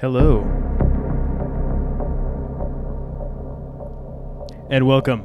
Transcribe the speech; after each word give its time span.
Hello. 0.00 0.42
And 4.70 4.86
welcome 4.86 5.24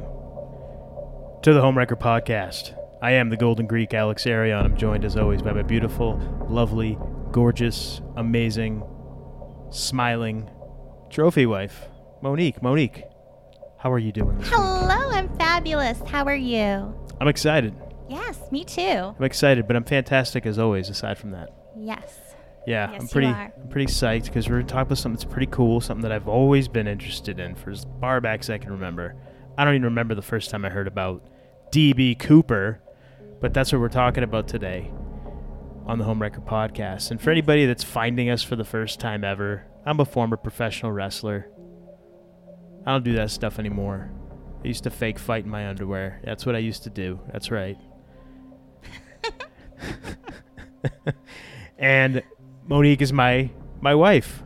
to 1.44 1.52
the 1.52 1.60
Homewrecker 1.60 1.96
Podcast. 1.96 2.76
I 3.00 3.12
am 3.12 3.28
the 3.28 3.36
Golden 3.36 3.68
Greek 3.68 3.94
Alex 3.94 4.26
Arion. 4.26 4.64
I'm 4.64 4.76
joined 4.76 5.04
as 5.04 5.16
always 5.16 5.42
by 5.42 5.52
my 5.52 5.62
beautiful, 5.62 6.18
lovely, 6.48 6.98
gorgeous, 7.30 8.00
amazing, 8.16 8.82
smiling 9.70 10.50
trophy 11.08 11.46
wife, 11.46 11.86
Monique. 12.20 12.60
Monique, 12.60 13.04
how 13.78 13.92
are 13.92 14.00
you 14.00 14.10
doing 14.10 14.38
this 14.38 14.48
week? 14.48 14.56
Hello, 14.56 15.10
I'm 15.12 15.28
fabulous. 15.38 16.00
How 16.08 16.24
are 16.24 16.34
you? 16.34 16.92
I'm 17.20 17.28
excited. 17.28 17.76
Yes, 18.08 18.40
me 18.50 18.64
too. 18.64 19.14
I'm 19.16 19.22
excited, 19.22 19.68
but 19.68 19.76
I'm 19.76 19.84
fantastic 19.84 20.46
as 20.46 20.58
always, 20.58 20.88
aside 20.88 21.16
from 21.16 21.30
that. 21.30 21.50
Yes. 21.78 22.23
Yeah, 22.66 22.90
Yes, 22.90 23.02
I'm 23.02 23.08
pretty. 23.08 23.26
I'm 23.26 23.68
pretty 23.68 23.92
psyched 23.92 24.24
because 24.24 24.48
we're 24.48 24.62
talking 24.62 24.82
about 24.82 24.98
something 24.98 25.16
that's 25.16 25.30
pretty 25.30 25.50
cool, 25.50 25.80
something 25.80 26.02
that 26.02 26.12
I've 26.12 26.28
always 26.28 26.68
been 26.68 26.86
interested 26.86 27.38
in 27.38 27.54
for 27.54 27.70
as 27.70 27.86
far 28.00 28.20
back 28.20 28.40
as 28.40 28.50
I 28.50 28.58
can 28.58 28.72
remember. 28.72 29.16
I 29.56 29.64
don't 29.64 29.74
even 29.74 29.84
remember 29.84 30.14
the 30.14 30.22
first 30.22 30.50
time 30.50 30.64
I 30.64 30.70
heard 30.70 30.88
about 30.88 31.22
DB 31.70 32.18
Cooper, 32.18 32.80
but 33.40 33.52
that's 33.54 33.72
what 33.72 33.80
we're 33.80 33.88
talking 33.88 34.24
about 34.24 34.48
today 34.48 34.90
on 35.86 35.98
the 35.98 36.04
Homewrecker 36.04 36.44
podcast. 36.44 37.10
And 37.10 37.20
for 37.20 37.30
anybody 37.30 37.66
that's 37.66 37.84
finding 37.84 38.30
us 38.30 38.42
for 38.42 38.56
the 38.56 38.64
first 38.64 38.98
time 38.98 39.22
ever, 39.22 39.66
I'm 39.84 40.00
a 40.00 40.04
former 40.04 40.36
professional 40.36 40.92
wrestler. 40.92 41.48
I 42.86 42.92
don't 42.92 43.04
do 43.04 43.14
that 43.14 43.30
stuff 43.30 43.58
anymore. 43.58 44.10
I 44.64 44.68
used 44.68 44.84
to 44.84 44.90
fake 44.90 45.18
fight 45.18 45.44
in 45.44 45.50
my 45.50 45.68
underwear. 45.68 46.20
That's 46.24 46.46
what 46.46 46.54
I 46.54 46.58
used 46.58 46.84
to 46.84 46.90
do. 46.90 47.20
That's 47.32 47.50
right. 47.50 47.76
and 51.78 52.22
Monique 52.66 53.02
is 53.02 53.12
my 53.12 53.50
my 53.80 53.94
wife. 53.94 54.42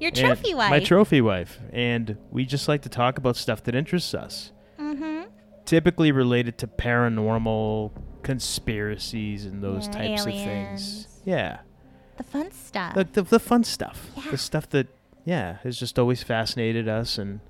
Your 0.00 0.10
trophy 0.10 0.54
wife. 0.54 0.70
My 0.70 0.80
trophy 0.80 1.20
wife. 1.20 1.58
And 1.72 2.18
we 2.30 2.44
just 2.44 2.68
like 2.68 2.82
to 2.82 2.88
talk 2.88 3.16
about 3.16 3.36
stuff 3.36 3.62
that 3.64 3.74
interests 3.74 4.12
us. 4.12 4.52
mm-hmm. 4.78 5.22
Typically 5.64 6.12
related 6.12 6.58
to 6.58 6.66
paranormal 6.66 7.92
conspiracies 8.22 9.46
and 9.46 9.62
those 9.62 9.86
Yeah, 9.86 9.92
types 9.92 10.22
of 10.22 10.28
aliens. 10.28 11.04
things. 11.04 11.20
Yeah. 11.24 11.60
The 12.18 12.22
fun 12.24 12.52
stuff. 12.52 12.94
The, 12.94 13.04
the, 13.04 13.22
the 13.22 13.40
fun 13.40 13.64
stuff. 13.64 14.10
Yeah. 14.16 14.30
The 14.32 14.36
stuff 14.36 14.68
that, 14.70 14.88
yeah, 15.24 15.56
has 15.62 15.78
just 15.78 15.98
always 15.98 16.22
fascinated 16.22 16.86
us. 16.86 17.16
And 17.16 17.40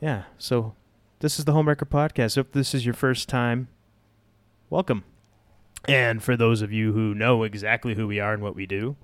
yeah, 0.00 0.24
so 0.36 0.74
this 1.20 1.38
is 1.38 1.44
the 1.44 1.52
Homewrecker 1.52 1.88
Podcast. 1.88 2.36
If 2.36 2.50
this 2.50 2.74
is 2.74 2.84
your 2.84 2.94
first 2.94 3.28
time, 3.28 3.68
welcome. 4.68 5.04
And 5.86 6.22
for 6.22 6.36
those 6.36 6.60
of 6.60 6.72
you 6.72 6.92
who 6.92 7.14
know 7.14 7.44
exactly 7.44 7.94
who 7.94 8.08
we 8.08 8.18
are 8.18 8.32
and 8.34 8.42
what 8.42 8.56
we 8.56 8.66
do, 8.66 8.96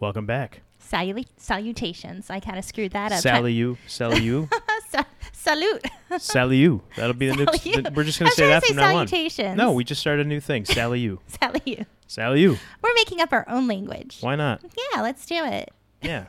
welcome 0.00 0.26
back. 0.26 0.62
Salu- 0.80 1.26
salutations. 1.36 2.30
I 2.30 2.40
kind 2.40 2.58
of 2.58 2.64
screwed 2.64 2.92
that 2.92 3.12
up. 3.12 3.20
Sally 3.20 3.52
you, 3.52 3.76
Sally 3.86 4.20
you, 4.22 4.48
Sa- 4.88 5.04
salute. 5.32 5.84
Sally 6.18 6.56
you. 6.58 6.82
That'll 6.96 7.12
be 7.14 7.28
the 7.28 7.36
new. 7.36 7.44
Sally 7.44 7.60
you. 7.64 7.82
We're 7.94 8.04
just 8.04 8.18
gonna 8.18 8.28
was 8.28 8.36
say 8.36 8.48
that 8.48 8.60
to 8.62 8.66
say 8.68 8.72
from 8.74 8.76
now 8.76 8.96
on. 8.96 9.06
salutations. 9.08 9.56
No, 9.56 9.72
we 9.72 9.84
just 9.84 10.00
started 10.00 10.24
a 10.26 10.28
new 10.28 10.40
thing. 10.40 10.64
Sally 10.64 11.00
you, 11.06 11.20
Sally 11.26 11.60
you. 11.64 11.84
Sally 12.06 12.40
you. 12.40 12.56
We're 12.80 12.94
making 12.94 13.20
up 13.20 13.32
our 13.32 13.46
own 13.48 13.66
language. 13.66 14.18
Why 14.20 14.34
not? 14.36 14.62
Yeah, 14.94 15.02
let's 15.02 15.26
do 15.26 15.44
it. 15.44 15.70
Yeah. 16.00 16.26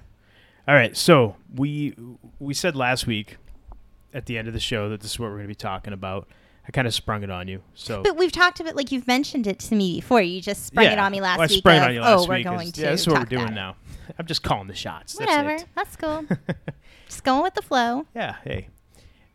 All 0.68 0.76
right. 0.76 0.96
So 0.98 1.36
we 1.56 1.96
we 2.40 2.54
said 2.54 2.76
last 2.76 3.08
week 3.08 3.38
at 4.14 4.26
the 4.26 4.38
end 4.38 4.48
of 4.48 4.54
the 4.54 4.60
show 4.60 4.90
that 4.90 5.00
this 5.02 5.12
is 5.12 5.20
what 5.20 5.28
we're 5.28 5.36
going 5.38 5.44
to 5.46 5.48
be 5.50 5.56
talking 5.56 5.94
about. 5.94 6.28
I 6.70 6.72
kind 6.72 6.86
of 6.88 6.94
sprung 6.94 7.24
it 7.24 7.32
on 7.32 7.48
you. 7.48 7.64
So 7.74 8.04
But 8.04 8.16
we've 8.16 8.32
talked 8.32 8.60
about 8.60 8.76
like 8.76 8.92
you've 8.92 9.08
mentioned 9.08 9.48
it 9.48 9.58
to 9.58 9.76
me 9.76 9.96
before. 10.02 10.22
You 10.22 10.40
just 10.40 10.68
sprung 10.68 10.86
it 10.86 11.00
on 11.00 11.12
me 11.12 11.20
last 11.20 11.40
Well, 11.40 11.48
I 11.48 11.52
week. 11.52 11.58
sprung 11.58 11.76
it 11.78 11.80
of, 11.80 11.84
on 11.88 11.94
you 11.96 12.02
last 12.02 12.26
oh, 12.26 12.30
we're 12.30 12.44
going 12.44 12.72
to. 12.74 12.82
Yeah, 12.82 12.92
this 12.92 13.02
is 13.02 13.08
what 13.08 13.18
we're 13.20 13.26
doing 13.26 13.56
now. 13.56 13.76
I'm 14.20 14.28
just 14.28 14.44
calling 14.44 14.68
the 14.68 14.76
shots. 14.76 15.20
Whatever. 15.20 15.50
it. 15.56 15.66
That's 15.74 15.96
cool. 15.96 16.26
just 17.08 17.24
going 17.24 17.42
with 17.42 17.56
the 17.56 17.64
flow. 17.64 18.06
Yeah. 18.16 18.36
Hey. 18.44 18.68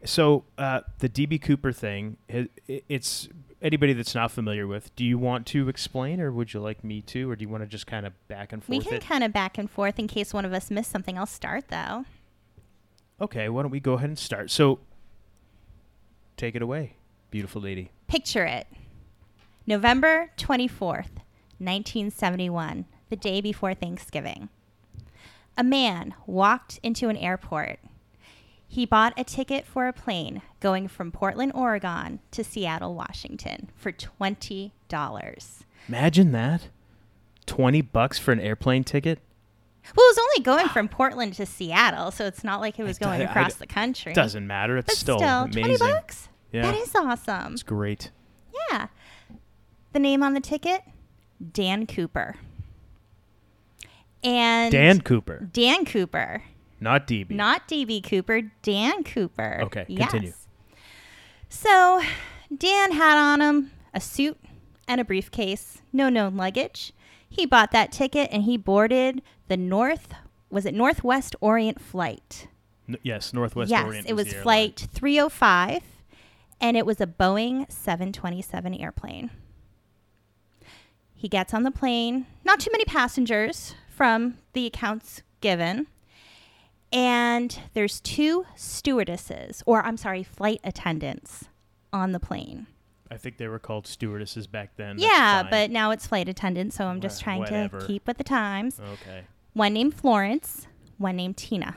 So 0.05 0.45
uh, 0.59 0.83
the 1.00 1.09
DB 1.09 1.43
Cooper 1.43 1.72
thing, 1.72 2.19
i- 2.33 2.49
i- 2.69 2.83
it's 2.89 3.28
anybody 3.61 3.95
that's 3.95 4.15
not 4.15 4.31
familiar 4.31 4.69
with. 4.69 4.95
Do 4.95 5.05
you 5.05 5.19
want 5.19 5.45
to 5.47 5.69
explain, 5.69 6.21
or 6.21 6.31
would 6.31 6.55
you 6.55 6.61
like 6.61 6.84
me 6.84 7.01
to, 7.03 7.28
or 7.28 7.34
do 7.34 7.43
you 7.43 7.49
want 7.49 7.65
to 7.65 7.66
just 7.66 7.89
kind 7.89 8.06
of 8.06 8.12
back 8.28 8.53
and 8.53 8.62
forth? 8.62 8.78
We 8.78 8.84
can 8.84 9.01
kind 9.01 9.25
of 9.25 9.33
back 9.33 9.59
and 9.59 9.69
forth 9.69 9.99
in 9.99 10.06
case 10.06 10.33
one 10.33 10.45
of 10.45 10.53
us 10.53 10.71
missed 10.71 10.93
something. 10.93 11.19
I'll 11.19 11.27
start 11.27 11.66
though. 11.66 12.05
Okay. 13.21 13.49
Why 13.49 13.62
don't 13.62 13.72
we 13.72 13.81
go 13.81 13.95
ahead 13.95 14.09
and 14.09 14.19
start? 14.19 14.53
So 14.53 14.78
take 16.37 16.55
it 16.55 16.62
away, 16.62 16.97
beautiful 17.34 17.61
lady. 17.61 17.91
Picture 18.06 18.45
it. 18.45 18.69
November 19.67 20.31
24th, 20.39 21.19
1971, 21.59 22.84
the 23.11 23.17
day 23.17 23.41
before 23.41 23.75
Thanksgiving. 23.75 24.49
A 25.59 25.65
man 25.65 26.15
walked 26.28 26.78
into 26.84 27.09
an 27.09 27.17
airport. 27.17 27.81
He 28.69 28.87
bought 28.87 29.15
a 29.19 29.25
ticket 29.25 29.67
for 29.67 29.89
a 29.89 29.93
plane 29.93 30.43
going 30.61 30.87
from 30.87 31.11
Portland, 31.11 31.50
Oregon 31.56 32.21
to 32.31 32.45
Seattle, 32.45 32.95
Washington 32.95 33.69
for 33.75 33.91
$20. 33.91 34.71
Imagine 35.89 36.31
that. 36.31 36.69
20 37.47 37.81
bucks 37.83 38.16
for 38.16 38.31
an 38.31 38.39
airplane 38.39 38.84
ticket? 38.84 39.19
Well, 39.97 40.06
it 40.06 40.16
was 40.16 40.19
only 40.19 40.45
going 40.45 40.69
from 40.69 40.89
Portland 40.89 41.34
to 41.34 41.47
Seattle, 41.47 42.12
so 42.12 42.27
it's 42.27 42.45
not 42.45 42.61
like 42.61 42.78
it 42.78 42.84
was 42.84 42.99
I- 43.03 43.05
going 43.05 43.22
I- 43.22 43.25
across 43.25 43.55
the 43.55 43.66
country. 43.66 44.12
Doesn't 44.12 44.47
matter. 44.47 44.77
It's 44.77 44.87
But 44.87 44.97
still, 44.97 45.19
still, 45.19 45.43
amazing. 45.43 45.78
20 45.78 45.78
bucks? 45.78 46.28
Yeah. 46.54 46.62
That 46.62 46.76
is 46.76 46.94
awesome. 46.94 47.54
It's 47.54 47.65
great. 47.65 48.12
Yeah. 48.70 48.87
The 49.92 49.98
name 49.98 50.22
on 50.22 50.34
the 50.34 50.41
ticket? 50.41 50.82
Dan 51.53 51.84
Cooper. 51.84 52.37
And 54.22 54.70
Dan 54.70 55.00
Cooper, 55.00 55.48
Dan 55.53 55.84
Cooper. 55.84 56.42
not 56.81 57.09
DB. 57.09 57.31
Not 57.31 57.66
DB 57.69 58.03
Cooper, 58.03 58.42
Dan 58.62 59.03
Cooper. 59.03 59.62
Okay, 59.65 59.84
continue. 59.84 60.28
Yes. 60.28 60.47
So 61.48 62.00
Dan 62.56 62.92
had 62.92 63.19
on 63.19 63.41
him 63.42 63.72
a 63.92 64.00
suit 64.00 64.38
and 64.86 65.00
a 65.00 65.04
briefcase, 65.04 65.82
no 65.92 66.09
known 66.09 66.36
luggage. 66.36 66.92
He 67.28 67.47
bought 67.47 67.72
that 67.72 67.91
ticket 67.91 68.31
and 68.32 68.44
he 68.44 68.56
boarded 68.56 69.22
the 69.48 69.56
North 69.56 70.15
was 70.50 70.65
it 70.65 70.72
Northwest 70.75 71.34
Orient 71.41 71.81
flight? 71.81 72.47
N- 72.88 72.97
yes, 73.03 73.32
Northwest 73.32 73.72
yes, 73.72 73.84
Orient. 73.84 74.09
it 74.09 74.15
was 74.15 74.28
airline. 74.28 74.42
flight 74.44 74.86
305 74.94 75.82
and 76.60 76.76
it 76.76 76.87
was 76.87 77.00
a 77.00 77.06
Boeing 77.06 77.70
727 77.70 78.75
airplane. 78.75 79.31
He 81.15 81.28
gets 81.28 81.54
on 81.54 81.62
the 81.62 81.70
plane, 81.70 82.26
not 82.44 82.60
too 82.60 82.70
many 82.72 82.84
passengers 82.84 83.75
from 83.88 84.38
the 84.53 84.66
accounts 84.66 85.22
given. 85.41 85.87
And 86.92 87.59
there's 87.72 88.00
two 88.00 88.44
stewardesses, 88.54 89.62
or 89.66 89.82
I'm 89.82 89.97
sorry, 89.97 90.22
flight 90.22 90.60
attendants 90.62 91.47
on 91.92 92.12
the 92.12 92.20
plane. 92.20 92.66
I 93.10 93.16
think 93.16 93.36
they 93.38 93.48
were 93.48 93.59
called 93.59 93.86
stewardesses 93.86 94.47
back 94.47 94.76
then. 94.76 94.97
Yeah, 94.98 95.47
but 95.50 95.71
now 95.71 95.91
it's 95.91 96.06
flight 96.06 96.28
attendants, 96.28 96.76
so 96.76 96.86
I'm 96.86 97.00
just 97.00 97.21
Wha- 97.21 97.25
trying 97.25 97.41
whatever. 97.41 97.81
to 97.81 97.86
keep 97.86 98.06
with 98.06 98.19
the 98.19 98.25
times. 98.25 98.81
Okay. 98.81 99.25
One 99.54 99.72
named 99.72 99.94
Florence, 99.94 100.66
one 100.98 101.16
named 101.16 101.36
Tina. 101.36 101.76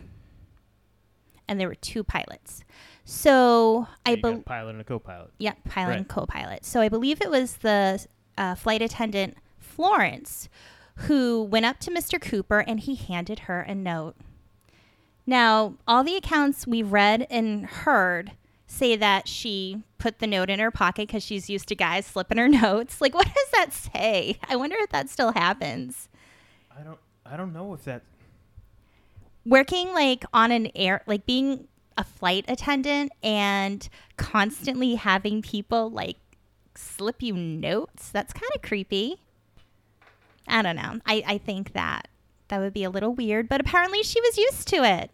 And 1.47 1.59
there 1.59 1.67
were 1.67 1.75
two 1.75 2.03
pilots. 2.03 2.63
So 3.09 3.87
I 4.05 4.15
believe. 4.15 4.43
pilot 4.43 4.71
and 4.71 4.81
a 4.81 4.83
co-pilot. 4.83 5.31
Yeah, 5.39 5.53
pilot 5.69 5.95
and 5.95 6.09
co-pilot. 6.09 6.65
So 6.65 6.81
I 6.81 6.89
believe 6.89 7.21
it 7.21 7.31
was 7.31 7.57
the 7.57 8.05
uh, 8.37 8.55
flight 8.55 8.81
attendant 8.81 9.37
Florence 9.57 10.49
who 10.97 11.41
went 11.43 11.65
up 11.65 11.79
to 11.79 11.91
Mr. 11.91 12.19
Cooper 12.19 12.59
and 12.59 12.81
he 12.81 12.95
handed 12.95 13.39
her 13.39 13.61
a 13.61 13.73
note. 13.73 14.17
Now, 15.25 15.75
all 15.87 16.03
the 16.03 16.17
accounts 16.17 16.67
we've 16.67 16.91
read 16.91 17.25
and 17.29 17.65
heard 17.65 18.33
say 18.65 18.97
that 18.97 19.29
she 19.29 19.83
put 19.99 20.19
the 20.19 20.27
note 20.27 20.49
in 20.49 20.59
her 20.59 20.69
pocket 20.69 21.07
because 21.07 21.23
she's 21.23 21.49
used 21.49 21.69
to 21.69 21.75
guys 21.75 22.05
slipping 22.05 22.37
her 22.37 22.49
notes. 22.49 22.99
Like, 22.99 23.13
what 23.13 23.27
does 23.27 23.49
that 23.53 23.71
say? 23.71 24.37
I 24.49 24.57
wonder 24.57 24.75
if 24.81 24.89
that 24.89 25.09
still 25.09 25.31
happens. 25.31 26.09
I 26.77 26.83
don't. 26.83 26.99
I 27.25 27.37
don't 27.37 27.53
know 27.53 27.73
if 27.73 27.85
that. 27.85 28.03
working 29.45 29.93
like 29.93 30.25
on 30.33 30.51
an 30.51 30.69
air 30.75 31.03
like 31.07 31.25
being 31.25 31.67
a 31.97 32.03
flight 32.03 32.45
attendant 32.47 33.11
and 33.23 33.89
constantly 34.17 34.95
having 34.95 35.41
people 35.41 35.89
like 35.89 36.17
slip 36.75 37.21
you 37.23 37.33
notes 37.35 38.09
that's 38.11 38.33
kind 38.33 38.51
of 38.55 38.61
creepy 38.61 39.15
i 40.47 40.61
don't 40.61 40.75
know 40.75 40.99
I, 41.05 41.23
I 41.25 41.37
think 41.39 41.73
that 41.73 42.07
that 42.49 42.59
would 42.59 42.73
be 42.73 42.83
a 42.83 42.89
little 42.89 43.13
weird 43.13 43.49
but 43.49 43.59
apparently 43.59 44.03
she 44.03 44.21
was 44.21 44.37
used 44.37 44.67
to 44.69 44.83
it 44.83 45.09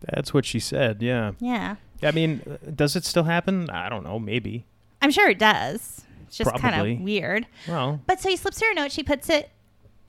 That's 0.00 0.34
what 0.34 0.44
she 0.44 0.58
said. 0.60 1.00
Yeah. 1.00 1.32
yeah 1.40 1.76
I 2.02 2.10
mean, 2.10 2.58
does 2.74 2.96
it 2.96 3.04
still 3.06 3.22
happen? 3.22 3.70
I 3.70 3.88
don't 3.88 4.04
know. 4.04 4.18
Maybe. 4.18 4.66
i'm 5.00 5.10
sure 5.10 5.30
it 5.30 5.38
does 5.38 6.04
it's 6.26 6.36
just 6.36 6.54
kind 6.56 6.74
of 6.98 7.00
weird 7.00 7.46
Well, 7.68 8.00
But 8.06 8.20
so 8.20 8.28
he 8.28 8.36
slips 8.36 8.60
her 8.60 8.70
a 8.72 8.74
note. 8.74 8.90
She 8.92 9.02
puts 9.04 9.30
it 9.30 9.50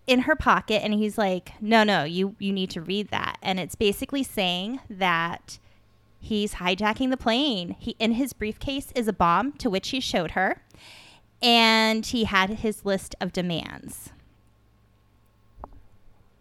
in 0.07 0.21
her 0.21 0.35
pocket, 0.35 0.83
and 0.83 0.93
he's 0.93 1.17
like, 1.17 1.53
"No, 1.61 1.83
no, 1.83 2.03
you 2.03 2.35
you 2.39 2.53
need 2.53 2.69
to 2.71 2.81
read 2.81 3.09
that." 3.09 3.37
And 3.41 3.59
it's 3.59 3.75
basically 3.75 4.23
saying 4.23 4.79
that 4.89 5.59
he's 6.19 6.55
hijacking 6.55 7.09
the 7.09 7.17
plane. 7.17 7.75
He 7.79 7.95
in 7.99 8.13
his 8.13 8.33
briefcase 8.33 8.91
is 8.95 9.07
a 9.07 9.13
bomb, 9.13 9.53
to 9.53 9.69
which 9.69 9.89
he 9.89 9.99
showed 9.99 10.31
her, 10.31 10.61
and 11.41 12.05
he 12.05 12.25
had 12.25 12.49
his 12.49 12.85
list 12.85 13.15
of 13.19 13.33
demands. 13.33 14.11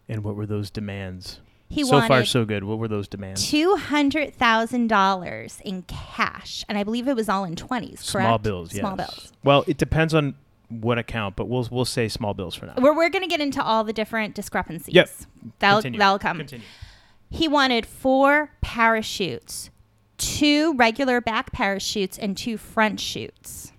And 0.07 0.23
what 0.23 0.35
were 0.35 0.45
those 0.45 0.69
demands? 0.69 1.39
He 1.67 1.83
so 1.83 1.99
far, 2.01 2.23
so 2.25 2.45
good. 2.45 2.63
What 2.63 2.77
were 2.77 2.87
those 2.87 3.07
demands? 3.07 3.49
two 3.49 3.75
hundred 3.75 4.35
thousand 4.35 4.87
dollars 4.87 5.59
in 5.65 5.81
cash, 5.83 6.63
and 6.69 6.77
I 6.77 6.83
believe 6.83 7.07
it 7.07 7.15
was 7.15 7.27
all 7.27 7.43
in 7.43 7.55
twenties. 7.55 8.09
Correct? 8.11 8.27
Small 8.27 8.37
bills, 8.37 8.71
yes. 8.71 8.81
Small 8.81 8.95
bills. 8.95 9.33
Well, 9.43 9.63
it 9.67 9.77
depends 9.77 10.13
on 10.13 10.35
what 10.69 10.97
account, 10.97 11.35
but 11.35 11.47
we'll 11.47 11.67
we'll 11.71 11.85
say 11.85 12.07
small 12.07 12.33
bills 12.33 12.55
for 12.55 12.65
now. 12.65 12.73
We're, 12.77 12.95
we're 12.95 13.09
going 13.09 13.23
to 13.23 13.29
get 13.29 13.41
into 13.41 13.63
all 13.63 13.83
the 13.83 13.93
different 13.93 14.35
discrepancies. 14.35 14.93
Yep. 14.93 15.09
That'll, 15.59 15.77
Continue. 15.77 15.99
that'll 15.99 16.19
come. 16.19 16.37
Continue. 16.37 16.65
He 17.29 17.47
wanted 17.47 17.85
four 17.85 18.51
parachutes, 18.61 19.69
two 20.17 20.73
regular 20.75 21.21
back 21.21 21.51
parachutes, 21.51 22.17
and 22.17 22.37
two 22.37 22.57
front 22.57 22.99
chutes. 22.99 23.71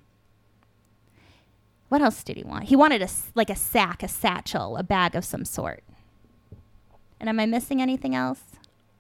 What 1.88 2.02
else 2.02 2.22
did 2.24 2.36
he 2.36 2.42
want? 2.44 2.64
He 2.64 2.76
wanted 2.76 3.02
a 3.02 3.08
like 3.34 3.50
a 3.50 3.56
sack, 3.56 4.02
a 4.02 4.08
satchel, 4.08 4.76
a 4.76 4.82
bag 4.82 5.14
of 5.14 5.24
some 5.24 5.44
sort. 5.44 5.84
And 7.18 7.28
am 7.28 7.40
I 7.40 7.46
missing 7.46 7.80
anything 7.80 8.14
else? 8.14 8.40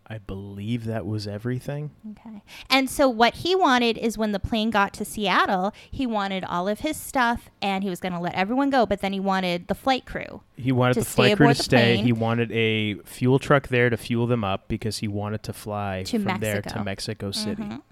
I 0.08 0.18
believe 0.18 0.84
that 0.84 1.04
was 1.04 1.26
everything. 1.26 1.90
Okay. 2.12 2.40
And 2.70 2.88
so 2.88 3.08
what 3.08 3.34
he 3.34 3.56
wanted 3.56 3.98
is 3.98 4.16
when 4.16 4.30
the 4.30 4.38
plane 4.38 4.70
got 4.70 4.92
to 4.94 5.04
Seattle, 5.04 5.72
he 5.90 6.06
wanted 6.06 6.44
all 6.44 6.68
of 6.68 6.80
his 6.80 6.96
stuff 6.96 7.50
and 7.60 7.82
he 7.82 7.90
was 7.90 7.98
going 7.98 8.12
to 8.12 8.20
let 8.20 8.34
everyone 8.34 8.70
go, 8.70 8.86
but 8.86 9.00
then 9.00 9.12
he 9.12 9.18
wanted 9.18 9.66
the 9.66 9.74
flight 9.74 10.06
crew. 10.06 10.42
He 10.56 10.70
wanted 10.70 10.96
the 10.98 11.04
flight 11.04 11.36
crew 11.36 11.48
to 11.48 11.54
stay. 11.56 11.94
plane. 11.96 12.04
He 12.04 12.12
wanted 12.12 12.52
a 12.52 12.94
fuel 13.04 13.40
truck 13.40 13.66
there 13.66 13.90
to 13.90 13.96
fuel 13.96 14.28
them 14.28 14.44
up 14.44 14.68
because 14.68 14.98
he 14.98 15.08
wanted 15.08 15.42
to 15.42 15.52
fly 15.52 16.04
To 16.04 16.20
from 16.20 16.40
there 16.40 16.62
to 16.62 16.82
Mexico. 16.84 16.84
Mexico 16.84 17.30
City. 17.32 17.62
Mhm. 17.64 17.82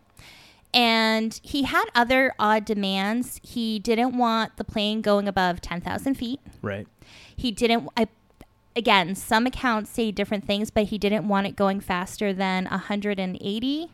And 0.72 1.38
he 1.42 1.64
had 1.64 1.84
other 1.94 2.32
odd 2.38 2.64
demands. 2.64 3.40
He 3.42 3.78
didn't 3.78 4.16
want 4.16 4.56
the 4.56 4.64
plane 4.64 5.02
going 5.02 5.28
above 5.28 5.60
10,000 5.60 6.14
feet. 6.16 6.40
Right. 6.62 6.86
He 7.36 7.50
didn't, 7.52 7.88
I, 7.96 8.08
again, 8.76 9.14
some 9.14 9.46
accounts 9.46 9.90
say 9.90 10.10
different 10.10 10.46
things, 10.46 10.70
but 10.70 10.84
he 10.84 10.98
didn't 10.98 11.28
want 11.28 11.46
it 11.46 11.56
going 11.56 11.80
faster 11.80 12.32
than 12.32 12.64
180. 12.66 13.90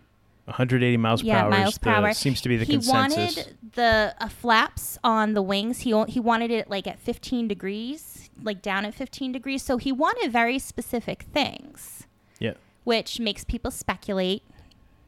180 0.46 0.96
miles 0.96 1.22
Yeah, 1.22 1.42
per 1.42 1.44
hour 1.46 1.50
miles 1.50 1.78
per 1.78 1.90
the- 1.90 1.96
hour. 1.96 2.12
seems 2.12 2.40
to 2.40 2.48
be 2.48 2.56
the 2.56 2.64
he 2.64 2.72
consensus. 2.74 3.36
wanted 3.36 3.56
the 3.74 4.14
uh, 4.18 4.28
flaps 4.28 4.98
on 5.04 5.34
the 5.34 5.42
wings. 5.42 5.80
He 5.80 6.04
he 6.08 6.18
wanted 6.18 6.50
it 6.50 6.68
like 6.68 6.86
at 6.88 6.98
15 6.98 7.46
degrees, 7.46 8.30
like 8.42 8.60
down 8.62 8.84
at 8.84 8.94
15 8.94 9.30
degrees. 9.32 9.62
So 9.62 9.76
he 9.76 9.92
wanted 9.92 10.32
very 10.32 10.58
specific 10.58 11.22
things, 11.32 12.06
yeah. 12.40 12.54
which 12.84 13.20
makes 13.20 13.44
people 13.44 13.70
speculate. 13.70 14.42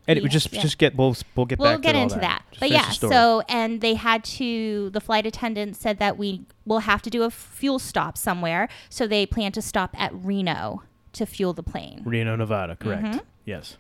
And 0.09 0.19
it 0.19 0.23
would 0.23 0.33
just 0.33 0.53
yeah. 0.53 0.61
just 0.61 0.79
get 0.79 0.97
we'll 0.97 1.17
we'll 1.37 1.47
get 1.47 1.59
We'll 1.59 1.79
get 1.79 1.95
into 1.95 2.17
that. 2.17 2.43
that. 2.51 2.59
But 2.59 2.71
yeah, 2.71 2.91
so 2.91 3.43
and 3.49 3.81
they 3.81 3.95
had 3.95 4.25
to 4.25 4.91
the 4.91 5.01
flight 5.01 5.27
attendant 5.27 5.77
said 5.77 5.99
that 5.99 6.19
we 6.19 6.43
will 6.67 6.81
have 6.81 7.03
to 7.03 7.11
do 7.11 7.23
a 7.23 7.31
fuel 7.31 7.79
stop 7.79 8.19
somewhere. 8.19 8.69
So 8.89 9.07
they 9.07 9.27
plan 9.27 9.53
to 9.53 9.63
stop 9.63 9.95
at 9.99 10.11
Reno 10.13 10.83
to 11.13 11.27
fuel 11.27 11.53
the 11.53 11.63
plane. 11.63 12.03
Reno, 12.05 12.35
Nevada, 12.35 12.75
correct? 12.77 13.05
Mhm. 13.05 13.21
Yes. 13.45 13.77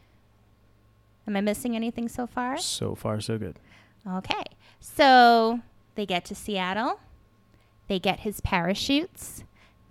Am 1.27 1.37
I 1.37 1.41
missing 1.41 1.75
anything 1.77 2.09
so 2.09 2.27
far? 2.27 2.59
So 2.59 2.95
far, 2.95 3.21
so 3.21 3.39
good. 3.39 3.59
Okay. 4.09 4.43
So 4.81 5.61
they 5.95 6.07
get 6.07 6.25
to 6.27 6.35
Seattle. 6.35 7.01
They 7.89 7.99
get 7.99 8.21
his 8.21 8.41
parachutes. 8.41 9.45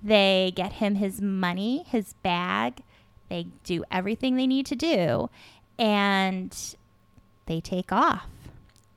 They 0.04 0.52
get 0.56 0.74
him 0.74 0.96
his 0.96 1.22
money, 1.22 1.84
his 1.88 2.14
bag. 2.24 2.82
They 3.30 3.48
do 3.64 3.84
everything 3.92 4.36
they 4.36 4.48
need 4.48 4.66
to 4.68 4.76
do. 4.76 5.30
And 5.82 6.56
they 7.48 7.60
take 7.60 7.92
off. 7.92 8.28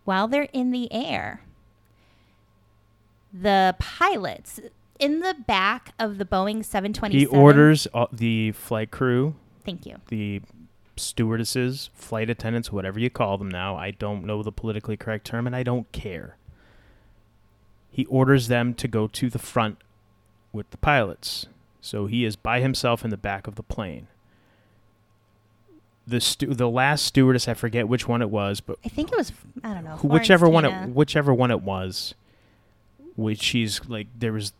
While 0.04 0.28
they're 0.28 0.48
in 0.52 0.70
the 0.70 0.92
air, 0.92 1.40
the 3.32 3.74
pilots 3.78 4.60
in 4.98 5.20
the 5.20 5.34
back 5.46 5.94
of 5.98 6.18
the 6.18 6.24
Boeing 6.24 6.64
727. 6.64 7.18
He 7.18 7.26
orders 7.26 7.86
all, 7.88 8.08
the 8.12 8.52
flight 8.52 8.90
crew, 8.90 9.34
Thank 9.64 9.86
you. 9.86 9.96
the 10.08 10.42
stewardesses, 10.96 11.90
flight 11.94 12.28
attendants, 12.30 12.70
whatever 12.70 13.00
you 13.00 13.10
call 13.10 13.38
them 13.38 13.50
now. 13.50 13.76
I 13.76 13.90
don't 13.90 14.24
know 14.24 14.42
the 14.42 14.52
politically 14.52 14.96
correct 14.96 15.26
term, 15.26 15.46
and 15.46 15.56
I 15.56 15.62
don't 15.62 15.90
care. 15.92 16.36
He 17.90 18.04
orders 18.06 18.48
them 18.48 18.74
to 18.74 18.86
go 18.86 19.06
to 19.08 19.30
the 19.30 19.38
front 19.38 19.78
with 20.52 20.70
the 20.70 20.76
pilots. 20.76 21.46
So 21.80 22.06
he 22.06 22.24
is 22.24 22.36
by 22.36 22.60
himself 22.60 23.04
in 23.04 23.10
the 23.10 23.16
back 23.16 23.46
of 23.46 23.54
the 23.56 23.62
plane. 23.62 24.08
The 26.06 26.20
stu- 26.20 26.52
the 26.54 26.68
last 26.68 27.06
stewardess, 27.06 27.48
I 27.48 27.54
forget 27.54 27.88
which 27.88 28.06
one 28.06 28.20
it 28.20 28.28
was, 28.30 28.60
but 28.60 28.78
I 28.84 28.88
think 28.88 29.10
it 29.10 29.16
was, 29.16 29.32
I 29.62 29.72
don't 29.72 29.84
know. 29.84 29.96
who- 29.96 30.08
whichever 30.08 30.48
one 30.48 30.64
it 30.66 30.88
whichever 30.90 31.32
one 31.32 31.50
it 31.50 31.62
was 31.62 32.14
which 33.16 33.40
she's 33.40 33.80
like 33.88 34.08
there 34.18 34.32
was 34.32 34.52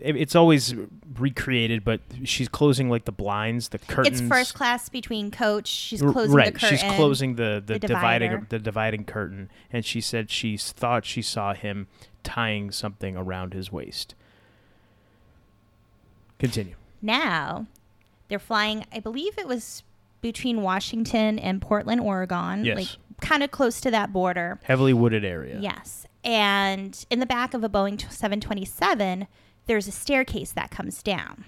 it- 0.00 0.16
it's 0.16 0.34
always 0.34 0.74
recreated 1.18 1.84
but 1.84 2.00
she's 2.24 2.48
closing 2.48 2.90
like 2.90 3.04
the 3.04 3.12
blinds 3.12 3.68
the 3.68 3.78
curtains 3.78 4.20
It's 4.20 4.28
first 4.28 4.54
class 4.54 4.88
between 4.88 5.30
coach. 5.30 5.68
She's 5.68 6.02
closing 6.02 6.32
right 6.36 6.52
the 6.52 6.58
curtain. 6.58 6.76
she's 6.78 6.96
closing 6.96 7.36
the 7.36 7.62
the, 7.64 7.74
the 7.74 7.78
dividing 7.78 8.46
the 8.48 8.58
dividing 8.58 9.04
curtain 9.04 9.50
and 9.72 9.84
she 9.84 10.00
said 10.00 10.30
she 10.30 10.56
thought 10.56 11.04
she 11.06 11.22
saw 11.22 11.54
him 11.54 11.86
tying 12.24 12.70
something 12.72 13.16
around 13.16 13.54
his 13.54 13.70
waist 13.72 14.14
continue 16.38 16.74
Now, 17.00 17.66
they're 18.28 18.38
flying, 18.38 18.84
I 18.92 19.00
believe 19.00 19.38
it 19.38 19.46
was 19.46 19.82
between 20.22 20.62
Washington 20.62 21.38
and 21.38 21.60
Portland, 21.60 22.00
Oregon. 22.00 22.64
Yes. 22.64 22.76
Like 22.78 22.88
kind 23.20 23.42
of 23.42 23.50
close 23.50 23.80
to 23.82 23.90
that 23.90 24.12
border. 24.12 24.58
heavily 24.64 24.92
wooded 24.92 25.24
area 25.24 25.58
Yes. 25.60 26.06
And 26.24 27.04
in 27.10 27.20
the 27.20 27.26
back 27.26 27.52
of 27.54 27.62
a 27.62 27.68
Boeing 27.68 28.00
727, 28.00 29.26
there's 29.66 29.86
a 29.86 29.92
staircase 29.92 30.52
that 30.52 30.70
comes 30.70 31.02
down. 31.02 31.44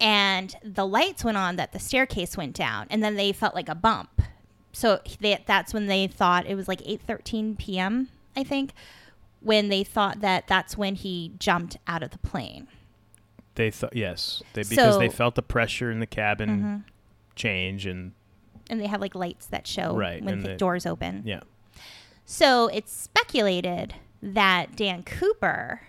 And 0.00 0.54
the 0.64 0.86
lights 0.86 1.24
went 1.24 1.36
on 1.36 1.56
that 1.56 1.72
the 1.72 1.78
staircase 1.78 2.36
went 2.36 2.54
down, 2.54 2.86
and 2.90 3.02
then 3.04 3.16
they 3.16 3.32
felt 3.32 3.54
like 3.54 3.68
a 3.68 3.74
bump. 3.74 4.22
So 4.72 5.00
they, 5.20 5.42
that's 5.46 5.74
when 5.74 5.86
they 5.86 6.06
thought 6.06 6.46
it 6.46 6.54
was 6.54 6.68
like 6.68 6.80
8:13 6.80 7.58
p.m. 7.58 8.08
I 8.34 8.44
think, 8.44 8.72
when 9.40 9.68
they 9.68 9.84
thought 9.84 10.20
that 10.20 10.46
that's 10.46 10.76
when 10.78 10.94
he 10.94 11.32
jumped 11.38 11.76
out 11.86 12.02
of 12.02 12.10
the 12.10 12.18
plane. 12.18 12.66
they 13.56 13.70
thought 13.70 13.94
yes 13.96 14.42
they 14.54 14.62
because 14.62 14.96
they 14.98 15.08
felt 15.08 15.34
the 15.34 15.42
pressure 15.42 15.90
in 15.90 15.98
the 16.00 16.06
cabin 16.06 16.48
Mhm. 16.84 16.84
Change 17.40 17.86
and 17.86 18.12
And 18.68 18.80
they 18.80 18.86
have 18.86 19.00
like 19.00 19.14
lights 19.14 19.46
that 19.46 19.66
show 19.66 19.96
Right, 19.96 20.22
when 20.22 20.40
the 20.40 20.48
the- 20.50 20.56
doors 20.56 20.86
open. 20.86 21.22
yeah 21.24 21.40
So 22.24 22.68
it's 22.68 22.92
speculated 22.92 23.94
that 24.22 24.76
Dan 24.76 25.02
Cooper 25.02 25.80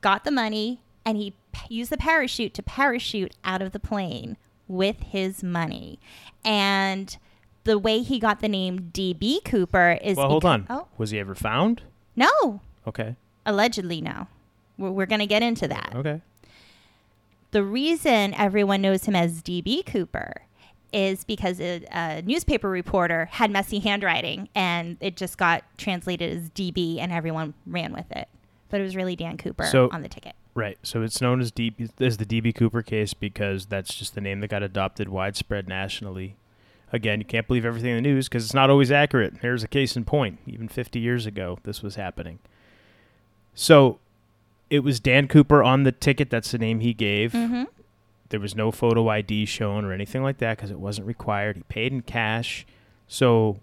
got 0.00 0.24
the 0.24 0.30
money 0.30 0.80
and 1.04 1.16
he 1.16 1.34
used 1.70 1.90
the 1.90 1.96
parachute 1.96 2.52
to 2.54 2.62
parachute 2.62 3.34
out 3.44 3.62
of 3.62 3.72
the 3.72 3.78
plane 3.80 4.36
with 4.68 5.00
his 5.00 5.42
money. 5.44 5.98
And 6.44 7.16
the 7.64 7.78
way 7.78 8.02
he 8.02 8.18
got 8.18 8.40
the 8.40 8.48
name 8.48 8.90
DB 8.92 9.42
Cooper 9.44 9.98
is 10.02 10.16
well 10.16 10.28
hold 10.28 10.42
becau- 10.44 10.48
on 10.48 10.66
Oh, 10.68 10.88
was 10.98 11.10
he 11.12 11.18
ever 11.18 11.34
found 11.34 11.82
no. 12.16 12.60
okay 12.86 13.16
Allegedly, 13.44 14.00
no. 14.00 14.26
We're, 14.76 14.90
we're 14.90 15.06
going 15.06 15.20
to 15.20 15.26
get 15.26 15.42
into 15.42 15.68
that. 15.68 15.92
okay 15.94 16.20
The 17.52 17.62
reason 17.62 18.34
everyone 18.34 18.82
knows 18.82 19.04
him 19.04 19.14
as 19.16 19.40
DB 19.42 19.84
Cooper 19.86 20.42
is 20.96 21.24
because 21.24 21.60
a, 21.60 21.84
a 21.92 22.22
newspaper 22.22 22.68
reporter 22.70 23.26
had 23.26 23.50
messy 23.50 23.78
handwriting 23.80 24.48
and 24.54 24.96
it 25.00 25.14
just 25.16 25.36
got 25.36 25.62
translated 25.76 26.34
as 26.34 26.48
DB 26.50 26.98
and 26.98 27.12
everyone 27.12 27.52
ran 27.66 27.92
with 27.92 28.10
it. 28.10 28.28
But 28.70 28.80
it 28.80 28.84
was 28.84 28.96
really 28.96 29.14
Dan 29.14 29.36
Cooper 29.36 29.66
So- 29.66 29.90
on 29.92 30.00
the 30.02 30.08
ticket. 30.08 30.34
Right. 30.54 30.78
So 30.82 31.02
it's 31.02 31.20
known 31.20 31.42
as 31.42 31.52
DB 31.52 31.90
as 32.00 32.16
the 32.16 32.24
DB 32.24 32.54
Cooper 32.54 32.80
case 32.82 33.12
because 33.12 33.66
that's 33.66 33.94
just 33.94 34.14
the 34.14 34.22
name 34.22 34.40
that 34.40 34.48
got 34.48 34.62
adopted 34.62 35.10
widespread 35.10 35.68
nationally. 35.68 36.36
Again, 36.94 37.18
you 37.18 37.26
can't 37.26 37.46
believe 37.46 37.66
everything 37.66 37.90
in 37.90 37.96
the 38.02 38.08
news 38.08 38.26
because 38.26 38.42
it's 38.46 38.54
not 38.54 38.70
always 38.70 38.90
accurate. 38.90 39.34
Here's 39.42 39.62
a 39.62 39.68
case 39.68 39.96
in 39.96 40.06
point. 40.06 40.38
Even 40.46 40.66
50 40.66 40.98
years 40.98 41.26
ago, 41.26 41.58
this 41.64 41.82
was 41.82 41.96
happening. 41.96 42.38
So 43.54 43.98
it 44.70 44.80
was 44.80 44.98
Dan 44.98 45.28
Cooper 45.28 45.62
on 45.62 45.82
the 45.82 45.92
ticket. 45.92 46.30
That's 46.30 46.50
the 46.52 46.58
name 46.58 46.80
he 46.80 46.94
gave. 46.94 47.32
hmm 47.32 47.64
There 48.28 48.40
was 48.40 48.54
no 48.54 48.70
photo 48.70 49.08
ID 49.08 49.46
shown 49.46 49.84
or 49.84 49.92
anything 49.92 50.22
like 50.22 50.38
that 50.38 50.56
because 50.56 50.70
it 50.70 50.80
wasn't 50.80 51.06
required. 51.06 51.56
He 51.56 51.62
paid 51.64 51.92
in 51.92 52.02
cash. 52.02 52.66
So 53.08 53.60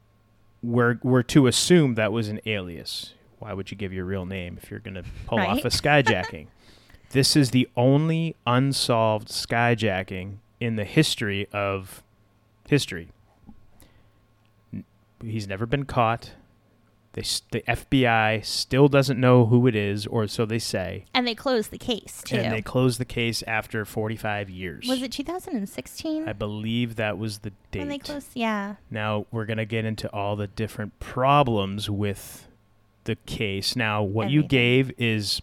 we're, 0.62 1.00
we're 1.04 1.24
to 1.24 1.48
assume 1.48 1.96
that 1.96 2.12
was 2.12 2.30
an 2.30 2.40
alias. 2.46 3.14
Why 3.40 3.54
would 3.54 3.72
you 3.72 3.78
give 3.78 3.92
your 3.92 4.06
real 4.06 4.26
name 4.26 4.58
if 4.62 4.72
you're 4.72 4.80
going 4.80 4.96
to 4.96 5.04
pull 5.28 5.40
off 5.40 5.66
a 5.66 5.70
skyjacking? 5.70 6.48
this 7.12 7.36
is 7.36 7.52
the 7.52 7.68
only 7.76 8.36
unsolved 8.48 9.28
skyjacking 9.28 10.38
in 10.60 10.78
the 10.78 10.86
history 10.86 11.48
of 11.52 12.02
history. 12.68 13.10
He's 15.22 15.48
never 15.48 15.66
been 15.66 15.86
caught. 15.86 16.32
They, 17.14 17.22
the 17.52 17.62
FBI 17.68 18.44
still 18.44 18.88
doesn't 18.88 19.20
know 19.20 19.46
who 19.46 19.68
it 19.68 19.76
is, 19.76 20.08
or 20.08 20.28
so 20.28 20.46
they 20.46 20.58
say. 20.60 21.06
And 21.14 21.28
they 21.28 21.36
closed 21.36 21.70
the 21.70 21.78
case 21.78 22.24
too. 22.26 22.38
And 22.38 22.52
they 22.52 22.62
closed 22.64 23.00
the 23.00 23.06
case 23.06 23.44
after 23.48 23.86
45 23.86 24.50
years. 24.50 24.88
was 24.88 25.02
it 25.02 25.12
2016 25.12 26.28
I 26.28 26.34
believe 26.34 26.96
that 26.96 27.18
was 27.20 27.40
the 27.40 27.52
date. 27.72 27.80
when 27.80 27.88
they 27.90 28.00
closed? 28.00 28.30
Yeah. 28.34 28.76
Now 28.90 29.28
we're 29.32 29.46
going 29.46 29.58
to 29.58 29.66
get 29.66 29.86
into 29.86 30.12
all 30.12 30.36
the 30.36 30.48
different 30.48 31.00
problems 31.00 31.88
with 31.90 32.48
the 33.04 33.16
case. 33.16 33.76
Now, 33.76 34.02
what 34.02 34.30
you 34.32 34.42
gave 34.44 34.92
is 34.98 35.42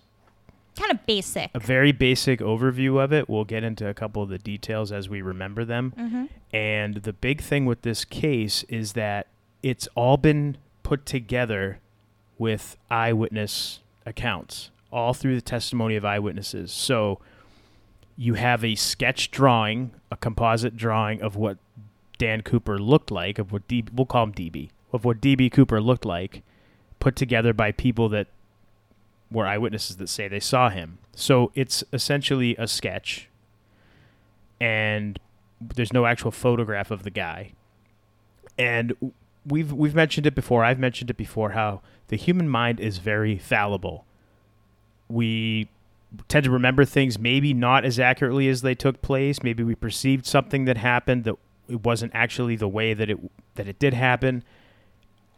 kind 0.76 0.90
of 0.92 1.04
basic. 1.06 1.50
a 1.54 1.60
very 1.60 1.92
basic 1.92 2.40
overview 2.40 3.00
of 3.02 3.12
it. 3.12 3.28
We'll 3.28 3.44
get 3.44 3.62
into 3.62 3.86
a 3.86 3.94
couple 3.94 4.22
of 4.22 4.28
the 4.28 4.38
details 4.38 4.90
as 4.90 5.08
we 5.08 5.22
remember 5.22 5.64
them. 5.64 5.92
hmm 5.96 6.24
And 6.52 6.94
the 6.96 7.12
big 7.12 7.42
thing 7.42 7.64
with 7.66 7.82
this 7.82 8.04
case 8.04 8.64
is 8.68 8.94
that 8.94 9.28
it's 9.62 9.86
all 9.94 10.16
been 10.16 10.56
put 10.90 11.06
together 11.06 11.78
with 12.36 12.76
eyewitness 12.90 13.78
accounts, 14.04 14.72
all 14.90 15.14
through 15.14 15.36
the 15.36 15.40
testimony 15.40 15.94
of 15.94 16.04
eyewitnesses. 16.04 16.72
So 16.72 17.20
you 18.16 18.34
have 18.34 18.64
a 18.64 18.74
sketch 18.74 19.30
drawing, 19.30 19.92
a 20.10 20.16
composite 20.16 20.76
drawing 20.76 21.22
of 21.22 21.36
what 21.36 21.58
Dan 22.18 22.42
Cooper 22.42 22.76
looked 22.76 23.12
like, 23.12 23.38
of 23.38 23.52
what 23.52 23.68
DB, 23.68 23.88
we'll 23.94 24.04
call 24.04 24.24
him 24.24 24.32
DB, 24.32 24.70
of 24.92 25.04
what 25.04 25.20
DB 25.20 25.48
Cooper 25.52 25.80
looked 25.80 26.04
like, 26.04 26.42
put 26.98 27.14
together 27.14 27.52
by 27.52 27.70
people 27.70 28.08
that 28.08 28.26
were 29.30 29.46
eyewitnesses 29.46 29.96
that 29.98 30.08
say 30.08 30.26
they 30.26 30.40
saw 30.40 30.70
him. 30.70 30.98
So 31.14 31.52
it's 31.54 31.84
essentially 31.92 32.56
a 32.56 32.66
sketch, 32.66 33.28
and 34.60 35.20
there's 35.60 35.92
no 35.92 36.04
actual 36.04 36.32
photograph 36.32 36.90
of 36.90 37.04
the 37.04 37.10
guy. 37.10 37.52
And 38.58 39.12
we've 39.46 39.72
we've 39.72 39.94
mentioned 39.94 40.26
it 40.26 40.34
before. 40.34 40.64
I've 40.64 40.78
mentioned 40.78 41.10
it 41.10 41.16
before 41.16 41.50
how 41.50 41.82
the 42.08 42.16
human 42.16 42.48
mind 42.48 42.80
is 42.80 42.98
very 42.98 43.38
fallible. 43.38 44.04
We 45.08 45.68
tend 46.28 46.44
to 46.44 46.50
remember 46.50 46.84
things 46.84 47.18
maybe 47.18 47.54
not 47.54 47.84
as 47.84 47.98
accurately 47.98 48.48
as 48.48 48.62
they 48.62 48.74
took 48.74 49.00
place. 49.02 49.42
Maybe 49.42 49.62
we 49.62 49.74
perceived 49.74 50.26
something 50.26 50.64
that 50.64 50.76
happened 50.76 51.24
that 51.24 51.36
it 51.68 51.84
wasn't 51.84 52.12
actually 52.14 52.56
the 52.56 52.68
way 52.68 52.94
that 52.94 53.08
it 53.08 53.18
that 53.54 53.68
it 53.68 53.78
did 53.78 53.94
happen. 53.94 54.42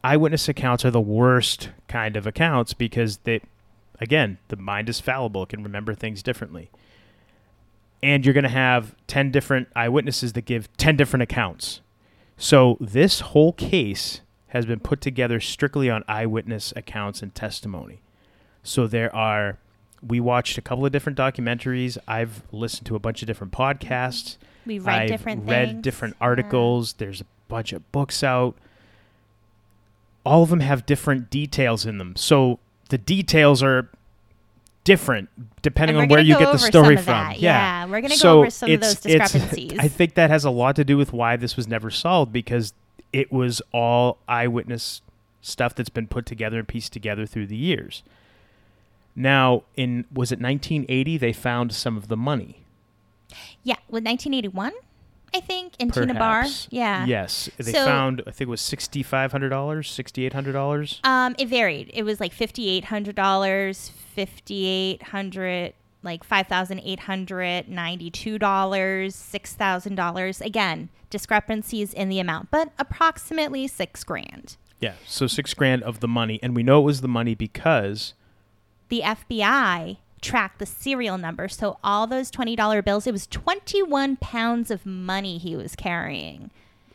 Eyewitness 0.05 0.49
accounts 0.49 0.85
are 0.85 0.91
the 0.91 1.01
worst 1.01 1.71
kind 1.89 2.17
of 2.17 2.27
accounts 2.27 2.75
because 2.75 3.19
they 3.19 3.41
again, 4.01 4.39
the 4.49 4.57
mind 4.57 4.89
is 4.89 5.01
fallible, 5.01 5.45
it 5.45 5.51
can 5.51 5.63
remember 5.63 5.95
things 5.95 6.23
differently. 6.23 6.71
And 8.03 8.25
you're 8.25 8.35
going 8.35 8.43
to 8.43 8.51
have 8.51 8.97
10 9.07 9.31
different 9.31 9.69
eyewitnesses 9.77 10.33
that 10.33 10.45
give 10.45 10.77
10 10.77 10.97
different 10.97 11.23
accounts. 11.23 11.82
So 12.43 12.77
this 12.81 13.21
whole 13.21 13.53
case 13.53 14.21
has 14.49 14.67
been 14.67 14.81
put 14.81 15.01
together 15.01 15.39
strictly 15.39 15.89
on 15.89 16.03
eyewitness 16.09 16.73
accounts 16.75 17.23
and 17.23 17.33
testimony. 17.33 18.01
So 18.65 18.89
there 18.89 19.15
are 19.15 19.59
we 20.05 20.19
watched 20.19 20.59
a 20.59 20.61
couple 20.61 20.85
of 20.85 20.91
different 20.91 21.17
documentaries. 21.17 21.99
I've 22.09 22.43
listened 22.51 22.89
to 22.89 22.97
a 22.97 22.99
bunch 22.99 23.23
of 23.23 23.29
different 23.29 23.53
podcasts. 23.53 24.39
We 24.67 24.81
read 24.81 25.03
I've 25.03 25.09
different 25.09 25.49
read 25.49 25.69
things. 25.69 25.83
different 25.85 26.17
Yeah. 26.19 26.25
articles. 26.27 26.95
There's 26.95 27.21
a 27.21 27.27
bunch 27.47 27.73
of 27.73 27.93
books 27.93 28.25
out. 28.25 28.57
All 30.27 30.43
of 30.43 30.51
them 30.51 30.59
have 30.59 30.85
different 30.85 31.31
details 31.31 31.87
in 31.87 31.99
them. 31.99 32.17
So 32.17 32.59
the 32.89 32.99
details 32.99 33.63
are 33.63 33.89
different 34.85 35.29
depending 35.63 35.97
on 35.97 36.09
where 36.09 36.21
you 36.21 36.37
get 36.39 36.51
the 36.53 36.59
story 36.59 36.97
from. 36.97 37.07
that. 37.07 37.39
Yeah. 37.39 37.85
Yeah, 37.85 37.87
we're 37.87 38.01
gonna 38.01 38.15
go 38.15 38.17
So 38.17 38.39
over 38.41 38.51
some 38.51 38.71
of 38.71 38.81
those 38.81 38.95
discrepancies. 39.01 39.79
I 39.79 39.89
think 39.89 40.15
that 40.15 40.31
has 40.31 40.45
a 40.45 40.51
lot 40.51 40.77
to 40.77 40.85
do 40.85 40.97
with 40.97 41.13
why 41.13 41.37
this 41.37 41.57
was 41.57 41.69
never 41.69 41.91
solved 41.91 42.33
because 42.33 42.73
it 43.13 43.31
was 43.31 43.63
all 43.73 44.19
eyewitness 44.29 45.03
stuff 45.41 45.75
that's 45.75 45.91
been 45.91 46.07
put 46.07 46.27
together 46.27 46.59
and 46.59 46.67
pieced 46.69 46.93
together 46.93 47.27
through 47.27 47.47
the 47.47 47.57
years. 47.57 48.03
Now, 49.15 49.65
in 49.77 50.07
was 50.13 50.33
it 50.33 50.41
1980 50.41 51.19
they 51.19 51.33
found 51.33 51.73
some 51.75 51.97
of 51.97 52.09
the 52.09 52.17
money. 52.17 52.65
yeah, 53.63 53.77
with 53.89 54.05
1981, 54.05 54.73
I 55.35 55.41
think, 55.41 55.75
in 55.79 55.91
Tena 55.91 56.19
Bar. 56.19 56.45
Yeah. 56.71 57.05
Yes, 57.07 57.49
they 57.57 57.73
So- 57.73 57.85
found 57.87 58.21
I 58.27 58.31
think 58.31 58.49
it 58.49 58.51
was 58.51 58.61
sixty 58.61 59.03
five 59.03 59.33
hundred 59.33 59.49
dollars, 59.51 59.91
sixty 59.91 60.27
eight 60.27 60.33
hundred 60.35 60.53
dollars. 60.53 61.01
Um, 61.05 61.35
it 61.39 61.49
varied. 61.49 61.91
It 61.95 62.03
was 62.03 62.21
like 62.21 62.33
fifty 62.33 62.69
eight 62.69 62.85
hundred 62.87 63.15
dollars, 63.15 63.91
fifty 64.15 64.67
eight 64.67 65.03
hundred, 65.05 65.73
like 66.03 66.23
five 66.25 66.49
thousand 66.49 66.81
eight 66.81 67.01
hundred 67.01 67.69
ninety 67.69 68.11
two 68.11 68.39
dollars, 68.39 69.15
six 69.15 69.55
thousand 69.55 69.95
dollars. 69.95 70.41
Again, 70.41 70.91
discrepancies 71.11 71.93
in 71.95 72.09
the 72.09 72.19
amount, 72.21 72.51
but 72.51 72.71
approximately 72.79 73.67
six 73.69 74.05
grand. 74.05 74.57
Yeah, 74.81 74.95
so 75.07 75.27
six 75.29 75.55
grand 75.55 75.83
of 75.85 76.01
the 76.01 76.09
money, 76.09 76.41
and 76.43 76.57
we 76.57 76.63
know 76.63 76.81
it 76.81 76.85
was 76.85 77.01
the 77.03 77.09
money 77.09 77.35
because 77.35 78.15
The 78.89 79.01
FBI 79.03 79.97
tracked 80.23 80.59
the 80.61 80.67
serial 80.67 81.19
number, 81.19 81.49
so 81.49 81.79
all 81.85 82.07
those 82.07 82.31
twenty 82.31 82.57
dollar 82.57 82.81
bills. 82.81 83.07
It 83.07 83.13
was 83.13 83.27
twenty 83.27 83.83
one 83.83 84.17
pounds 84.17 84.71
of 84.71 84.87
money 84.87 85.37
he 85.39 85.55
was 85.57 85.77
carrying. 85.77 86.51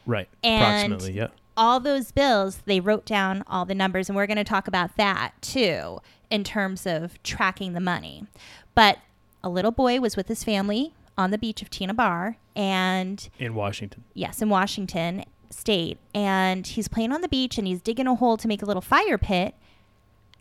right, 0.06 0.28
And- 0.44 0.94
approximately, 0.94 1.14
yeah. 1.20 1.28
all 1.56 1.80
those 1.80 2.12
bills, 2.12 2.62
they 2.66 2.80
wrote 2.80 3.06
down 3.06 3.44
all 3.48 3.66
the 3.66 3.76
numbers, 3.76 4.10
and 4.10 4.16
we're 4.16 4.26
going 4.28 4.38
to 4.38 4.44
talk 4.44 4.68
about 4.68 4.96
that 4.98 5.34
too 5.42 6.00
in 6.30 6.44
terms 6.44 6.86
of 6.88 7.22
tracking 7.24 7.74
the 7.74 7.80
money. 7.80 8.26
But 8.74 8.98
a 9.44 9.50
little 9.50 9.72
boy 9.72 10.00
was 10.00 10.16
with 10.16 10.28
his 10.30 10.44
family 10.44 10.94
on 11.18 11.32
the 11.32 11.38
beach 11.38 11.62
of 11.62 11.70
Tena 11.70 11.96
Bar, 11.96 12.38
and 12.56 13.28
In 13.40 13.54
Washington. 13.56 14.04
yes, 14.14 14.42
in 14.42 14.50
Washington 14.50 15.24
State, 15.50 15.98
and 16.14 16.66
he's 16.68 16.88
playing 16.88 17.12
on 17.12 17.22
the 17.22 17.28
beach 17.28 17.58
and 17.58 17.66
he's 17.68 17.82
digging 17.82 18.08
a 18.08 18.16
hole 18.16 18.38
to 18.38 18.48
make 18.48 18.62
a 18.62 18.66
little 18.66 18.82
fire 18.82 19.18
pit, 19.18 19.56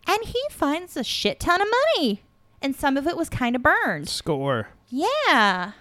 and 0.05 0.19
he 0.23 0.39
finds 0.51 0.95
a 0.97 1.03
shit 1.03 1.39
ton 1.39 1.61
of 1.61 1.67
money, 1.95 2.21
and 2.61 2.75
some 2.75 2.97
of 2.97 3.07
it 3.07 3.15
was 3.17 3.29
kind 3.29 3.55
of 3.55 3.63
burned. 3.63 4.07
Score. 4.09 4.69
Yeah. 4.89 5.71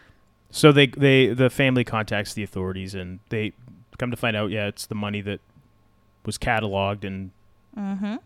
So 0.50 0.72
they 0.72 0.86
they 0.86 1.28
the 1.28 1.50
family 1.50 1.84
contacts 1.84 2.34
the 2.34 2.42
authorities 2.42 2.94
and 2.94 3.20
they 3.30 3.52
come 3.98 4.10
to 4.10 4.16
find 4.16 4.36
out, 4.36 4.50
yeah, 4.50 4.66
it's 4.66 4.86
the 4.86 4.94
money 4.94 5.20
that 5.22 5.40
was 6.24 6.38
cataloged 6.38 7.04
and 7.04 7.30
Mm-hmm. 7.76 8.16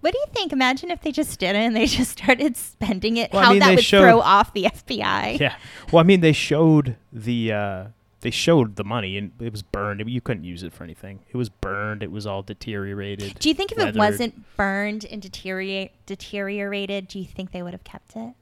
What 0.00 0.12
do 0.12 0.18
you 0.18 0.26
think? 0.32 0.52
Imagine 0.52 0.90
if 0.90 1.00
they 1.00 1.10
just 1.10 1.40
did 1.40 1.56
it 1.56 1.60
and 1.60 1.74
they 1.74 1.86
just 1.98 2.12
started 2.12 2.56
spending 2.56 3.16
it. 3.16 3.32
Well, 3.32 3.42
I 3.42 3.44
how 3.46 3.50
mean, 3.52 3.60
that 3.60 3.74
would 3.74 3.84
showed- 3.84 4.02
throw 4.02 4.20
off 4.20 4.52
the 4.52 4.64
FBI. 4.64 5.40
yeah. 5.40 5.56
Well, 5.90 6.00
I 6.00 6.04
mean, 6.04 6.20
they 6.20 6.32
showed 6.32 6.96
the 7.12 7.52
uh, 7.52 7.84
they 8.24 8.30
showed 8.30 8.76
the 8.76 8.84
money 8.84 9.18
and 9.18 9.32
it 9.38 9.52
was 9.52 9.60
burned. 9.60 10.02
You 10.08 10.20
couldn't 10.22 10.44
use 10.44 10.62
it 10.62 10.72
for 10.72 10.82
anything. 10.82 11.20
It 11.28 11.36
was 11.36 11.50
burned. 11.50 12.02
It 12.02 12.10
was 12.10 12.26
all 12.26 12.42
deteriorated. 12.42 13.38
Do 13.38 13.50
you 13.50 13.54
think 13.54 13.70
if 13.70 13.76
weathered. 13.76 13.96
it 13.96 13.98
wasn't 13.98 14.56
burned 14.56 15.04
and 15.04 15.20
deteriorate, 15.20 15.92
deteriorated, 16.06 17.06
do 17.06 17.18
you 17.18 17.26
think 17.26 17.52
they 17.52 17.62
would 17.62 17.74
have 17.74 17.84
kept 17.84 18.16
it? 18.16 18.32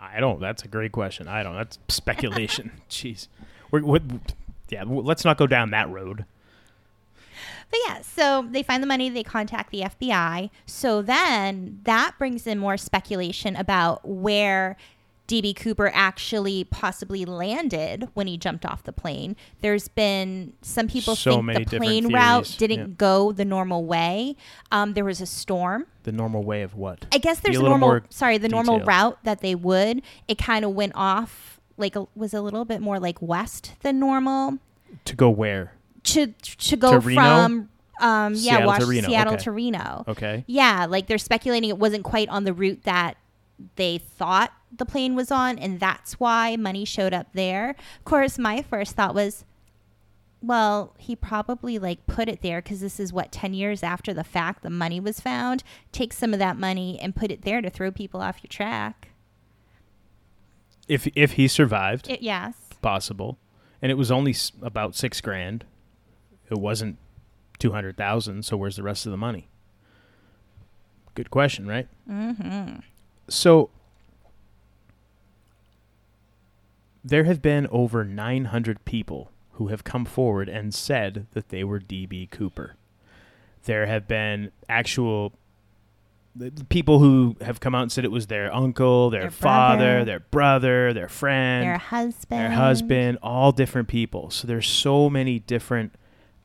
I 0.00 0.20
don't. 0.20 0.40
That's 0.40 0.62
a 0.62 0.68
great 0.68 0.90
question. 0.90 1.28
I 1.28 1.42
don't. 1.42 1.54
That's 1.54 1.78
speculation. 1.88 2.72
Jeez. 2.90 3.28
We're, 3.70 3.82
what, 3.82 4.02
yeah. 4.70 4.84
Let's 4.86 5.26
not 5.26 5.36
go 5.36 5.46
down 5.46 5.70
that 5.72 5.90
road. 5.90 6.24
But 7.70 7.80
yeah, 7.86 8.00
so 8.00 8.46
they 8.50 8.62
find 8.62 8.82
the 8.82 8.86
money, 8.86 9.10
they 9.10 9.22
contact 9.22 9.70
the 9.70 9.82
FBI. 9.82 10.48
So 10.64 11.02
then 11.02 11.80
that 11.84 12.14
brings 12.18 12.46
in 12.46 12.58
more 12.58 12.78
speculation 12.78 13.54
about 13.54 14.08
where 14.08 14.78
DB 15.28 15.54
Cooper 15.56 15.90
actually 15.94 16.64
possibly 16.64 17.24
landed 17.24 18.08
when 18.14 18.26
he 18.26 18.36
jumped 18.36 18.66
off 18.66 18.82
the 18.82 18.92
plane. 18.92 19.36
There's 19.60 19.88
been 19.88 20.52
some 20.62 20.88
people 20.88 21.16
So 21.16 21.42
think 21.42 21.70
the 21.70 21.78
plane 21.78 22.12
route 22.12 22.54
didn't 22.58 22.78
yeah. 22.78 22.94
go 22.96 23.32
the 23.32 23.44
normal 23.44 23.84
way. 23.84 24.36
Um, 24.70 24.94
there 24.94 25.04
was 25.04 25.20
a 25.20 25.26
storm. 25.26 25.86
The 26.02 26.12
normal 26.12 26.42
way 26.42 26.62
of 26.62 26.74
what? 26.74 27.06
I 27.12 27.18
guess 27.18 27.40
Be 27.40 27.50
there's 27.50 27.62
a 27.62 27.64
a 27.64 27.68
normal 27.68 28.00
sorry, 28.10 28.38
the 28.38 28.48
normal 28.48 28.80
route 28.80 29.18
that 29.24 29.40
they 29.40 29.54
would. 29.54 30.02
It 30.28 30.38
kind 30.38 30.64
of 30.64 30.72
went 30.72 30.92
off 30.94 31.60
like 31.78 31.96
a, 31.96 32.06
was 32.14 32.34
a 32.34 32.40
little 32.42 32.64
bit 32.64 32.80
more 32.80 32.98
like 33.00 33.22
west 33.22 33.72
than 33.80 33.98
normal 33.98 34.58
To 35.06 35.16
go 35.16 35.30
where? 35.30 35.72
to 36.04 36.26
to 36.26 36.76
go 36.76 36.94
To 36.94 37.00
from 37.00 37.68
um 38.00 38.34
yeah, 38.34 38.56
Seattle 38.56 38.74
to 38.74 38.86
Reno, 38.86 39.08
Seattle 39.08 39.34
okay. 39.34 39.42
to 39.44 39.52
Reno. 39.52 40.04
Okay. 40.08 40.44
Yeah, 40.48 40.86
like 40.86 41.06
they're 41.06 41.16
speculating 41.18 41.70
it 41.70 41.78
wasn't 41.78 42.02
quite 42.04 42.28
on 42.28 42.42
the 42.44 42.52
route 42.52 42.82
that 42.82 43.16
they 43.76 43.98
thought 43.98 44.52
the 44.74 44.86
plane 44.86 45.14
was 45.14 45.30
on 45.30 45.58
and 45.58 45.78
that's 45.80 46.14
why 46.20 46.56
money 46.56 46.84
showed 46.84 47.12
up 47.12 47.28
there. 47.34 47.70
Of 47.98 48.04
course, 48.04 48.38
my 48.38 48.62
first 48.62 48.96
thought 48.96 49.14
was 49.14 49.44
well, 50.44 50.94
he 50.98 51.14
probably 51.14 51.78
like 51.78 52.04
put 52.08 52.28
it 52.28 52.42
there 52.42 52.60
because 52.60 52.80
this 52.80 52.98
is 52.98 53.12
what 53.12 53.30
10 53.30 53.54
years 53.54 53.84
after 53.84 54.12
the 54.12 54.24
fact 54.24 54.62
the 54.64 54.70
money 54.70 54.98
was 54.98 55.20
found. 55.20 55.62
Take 55.92 56.12
some 56.12 56.32
of 56.32 56.40
that 56.40 56.56
money 56.58 56.98
and 57.00 57.14
put 57.14 57.30
it 57.30 57.42
there 57.42 57.60
to 57.60 57.70
throw 57.70 57.92
people 57.92 58.20
off 58.20 58.38
your 58.42 58.48
track. 58.48 59.10
If 60.88 61.06
if 61.14 61.32
he 61.32 61.46
survived, 61.46 62.08
It, 62.10 62.22
yes. 62.22 62.54
possible, 62.82 63.38
and 63.80 63.92
it 63.92 63.94
was 63.94 64.10
only 64.10 64.32
s- 64.32 64.50
about 64.60 64.96
six 64.96 65.20
grand. 65.20 65.64
It 66.50 66.58
wasn't 66.58 66.98
two 67.60 67.70
hundred 67.70 67.96
thousand. 67.96 68.44
So 68.44 68.56
where's 68.56 68.76
the 68.76 68.82
rest 68.82 69.06
of 69.06 69.12
the 69.12 69.16
money? 69.18 69.48
Good 71.14 71.30
question, 71.30 71.66
right? 71.68 71.86
Mm-hmm. 72.10 72.80
So 73.28 73.70
there 77.04 77.24
have 77.24 77.42
been 77.42 77.66
over 77.70 78.04
900 78.04 78.84
people 78.84 79.30
who 79.52 79.68
have 79.68 79.84
come 79.84 80.04
forward 80.04 80.48
and 80.48 80.72
said 80.74 81.26
that 81.32 81.48
they 81.50 81.62
were 81.64 81.78
DB 81.80 82.30
Cooper. 82.30 82.76
There 83.64 83.86
have 83.86 84.08
been 84.08 84.50
actual 84.68 85.32
people 86.70 86.98
who 86.98 87.36
have 87.42 87.60
come 87.60 87.74
out 87.74 87.82
and 87.82 87.92
said 87.92 88.04
it 88.04 88.10
was 88.10 88.28
their 88.28 88.52
uncle, 88.54 89.10
their, 89.10 89.22
Their 89.22 89.30
father, 89.30 89.76
brother. 89.78 90.04
their 90.04 90.20
brother, 90.20 90.92
their 90.94 91.08
friend, 91.08 91.64
Their 91.64 91.76
husband. 91.78 92.40
their 92.40 92.50
husband, 92.52 93.18
all 93.22 93.52
different 93.52 93.88
people. 93.88 94.30
So 94.30 94.46
there's 94.48 94.66
so 94.68 95.10
many 95.10 95.38
different 95.40 95.94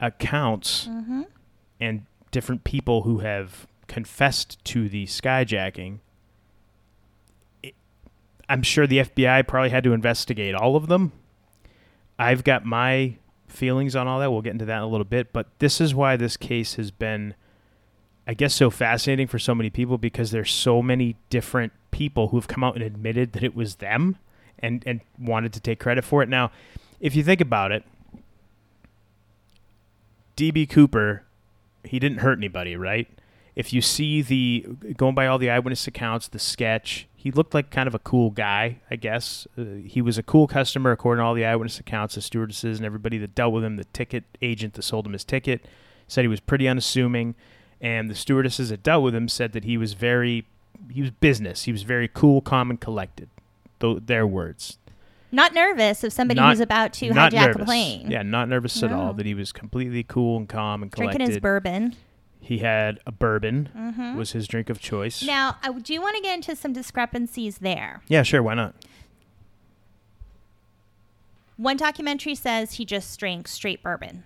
accounts 0.02 0.88
Mm-hmm. 0.88 1.22
and 1.80 2.06
different 2.32 2.64
people 2.66 3.04
who 3.04 3.20
have 3.20 3.66
confessed 3.88 4.64
to 4.66 4.90
the 4.90 5.06
skyjacking 5.06 6.00
I'm 8.50 8.64
sure 8.64 8.88
the 8.88 9.00
FBI 9.00 9.48
probably 9.48 9.70
had 9.70 9.84
to 9.84 9.94
investigate 9.94 10.56
all 10.56 10.76
of 10.76 10.88
them. 10.88 11.12
I've 12.18 12.44
got 12.44 12.66
my 12.66 13.18
feelings 13.48 13.96
on 13.96 14.08
all 14.08 14.20
that. 14.20 14.32
We'll 14.32 14.42
get 14.42 14.54
into 14.54 14.66
that 14.66 14.78
in 14.78 14.84
a 14.84 14.88
little 14.88 15.06
bit, 15.06 15.34
but 15.34 15.48
this 15.60 15.82
is 15.82 15.94
why 15.94 16.16
this 16.16 16.38
case 16.38 16.76
has 16.76 16.92
been 16.92 17.36
I 18.30 18.34
guess 18.34 18.54
so 18.54 18.70
fascinating 18.70 19.28
for 19.28 19.40
so 19.40 19.56
many 19.56 19.70
people 19.70 19.98
because 19.98 20.32
there's 20.32 20.52
so 20.52 20.82
many 20.82 21.16
different 21.30 21.72
people 21.92 22.28
who've 22.28 22.48
come 22.48 22.62
out 22.62 22.76
and 22.76 22.84
admitted 22.84 23.32
that 23.32 23.42
it 23.42 23.56
was 23.56 23.76
them 23.76 24.18
and 24.60 24.84
and 24.86 25.00
wanted 25.18 25.54
to 25.54 25.62
take 25.62 25.80
credit 25.80 26.04
for 26.04 26.22
it. 26.22 26.28
Now, 26.28 26.52
if 27.00 27.16
you 27.16 27.24
think 27.24 27.40
about 27.40 27.72
it, 27.72 27.86
DB 30.36 30.70
Cooper, 30.70 31.24
he 31.86 32.00
didn't 32.00 32.18
hurt 32.18 32.38
anybody, 32.38 32.76
right? 32.76 33.08
If 33.56 33.72
you 33.72 33.82
see 33.82 34.22
the 34.22 34.66
going 34.98 35.16
by 35.16 35.26
all 35.26 35.38
the 35.38 35.50
eyewitness 35.50 35.88
accounts, 35.88 36.28
the 36.28 36.38
sketch, 36.38 37.07
he 37.20 37.32
looked 37.32 37.54
like 37.54 37.72
kind 37.72 37.88
of 37.88 37.96
a 37.96 38.00
cool 38.00 38.30
guy, 38.30 38.78
I 38.90 38.96
guess. 38.96 39.48
Uh, 39.58 39.64
he 39.86 40.02
was 40.02 40.18
a 40.18 40.24
cool 40.24 40.48
customer 40.48 40.92
according 40.92 41.22
to 41.22 41.26
all 41.26 41.34
the 41.34 41.44
eyewitness 41.46 41.80
accounts, 41.80 42.16
the 42.16 42.22
stewardesses 42.22 42.78
and 42.78 42.86
everybody 42.86 43.18
that 43.18 43.36
dealt 43.36 43.52
with 43.54 43.64
him, 43.66 43.76
the 43.76 43.86
ticket 43.86 44.24
agent 44.42 44.76
that 44.76 44.84
sold 44.84 45.06
him 45.06 45.14
his 45.14 45.24
ticket 45.26 45.66
said 46.08 46.22
he 46.24 46.28
was 46.30 46.40
pretty 46.40 46.68
unassuming 46.70 47.36
and 47.82 48.10
the 48.10 48.16
stewardesses 48.16 48.70
that 48.70 48.82
dealt 48.84 49.04
with 49.04 49.14
him 49.14 49.28
said 49.28 49.52
that 49.54 49.64
he 49.64 49.78
was 49.78 49.94
very 49.94 50.46
he 50.92 51.02
was 51.02 51.10
business. 51.12 51.64
He 51.64 51.72
was 51.72 51.82
very 51.82 52.08
cool, 52.08 52.40
calm, 52.40 52.70
and 52.70 52.80
collected. 52.80 53.30
Th- 53.80 53.98
their 54.06 54.26
words. 54.28 54.78
Not 55.32 55.54
nervous 55.54 56.04
of 56.04 56.14
somebody 56.14 56.40
Not- 56.40 56.52
who's 56.52 56.60
about 56.60 56.94
to 56.94 57.10
hijack 57.10 57.32
nervous. 57.34 57.62
a 57.64 57.66
plane. 57.66 58.10
Yeah, 58.12 58.22
not 58.22 58.48
nervous 58.48 58.82
at 58.84 58.92
all. 58.94 59.14
That 59.14 59.26
he 59.26 59.34
was 59.34 59.52
completely 59.52 60.04
cool 60.04 60.38
and 60.38 60.48
calm 60.48 60.84
and 60.84 60.92
collected. 60.92 61.18
Drinking 61.18 61.34
his 61.34 61.42
bourbon. 61.42 61.96
He 62.40 62.60
had 62.60 63.00
a 63.06 63.12
bourbon 63.12 63.70
Mhm. 63.76 64.16
was 64.16 64.32
his 64.32 64.48
drink 64.48 64.70
of 64.70 64.80
choice. 64.80 65.22
Now, 65.24 65.58
I 65.64 65.72
do 65.72 66.02
want 66.02 66.16
to 66.16 66.22
get 66.22 66.36
into 66.36 66.56
some 66.56 66.74
discrepancies 66.74 67.58
there. 67.60 68.02
yeah, 68.08 68.24
sure, 68.24 68.42
why 68.44 68.54
not? 68.54 68.74
One 71.58 71.78
documentary 71.78 72.36
says 72.36 72.74
he 72.74 72.86
just 72.86 73.20
drank 73.20 73.48
straight 73.48 73.82
bourbon. 73.82 74.24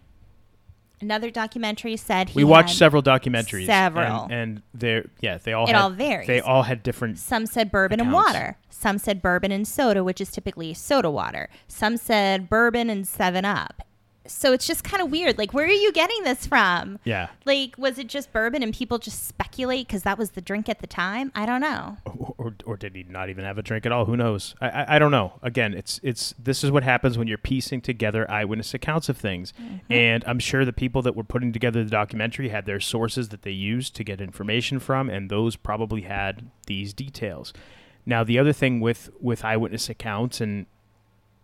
Another 1.00 1.32
documentary 1.32 1.96
said 1.98 2.30
he 2.30 2.36
we 2.38 2.44
watched 2.44 2.76
several 2.76 3.02
documentaries. 3.02 3.66
several. 3.66 4.26
and, 4.26 4.32
and 4.34 4.62
they're 4.74 5.06
yeah, 5.20 5.40
they 5.40 5.52
all 5.54 5.64
It 5.66 5.70
had, 5.74 5.82
all 5.82 5.90
varies. 5.90 6.28
They 6.28 6.42
all 6.42 6.64
had 6.64 6.84
different. 6.84 7.18
Some 7.18 7.48
said 7.48 7.72
bourbon 7.72 8.00
and 8.00 8.12
water. 8.14 8.58
Some 8.70 9.00
said 9.00 9.20
bourbon 9.22 9.52
and 9.52 9.68
soda, 9.68 10.04
which 10.04 10.22
is 10.22 10.30
typically 10.30 10.76
soda 10.76 11.10
water. 11.10 11.50
Some 11.68 11.98
said 11.98 12.50
bourbon 12.50 12.90
and 12.92 13.08
7 13.08 13.46
Up. 13.46 13.82
So 14.28 14.54
it's 14.54 14.68
just 14.68 14.84
kind 14.84 15.02
of 15.02 15.10
weird. 15.12 15.40
Like, 15.40 15.52
where 15.52 15.66
are 15.66 15.70
you 15.70 15.92
getting 15.92 16.24
this 16.24 16.46
from? 16.46 17.00
Yeah, 17.04 17.30
Like, 17.44 17.76
was 17.78 17.98
it 17.98 18.06
just 18.08 18.32
bourbon 18.32 18.62
and 18.62 18.72
people 18.72 19.00
just 19.00 19.28
speculate 19.28 19.88
because 19.88 20.04
that 20.04 20.18
was 20.20 20.32
the 20.32 20.42
drink 20.42 20.70
at 20.70 20.78
the 20.80 20.86
time? 20.86 21.32
I 21.34 21.48
don't 21.48 21.60
know. 21.62 21.98
or, 22.06 22.36
or 22.38 22.56
or 22.66 22.78
did 22.78 22.96
he 22.96 23.02
not 23.04 23.30
even 23.30 23.44
have 23.46 23.58
a 23.58 23.64
drink 23.64 23.86
at 23.86 23.92
all? 23.92 24.06
Who 24.06 24.16
knows? 24.16 24.54
I, 24.62 24.70
I 24.70 24.96
I 24.96 25.00
don't 25.00 25.10
know. 25.12 25.34
Again, 25.42 25.74
it's 25.74 26.00
it's 26.04 26.36
this 26.38 26.64
is 26.64 26.70
what 26.70 26.84
happens 26.84 27.18
when 27.18 27.28
you're 27.28 27.40
piecing 27.40 27.82
together 27.82 28.30
eyewitness 28.30 28.74
accounts 28.76 29.10
of 29.10 29.18
things, 29.18 29.54
Mm-hmm. 29.60 29.92
and 29.92 30.24
I'm 30.28 30.40
sure 30.40 30.66
the 30.66 30.72
people 30.74 31.02
that 31.02 31.16
were 31.16 31.24
putting 31.24 31.52
together 31.52 31.84
the 31.84 31.90
documentary 31.90 32.50
had 32.50 32.66
their 32.68 32.80
sources 32.80 33.30
that 33.30 33.42
they 33.42 33.52
used 33.52 33.96
to 33.96 34.04
get 34.04 34.22
information 34.22 34.80
from, 34.80 35.10
and 35.10 35.30
those 35.32 35.56
probably 35.56 36.02
had 36.02 36.52
these 36.68 36.94
details. 36.94 37.54
Now, 38.06 38.24
the 38.24 38.38
other 38.38 38.54
thing 38.54 38.80
with 38.82 39.10
with 39.20 39.44
eyewitness 39.44 39.90
accounts 39.90 40.40
and 40.42 40.68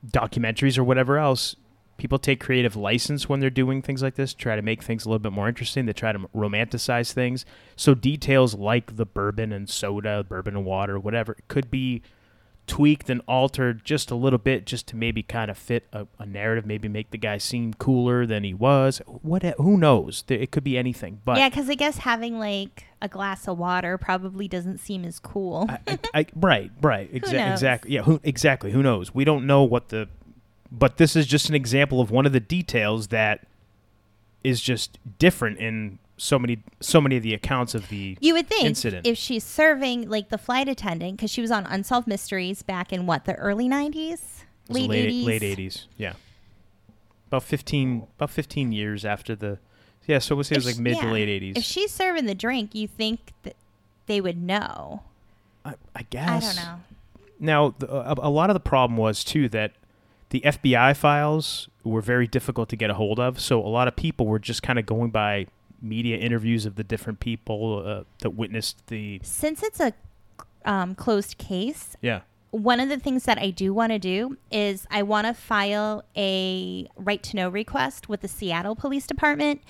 documentaries 0.06 0.78
or 0.78 0.84
whatever 0.84 1.18
else, 1.18 1.56
people 1.98 2.20
take 2.20 2.40
creative 2.40 2.76
license 2.76 3.28
when 3.28 3.40
they're 3.40 3.50
doing 3.50 3.82
things 3.82 4.02
like 4.02 4.16
this, 4.16 4.34
try 4.34 4.56
to 4.56 4.62
make 4.62 4.84
things 4.84 5.06
a 5.06 5.10
little 5.10 5.20
bit 5.20 5.32
more 5.32 5.48
interesting. 5.48 5.86
They 5.86 5.94
try 5.94 6.12
to 6.12 6.20
romanticize 6.36 7.12
things. 7.12 7.46
So 7.76 7.94
details 7.94 8.54
like 8.56 8.96
the 8.96 9.06
bourbon 9.06 9.52
and 9.52 9.70
soda, 9.70 10.24
bourbon 10.24 10.56
and 10.56 10.66
water, 10.66 11.00
whatever, 11.00 11.38
could 11.48 11.70
be 11.70 12.02
tweaked 12.68 13.10
and 13.10 13.22
altered 13.28 13.84
just 13.86 14.12
a 14.12 14.16
little 14.16 14.38
bit 14.38 14.66
just 14.66 14.88
to 14.88 14.96
maybe 14.96 15.24
kind 15.24 15.50
of 15.50 15.58
fit 15.58 15.88
a, 15.94 16.06
a 16.20 16.26
narrative, 16.26 16.66
maybe 16.66 16.88
make 16.88 17.12
the 17.12 17.18
guy 17.18 17.38
seem 17.38 17.74
cooler 17.74 18.26
than 18.26 18.44
he 18.44 18.54
was. 18.54 19.02
What 19.08 19.44
who 19.58 19.78
knows? 19.78 20.24
It 20.28 20.52
could 20.52 20.64
be 20.66 20.78
anything. 20.78 21.22
But 21.24 21.38
yeah, 21.38 21.50
because 21.50 21.70
I 21.70 21.76
guess 21.76 22.00
having 22.00 22.38
like 22.38 22.86
a 23.02 23.08
glass 23.08 23.48
of 23.48 23.58
water 23.58 23.98
probably 23.98 24.48
doesn't 24.48 24.80
seem 24.80 25.06
as 25.06 25.18
cool. 25.20 25.68
I, 25.70 25.80
I, 25.88 26.00
I, 26.14 26.26
right, 26.36 26.72
right, 26.82 27.12
exa- 27.14 27.52
exactly. 27.52 27.92
Yeah, 27.92 28.02
who, 28.04 28.20
exactly. 28.24 28.72
Who 28.72 28.84
knows? 28.84 29.16
We 29.16 29.24
don't 29.24 29.48
know 29.48 29.64
what 29.64 29.90
the, 29.90 30.10
but 30.72 30.98
this 30.98 31.16
is 31.16 31.28
just 31.28 31.50
an 31.50 31.56
example 31.56 32.02
of 32.02 32.12
one 32.12 32.26
of 32.26 32.34
the 32.34 32.40
details 32.40 33.08
that 33.08 33.46
is 34.44 34.62
just 34.62 34.98
different 35.20 35.58
in 35.60 36.00
so 36.18 36.40
many, 36.40 36.64
so 36.80 37.00
many 37.00 37.18
of 37.18 37.24
the 37.24 37.34
accounts 37.34 37.76
of 37.76 37.90
the. 37.90 38.18
You 38.20 38.34
would 38.34 38.48
think 38.48 38.66
incident. 38.66 39.06
if 39.06 39.18
she's 39.18 39.44
serving 39.44 40.10
like 40.10 40.30
the 40.30 40.38
flight 40.38 40.68
attendant, 40.68 41.18
because 41.18 41.32
she 41.32 41.42
was 41.42 41.52
on 41.52 41.66
Unsolved 41.66 42.08
Mysteries 42.08 42.64
back 42.64 42.92
in 42.92 43.06
what 43.06 43.26
the 43.26 43.36
early 43.36 43.70
'90s, 43.70 44.44
late 44.70 44.90
late, 44.90 45.10
'80s, 45.10 45.26
late 45.26 45.44
eighties. 45.44 45.88
Yeah, 45.98 46.14
about 47.28 47.44
fifteen, 47.44 48.08
about 48.18 48.32
fifteen 48.32 48.72
years 48.72 49.06
after 49.06 49.36
the. 49.36 49.60
Yeah, 50.08 50.20
so 50.20 50.36
we'll 50.36 50.46
say 50.46 50.56
it 50.56 50.60
was 50.60 50.66
like 50.66 50.76
she- 50.76 50.82
mid 50.82 50.96
yeah. 50.96 51.02
to 51.02 51.12
late 51.12 51.30
eighties. 51.30 51.58
If 51.58 51.64
she's 51.64 51.92
serving 51.92 52.26
the 52.26 52.36
drink, 52.36 52.74
you 52.74 52.88
think 52.88 53.34
that 53.44 53.56
they 54.08 54.22
would 54.22 54.42
know. 54.42 55.04
I, 55.66 55.76
I 55.96 56.04
guess. 56.10 56.30
I 56.30 56.40
don't 56.40 56.56
know. 56.56 56.82
Now, 57.40 57.76
the, 57.78 57.94
a, 57.94 58.16
a 58.28 58.30
lot 58.30 58.50
of 58.50 58.56
the 58.56 58.60
problem 58.62 58.98
was 58.98 59.24
too 59.24 59.50
that 59.50 59.74
the 60.30 60.42
FBI 60.42 60.96
files 60.96 61.70
were 61.84 62.02
very 62.02 62.28
difficult 62.28 62.70
to 62.70 62.76
get 62.76 62.90
a 62.90 62.94
hold 62.96 63.20
of. 63.20 63.40
So 63.40 63.60
a 63.60 63.68
lot 63.70 63.88
of 63.88 63.96
people 63.96 64.26
were 64.26 64.40
just 64.40 64.62
kind 64.64 64.78
of 64.78 64.86
going 64.86 65.12
by 65.12 65.48
media 65.82 66.18
interviews 66.18 66.66
of 66.66 66.76
the 66.76 66.84
different 66.84 67.20
people 67.20 67.84
uh, 67.86 68.04
that 68.20 68.32
witnessed 68.32 68.88
the. 68.88 69.20
Since 69.24 69.64
it's 69.64 69.80
a 69.80 69.94
um, 70.66 70.96
closed 70.96 71.38
case, 71.38 71.96
Yeah. 72.02 72.22
one 72.52 72.80
of 72.80 72.90
the 72.90 72.98
things 72.98 73.24
that 73.24 73.38
I 73.38 73.52
do 73.52 73.74
want 73.74 73.92
to 73.94 74.00
do 74.00 74.38
is 74.52 74.86
I 74.92 75.04
want 75.04 75.28
to 75.28 75.34
file 75.34 76.04
a 76.18 76.88
right 76.98 77.24
to 77.24 77.36
know 77.36 77.48
request 77.50 78.10
with 78.10 78.22
the 78.22 78.28
Seattle 78.28 78.76
Police 78.76 79.08
Department 79.08 79.62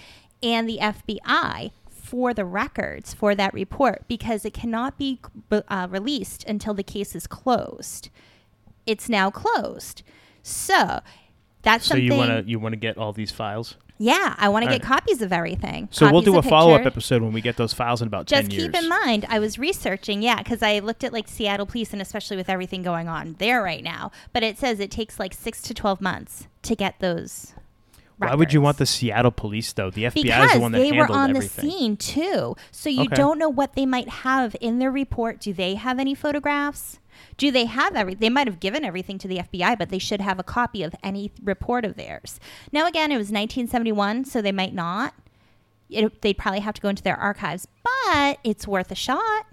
and 0.41 0.67
the 0.67 0.79
FBI 0.81 1.71
for 1.89 2.33
the 2.33 2.45
records 2.45 3.13
for 3.13 3.35
that 3.35 3.53
report 3.53 4.03
because 4.07 4.45
it 4.45 4.53
cannot 4.53 4.97
be 4.97 5.19
uh, 5.51 5.87
released 5.89 6.43
until 6.45 6.73
the 6.73 6.83
case 6.83 7.15
is 7.15 7.27
closed. 7.27 8.09
It's 8.85 9.09
now 9.09 9.29
closed. 9.29 10.01
So 10.47 11.01
that's 11.63 11.85
So 11.85 11.89
something. 11.89 12.05
you 12.05 12.15
want 12.15 12.45
to 12.45 12.49
you 12.49 12.59
want 12.59 12.73
to 12.73 12.77
get 12.77 12.97
all 12.97 13.11
these 13.13 13.31
files. 13.31 13.75
yeah, 13.97 14.35
I 14.37 14.47
want 14.49 14.63
to 14.65 14.71
get 14.71 14.81
copies 14.81 15.21
of 15.21 15.33
everything. 15.33 15.89
So 15.91 16.05
we'll 16.05 16.21
Copies 16.21 16.25
do 16.25 16.35
a 16.35 16.39
of 16.39 16.45
follow 16.45 16.73
up 16.73 16.85
episode 16.85 17.21
when 17.21 17.33
we 17.33 17.41
get 17.41 17.57
those 17.57 17.73
files 17.73 18.01
in 18.01 18.07
about 18.07 18.27
Just 18.27 18.43
ten 18.43 18.51
years. 18.51 18.63
keep 18.71 18.75
in 18.75 18.87
mind, 18.87 19.25
I 19.27 19.39
was 19.39 19.57
researching, 19.59 20.21
yeah, 20.21 20.37
because 20.37 20.61
I 20.63 20.79
looked 20.79 21.03
at 21.03 21.11
like 21.11 21.27
Seattle 21.27 21.65
police 21.65 21.91
and 21.93 22.01
especially 22.01 22.37
with 22.37 22.47
everything 22.49 22.81
going 22.83 23.07
on 23.09 23.35
there 23.39 23.61
right 23.61 23.83
now. 23.83 24.11
But 24.33 24.43
it 24.43 24.57
says 24.57 24.79
it 24.79 24.91
takes 24.91 25.19
like 25.19 25.33
six 25.33 25.61
to 25.63 25.73
12 25.73 25.99
months 25.99 26.47
to 26.61 26.75
get 26.75 26.99
those. 26.99 27.53
Why 28.19 28.33
would 28.33 28.51
you 28.53 28.61
want 28.61 28.77
the. 28.77 28.85
Seattle 28.87 29.29
police 29.31 29.71
though? 29.73 29.91
The 29.91 30.05
FBI 30.05 30.13
Because 30.23 30.45
is 30.47 30.53
the 30.53 30.59
one 30.59 30.71
that 30.71 30.79
they 30.79 30.91
were 30.91 30.97
handled 31.05 31.17
on 31.19 31.29
everything. 31.31 31.65
the 31.65 31.71
scene 31.71 31.97
too. 31.97 32.55
So 32.71 32.89
you 32.89 33.01
Okay. 33.05 33.15
don't 33.15 33.37
know 33.37 33.49
what 33.49 33.73
they 33.75 33.85
might 33.85 34.09
have 34.09 34.55
in 34.61 34.79
their 34.79 34.89
report. 34.91 35.39
Do 35.39 35.53
they 35.53 35.75
have 35.75 35.99
any 35.99 36.15
photographs? 36.15 36.99
Do 37.37 37.51
they 37.51 37.65
have 37.65 37.95
every? 37.95 38.15
They 38.15 38.29
might 38.29 38.47
have 38.47 38.59
given 38.59 38.83
everything 38.83 39.17
to 39.19 39.27
the 39.27 39.37
FBI, 39.37 39.77
but 39.77 39.89
they 39.89 39.99
should 39.99 40.21
have 40.21 40.39
a 40.39 40.43
copy 40.43 40.83
of 40.83 40.95
any 41.03 41.31
report 41.43 41.85
of 41.85 41.95
theirs. 41.95 42.39
Now, 42.71 42.87
again, 42.87 43.11
it 43.11 43.17
was 43.17 43.27
1971, 43.27 44.25
so 44.25 44.41
they 44.41 44.51
might 44.51 44.73
not. 44.73 45.13
It, 45.89 46.21
they'd 46.21 46.37
probably 46.37 46.59
have 46.59 46.73
to 46.75 46.81
go 46.81 46.89
into 46.89 47.03
their 47.03 47.15
archives, 47.15 47.67
but 47.83 48.39
it's 48.43 48.67
worth 48.67 48.91
a 48.91 48.95
shot. 48.95 49.45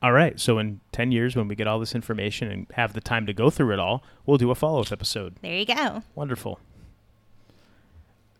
All 0.00 0.12
right. 0.12 0.38
So 0.38 0.58
in 0.58 0.80
ten 0.92 1.10
years, 1.10 1.34
when 1.34 1.48
we 1.48 1.56
get 1.56 1.66
all 1.66 1.80
this 1.80 1.94
information 1.94 2.50
and 2.50 2.66
have 2.74 2.92
the 2.92 3.00
time 3.00 3.26
to 3.26 3.32
go 3.32 3.50
through 3.50 3.72
it 3.72 3.78
all, 3.78 4.02
we'll 4.26 4.38
do 4.38 4.50
a 4.50 4.54
follow 4.54 4.80
up 4.80 4.92
episode. 4.92 5.36
There 5.42 5.56
you 5.56 5.66
go. 5.66 6.02
Wonderful. 6.14 6.60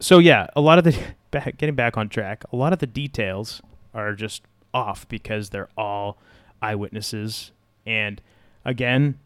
So 0.01 0.19
yeah, 0.19 0.47
a 0.55 0.61
lot 0.61 0.79
of 0.79 0.85
the 0.85 0.97
back, 1.31 1.57
getting 1.59 1.75
back 1.75 1.97
on 1.97 2.09
track. 2.09 2.45
A 2.53 2.57
lot 2.57 2.73
of 2.73 2.79
the 2.79 2.87
details 2.87 3.61
are 3.93 4.15
just 4.15 4.43
off 4.73 5.09
because 5.09 5.51
they're 5.51 5.69
all 5.77 6.19
eyewitnesses. 6.63 7.53
And 7.87 8.21
again, 8.69 9.19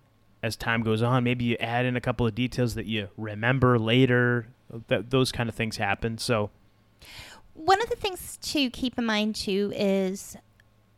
as 0.43 0.57
time 0.57 0.83
goes 0.83 1.03
on, 1.03 1.25
maybe 1.25 1.45
you 1.45 1.57
add 1.61 1.85
in 1.85 1.97
a 1.97 2.01
couple 2.01 2.27
of 2.27 2.35
details 2.35 2.75
that 2.77 2.87
you 2.87 3.09
remember 3.17 3.79
later. 3.79 4.47
That 4.89 5.11
those 5.11 5.31
kind 5.33 5.49
of 5.51 5.55
things 5.55 5.77
happen. 5.77 6.17
So 6.17 6.51
One 7.55 7.83
of 7.83 7.91
the 7.91 7.97
things 7.97 8.39
to 8.41 8.71
keep 8.71 8.97
in 8.99 9.05
mind 9.05 9.35
too 9.37 9.71
is 9.77 10.37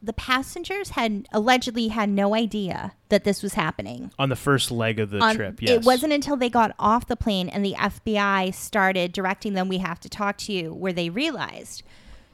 the 0.01 0.13
passengers 0.13 0.91
had 0.91 1.27
allegedly 1.33 1.89
had 1.89 2.09
no 2.11 2.35
idea 2.35 2.93
that 3.09 3.25
this 3.25 3.43
was 3.43 3.55
happening. 3.55 4.13
on 4.19 4.29
the 4.29 4.37
first 4.37 4.71
leg 4.71 5.01
of 5.01 5.11
the 5.11 5.19
on- 5.19 5.35
trip, 5.35 5.61
yes, 5.61 5.71
It 5.71 5.83
wasn't 5.85 6.13
until 6.13 6.37
they 6.37 6.51
got 6.51 6.73
off 6.79 7.07
the 7.09 7.17
plane 7.17 7.49
and 7.49 7.65
the 7.65 7.75
FBI 7.75 8.55
started 8.55 9.13
directing 9.13 9.55
them, 9.55 9.67
we 9.69 9.79
have 9.79 9.99
to 10.01 10.09
talk 10.09 10.37
to 10.39 10.53
you, 10.53 10.73
where 10.73 10.93
they 10.93 11.09
realized. 11.11 11.83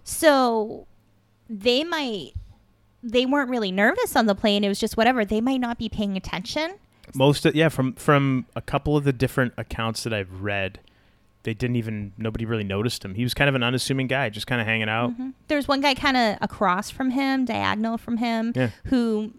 So 0.04 0.86
they 1.48 1.84
might, 1.84 2.32
they 3.02 3.26
weren't 3.26 3.50
really 3.50 3.72
nervous 3.72 4.14
on 4.16 4.26
the 4.26 4.34
plane. 4.34 4.62
It 4.64 4.68
was 4.68 4.78
just 4.78 4.96
whatever. 4.96 5.24
They 5.24 5.40
might 5.40 5.60
not 5.60 5.78
be 5.78 5.88
paying 5.88 6.16
attention. 6.16 6.74
most 7.14 7.44
of, 7.46 7.54
yeah 7.56 7.68
from 7.68 7.94
from 7.94 8.46
a 8.54 8.60
couple 8.62 8.96
of 8.96 9.04
the 9.04 9.12
different 9.12 9.52
accounts 9.56 10.02
that 10.04 10.12
I've 10.12 10.42
read, 10.42 10.78
they 11.42 11.54
didn't 11.54 11.76
even 11.76 12.12
nobody 12.18 12.44
really 12.44 12.64
noticed 12.64 13.04
him. 13.04 13.14
He 13.14 13.22
was 13.24 13.34
kind 13.34 13.48
of 13.48 13.54
an 13.54 13.62
unassuming 13.62 14.06
guy, 14.06 14.28
just 14.28 14.46
kind 14.46 14.60
of 14.60 14.66
hanging 14.66 14.88
out. 14.88 15.18
Mhm. 15.18 15.32
There's 15.48 15.66
one 15.66 15.80
guy 15.80 15.94
kind 15.94 16.16
of 16.16 16.36
across 16.40 16.90
from 16.90 17.10
him, 17.10 17.44
diagonal 17.46 17.96
from 17.98 18.18
him, 18.18 18.52
Yeah. 18.54 18.70
who 18.86 19.32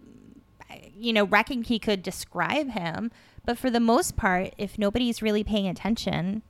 you 0.95 1.11
know, 1.13 1.23
reckon 1.25 1.63
he 1.63 1.79
could 1.79 2.03
describe 2.03 2.69
him. 2.69 3.09
But 3.43 3.57
for 3.57 3.71
the 3.71 3.79
most 3.79 4.15
part, 4.15 4.53
if 4.59 4.77
nobody's 4.77 5.21
really 5.23 5.43
paying 5.43 5.67
attention, 5.67 6.43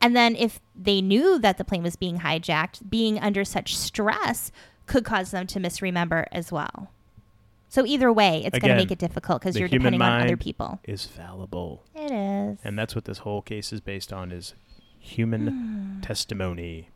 and 0.00 0.16
then 0.16 0.34
if 0.34 0.58
they 0.74 1.00
knew 1.00 1.38
that 1.38 1.56
the 1.56 1.64
plane 1.64 1.84
was 1.84 1.94
being 1.94 2.18
hijacked, 2.18 2.90
being 2.90 3.18
under 3.20 3.44
such 3.44 3.76
stress 3.76 4.50
could 4.92 5.04
cause 5.04 5.30
them 5.30 5.46
to 5.48 5.58
misremember 5.60 6.26
as 6.32 6.52
well. 6.52 6.90
So 7.68 7.86
either 7.86 8.12
way, 8.12 8.42
it's 8.44 8.58
going 8.58 8.70
to 8.70 8.76
make 8.76 8.90
it 8.90 8.98
difficult 8.98 9.40
because 9.40 9.58
you're 9.58 9.66
human 9.68 9.94
depending 9.94 10.02
on 10.02 10.20
other 10.22 10.36
people. 10.36 10.78
Is 10.84 11.06
fallible. 11.06 11.82
It 11.94 12.10
is. 12.12 12.58
And 12.62 12.78
that's 12.78 12.94
what 12.94 13.06
this 13.06 13.18
whole 13.18 13.40
case 13.40 13.72
is 13.72 13.80
based 13.80 14.12
on 14.12 14.30
is 14.30 14.54
human 14.98 15.48
Hmm. 15.48 16.00
testimony, 16.02 16.90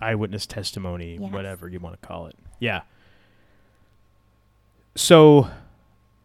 eyewitness 0.00 0.46
testimony, 0.46 1.18
Yes. 1.20 1.30
whatever 1.30 1.68
you 1.68 1.78
want 1.78 2.00
to 2.00 2.06
call 2.06 2.26
it. 2.26 2.36
Yeah. 2.58 2.80
So 4.94 5.48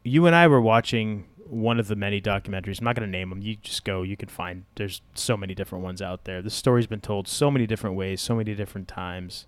you 0.04 0.26
and 0.26 0.36
I 0.36 0.48
were 0.48 0.62
watching 0.62 1.26
one 1.46 1.80
of 1.80 1.88
the 1.88 1.96
many 1.96 2.22
documentaries. 2.22 2.80
I'm 2.80 2.86
not 2.86 2.96
going 2.96 3.08
to 3.08 3.12
name 3.12 3.30
them. 3.30 3.42
You 3.42 3.56
just 3.58 3.84
go, 3.86 4.02
you 4.04 4.18
can 4.18 4.28
find 4.30 4.66
there's 4.76 5.02
so 5.14 5.38
many 5.38 5.54
different 5.56 5.84
ones 5.84 6.02
out 6.02 6.26
there. 6.26 6.42
The 6.42 6.50
story's 6.50 6.88
been 6.88 7.02
told 7.02 7.28
so 7.28 7.50
many 7.50 7.66
different 7.68 7.96
ways, 7.96 8.22
so 8.22 8.36
many 8.36 8.54
different 8.56 8.88
times. 8.88 9.46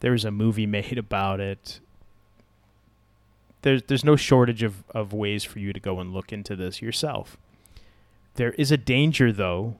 There 0.00 0.12
was 0.12 0.24
a 0.24 0.30
movie 0.30 0.66
made 0.78 0.98
about 0.98 1.40
it. 1.40 1.80
There's 3.62 3.82
there's 3.84 4.04
no 4.04 4.16
shortage 4.16 4.62
of, 4.62 4.84
of 4.90 5.12
ways 5.12 5.42
for 5.44 5.58
you 5.58 5.72
to 5.72 5.80
go 5.80 5.98
and 6.00 6.12
look 6.12 6.32
into 6.32 6.54
this 6.54 6.82
yourself. 6.82 7.38
There 8.34 8.52
is 8.52 8.70
a 8.70 8.76
danger, 8.76 9.32
though, 9.32 9.76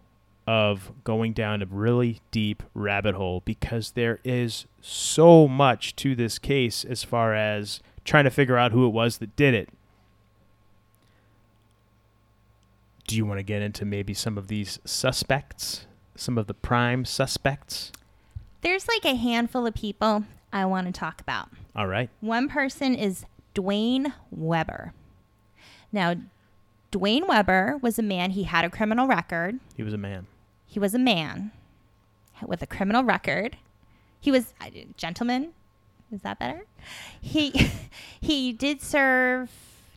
of 0.46 0.92
going 1.04 1.32
down 1.32 1.62
a 1.62 1.66
really 1.66 2.20
deep 2.30 2.62
rabbit 2.72 3.14
hole 3.14 3.42
because 3.44 3.92
there 3.92 4.20
is 4.24 4.66
so 4.80 5.48
much 5.48 5.96
to 5.96 6.14
this 6.14 6.38
case 6.38 6.84
as 6.84 7.02
far 7.02 7.34
as 7.34 7.80
trying 8.04 8.24
to 8.24 8.30
figure 8.30 8.58
out 8.58 8.72
who 8.72 8.86
it 8.86 8.90
was 8.90 9.18
that 9.18 9.34
did 9.36 9.54
it. 9.54 9.70
Do 13.06 13.16
you 13.16 13.26
want 13.26 13.38
to 13.38 13.44
get 13.44 13.62
into 13.62 13.84
maybe 13.84 14.14
some 14.14 14.38
of 14.38 14.48
these 14.48 14.78
suspects? 14.84 15.86
Some 16.16 16.38
of 16.38 16.46
the 16.46 16.54
prime 16.54 17.04
suspects? 17.04 17.90
There's 18.64 18.88
like 18.88 19.04
a 19.04 19.14
handful 19.14 19.66
of 19.66 19.74
people 19.74 20.24
I 20.50 20.64
want 20.64 20.86
to 20.86 20.92
talk 20.92 21.20
about. 21.20 21.50
All 21.76 21.86
right. 21.86 22.08
One 22.22 22.48
person 22.48 22.94
is 22.94 23.26
Duane 23.52 24.14
Weber. 24.30 24.94
Now, 25.92 26.14
Duane 26.90 27.26
Weber 27.26 27.78
was 27.82 27.98
a 27.98 28.02
man, 28.02 28.30
he 28.30 28.44
had 28.44 28.64
a 28.64 28.70
criminal 28.70 29.06
record. 29.06 29.60
He 29.76 29.82
was 29.82 29.92
a 29.92 29.98
man. 29.98 30.28
He 30.66 30.80
was 30.80 30.94
a 30.94 30.98
man 30.98 31.52
with 32.42 32.62
a 32.62 32.66
criminal 32.66 33.04
record. 33.04 33.58
He 34.18 34.30
was 34.30 34.54
a 34.62 34.86
gentleman. 34.96 35.50
Is 36.10 36.22
that 36.22 36.38
better? 36.38 36.64
He 37.20 37.70
he 38.20 38.54
did 38.54 38.80
serve 38.80 39.50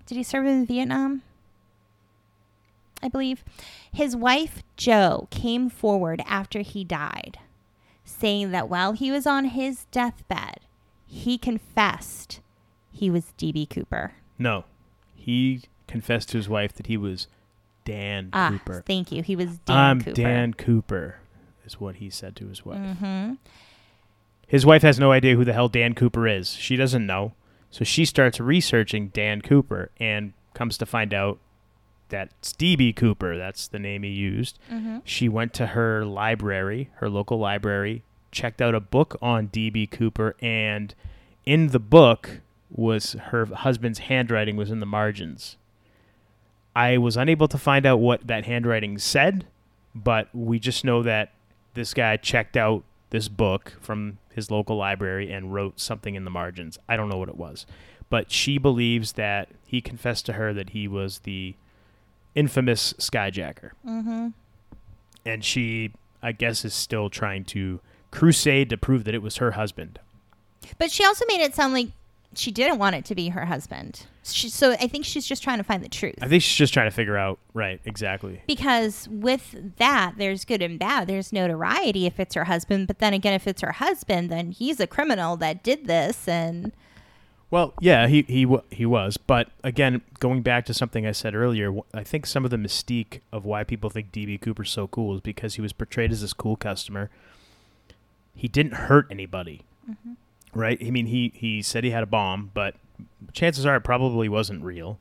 did 0.06 0.16
he 0.16 0.24
serve 0.24 0.46
in 0.46 0.66
Vietnam? 0.66 1.22
I 3.02 3.08
believe. 3.08 3.46
His 3.94 4.14
wife 4.14 4.62
Jo 4.76 5.30
came 5.32 5.70
forward 5.70 6.22
after 6.28 6.60
he 6.60 6.84
died 6.84 7.40
saying 8.08 8.52
that 8.52 8.70
while 8.70 8.94
he 8.94 9.12
was 9.12 9.28
on 9.28 9.46
his 9.46 9.86
deathbed, 9.92 10.62
he 11.06 11.38
confessed 11.38 12.40
he 12.92 13.10
was 13.10 13.34
DB 13.38 13.70
Cooper. 13.70 14.14
No. 14.40 14.64
He 15.16 15.64
confessed 15.88 16.30
to 16.30 16.38
his 16.38 16.50
wife 16.50 16.74
that 16.74 16.88
he 16.88 16.98
was 16.98 17.28
Dan 17.86 18.30
Ah, 18.34 18.50
Cooper. 18.52 18.84
thank 18.86 19.12
you. 19.12 19.22
He 19.24 19.36
was 19.36 19.58
Dan 19.60 19.78
I'm 19.78 20.02
Cooper. 20.02 20.16
Dan 20.16 20.54
Cooper, 20.54 21.20
is 21.66 21.80
what 21.80 21.96
he 21.98 22.10
said 22.10 22.36
to 22.38 22.48
his 22.48 22.66
wife. 22.66 22.80
Mm-hmm. 22.80 23.34
His 24.48 24.66
wife 24.66 24.82
has 24.82 24.98
no 25.00 25.12
idea 25.12 25.36
who 25.36 25.44
the 25.46 25.54
hell 25.54 25.68
Dan 25.70 25.94
Cooper 25.94 26.28
is. 26.28 26.52
She 26.52 26.76
doesn't 26.76 27.06
know. 27.06 27.34
So 27.70 27.84
she 27.84 28.06
starts 28.06 28.40
researching 28.40 29.10
Dan 29.10 29.42
Cooper 29.42 29.92
and 30.00 30.34
comes 30.54 30.78
to 30.78 30.86
find 30.86 31.14
out 31.14 31.38
that 32.10 32.30
DB 32.42 32.96
Cooper. 32.96 33.38
That's 33.38 33.68
the 33.68 33.80
name 33.80 34.04
he 34.04 34.10
used. 34.10 34.60
Mm-hmm. 34.72 35.00
She 35.04 35.30
went 35.30 35.54
to 35.56 35.68
her 35.68 36.06
library, 36.06 36.90
her 36.96 37.10
local 37.10 37.40
library, 37.40 38.04
checked 38.32 38.62
out 38.62 38.76
a 38.76 38.80
book 38.80 39.18
on 39.22 39.48
DB 39.48 39.90
Cooper, 39.90 40.36
and 40.42 40.94
in 41.46 41.68
the 41.68 41.80
book 41.80 42.42
was 42.70 43.14
her 43.14 43.46
husband's 43.46 44.00
handwriting 44.00 44.58
was 44.58 44.72
in 44.72 44.80
the 44.80 44.86
margins. 44.86 45.58
I 46.76 46.98
was 46.98 47.18
unable 47.18 47.48
to 47.48 47.58
find 47.58 47.86
out 47.86 48.00
what 48.00 48.28
that 48.28 48.46
handwriting 48.46 49.00
said, 49.00 49.48
but 49.96 50.30
we 50.34 50.60
just 50.60 50.86
know 50.86 51.02
that 51.04 51.32
this 51.74 51.94
guy 51.94 52.18
checked 52.18 52.56
out 52.56 52.84
this 53.10 53.28
book 53.30 53.74
from 53.80 54.20
his 54.34 54.52
local 54.52 54.76
library 54.76 55.32
and 55.32 55.54
wrote 55.54 55.80
something 55.80 56.14
in 56.14 56.26
the 56.26 56.30
margins. 56.30 56.78
I 56.88 56.98
don't 56.98 57.10
know 57.10 57.18
what 57.18 57.30
it 57.30 57.38
was. 57.38 57.66
But 58.10 58.32
she 58.32 58.58
believes 58.58 59.14
that 59.14 59.50
he 59.66 59.82
confessed 59.82 60.26
to 60.28 60.34
her 60.34 60.54
that 60.54 60.70
he 60.70 60.88
was 60.88 61.20
the 61.20 61.56
infamous 62.38 62.94
skyjacker. 62.94 63.72
Mm-hmm. 63.86 64.28
And 65.26 65.44
she, 65.44 65.92
I 66.22 66.32
guess, 66.32 66.64
is 66.64 66.74
still 66.74 67.10
trying 67.10 67.44
to 67.46 67.82
crusade 68.12 68.70
to 68.70 68.78
prove 68.78 69.04
that 69.04 69.16
it 69.16 69.22
was 69.22 69.38
her 69.38 69.52
husband. 69.52 70.00
But 70.78 70.92
she 70.92 71.04
also 71.04 71.26
made 71.28 71.42
it 71.42 71.56
sound 71.56 71.74
like 71.74 71.90
she 72.36 72.52
didn't 72.52 72.78
want 72.78 72.96
it 72.96 73.06
to 73.06 73.16
be 73.16 73.30
her 73.30 73.46
husband. 73.46 74.06
She, 74.24 74.50
so 74.50 74.74
I 74.74 74.88
think 74.88 75.06
she's 75.06 75.26
just 75.26 75.42
trying 75.42 75.58
to 75.58 75.64
find 75.64 75.84
the 75.84 75.90
truth. 75.90 76.16
I 76.22 76.28
think 76.28 76.44
she's 76.44 76.58
just 76.58 76.74
trying 76.74 76.88
to 76.88 76.96
figure 76.96 77.18
out, 77.18 77.40
right, 77.54 77.80
exactly. 77.86 78.42
because 78.46 79.08
with 79.10 79.56
that, 79.78 80.14
there's 80.18 80.46
good 80.46 80.62
and 80.62 80.78
bad. 80.78 81.08
There's 81.08 81.34
notoriety 81.34 82.06
if 82.06 82.20
it's 82.20 82.36
her 82.36 82.44
husband, 82.44 82.88
but 82.88 83.00
then 83.00 83.14
again, 83.14 83.34
if 83.34 83.48
it's 83.48 83.62
her 83.62 83.72
husband, 83.74 84.30
then 84.30 84.52
he's 84.52 84.80
a 84.80 84.88
criminal 84.88 85.38
that 85.38 85.64
did 85.64 85.88
this, 85.88 86.28
and 86.28 86.74
Well, 87.50 87.74
yeah, 87.80 88.08
he 88.08 88.24
he 88.24 88.46
he 88.72 88.86
was, 88.86 89.16
but 89.16 89.50
again, 89.64 90.02
going 90.20 90.42
back 90.42 90.66
to 90.66 90.74
something 90.74 91.06
I 91.06 91.14
said 91.14 91.34
earlier, 91.34 91.74
I 91.94 92.04
think 92.04 92.26
some 92.26 92.44
of 92.44 92.52
the 92.52 92.58
mystique 92.58 93.22
of 93.32 93.46
why 93.46 93.64
people 93.64 93.90
think 93.90 94.12
DB 94.12 94.40
Cooper's 94.42 94.70
so 94.70 94.88
cool 94.88 95.16
is 95.16 95.22
because 95.22 95.56
he 95.56 95.62
was 95.62 95.72
portrayed 95.72 96.12
as 96.12 96.20
this 96.22 96.34
cool 96.34 96.58
customer. 96.58 97.10
He 98.36 98.50
didn't 98.50 98.74
hurt 98.74 99.08
anybody, 99.10 99.62
right? 100.54 100.78
I 100.86 100.92
mean, 100.92 101.06
he 101.08 101.32
he 101.36 101.62
said 101.62 101.86
he 101.86 101.92
had 101.92 102.04
a 102.04 102.08
bomb, 102.08 102.52
but 102.54 102.76
chances 103.32 103.66
are 103.66 103.78
it 103.78 103.82
probably 103.82 104.28
wasn't 104.28 104.64
real. 104.64 105.00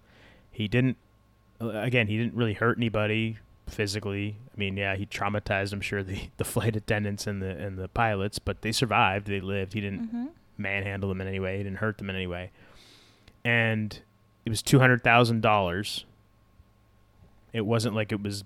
He 0.53 0.69
didn't. 0.69 0.97
uh, 1.61 1.71
Again, 1.71 2.07
he 2.07 2.17
didn't 2.17 2.35
really 2.35 2.55
hurt 2.55 2.79
anybody 2.79 3.39
physically. 3.67 4.37
I 4.55 4.59
mean, 4.59 4.77
yeah, 4.77 4.95
he 4.95 5.05
traumatized. 5.05 5.73
I'm 5.73 5.81
sure 5.81 6.05
the 6.05 6.29
the 6.37 6.45
flight 6.45 6.77
attendants 6.77 7.27
and 7.27 7.43
the 7.43 7.51
and 7.51 7.77
the 7.77 7.89
pilots, 7.89 8.39
but 8.39 8.63
they 8.63 8.71
survived. 8.71 9.27
They 9.27 9.41
lived. 9.41 9.73
He 9.73 9.81
didn't 9.81 10.07
mm-hmm. 10.07 10.27
Manhandle 10.59 11.09
them 11.09 11.21
in 11.21 11.29
any 11.29 11.41
way. 11.41 11.59
He 11.59 11.63
didn't 11.63 11.79
hurt 11.79 11.99
them 11.99 12.09
in 12.11 12.17
any 12.17 12.27
way. 12.27 12.51
And 13.45 13.99
it 14.45 14.51
was 14.51 14.63
two 14.63 14.79
hundred 14.79 15.03
thousand 15.05 15.41
dollars. 15.43 16.05
It 17.53 17.65
wasn't 17.65 17.95
like 17.95 18.13
it 18.13 18.23
was 18.23 18.45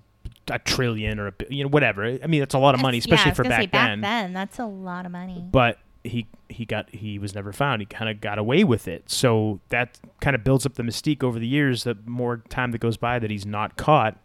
a 0.51 0.59
trillion 0.59 1.18
or 1.18 1.29
a 1.29 1.33
you 1.49 1.64
know 1.64 1.70
whatever. 1.70 2.05
I 2.23 2.27
mean, 2.27 2.40
that's 2.40 2.55
a 2.55 2.59
lot 2.59 2.75
of 2.75 2.81
money, 2.83 3.01
That's- 3.01 3.09
yeah, 3.09 3.14
especially 3.14 3.31
was 3.31 3.37
for 3.37 3.44
back, 3.44 3.61
say, 3.62 3.66
back 3.66 3.88
then. 3.88 4.01
then. 4.01 4.33
That's 4.33 4.59
a 4.59 4.66
lot 4.66 5.07
of 5.07 5.12
money. 5.12 5.42
But 5.51 5.79
he 6.05 6.27
he 6.49 6.64
got 6.64 6.90
he 6.90 7.18
was 7.18 7.35
never 7.35 7.53
found. 7.53 7.83
He 7.83 7.87
kind 7.87 8.11
of 8.11 8.20
got 8.20 8.38
away 8.38 8.64
with 8.64 8.88
it. 8.88 9.11
So 9.11 9.61
that 9.68 9.99
kind 10.20 10.35
of 10.35 10.44
builds 10.44 10.64
up 10.66 10.75
the 10.75 10.83
mystique 10.83 11.23
over 11.23 11.38
the 11.38 11.46
years. 11.46 11.85
The 11.85 11.96
more 12.07 12.38
time 12.49 12.73
that 12.73 12.79
goes 12.81 12.96
by 12.96 13.18
that 13.18 13.31
he's 13.31 13.46
not 13.46 13.77
caught, 13.77 14.18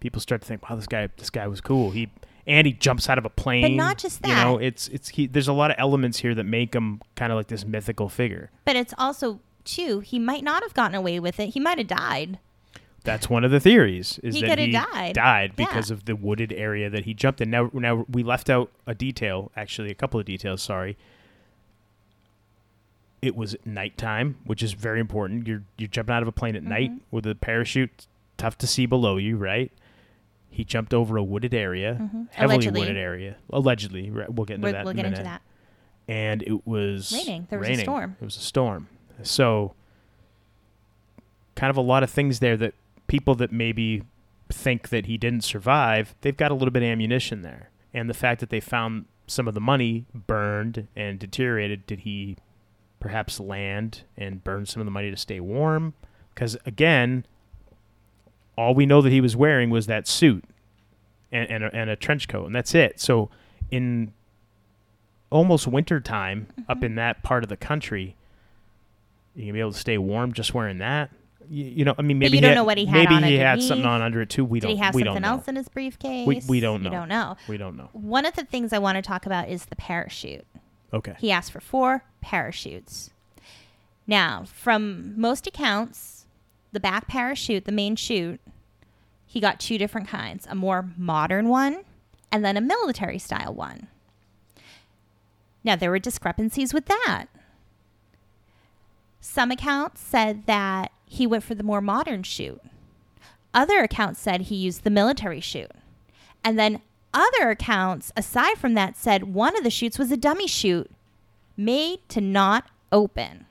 people 0.00 0.20
start 0.20 0.40
to 0.42 0.46
think, 0.48 0.68
"Wow, 0.68 0.76
this 0.76 0.86
guy 0.86 1.08
this 1.16 1.30
guy 1.30 1.46
was 1.46 1.60
cool." 1.60 1.90
He 1.90 2.08
and 2.48 2.66
he 2.66 2.72
jumps 2.72 3.08
out 3.08 3.18
of 3.18 3.24
a 3.24 3.30
plane. 3.30 3.62
But 3.62 3.70
not 3.72 3.98
just 3.98 4.22
that. 4.22 4.28
You 4.28 4.34
know, 4.34 4.58
it's 4.58 4.88
it's 4.88 5.10
he, 5.10 5.26
there's 5.26 5.46
a 5.48 5.52
lot 5.52 5.70
of 5.70 5.76
elements 5.78 6.18
here 6.18 6.34
that 6.34 6.44
make 6.44 6.74
him 6.74 7.00
kind 7.14 7.30
of 7.30 7.36
like 7.36 7.46
this 7.48 7.64
mythical 7.64 8.08
figure. 8.08 8.50
But 8.64 8.74
it's 8.74 8.94
also 8.98 9.40
too, 9.64 10.00
he 10.00 10.18
might 10.18 10.42
not 10.42 10.62
have 10.62 10.72
gotten 10.74 10.94
away 10.94 11.20
with 11.20 11.38
it. 11.38 11.50
He 11.50 11.60
might 11.60 11.78
have 11.78 11.86
died. 11.86 12.38
That's 13.04 13.30
one 13.30 13.44
of 13.44 13.50
the 13.50 13.60
theories. 13.60 14.18
Is 14.22 14.34
He 14.34 14.42
that 14.42 14.58
he 14.58 14.72
died. 14.72 15.14
died 15.14 15.52
Yeah. 15.56 15.66
because 15.66 15.90
of 15.90 16.04
the 16.06 16.16
wooded 16.16 16.52
area 16.52 16.90
that 16.90 17.04
he 17.04 17.14
jumped 17.14 17.40
in. 17.40 17.48
Now, 17.50 17.70
now 17.72 18.04
we 18.10 18.22
left 18.22 18.50
out 18.50 18.70
a 18.86 18.94
detail. 18.94 19.50
Actually, 19.56 19.90
a 19.90 19.94
couple 19.94 20.18
of 20.18 20.26
details. 20.26 20.60
Sorry. 20.62 20.96
It 23.20 23.34
was 23.34 23.56
nighttime, 23.64 24.36
which 24.44 24.62
is 24.62 24.72
very 24.74 25.00
important. 25.00 25.46
You're 25.46 25.62
you're 25.76 25.88
jumping 25.88 26.14
out 26.14 26.22
of 26.22 26.28
a 26.28 26.32
plane 26.32 26.54
at 26.56 26.62
night 26.62 26.90
Mhm. 26.92 27.00
with 27.10 27.26
a 27.26 27.34
parachute. 27.34 28.06
Tough 28.36 28.56
to 28.58 28.66
see 28.66 28.86
below 28.86 29.16
you, 29.16 29.36
right? 29.36 29.72
He 30.50 30.64
jumped 30.64 30.92
over 30.94 31.16
a 31.16 31.22
wooded 31.22 31.54
area, 31.54 31.94
Mhm. 32.00 32.28
heavily 32.32 32.54
Allegedly. 32.56 32.80
wooded 32.80 32.96
area. 32.96 33.36
Allegedly, 33.50 34.10
we'll 34.10 34.44
get 34.44 34.54
into 34.54 34.64
We'll, 34.64 34.72
that. 34.72 34.84
we'll 34.84 34.90
in 34.90 34.96
get 34.96 35.04
a 35.04 35.08
into 35.08 35.22
that. 35.22 35.42
And 36.08 36.42
it 36.42 36.66
was 36.66 37.12
Raining. 37.12 37.46
There 37.50 37.58
was 37.58 37.68
a 37.68 37.76
storm. 37.76 38.16
It 38.20 38.24
was 38.24 38.36
a 38.36 38.40
storm. 38.40 38.88
So, 39.22 39.74
kind 41.54 41.70
of 41.70 41.76
a 41.76 41.80
lot 41.82 42.02
of 42.02 42.10
things 42.10 42.38
there 42.40 42.56
that 42.56 42.74
people 43.08 43.34
that 43.36 43.52
maybe 43.52 44.02
think 44.48 44.88
that 44.88 45.06
he 45.06 45.18
didn't 45.18 45.44
survive, 45.44 46.14
they've 46.22 46.36
got 46.36 46.50
a 46.50 46.54
little 46.54 46.70
bit 46.70 46.82
of 46.82 46.88
ammunition 46.88 47.42
there. 47.42 47.70
And 47.92 48.08
the 48.08 48.14
fact 48.14 48.40
that 48.40 48.50
they 48.50 48.60
found 48.60 49.06
some 49.26 49.46
of 49.48 49.54
the 49.54 49.60
money 49.60 50.06
burned 50.14 50.88
and 50.96 51.18
deteriorated, 51.18 51.86
did 51.86 52.00
he 52.00 52.36
perhaps 53.00 53.38
land 53.38 54.02
and 54.16 54.42
burn 54.42 54.66
some 54.66 54.80
of 54.80 54.86
the 54.86 54.90
money 54.90 55.10
to 55.10 55.16
stay 55.16 55.40
warm? 55.40 55.94
Because 56.34 56.56
again, 56.64 57.26
all 58.58 58.74
we 58.74 58.84
know 58.86 59.00
that 59.00 59.10
he 59.12 59.20
was 59.20 59.36
wearing 59.36 59.70
was 59.70 59.86
that 59.86 60.08
suit 60.08 60.44
and, 61.30 61.48
and, 61.48 61.64
a, 61.64 61.74
and 61.74 61.88
a 61.90 61.96
trench 61.96 62.26
coat, 62.28 62.46
and 62.46 62.54
that's 62.54 62.74
it. 62.74 62.98
So, 63.00 63.30
in 63.70 64.12
almost 65.30 65.66
winter 65.66 66.00
time 66.00 66.48
up 66.68 66.78
Mhm. 66.80 66.84
in 66.84 66.94
that 66.96 67.22
part 67.22 67.42
of 67.44 67.48
the 67.50 67.56
country, 67.56 68.16
you 69.36 69.44
can 69.44 69.52
be 69.54 69.60
able 69.60 69.72
to 69.72 69.78
stay 69.78 69.96
warm 69.98 70.32
just 70.32 70.54
wearing 70.54 70.78
that. 70.78 71.10
you, 71.50 71.64
you 71.64 71.84
know, 71.84 71.94
I 71.98 72.02
mean, 72.02 72.18
But 72.18 72.24
maybe 72.24 72.36
you 72.38 72.40
don't 72.42 72.50
he 72.50 72.54
know 72.56 72.60
had, 72.62 72.66
what 72.66 72.76
he 72.78 72.84
had 72.86 72.94
maybe 72.94 73.14
on 73.14 73.22
he 73.22 73.36
had 73.36 73.62
something 73.62 73.86
on 73.86 74.02
under 74.02 74.20
it 74.20 74.28
too. 74.28 74.44
We 74.44 74.60
Did 74.60 74.66
don't. 74.66 74.76
he 74.76 74.82
have 74.82 74.94
we 74.94 75.02
something 75.02 75.24
else 75.24 75.48
in 75.48 75.56
his 75.56 75.66
briefcase? 75.68 76.46
we 76.46 76.60
don't 76.60 76.82
know. 76.82 76.90
You 76.90 76.96
don't 76.96 77.08
know. 77.08 77.36
We 77.48 77.56
don't 77.56 77.74
know. 77.76 77.88
One 77.94 78.26
of 78.26 78.34
the 78.34 78.44
things 78.44 78.72
I 78.74 78.78
want 78.78 78.96
to 78.96 79.02
talk 79.02 79.24
about 79.24 79.48
is 79.48 79.64
the 79.66 79.76
parachute. 79.76 80.44
Okay. 80.92 81.14
He 81.18 81.30
asked 81.30 81.52
for 81.52 81.60
four 81.60 82.02
parachutes. 82.20 83.10
Now, 84.06 84.44
from 84.46 85.18
most 85.18 85.46
accounts, 85.46 86.17
the 86.72 86.80
back 86.80 87.08
parachute, 87.08 87.64
the 87.64 87.72
main 87.72 87.96
chute, 87.96 88.40
he 89.26 89.40
got 89.40 89.60
two 89.60 89.78
different 89.78 90.08
kinds 90.08 90.46
a 90.48 90.54
more 90.54 90.90
modern 90.96 91.48
one 91.48 91.84
and 92.32 92.44
then 92.44 92.56
a 92.56 92.60
military 92.60 93.18
style 93.18 93.54
one. 93.54 93.88
Now, 95.64 95.76
there 95.76 95.90
were 95.90 95.98
discrepancies 95.98 96.72
with 96.72 96.86
that. 96.86 97.26
Some 99.20 99.50
accounts 99.50 100.00
said 100.00 100.46
that 100.46 100.92
he 101.04 101.26
went 101.26 101.44
for 101.44 101.54
the 101.54 101.62
more 101.62 101.80
modern 101.80 102.22
chute. 102.22 102.62
Other 103.52 103.80
accounts 103.80 104.20
said 104.20 104.42
he 104.42 104.56
used 104.56 104.84
the 104.84 104.90
military 104.90 105.40
chute. 105.40 105.72
And 106.44 106.58
then 106.58 106.80
other 107.12 107.50
accounts, 107.50 108.12
aside 108.16 108.58
from 108.58 108.74
that, 108.74 108.96
said 108.96 109.34
one 109.34 109.56
of 109.56 109.64
the 109.64 109.70
chutes 109.70 109.98
was 109.98 110.12
a 110.12 110.16
dummy 110.16 110.46
chute 110.46 110.90
made 111.56 112.00
to 112.10 112.20
not 112.20 112.70
open. 112.92 113.46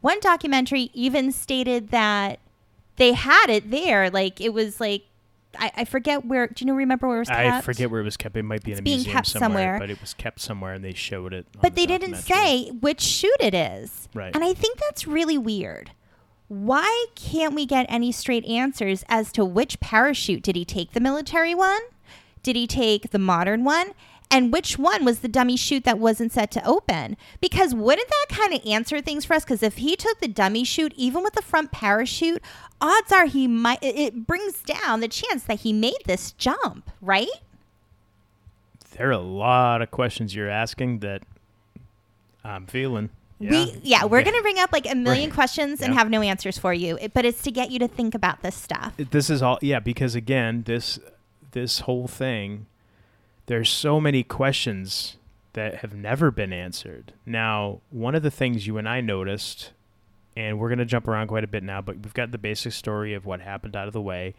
One 0.00 0.20
documentary 0.20 0.90
even 0.94 1.32
stated 1.32 1.90
that 1.90 2.38
they 2.96 3.12
had 3.12 3.46
it 3.48 3.70
there, 3.70 4.10
like 4.10 4.40
it 4.40 4.52
was 4.52 4.80
like 4.80 5.04
I, 5.58 5.72
I 5.78 5.84
forget 5.84 6.24
where. 6.24 6.46
Do 6.46 6.64
you 6.64 6.66
know? 6.66 6.74
Remember 6.76 7.06
where 7.06 7.16
it 7.16 7.20
was 7.20 7.28
kept? 7.28 7.40
I 7.40 7.60
forget 7.60 7.90
where 7.90 8.00
it 8.00 8.04
was 8.04 8.16
kept. 8.16 8.36
It 8.36 8.42
might 8.42 8.62
be 8.62 8.72
in 8.72 8.78
a 8.78 8.82
being 8.82 8.98
museum 8.98 9.14
kept 9.14 9.28
somewhere, 9.28 9.48
somewhere. 9.48 9.78
but 9.78 9.90
it 9.90 10.00
was 10.00 10.14
kept 10.14 10.40
somewhere, 10.40 10.74
and 10.74 10.84
they 10.84 10.94
showed 10.94 11.32
it. 11.32 11.46
But 11.60 11.74
the 11.74 11.82
they 11.82 11.86
didn't 11.86 12.16
say 12.16 12.70
which 12.70 13.00
chute 13.00 13.32
it 13.40 13.54
is. 13.54 14.08
Right. 14.14 14.34
And 14.34 14.44
I 14.44 14.52
think 14.54 14.78
that's 14.78 15.06
really 15.06 15.38
weird. 15.38 15.92
Why 16.48 17.06
can't 17.16 17.54
we 17.54 17.66
get 17.66 17.86
any 17.88 18.12
straight 18.12 18.44
answers 18.44 19.04
as 19.08 19.32
to 19.32 19.44
which 19.44 19.80
parachute 19.80 20.42
did 20.42 20.54
he 20.54 20.64
take? 20.64 20.92
The 20.92 21.00
military 21.00 21.54
one? 21.54 21.80
Did 22.42 22.54
he 22.54 22.68
take 22.68 23.10
the 23.10 23.18
modern 23.18 23.64
one? 23.64 23.92
And 24.30 24.52
which 24.52 24.76
one 24.76 25.04
was 25.04 25.20
the 25.20 25.28
dummy 25.28 25.56
chute 25.56 25.84
that 25.84 25.98
wasn't 25.98 26.32
set 26.32 26.50
to 26.52 26.66
open? 26.66 27.16
Because 27.40 27.74
wouldn't 27.74 28.08
that 28.08 28.26
kind 28.36 28.52
of 28.52 28.66
answer 28.66 29.00
things 29.00 29.24
for 29.24 29.34
us? 29.34 29.44
Because 29.44 29.62
if 29.62 29.76
he 29.76 29.94
took 29.94 30.18
the 30.20 30.26
dummy 30.28 30.64
chute, 30.64 30.92
even 30.96 31.22
with 31.22 31.34
the 31.34 31.42
front 31.42 31.70
parachute, 31.70 32.42
odds 32.80 33.12
are 33.12 33.26
he 33.26 33.46
might, 33.46 33.78
it- 33.82 34.26
brings 34.26 34.62
down 34.62 34.98
the 35.00 35.08
chance 35.08 35.44
that 35.44 35.60
he 35.60 35.72
made 35.72 35.98
this 36.06 36.32
jump, 36.32 36.90
right? 37.00 37.28
There 38.96 39.08
are 39.08 39.12
a 39.12 39.18
lot 39.18 39.80
of 39.82 39.90
questions 39.90 40.34
you're 40.34 40.48
asking 40.50 41.00
that 41.00 41.22
I'm 42.44 42.66
feeling. 42.66 43.10
Yeah. 43.38 43.50
We 43.50 43.80
yeah, 43.82 44.04
we're 44.06 44.22
gonna 44.22 44.40
bring 44.40 44.58
up 44.58 44.72
like 44.72 44.90
a 44.90 44.94
million 44.94 45.28
Right. 45.28 45.34
questions 45.34 45.82
and 45.82 45.92
Yeah. 45.92 45.98
have 45.98 46.08
no 46.10 46.22
answers 46.22 46.56
for 46.56 46.72
you. 46.72 46.96
It- 47.00 47.12
but 47.12 47.24
it's 47.26 47.42
to 47.42 47.50
get 47.50 47.70
you 47.70 47.78
to 47.80 47.88
think 47.88 48.14
about 48.14 48.42
this 48.42 48.54
stuff. 48.54 48.94
this 48.96 49.28
is 49.28 49.42
all 49.42 49.58
yeah 49.60 49.78
because 49.78 50.14
again 50.14 50.62
this 50.64 50.98
this 51.52 51.80
whole 51.80 52.08
thing 52.08 52.64
there's 53.46 53.70
so 53.70 54.00
many 54.00 54.22
questions 54.22 55.16
that 55.52 55.76
have 55.76 55.94
never 55.94 56.30
been 56.30 56.52
answered. 56.52 57.14
Now 57.24 57.80
one 57.90 58.14
of 58.14 58.22
the 58.22 58.30
things 58.30 58.66
you 58.66 58.76
and 58.76 58.88
i 58.88 59.00
noticed 59.00 59.72
and 60.36 60.58
we're 60.58 60.68
going 60.68 60.78
to 60.78 60.84
jump 60.84 61.08
around 61.08 61.28
quite 61.28 61.44
a 61.44 61.48
bit 61.48 61.62
now 61.62 61.80
but 61.80 61.96
we've 61.96 62.12
got 62.12 62.30
the 62.30 62.38
basic 62.38 62.72
story 62.72 63.14
of 63.14 63.24
what 63.24 63.40
happened 63.40 63.74
out 63.74 63.86
of 63.86 63.94
the 63.94 64.02
way 64.02 64.34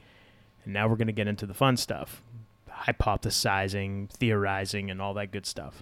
and 0.63 0.73
now 0.73 0.87
we're 0.87 0.95
going 0.95 1.07
to 1.07 1.13
get 1.13 1.27
into 1.27 1.45
the 1.45 1.53
fun 1.53 1.75
stuff. 1.77 2.21
Hypothesizing 2.69 4.09
theorizing 4.09 4.91
and 4.91 5.01
all 5.01 5.13
that 5.15 5.31
good 5.31 5.45
stuff. 5.45 5.81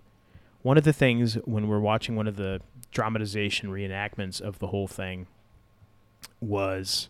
One 0.61 0.77
of 0.77 0.83
the 0.83 0.93
things 0.93 1.35
when 1.45 1.67
we're 1.67 1.79
watching 1.79 2.15
one 2.15 2.27
of 2.27 2.37
the 2.37 2.61
dramatization 2.91 3.69
reenactments 3.69 4.39
of 4.39 4.59
the 4.59 4.67
whole 4.67 4.87
thing 4.87 5.27
was 6.39 7.09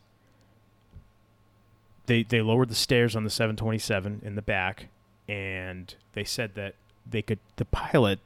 they 2.08 2.24
they 2.24 2.42
lowered 2.42 2.70
the 2.70 2.76
stairs 2.76 3.16
on 3.16 3.24
the 3.24 3.30
727 3.30 4.22
in 4.24 4.36
the 4.36 4.42
back 4.42 4.88
and 5.28 5.96
they 6.14 6.24
said 6.24 6.56
that 6.56 6.76
they 7.10 7.22
could 7.22 7.40
the 7.58 7.66
pilot 7.66 8.20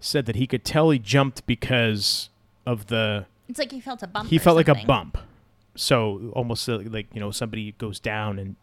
said 0.00 0.26
that 0.26 0.36
he 0.36 0.46
could 0.46 0.64
tell 0.64 0.90
he 0.90 0.98
jumped 0.98 1.46
because 1.46 2.28
of 2.66 2.86
the 2.86 3.26
It's 3.48 3.58
like 3.58 3.72
he 3.72 3.80
felt 3.80 4.02
a 4.02 4.06
bump. 4.06 4.28
he 4.28 4.38
felt 4.38 4.56
like 4.56 4.68
a 4.68 4.74
bump. 4.86 5.18
So 5.74 6.32
almost 6.34 6.68
uh, 6.68 6.78
like 6.84 7.06
you 7.12 7.20
know 7.20 7.30
somebody 7.30 7.72
goes 7.78 7.98
down 8.00 8.38
and 8.38 8.56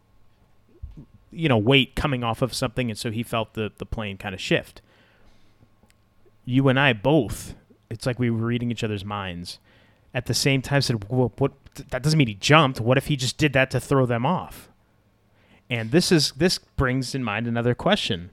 you 1.31 1.47
know 1.49 1.57
weight 1.57 1.95
coming 1.95 2.23
off 2.23 2.41
of 2.41 2.53
something 2.53 2.89
and 2.89 2.97
so 2.97 3.11
he 3.11 3.23
felt 3.23 3.53
the 3.53 3.71
the 3.77 3.85
plane 3.85 4.17
kind 4.17 4.35
of 4.35 4.41
shift. 4.41 4.81
You 6.45 6.67
and 6.67 6.79
i 6.79 6.93
both 6.93 7.55
it's 7.89 8.05
like 8.05 8.19
we 8.19 8.29
were 8.29 8.45
reading 8.45 8.71
each 8.71 8.83
other's 8.83 9.05
minds. 9.05 9.59
At 10.13 10.25
the 10.25 10.33
same 10.33 10.61
time 10.61 10.81
said 10.81 11.09
well, 11.09 11.31
what 11.37 11.53
that 11.89 12.03
doesn't 12.03 12.17
mean 12.17 12.27
he 12.27 12.33
jumped. 12.35 12.79
What 12.79 12.97
if 12.97 13.07
he 13.07 13.15
just 13.15 13.37
did 13.37 13.53
that 13.53 13.71
to 13.71 13.79
throw 13.79 14.05
them 14.05 14.25
off 14.25 14.68
and 15.69 15.91
this 15.91 16.11
is 16.11 16.31
this 16.31 16.57
brings 16.57 17.13
in 17.15 17.23
mind 17.23 17.47
another 17.47 17.75
question 17.75 18.29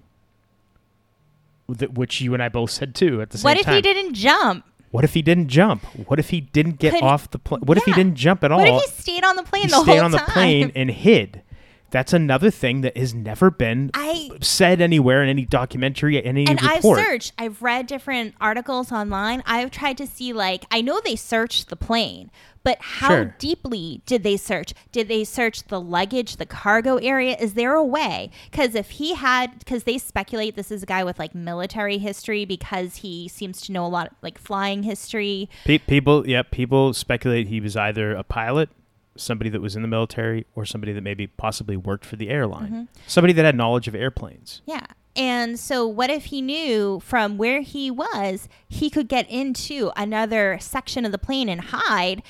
which 1.95 2.21
you 2.21 2.33
and 2.33 2.43
i 2.43 2.49
both 2.49 2.71
said 2.71 2.95
too 2.95 3.21
at 3.21 3.31
the 3.31 3.39
same 3.39 3.43
time. 3.43 3.51
What 3.57 3.59
if 3.61 3.67
time 3.67 3.75
he 3.77 3.83
didn't 3.83 4.15
jump? 4.15 4.65
what 4.93 5.05
if 5.05 5.13
he 5.15 5.21
didn't 5.23 5.49
jump? 5.49 5.85
What 6.09 6.19
if 6.19 6.31
he 6.31 6.41
didn't 6.41 6.79
get 6.79 6.95
Could- 6.95 7.03
off 7.03 7.31
the 7.31 7.39
plane? 7.39 7.61
What 7.63 7.77
if 7.77 7.85
he 7.85 7.93
didn't 7.93 8.15
jump 8.15 8.43
at 8.45 8.53
all? 8.53 8.59
What 8.61 8.69
if 8.69 8.83
he 8.95 9.03
stayed 9.03 9.25
on 9.25 9.37
the 9.37 9.43
plane 9.43 9.65
He 9.65 9.69
the 9.69 9.83
stayed 9.83 9.99
on 9.99 10.11
the 10.13 10.19
time? 10.19 10.27
plane 10.29 10.73
and 10.75 10.91
hid. 10.91 11.43
That's 11.91 12.13
another 12.13 12.51
thing 12.51 12.81
that 12.81 12.97
has 12.97 13.13
never 13.15 13.51
been 13.51 13.91
I 13.95 14.31
said 14.41 14.81
anywhere 14.81 15.23
in 15.23 15.29
any 15.29 15.45
documentary, 15.45 16.25
any 16.25 16.47
and 16.47 16.61
report. 16.63 16.99
I've 16.99 17.05
searched. 17.07 17.33
I've 17.39 17.61
read 17.63 17.87
different 17.87 18.35
articles 18.41 18.91
online. 18.91 19.43
I've 19.45 19.71
tried 19.71 19.99
to 19.99 20.07
see 20.07 20.33
like 20.33 20.65
I 20.71 20.81
know 20.81 21.01
they 21.05 21.17
searched 21.17 21.69
the 21.69 21.77
plane, 21.77 22.31
but 22.67 22.79
how 22.81 23.09
Sure. 23.09 23.35
deeply 23.39 24.03
did 24.07 24.25
they 24.25 24.37
search? 24.37 24.75
Did 24.91 25.07
they 25.07 25.23
search 25.23 25.63
the 25.69 25.81
luggage, 25.81 26.37
the 26.37 26.47
cargo 26.47 26.97
area? 26.97 27.37
Is 27.39 27.55
there 27.55 27.75
a 27.75 27.85
way? 27.85 28.31
Because 28.51 28.75
if 28.75 28.91
he 28.91 29.15
had, 29.15 29.61
because 29.61 29.85
they 29.85 29.99
speculate 29.99 30.57
this 30.57 30.73
is 30.73 30.83
a 30.83 30.87
guy 30.87 31.05
with 31.05 31.17
like 31.21 31.33
military 31.33 31.99
history 31.99 32.45
because 32.45 32.97
he 32.97 33.29
seems 33.29 33.61
to 33.63 33.73
know 33.73 33.87
a 33.87 33.89
lot 33.89 34.17
like 34.21 34.37
flying 34.37 34.83
history. 34.83 35.49
Pe- 35.65 35.79
people, 35.79 36.27
yeah, 36.29 36.43
people 36.43 36.93
speculate 36.93 37.47
he 37.47 37.61
was 37.61 37.77
either 37.77 38.13
a 38.17 38.25
pilot, 38.25 38.69
somebody 39.17 39.49
that 39.51 39.61
was 39.63 39.77
in 39.77 39.83
the 39.83 39.89
military, 39.89 40.45
or 40.57 40.65
somebody 40.65 40.93
that 40.93 41.03
maybe 41.03 41.29
possibly 41.29 41.77
worked 41.77 42.05
for 42.05 42.17
the 42.17 42.29
airline, 42.31 42.67
Mm-hmm. 42.67 42.83
somebody 43.07 43.33
that 43.35 43.45
had 43.45 43.55
knowledge 43.57 43.87
of 43.87 43.95
airplanes. 43.95 44.61
Yeah. 44.67 44.87
And 45.15 45.59
so, 45.59 45.87
what 45.87 46.11
if 46.11 46.27
he 46.27 46.43
knew 46.43 47.01
from 47.01 47.39
where 47.39 47.63
he 47.63 47.91
was, 47.91 48.51
he 48.69 48.91
could 48.91 49.09
get 49.09 49.27
into 49.31 49.91
another 49.97 50.59
section 50.61 51.07
of 51.07 51.13
the 51.13 51.17
plane 51.17 51.49
and 51.49 51.61
hide, 51.63 52.23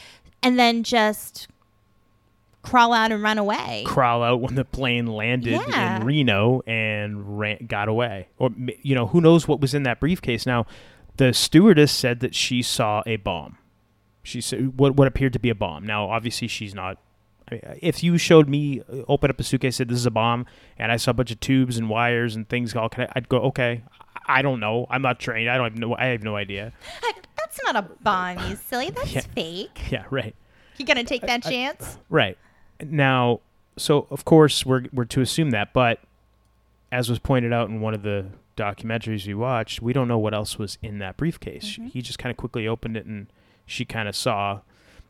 and 0.47 0.59
then 0.59 0.83
just 0.85 1.49
crawl 2.63 2.93
out 2.93 3.13
and 3.13 3.23
run 3.23 3.39
away? 3.39 3.83
Crawl 3.87 4.23
out 4.23 4.41
when 4.41 4.55
the 4.55 4.65
plane 4.65 5.07
landed 5.07 5.61
Yeah. 5.69 5.97
in 6.01 6.05
Reno 6.05 6.63
and 6.67 7.39
ran, 7.39 7.67
got 7.67 7.89
away, 7.89 8.29
or 8.39 8.51
you 8.83 8.95
know 8.95 9.09
who 9.09 9.21
knows 9.21 9.47
what 9.49 9.61
was 9.61 9.75
in 9.75 9.83
that 9.85 10.01
briefcase. 10.01 10.47
Now, 10.47 10.67
the 11.17 11.33
stewardess 11.33 11.91
said 11.93 12.21
that 12.21 12.35
she 12.35 12.63
saw 12.63 13.03
a 13.07 13.17
bomb. 13.17 13.59
She 14.23 14.41
said 14.41 14.79
what 14.79 14.97
what 14.97 15.07
appeared 15.09 15.33
to 15.35 15.39
be 15.39 15.51
a 15.51 15.55
bomb. 15.55 15.85
Now, 15.85 16.09
obviously, 16.09 16.49
she's 16.49 16.75
not. 16.75 16.99
I 17.49 17.55
mean, 17.55 17.63
if 17.81 18.03
you 18.03 18.19
showed 18.19 18.49
me, 18.49 18.81
uh, 18.93 19.03
open 19.07 19.31
up 19.31 19.39
a 19.39 19.45
suitcase, 19.45 19.77
said 19.77 19.89
this 19.89 19.99
is 19.99 20.07
a 20.07 20.11
bomb, 20.11 20.47
and 20.79 20.91
I 20.91 20.97
saw 20.97 21.13
a 21.13 21.15
bunch 21.15 21.31
of 21.31 21.39
tubes 21.39 21.79
and 21.79 21.89
wires 21.89 22.35
and 22.35 22.49
things 22.49 22.75
all 22.75 22.89
connected, 22.89 23.17
I'd 23.17 23.29
go, 23.29 23.39
okay, 23.43 23.85
I 24.27 24.43
don't 24.43 24.59
know. 24.59 24.87
I'm 24.91 25.01
not 25.03 25.21
trained. 25.21 25.49
I 25.49 25.57
don't 25.57 25.67
even 25.69 25.79
know. 25.81 25.95
I 25.97 26.07
have 26.07 26.25
no 26.25 26.35
idea. 26.35 26.73
That's 27.47 27.61
not 27.65 27.77
a 27.77 27.83
bomb, 28.03 28.51
you 28.51 28.57
silly. 28.57 28.91
That's 28.91 29.13
Yeah. 29.13 29.21
fake. 29.21 29.93
Yeah, 29.93 30.05
right. 30.11 30.35
You 30.79 30.85
gonna 30.85 31.05
take 31.05 31.23
that 31.23 31.43
chance? 31.43 31.99
Right. 32.09 32.37
Now, 32.83 33.41
so 33.77 34.07
of 34.11 34.25
course 34.25 34.67
we're 34.67 34.87
we're 34.93 35.05
to 35.07 35.21
assume 35.21 35.51
that, 35.51 35.73
but 35.73 36.01
as 36.91 37.09
was 37.09 37.19
pointed 37.19 37.53
out 37.53 37.69
in 37.69 37.81
one 37.81 37.95
of 37.95 38.03
the 38.03 38.27
documentaries 38.57 39.27
we 39.27 39.35
watched, 39.35 39.81
we 39.81 39.93
don't 39.93 40.09
know 40.09 40.19
what 40.19 40.35
else 40.35 40.59
was 40.59 40.77
in 40.83 40.99
that 40.99 41.17
briefcase. 41.17 41.73
Mm-hmm. 41.73 41.87
He 41.89 42.03
just 42.03 42.19
kind 42.19 42.31
of 42.31 42.37
quickly 42.37 42.67
opened 42.67 42.97
it 42.97 43.07
and 43.07 43.27
she 43.65 43.85
kind 43.85 44.09
of 44.09 44.17
saw. 44.17 44.61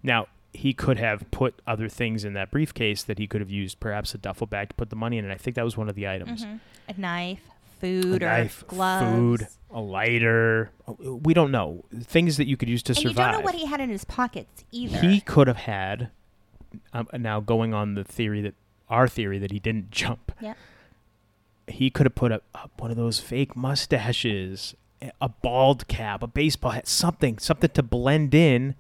Now, 0.03 0.27
he 0.53 0.73
could 0.73 0.99
have 0.99 1.31
put 1.31 1.61
other 1.67 1.89
things 1.89 2.25
in 2.25 2.33
that 2.35 2.51
briefcase 2.51 3.03
that 3.03 3.19
he 3.19 3.27
could 3.27 3.41
have 3.41 3.51
used, 3.51 3.79
perhaps 3.81 4.15
a 4.15 4.19
duffel 4.19 4.47
bag 4.47 4.71
to 4.71 4.75
put 4.75 4.91
the 4.91 4.97
money 4.97 5.19
in, 5.19 5.25
and 5.25 5.33
I 5.33 5.37
think 5.37 5.55
that 5.57 5.65
was 5.65 5.77
one 5.77 5.89
of 5.89 5.95
the 5.95 6.09
items. 6.09 6.45
Mm-hmm. 6.45 6.57
A 6.89 7.01
knife, 7.01 7.43
food, 7.81 8.23
A 8.23 8.27
or 8.27 8.29
knife, 8.39 8.65
gloves. 8.67 9.15
food, 9.17 9.47
a 9.71 9.81
lighter. 9.81 10.71
We 10.99 11.35
don't 11.35 11.51
know. 11.51 11.85
Things 12.01 12.37
that 12.37 12.47
you 12.47 12.57
could 12.57 12.69
use 12.69 12.83
to 12.85 12.93
And 12.93 12.99
survive. 12.99 13.17
you 13.17 13.33
don't 13.33 13.41
know 13.41 13.45
what 13.45 13.55
he 13.55 13.67
had 13.67 13.81
in 13.81 13.91
his 13.91 14.05
pockets 14.05 14.65
either. 14.73 14.99
He 15.01 15.21
could 15.21 15.47
have 15.47 15.57
had. 15.59 16.11
Um, 16.93 17.09
now 17.15 17.41
going 17.41 17.73
on 17.75 17.95
the 17.95 18.05
theory 18.05 18.43
that 18.43 18.55
our 18.89 19.09
theory 19.09 19.39
that 19.39 19.51
he 19.51 19.59
didn't 19.59 19.91
jump. 20.03 20.33
Yep. 20.41 20.57
He 21.69 21.91
could 21.91 22.07
have 22.07 22.15
put 22.15 22.31
up, 22.33 22.45
up 22.55 22.71
one 22.79 22.91
of 22.91 22.97
those 22.97 23.19
fake 23.19 23.57
mustaches, 23.57 24.75
a- 25.03 25.11
a 25.21 25.29
bald 25.29 25.89
cap, 25.89 26.23
a 26.23 26.27
baseball 26.27 26.71
hat, 26.73 26.87
something, 26.87 27.39
something 27.39 27.71
to 27.71 27.83
blend 27.83 28.35
in. 28.35 28.75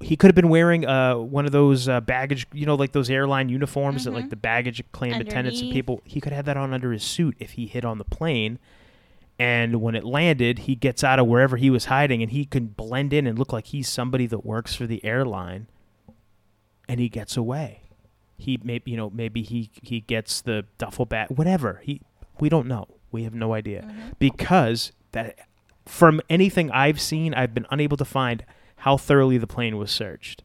He 0.00 0.14
could 0.16 0.28
have 0.28 0.34
been 0.34 0.50
wearing 0.50 0.84
uh, 0.86 1.16
one 1.16 1.46
of 1.46 1.52
those 1.52 1.88
uh, 1.88 2.00
baggage, 2.02 2.46
you 2.52 2.66
know, 2.66 2.74
like 2.74 2.92
those 2.92 3.08
airline 3.08 3.48
uniforms 3.48 4.04
that 4.04 4.10
like 4.12 4.28
the 4.28 4.36
baggage 4.36 4.82
claim 4.92 5.14
attendants 5.14 5.60
and 5.62 5.72
people. 5.72 6.02
He 6.04 6.20
could 6.20 6.32
have 6.34 6.44
that 6.44 6.56
on 6.56 6.74
under 6.74 6.92
his 6.92 7.02
suit 7.02 7.34
if 7.38 7.52
he 7.52 7.66
hid 7.66 7.84
on 7.84 7.96
the 7.98 8.04
plane. 8.04 8.58
And 9.38 9.80
when 9.82 9.94
it 9.94 10.04
landed, 10.04 10.60
he 10.60 10.74
gets 10.74 11.02
out 11.04 11.18
of 11.18 11.26
wherever 11.26 11.56
he 11.56 11.70
was 11.70 11.86
hiding, 11.86 12.22
and 12.22 12.30
he 12.30 12.44
can 12.44 12.66
blend 12.68 13.12
in 13.12 13.26
and 13.26 13.38
look 13.38 13.52
like 13.52 13.66
he's 13.66 13.88
somebody 13.88 14.26
that 14.26 14.44
works 14.44 14.74
for 14.74 14.86
the 14.86 15.02
airline 15.04 15.66
and 16.88 17.00
he 17.00 17.08
gets 17.08 17.36
away. 17.36 17.82
He 18.38 18.58
maybe 18.62 18.90
you 18.90 18.96
know 18.98 19.10
maybe 19.10 19.42
he 19.42 19.70
he 19.82 20.00
gets 20.00 20.40
the 20.42 20.66
duffel 20.78 21.06
bag 21.06 21.28
whatever. 21.30 21.80
He 21.82 22.02
we 22.38 22.48
don't 22.50 22.66
know. 22.66 22.86
We 23.10 23.24
have 23.24 23.34
no 23.34 23.54
idea 23.54 23.82
Mm-hmm. 23.82 24.08
because 24.18 24.92
that 25.12 25.38
from 25.86 26.20
anything 26.28 26.70
I've 26.70 27.00
seen, 27.00 27.32
I've 27.32 27.54
been 27.54 27.66
unable 27.70 27.96
to 27.96 28.04
find 28.04 28.44
how 28.76 28.96
thoroughly 28.96 29.38
the 29.38 29.46
plane 29.46 29.76
was 29.76 29.90
searched. 29.90 30.42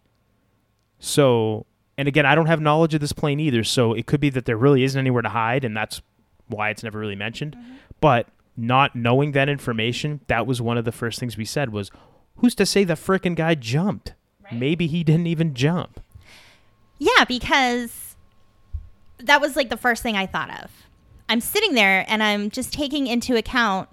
So, 1.00 1.66
and 1.98 2.08
again, 2.08 2.26
I 2.26 2.36
don't 2.36 2.46
have 2.48 2.62
knowledge 2.62 2.94
of 2.94 3.02
this 3.02 3.14
plane 3.14 3.40
either, 3.40 3.64
so 3.64 3.94
it 3.94 4.06
could 4.06 4.20
be 4.20 4.30
that 4.32 4.46
there 4.46 4.58
really 4.58 4.84
isn't 4.84 5.00
anywhere 5.00 5.22
to 5.22 5.30
hide, 5.30 5.64
and 5.64 5.76
that's 5.76 6.02
why 6.48 6.70
it's 6.70 6.84
never 6.84 7.00
really 7.00 7.16
mentioned. 7.16 7.56
Mm-hmm. 7.56 7.74
But 8.00 8.28
not 8.58 8.96
knowing 8.96 9.32
that 9.32 9.50
information, 9.50 10.22
that 10.28 10.46
was 10.46 10.62
one 10.62 10.78
of 10.78 10.86
the 10.86 10.92
first 10.92 11.20
things 11.20 11.38
we 11.38 11.46
said 11.46 11.72
was, 11.72 11.92
who's 12.38 12.56
to 12.56 12.66
say 12.66 12.84
the 12.84 12.94
frickin' 12.94 13.36
guy 13.36 13.56
jumped? 13.56 14.14
Maybe 14.52 14.88
he 14.88 15.04
didn't 15.04 15.28
even 15.28 15.54
jump. 15.54 16.02
Yeah, 17.00 17.26
because 17.26 18.16
that 19.18 19.40
was 19.40 19.56
like 19.56 19.70
the 19.70 19.78
first 19.78 20.04
thing 20.04 20.18
I 20.18 20.26
thought 20.26 20.64
of. 20.64 20.72
I'm 21.30 21.40
sitting 21.40 21.74
there 21.74 22.06
and 22.08 22.22
I'm 22.22 22.50
just 22.50 22.74
taking 22.74 23.08
into 23.08 23.36
account 23.38 23.88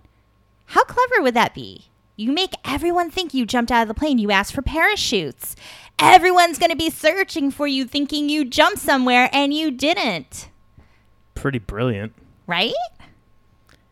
how 0.66 0.84
clever 0.84 1.22
would 1.22 1.34
that 1.34 1.54
be? 1.54 1.86
You 2.20 2.32
make 2.32 2.54
everyone 2.64 3.12
think 3.12 3.32
you 3.32 3.46
jumped 3.46 3.70
out 3.70 3.82
of 3.82 3.86
the 3.86 3.94
plane. 3.94 4.18
You 4.18 4.32
asked 4.32 4.52
for 4.52 4.60
parachutes. 4.60 5.54
Everyone's 6.00 6.58
going 6.58 6.72
to 6.72 6.76
be 6.76 6.90
searching 6.90 7.52
for 7.52 7.68
you 7.68 7.84
thinking 7.84 8.28
you 8.28 8.44
jumped 8.44 8.80
somewhere 8.80 9.30
and 9.32 9.54
you 9.54 9.70
didn't. 9.70 10.48
Pretty 11.36 11.60
brilliant. 11.60 12.12
Right? 12.48 12.72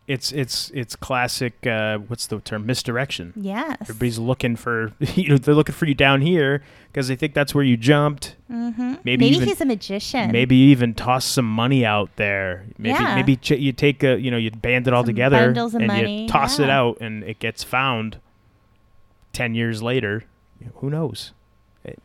It's 0.09 0.31
it's 0.31 0.71
it's 0.73 0.95
classic. 0.95 1.67
Uh, 1.67 1.99
what's 1.99 2.29
the 2.29 2.39
term? 2.41 2.65
Misdirection. 2.65 3.33
Yes. 3.35 3.77
Everybody's 3.81 4.19
looking 4.21 4.55
for 4.55 4.93
you 5.01 5.31
know 5.31 5.37
they're 5.39 5.55
looking 5.55 5.75
for 5.75 5.87
you 5.87 5.95
down 5.95 6.21
here 6.21 6.63
because 6.93 7.09
they 7.09 7.17
think 7.17 7.35
that's 7.35 7.55
where 7.57 7.65
you 7.65 7.77
jumped. 7.77 8.37
mm-hmm. 8.49 8.95
Maybe 9.03 9.25
Maybe, 9.25 9.27
even- 9.37 9.49
he's 9.49 9.61
a 9.61 9.65
magician. 9.65 10.31
Maybe 10.31 10.55
you 10.55 10.69
even 10.69 10.95
toss 10.95 11.25
some 11.25 11.51
money 11.51 11.85
out 11.85 12.11
there. 12.17 12.67
Maybe 12.79 12.95
Yeah. 12.95 13.17
maybe 13.17 13.35
ch- 13.37 13.51
you 13.53 13.73
take 13.73 14.05
a 14.05 14.17
you 14.21 14.31
know 14.31 14.37
you 14.37 14.53
band 14.53 14.87
it 14.87 14.95
all 14.95 15.03
Some 15.03 15.07
together 15.09 15.51
and 15.51 15.87
money, 15.89 16.23
you 16.23 16.29
toss 16.29 16.61
it 16.61 16.71
out 16.71 16.99
and 17.01 17.25
it 17.25 17.41
gets 17.41 17.65
found 17.65 18.19
ten 19.33 19.55
years 19.57 19.83
later. 19.83 20.23
Who 20.77 20.89
knows? 20.89 21.33
It- 21.85 22.01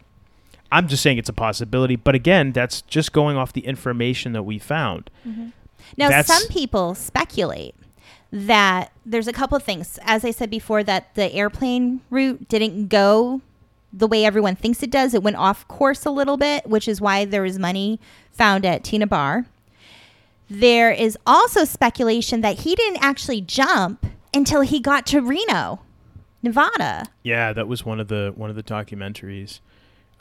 I'm 0.71 0.87
just 0.87 1.03
saying 1.03 1.19
it's 1.19 1.29
a 1.29 1.33
possibility, 1.33 1.97
but 1.97 2.15
again, 2.15 2.51
that's 2.51 2.81
just 2.81 3.13
going 3.13 3.37
off 3.37 3.53
the 3.53 3.61
information 3.65 4.33
that 4.33 4.43
we 4.43 4.57
found. 4.57 5.11
Now, 5.97 6.09
That's- 6.09 6.27
some 6.27 6.47
people 6.47 6.95
speculate 6.95 7.75
that 8.31 8.91
there's 9.05 9.27
a 9.27 9.33
couple 9.33 9.55
of 9.55 9.63
things. 9.63 9.99
As 10.03 10.23
I 10.23 10.31
said 10.31 10.49
before, 10.49 10.83
that 10.83 11.13
the 11.15 11.31
airplane 11.33 12.01
route 12.09 12.47
didn't 12.47 12.87
go 12.87 13.41
the 13.93 14.07
way 14.07 14.23
everyone 14.23 14.55
thinks 14.55 14.81
it 14.81 14.89
does. 14.89 15.13
It 15.13 15.21
went 15.23 15.35
off 15.35 15.67
course 15.67 16.05
a 16.05 16.11
little 16.11 16.37
bit, 16.37 16.65
which 16.67 16.87
is 16.87 17.01
why 17.01 17.25
there 17.25 17.41
was 17.41 17.59
money 17.59 17.99
found 18.31 18.65
at 18.65 18.83
Tena 18.83 19.07
Bar. 19.07 19.45
There 20.49 20.91
is 20.91 21.17
also 21.25 21.65
speculation 21.65 22.41
that 22.41 22.59
he 22.59 22.75
didn't 22.75 23.03
actually 23.03 23.41
jump 23.41 24.05
until 24.33 24.61
he 24.61 24.79
got 24.79 25.05
to 25.07 25.21
Reno, 25.21 25.81
Nevada. 26.41 27.07
Yeah, 27.23 27.53
that 27.53 27.67
was 27.67 27.85
one 27.85 27.99
of 27.99 28.07
the 28.07 28.33
one 28.35 28.49
of 28.49 28.55
the 28.55 28.63
documentaries 28.63 29.59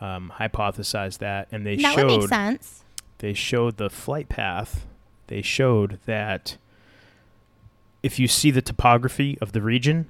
um, 0.01 0.33
hypothesized 0.39 1.19
that, 1.19 1.49
and 1.53 1.67
they 1.67 1.77
that 1.77 1.95
showed 1.95 2.29
sense. 2.29 2.85
they 3.19 3.35
showed 3.35 3.77
the 3.77 3.91
flight 3.91 4.29
path. 4.29 4.87
They 5.29 5.43
showed 5.43 5.99
that 6.07 6.57
if 8.03 8.19
you 8.19 8.29
see 8.29 8.51
the 8.51 8.63
topography 8.63 9.39
of 9.41 9.53
the 9.53 9.63
region, 9.63 10.09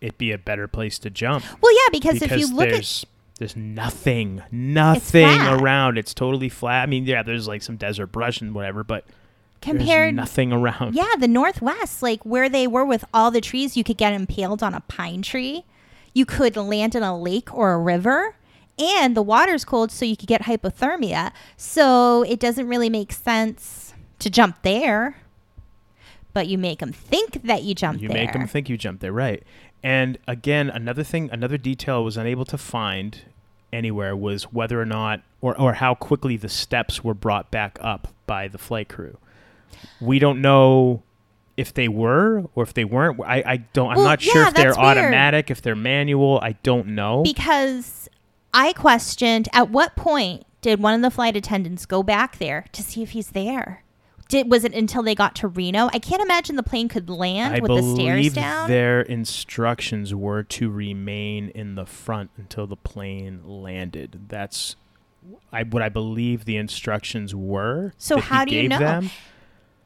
it'd 0.00 0.18
be 0.18 0.32
a 0.32 0.38
better 0.38 0.66
place 0.68 0.98
to 1.00 1.10
jump 1.10 1.44
Well, 1.60 1.72
yeah, 1.72 1.88
because, 1.92 2.22
if 2.22 2.32
you 2.32 2.54
look 2.54 2.68
at 2.68 3.04
there's 3.38 3.56
nothing, 3.56 4.42
nothing 4.50 5.26
flat. 5.26 5.60
around. 5.60 5.98
It's 5.98 6.14
totally 6.14 6.48
flat. 6.48 6.84
I 6.84 6.86
mean, 6.86 7.04
yeah, 7.04 7.22
there's 7.22 7.46
like 7.46 7.62
some 7.62 7.76
desert 7.76 8.06
brush 8.06 8.40
and 8.40 8.54
whatever, 8.54 8.82
but 8.82 9.04
compared 9.60 10.06
there's 10.06 10.14
nothing 10.14 10.52
around. 10.52 10.94
Yeah, 10.94 11.12
the 11.18 11.28
Northwest, 11.28 12.02
like 12.02 12.24
where 12.24 12.48
they 12.48 12.66
were 12.66 12.84
with 12.84 13.04
all 13.12 13.30
the 13.30 13.42
trees, 13.42 13.76
you 13.76 13.84
could 13.84 13.98
get 13.98 14.14
impaled 14.14 14.62
on 14.62 14.72
a 14.72 14.80
pine 14.80 15.20
tree. 15.20 15.64
You 16.14 16.24
could 16.24 16.56
land 16.56 16.94
in 16.94 17.02
a 17.02 17.18
lake 17.18 17.52
or 17.52 17.72
a 17.74 17.78
river. 17.78 18.36
And 18.78 19.16
the 19.16 19.22
water's 19.22 19.64
cold, 19.64 19.90
so 19.90 20.04
you 20.04 20.16
could 20.16 20.28
get 20.28 20.42
hypothermia. 20.42 21.32
So 21.56 22.22
it 22.22 22.40
doesn't 22.40 22.68
really 22.68 22.90
make 22.90 23.12
sense 23.12 23.94
to 24.18 24.30
jump 24.30 24.62
there. 24.62 25.16
But 26.36 26.48
you 26.48 26.58
make 26.58 26.80
them 26.80 26.92
think 26.92 27.44
that 27.44 27.62
you 27.62 27.74
jumped 27.74 28.02
You 28.02 28.08
there. 28.08 28.18
make 28.18 28.34
them 28.34 28.46
think 28.46 28.68
you 28.68 28.76
jumped 28.76 29.00
there, 29.00 29.10
right? 29.10 29.42
And 29.82 30.18
again, 30.28 30.68
another 30.68 31.02
thing, 31.02 31.30
another 31.32 31.56
detail 31.56 31.96
I 31.96 32.00
was 32.00 32.18
unable 32.18 32.44
to 32.44 32.58
find 32.58 33.22
anywhere 33.72 34.14
was 34.14 34.44
whether 34.52 34.78
or 34.78 34.84
not, 34.84 35.22
or, 35.40 35.58
or 35.58 35.72
how 35.74 35.94
quickly 35.94 36.36
the 36.36 36.50
steps 36.50 37.02
were 37.02 37.14
brought 37.14 37.50
back 37.50 37.78
up 37.80 38.08
by 38.26 38.48
the 38.48 38.58
flight 38.58 38.90
crew. 38.90 39.16
We 39.98 40.18
don't 40.18 40.42
know 40.42 41.02
if 41.56 41.72
they 41.72 41.88
were 41.88 42.44
or 42.54 42.62
if 42.64 42.74
they 42.74 42.84
weren't. 42.84 43.18
I, 43.24 43.42
I 43.46 43.56
don't. 43.72 43.92
I'm 43.92 43.96
Well, 43.96 44.04
not 44.04 44.20
sure 44.20 44.42
yeah, 44.42 44.48
if 44.48 44.54
they're 44.54 44.66
weird. 44.74 44.78
automatic, 44.78 45.50
if 45.50 45.62
they're 45.62 45.74
manual. 45.74 46.38
I 46.42 46.52
don't 46.62 46.88
know. 46.88 47.22
because 47.22 48.10
I 48.52 48.74
questioned 48.74 49.48
at 49.54 49.70
what 49.70 49.96
point 49.96 50.44
did 50.60 50.80
one 50.82 50.92
of 50.94 51.00
the 51.00 51.10
flight 51.10 51.34
attendants 51.34 51.86
go 51.86 52.02
back 52.02 52.36
there 52.36 52.66
to 52.72 52.82
see 52.82 53.02
if 53.02 53.10
he's 53.12 53.28
there? 53.30 53.82
Did 54.28 54.50
was 54.50 54.64
it 54.64 54.74
until 54.74 55.02
they 55.02 55.14
got 55.14 55.36
to 55.36 55.48
Reno? 55.48 55.88
I 55.92 55.98
can't 56.00 56.20
imagine 56.22 56.56
the 56.56 56.62
plane 56.64 56.88
could 56.88 57.08
land 57.08 57.54
I 57.54 57.60
with 57.60 57.70
the 57.70 57.94
stairs 57.94 58.16
believe 58.16 58.34
down. 58.34 58.68
their 58.68 59.00
instructions 59.02 60.12
were 60.14 60.42
to 60.42 60.68
remain 60.70 61.50
in 61.50 61.76
the 61.76 61.86
front 61.86 62.30
until 62.36 62.66
the 62.66 62.76
plane 62.76 63.42
landed. 63.44 64.24
That's 64.28 64.74
I 65.52 65.62
what 65.62 65.82
I 65.82 65.88
believe 65.88 66.44
the 66.44 66.56
instructions 66.56 67.34
were. 67.34 67.92
So 67.98 68.18
how 68.18 68.44
do 68.44 68.54
you 68.54 68.68
know? 68.68 68.78
Them. 68.78 69.10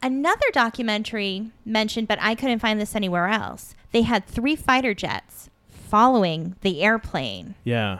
Another 0.03 0.45
documentary 0.53 1.51
mentioned, 1.63 2.07
but 2.07 2.17
I 2.19 2.33
couldn't 2.33 2.59
find 2.59 2.81
this 2.81 2.95
anywhere 2.95 3.27
else. 3.27 3.75
They 3.91 4.01
had 4.01 4.25
three 4.25 4.55
fighter 4.55 4.95
jets 4.95 5.51
following 5.69 6.55
the 6.61 6.81
airplane, 6.81 7.53
Yeah. 7.63 7.99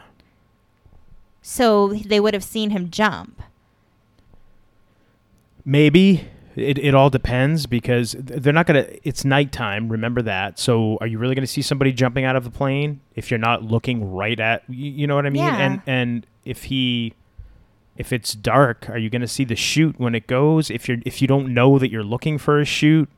so 1.40 1.88
they 1.94 2.18
would 2.18 2.34
have 2.34 2.42
seen 2.42 2.70
him 2.70 2.90
jump. 2.90 3.42
Maybe 5.64 6.26
it, 6.56 6.78
it 6.78 6.94
all 6.94 7.10
depends 7.10 7.66
because 7.66 8.14
they're 8.18 8.52
not 8.52 8.66
gonna. 8.66 8.86
It's 9.04 9.24
nighttime. 9.24 9.88
Remember 9.88 10.22
that. 10.22 10.58
So 10.58 10.98
are 11.00 11.06
you 11.06 11.18
really 11.18 11.34
gonna 11.34 11.46
see 11.46 11.62
somebody 11.62 11.92
jumping 11.92 12.24
out 12.24 12.36
of 12.36 12.46
a 12.46 12.50
plane 12.50 13.00
if 13.14 13.30
you're 13.30 13.38
not 13.38 13.62
looking 13.62 14.12
right 14.12 14.38
at? 14.38 14.62
You, 14.68 14.90
you 14.90 15.06
know 15.06 15.14
what 15.14 15.26
I 15.26 15.30
mean? 15.30 15.44
Yeah. 15.44 15.56
And 15.58 15.82
and 15.86 16.26
if 16.44 16.64
he, 16.64 17.14
if 17.96 18.12
it's 18.12 18.34
dark, 18.34 18.88
are 18.90 18.98
you 18.98 19.08
gonna 19.10 19.26
see 19.28 19.44
the 19.44 19.56
chute 19.56 19.98
when 19.98 20.14
it 20.14 20.26
goes? 20.26 20.70
If 20.70 20.88
you're 20.88 20.98
if 21.06 21.22
you 21.22 21.28
don't 21.28 21.54
know 21.54 21.78
that 21.78 21.90
you're 21.90 22.04
looking 22.04 22.38
for 22.38 22.60
a 22.60 22.64
chute, 22.64 23.08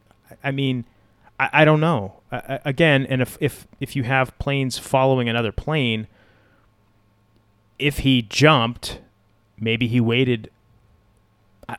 I- 0.42 0.50
mean, 0.52 0.84
I, 1.40 1.50
I 1.52 1.64
don't 1.64 1.80
know. 1.80 2.14
I, 2.30 2.60
again, 2.64 3.06
and 3.08 3.20
if 3.20 3.36
if 3.40 3.66
if 3.80 3.96
you 3.96 4.04
have 4.04 4.36
planes 4.38 4.78
following 4.78 5.28
another 5.28 5.50
plane, 5.52 6.06
if 7.78 7.98
he 7.98 8.22
jumped, 8.22 9.00
maybe 9.58 9.88
he 9.88 10.00
waited 10.00 10.50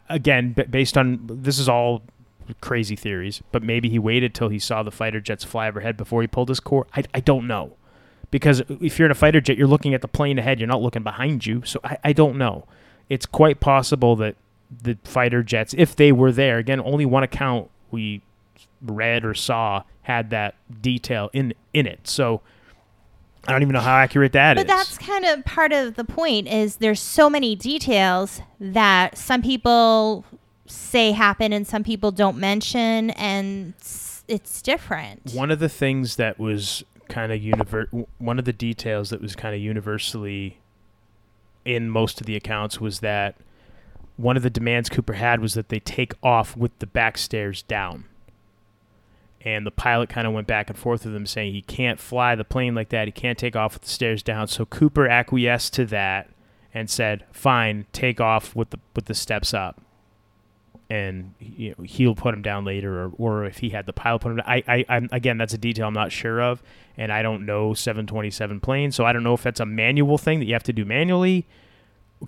again 0.09 0.55
based 0.69 0.97
on 0.97 1.19
this 1.23 1.59
is 1.59 1.69
all 1.69 2.01
crazy 2.61 2.95
theories 2.95 3.41
but 3.51 3.63
maybe 3.63 3.89
he 3.89 3.99
waited 3.99 4.33
till 4.33 4.49
he 4.49 4.59
saw 4.59 4.83
the 4.83 4.91
fighter 4.91 5.19
jets 5.19 5.43
fly 5.43 5.67
overhead 5.67 5.97
before 5.97 6.21
he 6.21 6.27
pulled 6.27 6.49
his 6.49 6.59
core. 6.59 6.85
I, 6.95 7.03
I 7.13 7.19
don't 7.19 7.47
know. 7.47 7.73
Because 8.31 8.61
if 8.69 8.99
you're 8.99 9.05
in 9.05 9.11
a 9.11 9.15
fighter 9.15 9.41
jet 9.41 9.57
you're 9.57 9.67
looking 9.67 9.93
at 9.93 10.01
the 10.01 10.07
plane 10.07 10.37
ahead. 10.39 10.59
You're 10.59 10.67
not 10.67 10.81
looking 10.81 11.03
behind 11.03 11.45
you. 11.45 11.63
So 11.65 11.79
I, 11.83 11.97
I 12.03 12.13
don't 12.13 12.37
know. 12.37 12.65
It's 13.09 13.25
quite 13.25 13.59
possible 13.59 14.15
that 14.17 14.35
the 14.81 14.97
fighter 15.03 15.43
jets 15.43 15.73
if 15.77 15.95
they 15.95 16.11
were 16.11 16.31
there 16.31 16.57
again 16.57 16.81
only 16.81 17.05
one 17.05 17.23
account 17.23 17.69
we 17.91 18.21
read 18.81 19.23
or 19.23 19.33
saw 19.33 19.83
had 20.03 20.29
that 20.31 20.55
detail 20.81 21.29
in 21.33 21.53
in 21.73 21.87
it. 21.87 22.07
So 22.07 22.41
I 23.47 23.51
don't 23.51 23.61
even 23.61 23.73
know 23.73 23.79
how 23.79 23.95
accurate 23.95 24.33
that 24.33 24.57
is. 24.57 24.63
But 24.63 24.67
that's 24.67 24.97
kind 24.97 25.25
of 25.25 25.45
part 25.45 25.71
of 25.71 25.95
the 25.95 26.03
point 26.03 26.47
is 26.47 26.77
there's 26.77 26.99
so 26.99 27.29
many 27.29 27.55
details 27.55 28.41
that 28.59 29.17
some 29.17 29.41
people 29.41 30.25
say 30.67 31.11
happen 31.11 31.53
and 31.53 31.67
some 31.67 31.83
people 31.83 32.11
don't 32.11 32.37
mention 32.37 33.11
and 33.11 33.73
it's, 33.77 34.23
it's 34.27 34.61
different. 34.61 35.31
One 35.33 35.51
of 35.51 35.59
the 35.59 35.69
things 35.69 36.15
that 36.15 36.39
was 36.39 36.83
kind 37.07 37.31
of 37.31 37.39
univer- 37.39 38.07
one 38.17 38.39
of 38.39 38.45
the 38.45 38.53
details 38.53 39.11
that 39.11 39.21
was 39.21 39.35
kind 39.35 39.53
of 39.53 39.61
universally 39.61 40.57
in 41.65 41.89
most 41.89 42.19
of 42.19 42.27
the 42.27 42.35
accounts 42.35 42.81
was 42.81 42.99
that 43.01 43.35
one 44.17 44.37
of 44.37 44.43
the 44.43 44.49
demands 44.49 44.89
Cooper 44.89 45.13
had 45.13 45.39
was 45.39 45.53
that 45.55 45.69
they 45.69 45.79
take 45.79 46.13
off 46.23 46.55
with 46.55 46.77
the 46.79 46.87
back 46.87 47.17
stairs 47.17 47.61
down. 47.63 48.05
And 49.45 49.65
the 49.65 49.71
pilot 49.71 50.09
kind 50.09 50.25
of 50.25 50.33
went 50.33 50.47
back 50.47 50.69
and 50.69 50.77
forth 50.77 51.05
with 51.05 51.15
him 51.15 51.27
saying 51.27 51.53
he 51.53 51.61
can't 51.61 51.99
fly 51.99 52.33
the 52.33 52.43
plane 52.43 52.73
like 52.73 52.89
that. 52.89 53.07
He 53.07 53.11
can't 53.11 53.37
take 53.37 53.55
off 53.55 53.73
with 53.73 53.83
the 53.83 53.89
stairs 53.89 54.23
down. 54.23 54.47
So 54.47 54.65
Cooper 54.65 55.07
acquiesced 55.07 55.73
to 55.73 55.85
that 55.85 56.29
and 56.73 56.89
said, 56.89 57.25
"Fine, 57.31 57.85
take 57.93 58.19
off 58.19 58.55
with 58.55 58.71
the 58.71 58.79
with 58.95 59.05
the 59.05 59.13
steps 59.13 59.53
up." 59.53 59.81
and 60.87 61.33
you 61.39 61.71
know, 61.71 61.83
he'll 61.83 62.13
put 62.13 62.33
him 62.33 62.43
down 62.43 62.63
later, 62.63 63.05
or, 63.05 63.11
or 63.17 63.45
if 63.45 63.57
he 63.57 63.69
had 63.69 63.87
the 63.87 63.93
pilot 63.93 64.19
put 64.19 64.31
him 64.31 64.37
down. 64.37 64.45
I, 64.47 64.63
I, 64.67 64.85
I'm, 64.87 65.09
again, 65.11 65.37
that's 65.37 65.53
a 65.53 65.57
detail 65.57 65.87
I'm 65.87 65.95
not 65.95 66.11
sure 66.11 66.39
of, 66.41 66.61
and 66.95 67.11
I 67.11 67.23
don't 67.23 67.45
know 67.45 67.73
727 67.73 68.59
planes, 68.59 68.95
so 68.95 69.03
I 69.03 69.11
don't 69.11 69.23
know 69.23 69.33
if 69.33 69.41
that's 69.41 69.59
a 69.59 69.65
manual 69.65 70.19
thing 70.19 70.39
that 70.39 70.45
you 70.45 70.53
have 70.53 70.61
to 70.63 70.73
do 70.73 70.85
manually, 70.85 71.47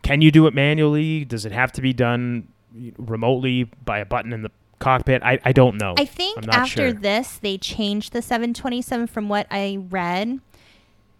can 0.02 0.22
you 0.22 0.32
do 0.32 0.48
it 0.48 0.54
manually? 0.54 1.26
Does 1.26 1.46
it 1.46 1.52
have 1.52 1.72
to 1.74 1.82
be 1.82 1.94
done 1.94 2.50
remotely 2.98 3.66
by 3.86 4.00
a 4.00 4.06
button 4.06 4.34
in 4.34 4.42
the 4.42 4.52
cockpit? 4.80 5.24
I, 5.24 5.40
I 5.44 5.52
don't 5.52 5.78
know. 5.78 5.96
I 5.98 6.06
think 6.06 6.48
after 6.48 6.90
sure. 6.90 6.94
this, 6.94 7.38
they 7.38 7.58
changed 7.58 8.14
the 8.14 8.22
727 8.22 9.08
from 9.08 9.30
what 9.30 9.48
I 9.50 9.80
read. 9.90 10.40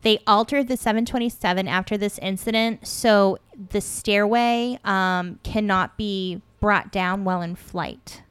They 0.04 0.20
altered 0.28 0.68
the 0.68 0.78
727 0.78 1.68
after 1.68 1.98
this 1.98 2.18
incident, 2.20 2.88
so 2.88 3.40
the 3.72 3.82
stairway 3.82 4.80
um, 4.86 5.40
cannot 5.44 5.98
be 5.98 6.42
brought 6.60 6.92
down 6.92 7.24
while 7.24 7.42
in 7.42 7.56
flight. 7.56 8.22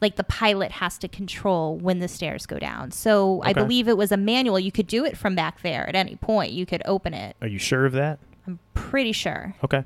Like 0.00 0.16
the 0.16 0.24
pilot 0.24 0.72
has 0.72 0.98
to 0.98 1.08
control 1.08 1.76
when 1.78 2.00
the 2.00 2.08
stairs 2.08 2.46
go 2.46 2.58
down. 2.58 2.90
So 2.90 3.40
I 3.42 3.54
believe 3.54 3.88
it 3.88 3.96
was 3.96 4.12
a 4.12 4.16
manual. 4.16 4.58
You 4.58 4.72
could 4.72 4.86
do 4.86 5.04
it 5.04 5.16
from 5.16 5.34
back 5.34 5.62
there 5.62 5.88
at 5.88 5.94
any 5.94 6.16
point. 6.16 6.52
You 6.52 6.66
could 6.66 6.82
open 6.84 7.14
it. 7.14 7.36
Are 7.40 7.46
you 7.46 7.58
sure 7.58 7.86
of 7.86 7.92
that? 7.92 8.18
I'm 8.46 8.58
pretty 8.74 9.12
sure. 9.12 9.54
Okay. 9.64 9.84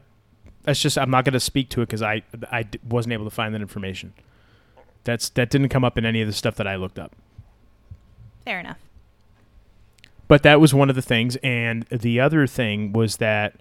That's 0.65 0.81
just 0.81 0.99
I'm 0.99 1.11
not 1.11 1.25
going 1.25 1.35
to 1.35 1.41
speak 1.41 1.69
to 1.71 1.83
it 1.83 1.87
because 1.87 2.03
I 2.03 2.23
I 2.51 2.65
d- 2.65 2.81
wasn't 2.89 3.13
able 3.13 3.27
to 3.27 3.31
find 3.31 3.55
that 3.55 3.61
information. 3.61 4.13
That's 5.09 5.31
that 5.31 5.49
didn't 5.49 5.71
come 5.71 5.87
up 5.87 5.97
in 5.97 6.05
any 6.05 6.21
of 6.21 6.27
the 6.27 6.35
stuff 6.35 6.57
that 6.57 6.67
I 6.67 6.77
looked 6.77 6.99
up. 6.99 7.17
Fair 8.45 8.61
enough. 8.61 8.77
But 10.29 10.43
that 10.43 10.61
was 10.61 10.75
one 10.75 10.91
of 10.91 10.97
the 10.97 11.03
things, 11.03 11.37
and 11.37 11.85
the 11.85 12.21
other 12.21 12.47
thing 12.47 12.93
was 12.93 13.17
that 13.17 13.55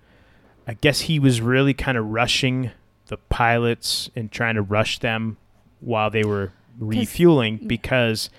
I 0.68 0.74
guess 0.74 1.02
he 1.02 1.20
was 1.20 1.40
really 1.40 1.74
kind 1.74 1.98
of 1.98 2.06
rushing 2.06 2.72
the 3.06 3.16
pilots 3.16 4.10
and 4.14 4.30
trying 4.30 4.56
to 4.56 4.62
rush 4.62 5.00
them 5.00 5.38
while 5.80 6.10
they 6.10 6.26
were 6.26 6.52
refueling 6.78 7.66
because 7.66 8.30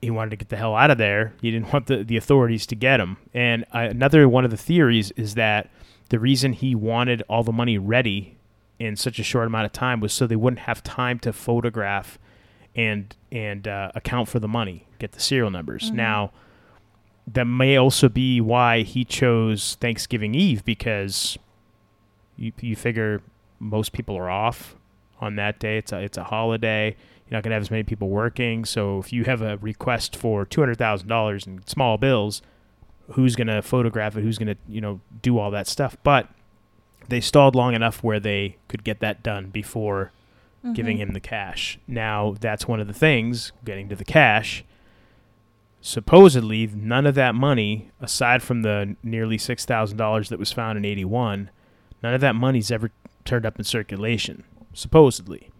he 0.00 0.10
wanted 0.10 0.30
to 0.30 0.36
get 0.36 0.48
the 0.48 0.56
hell 0.56 0.74
out 0.74 0.90
of 0.90 0.96
there. 0.96 1.34
He 1.42 1.50
didn't 1.50 1.74
want 1.74 1.88
the, 1.88 2.04
the 2.04 2.16
authorities 2.16 2.64
to 2.68 2.74
get 2.74 3.00
him. 3.00 3.18
And 3.34 3.66
uh, 3.74 3.80
another 3.80 4.26
one 4.30 4.46
of 4.46 4.50
the 4.50 4.56
theories 4.56 5.10
is 5.10 5.34
that 5.34 5.68
the 6.08 6.18
reason 6.18 6.54
he 6.54 6.74
wanted 6.74 7.22
all 7.28 7.42
the 7.42 7.52
money 7.52 7.76
ready 7.76 8.37
in 8.78 8.96
such 8.96 9.18
a 9.18 9.22
short 9.22 9.46
amount 9.46 9.66
of 9.66 9.72
time 9.72 10.00
was 10.00 10.12
so 10.12 10.26
they 10.26 10.36
wouldn't 10.36 10.60
have 10.60 10.82
time 10.82 11.18
to 11.20 11.32
photograph 11.32 12.18
and 12.74 13.16
and 13.32 13.66
uh, 13.66 13.90
account 13.94 14.28
for 14.28 14.38
the 14.38 14.48
money, 14.48 14.86
get 14.98 15.12
the 15.12 15.20
serial 15.20 15.50
numbers. 15.50 15.90
Now, 15.90 16.32
that 17.26 17.44
may 17.44 17.76
also 17.76 18.08
be 18.08 18.40
why 18.40 18.82
he 18.82 19.04
chose 19.04 19.76
Thanksgiving 19.80 20.34
Eve 20.34 20.64
because 20.64 21.38
you 22.36 22.52
you 22.60 22.76
figure 22.76 23.20
most 23.58 23.92
people 23.92 24.16
are 24.16 24.30
off 24.30 24.76
on 25.20 25.36
that 25.36 25.58
day. 25.58 25.78
It's 25.78 25.92
a 25.92 25.98
it's 25.98 26.16
a 26.16 26.24
holiday. 26.24 26.96
You're 27.26 27.36
not 27.36 27.42
gonna 27.42 27.56
have 27.56 27.62
as 27.62 27.70
many 27.70 27.82
people 27.82 28.08
working. 28.08 28.64
So 28.64 28.98
if 29.00 29.12
you 29.12 29.24
have 29.24 29.42
a 29.42 29.56
request 29.58 30.16
for 30.16 30.44
two 30.46 30.60
hundred 30.60 30.78
thousand 30.78 31.08
dollars 31.08 31.46
in 31.46 31.66
small 31.66 31.98
bills, 31.98 32.42
who's 33.12 33.34
gonna 33.34 33.60
photograph 33.60 34.16
it? 34.16 34.22
Who's 34.22 34.38
gonna 34.38 34.56
you 34.68 34.80
know 34.80 35.00
do 35.20 35.38
all 35.38 35.50
that 35.50 35.66
stuff? 35.66 35.96
But 36.02 36.28
they 37.08 37.20
stalled 37.20 37.54
long 37.54 37.74
enough 37.74 38.02
where 38.02 38.20
they 38.20 38.56
could 38.68 38.84
get 38.84 39.00
that 39.00 39.22
done 39.22 39.48
before 39.48 40.12
mm-hmm. 40.64 40.74
giving 40.74 40.98
him 40.98 41.12
the 41.12 41.20
cash. 41.20 41.78
Now 41.86 42.36
that's 42.40 42.68
one 42.68 42.80
of 42.80 42.86
the 42.86 42.92
things. 42.92 43.52
Getting 43.64 43.88
to 43.88 43.96
the 43.96 44.04
cash 44.04 44.64
supposedly 45.80 46.66
none 46.66 47.06
of 47.06 47.14
that 47.14 47.36
money 47.36 47.90
aside 48.00 48.42
from 48.42 48.62
the 48.62 48.96
nearly 49.02 49.36
$6000 49.36 50.28
that 50.28 50.38
was 50.38 50.50
found 50.50 50.76
in 50.76 50.84
81 50.84 51.50
none 52.02 52.14
of 52.14 52.20
that 52.20 52.34
money's 52.34 52.72
ever 52.72 52.90
turned 53.24 53.46
up 53.46 53.56
in 53.60 53.64
circulation 53.64 54.42
supposedly 54.72 55.50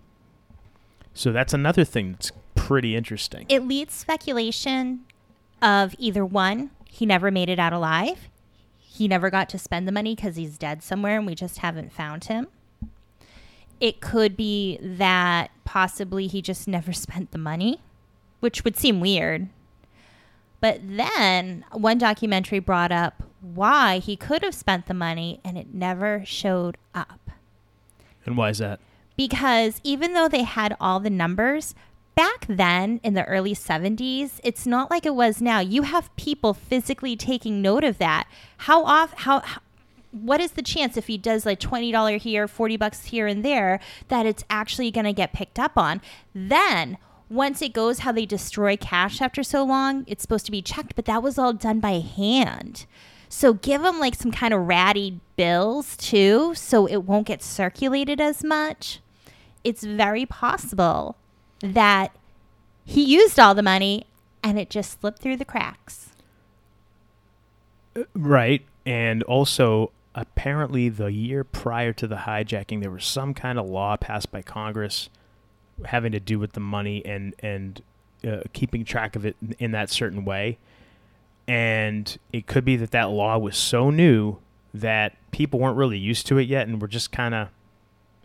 so 1.14 1.30
that's 1.30 1.54
another 1.54 1.84
thing 1.84 2.12
that's 2.12 2.32
pretty 2.56 2.96
interesting 2.96 3.46
It 3.48 3.62
leads 3.62 3.94
speculation 3.94 5.04
of 5.62 5.94
either 5.98 6.24
one, 6.24 6.70
he 6.88 7.06
never 7.06 7.30
made 7.30 7.48
it 7.48 7.58
out 7.58 7.72
alive. 7.72 8.28
He 8.98 9.08
never 9.08 9.30
got 9.30 9.48
to 9.50 9.58
spend 9.58 9.86
the 9.86 9.92
money 9.92 10.14
because 10.14 10.36
he's 10.36 10.58
dead 10.58 10.82
somewhere 10.82 11.16
and 11.16 11.26
we 11.26 11.34
just 11.34 11.58
haven't 11.58 11.92
found 11.92 12.24
him. 12.24 12.48
It 13.80 14.00
could 14.00 14.36
be 14.36 14.78
that 14.82 15.50
possibly 15.64 16.26
he 16.26 16.42
just 16.42 16.66
never 16.66 16.92
spent 17.04 17.30
the 17.30 17.38
money, 17.38 17.80
which 18.40 18.64
would 18.64 18.76
seem 18.76 19.00
weird. 19.00 19.48
But 20.60 20.80
then 20.82 21.64
one 21.70 21.98
documentary 21.98 22.58
brought 22.58 22.90
up 22.90 23.22
why 23.40 23.98
he 24.00 24.16
could 24.16 24.42
have 24.42 24.54
spent 24.54 24.86
the 24.86 24.94
money 24.94 25.40
and 25.44 25.56
it 25.56 25.72
never 25.72 26.24
showed 26.26 26.76
up 26.92 27.30
and 28.26 28.36
why 28.36 28.50
is 28.50 28.58
that 28.58 28.80
because 29.16 29.80
even 29.84 30.12
though 30.12 30.28
they 30.28 30.42
had 30.42 30.76
all 30.80 31.00
the 31.00 31.10
numbers 31.10 31.74
back 32.18 32.46
then 32.48 32.98
in 33.04 33.14
the 33.14 33.24
early 33.26 33.54
70s 33.54 34.40
it's 34.42 34.66
not 34.66 34.90
like 34.90 35.06
it 35.06 35.14
was 35.14 35.40
now. 35.40 35.60
You 35.60 35.82
have 35.82 36.14
people 36.16 36.52
physically 36.52 37.14
taking 37.14 37.62
note 37.62 37.84
of 37.84 37.98
that. 37.98 38.26
How 38.56 38.84
off 38.84 39.14
how, 39.18 39.38
how 39.38 39.60
what 40.10 40.40
is 40.40 40.52
the 40.52 40.62
chance 40.62 40.96
if 40.96 41.06
he 41.06 41.16
does 41.16 41.46
like 41.46 41.60
$20 41.60 42.18
here 42.20 42.48
40 42.48 42.76
bucks 42.76 43.04
here 43.04 43.28
and 43.28 43.44
there 43.44 43.78
that 44.08 44.26
it's 44.26 44.42
actually 44.50 44.90
going 44.90 45.04
to 45.04 45.12
get 45.12 45.32
picked 45.32 45.60
up 45.60 45.78
on? 45.78 46.00
Then 46.34 46.98
once 47.30 47.62
it 47.62 47.72
goes 47.72 48.00
how 48.00 48.10
they 48.10 48.26
destroy 48.26 48.76
cash 48.76 49.20
after 49.20 49.44
so 49.44 49.62
long 49.62 50.02
it's 50.08 50.22
supposed 50.22 50.46
to 50.46 50.50
be 50.50 50.60
checked 50.60 50.96
but 50.96 51.04
that 51.04 51.22
was 51.22 51.38
all 51.38 51.52
done 51.52 51.78
by 51.78 52.00
hand. 52.00 52.84
So 53.28 53.52
give 53.52 53.82
them 53.82 54.00
like 54.00 54.16
some 54.16 54.32
kind 54.32 54.52
of 54.52 54.66
ratty 54.66 55.20
bills 55.36 55.96
too 55.96 56.52
so 56.56 56.86
it 56.86 57.04
won't 57.04 57.28
get 57.28 57.44
circulated 57.44 58.20
as 58.20 58.42
much. 58.42 58.98
It's 59.62 59.84
very 59.84 60.26
possible 60.26 61.16
that 61.60 62.14
he 62.84 63.02
used 63.02 63.38
all 63.38 63.54
the 63.54 63.62
money 63.62 64.06
and 64.42 64.58
it 64.58 64.70
just 64.70 65.00
slipped 65.00 65.20
through 65.20 65.36
the 65.36 65.44
cracks. 65.44 66.10
Right. 68.14 68.64
And 68.86 69.22
also, 69.24 69.90
apparently, 70.14 70.88
the 70.88 71.12
year 71.12 71.44
prior 71.44 71.92
to 71.94 72.06
the 72.06 72.16
hijacking, 72.16 72.80
there 72.80 72.90
was 72.90 73.04
some 73.04 73.34
kind 73.34 73.58
of 73.58 73.68
law 73.68 73.96
passed 73.96 74.30
by 74.30 74.42
Congress 74.42 75.10
having 75.84 76.12
to 76.12 76.20
do 76.20 76.38
with 76.38 76.52
the 76.52 76.60
money 76.60 77.04
and 77.04 77.34
and 77.40 77.82
uh, 78.26 78.40
keeping 78.52 78.84
track 78.84 79.14
of 79.14 79.24
it 79.24 79.36
in, 79.40 79.54
in 79.58 79.70
that 79.72 79.90
certain 79.90 80.24
way. 80.24 80.58
And 81.46 82.18
it 82.32 82.46
could 82.46 82.64
be 82.64 82.76
that 82.76 82.90
that 82.90 83.10
law 83.10 83.38
was 83.38 83.56
so 83.56 83.90
new 83.90 84.38
that 84.74 85.16
people 85.30 85.60
weren't 85.60 85.76
really 85.76 85.98
used 85.98 86.26
to 86.26 86.38
it 86.38 86.48
yet, 86.48 86.68
and 86.68 86.80
were 86.80 86.88
just 86.88 87.10
kind 87.10 87.34
of, 87.34 87.48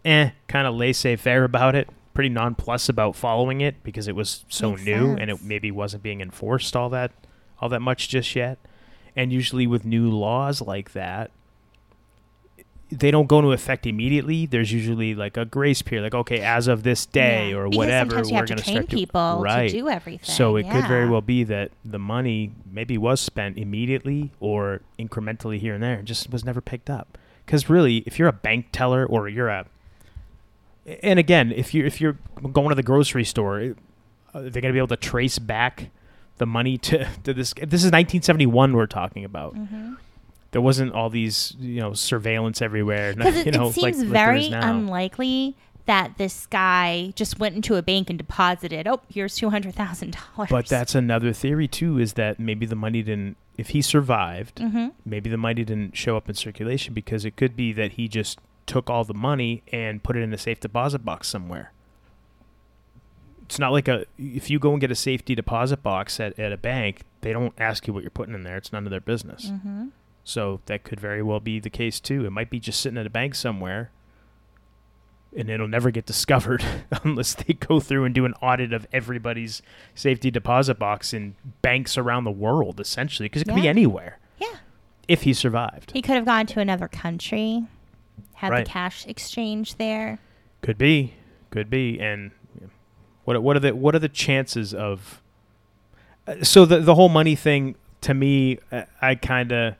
eh, 0.04 0.32
kind 0.48 0.68
of 0.68 0.76
laissez-faire 0.76 1.44
about 1.44 1.74
it, 1.74 1.90
pretty 2.14 2.30
nonplussed 2.30 2.90
about 2.90 3.16
following 3.16 3.62
it 3.62 3.84
because 3.84 4.08
it 4.08 4.16
was 4.16 4.46
so 4.48 4.72
Makes 4.72 4.86
new 4.86 5.16
and 5.16 5.30
it 5.32 5.42
maybe 5.42 5.72
wasn't 5.72 6.04
being 6.04 6.22
enforced 6.22 6.76
all 6.76 6.90
that 6.90 7.12
all 7.60 7.70
that 7.70 7.82
much 7.82 8.10
just 8.10 8.36
yet. 8.36 8.58
And 9.16 9.32
usually 9.32 9.68
with 9.68 9.86
new 9.86 10.10
laws 10.10 10.62
like 10.62 10.94
that, 10.94 11.32
they 12.90 13.10
don't 13.12 13.28
go 13.28 13.40
into 13.40 13.52
effect 13.52 13.88
immediately. 13.88 14.46
There's 14.46 14.72
usually 14.72 15.16
like 15.16 15.38
a 15.38 15.46
grace 15.46 15.82
period, 15.82 16.04
like 16.04 16.14
okay, 16.14 16.40
as 16.42 16.68
of 16.68 16.84
this 16.84 17.06
day 17.06 17.50
Yeah. 17.50 17.56
or 17.56 17.70
whatever, 17.70 18.22
we're 18.22 18.36
have 18.36 18.46
to 18.48 18.56
train 18.56 18.88
people 18.88 19.40
right. 19.42 19.70
to 19.70 19.78
do 19.78 19.90
everything. 19.90 20.34
So 20.34 20.56
it 20.56 20.70
could 20.70 20.88
very 20.88 21.10
well 21.10 21.22
be 21.22 21.44
that 21.46 21.72
the 21.84 22.00
money 22.00 22.52
maybe 22.72 22.98
was 22.98 23.20
spent 23.20 23.58
immediately 23.58 24.32
or 24.40 24.82
incrementally 25.00 25.60
here 25.60 25.74
and 25.74 25.84
there, 25.84 25.96
and 25.96 26.08
just 26.08 26.32
was 26.32 26.44
never 26.44 26.62
picked 26.62 26.90
up. 26.90 27.18
Because 27.46 27.70
really, 27.70 27.98
if 28.06 28.20
you're 28.20 28.28
a 28.30 28.34
bank 28.34 28.68
teller 28.72 29.06
or 29.06 29.28
you're 29.28 29.50
a, 29.50 29.66
and 31.02 31.20
again, 31.20 31.52
if 31.52 31.74
you 31.74 31.86
if 31.86 32.02
you're 32.02 32.18
going 32.52 32.70
to 32.70 32.76
the 32.76 32.84
grocery 32.84 33.24
store, 33.24 33.60
it- 33.60 33.78
uh, 34.34 34.42
they're 34.42 34.62
gonna 34.62 34.74
be 34.74 34.80
able 34.80 34.88
to 34.88 34.98
trace 34.98 35.38
back 35.40 35.90
the 36.38 36.46
money 36.46 36.78
to 36.90 37.08
to 37.24 37.34
this. 37.34 37.54
This 37.54 37.84
is 37.84 37.92
1971 37.92 38.74
we're 38.76 38.86
talking 38.88 39.24
about. 39.26 39.56
Mhm. 39.56 39.98
There 40.52 40.62
wasn't 40.62 40.94
all 40.94 41.10
these 41.10 41.56
you 41.60 41.80
know 41.82 41.94
surveillance 41.94 42.62
everywhere. 42.62 43.14
Because 43.18 43.36
it, 43.46 43.54
know, 43.56 43.68
it 43.70 43.74
seems 43.74 43.84
like, 43.84 43.96
like 43.98 44.08
very 44.08 44.50
now. 44.50 44.70
unlikely 44.72 45.56
that 45.86 46.18
this 46.18 46.46
guy 46.48 47.12
just 47.16 47.40
went 47.40 47.56
into 47.56 47.76
a 47.76 47.82
bank 47.82 48.10
and 48.10 48.18
deposited. 48.18 48.88
Oh, 48.88 49.02
here's 49.10 49.36
two 49.36 49.50
hundred 49.50 49.76
thousand 49.76 50.18
dollars. 50.36 50.50
But 50.50 50.66
that's 50.68 50.96
another 50.96 51.34
theory 51.34 51.68
too, 51.68 52.00
is 52.00 52.14
that 52.14 52.40
maybe 52.40 52.66
the 52.66 52.76
money 52.76 53.02
didn't. 53.04 53.38
If 53.58 53.70
he 53.70 53.82
survived, 53.84 54.58
hmm 54.60 54.88
maybe 55.06 55.30
the 55.30 55.38
money 55.38 55.64
didn't 55.64 55.96
show 55.96 56.18
up 56.18 56.28
in 56.28 56.34
circulation 56.36 56.94
because 56.96 57.24
it 57.26 57.36
could 57.36 57.56
be 57.56 57.72
that 57.74 57.94
he 57.94 58.08
just 58.08 58.40
took 58.66 58.90
all 58.90 59.04
the 59.04 59.14
money 59.14 59.64
and 59.72 60.04
put 60.04 60.16
it 60.16 60.22
in 60.22 60.34
a 60.34 60.38
safe 60.38 60.60
deposit 60.60 61.04
box 61.06 61.28
somewhere. 61.28 61.72
It's 63.44 63.60
not 63.60 63.72
like 63.72 63.88
a 63.88 64.06
if 64.18 64.50
you 64.50 64.58
go 64.60 64.72
and 64.72 64.82
get 64.82 64.90
a 64.92 64.96
safety 64.96 65.36
deposit 65.36 65.84
box 65.84 66.20
at, 66.20 66.38
at 66.40 66.52
a 66.52 66.58
bank, 66.58 67.02
they 67.22 67.34
don't 67.34 67.54
ask 67.58 67.88
you 67.88 67.94
what 67.94 68.04
you're 68.04 68.10
putting 68.10 68.34
in 68.36 68.44
there. 68.44 68.58
It's 68.58 68.72
none 68.72 68.86
of 68.86 68.92
their 68.92 69.02
business. 69.02 69.50
hmm 69.50 69.88
So 70.24 70.62
that 70.66 70.84
could 70.84 71.00
very 71.00 71.22
well 71.22 71.40
be 71.40 71.60
the 71.60 71.70
case 71.70 72.00
too. 72.00 72.26
It 72.26 72.32
might 72.32 72.50
be 72.50 72.60
just 72.60 72.80
sitting 72.80 72.98
at 72.98 73.06
a 73.06 73.10
bank 73.12 73.36
somewhere 73.36 73.92
and 75.36 75.50
it'll 75.50 75.68
never 75.68 75.92
get 75.92 76.06
discovered 76.14 76.64
unless 77.04 77.34
they 77.36 77.54
go 77.54 77.80
through 77.80 78.06
and 78.06 78.16
do 78.16 78.24
an 78.26 78.34
audit 78.42 78.72
of 78.72 78.88
everybody's 78.94 79.62
safety 79.94 80.32
deposit 80.32 80.80
box 80.80 81.14
in 81.14 81.36
banks 81.62 81.98
around 81.98 82.24
the 82.24 82.32
world 82.32 82.80
essentially 82.80 83.28
because 83.28 83.42
it 83.42 83.46
could 83.46 83.56
be 83.56 83.68
anywhere 83.68 84.20
Yeah. 84.40 84.58
if 85.08 85.24
he 85.24 85.34
survived. 85.34 85.92
He 85.92 86.02
could 86.02 86.16
have 86.16 86.26
gone 86.26 86.46
to 86.48 86.60
another 86.60 86.88
country, 86.88 87.66
had 88.36 88.52
Right. 88.52 88.66
the 88.66 88.70
cash 88.72 89.06
exchange 89.08 89.76
there. 89.76 90.20
Could 90.62 90.78
be, 90.78 91.14
could 91.50 91.70
be, 91.70 92.00
and 92.00 92.32
what 93.26 93.42
what 93.42 93.56
are 93.56 93.60
the 93.60 93.76
what 93.76 93.96
are 93.96 94.00
the 94.00 94.10
chances 94.10 94.74
of? 94.74 95.22
uh, 96.28 96.44
So 96.44 96.66
the 96.66 96.80
the 96.80 96.96
whole 96.96 97.10
money 97.10 97.36
thing 97.36 97.76
to 98.02 98.14
me, 98.14 98.60
uh, 98.72 98.84
I 99.02 99.16
kind 99.16 99.52
of 99.52 99.76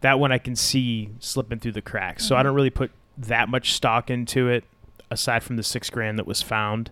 that 0.00 0.18
one 0.18 0.32
I 0.32 0.38
can 0.38 0.56
see 0.56 1.10
slipping 1.18 1.58
through 1.58 1.72
the 1.72 1.82
cracks. 1.82 2.24
So 2.24 2.36
I 2.36 2.42
don't 2.42 2.54
really 2.54 2.70
put 2.70 2.90
that 3.18 3.48
much 3.48 3.72
stock 3.74 4.10
into 4.10 4.48
it. 4.48 4.64
Aside 5.10 5.42
from 5.42 5.56
the 5.56 5.62
six 5.62 5.90
grand 5.90 6.18
that 6.18 6.26
was 6.26 6.40
found, 6.40 6.90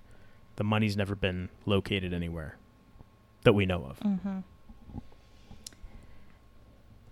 the 0.56 0.64
money's 0.64 0.96
never 0.96 1.14
been 1.14 1.48
located 1.66 2.12
anywhere 2.12 2.56
that 3.44 3.52
we 3.52 3.64
know 3.64 3.84
of. 3.84 4.00
Mm-hmm. 4.00 4.38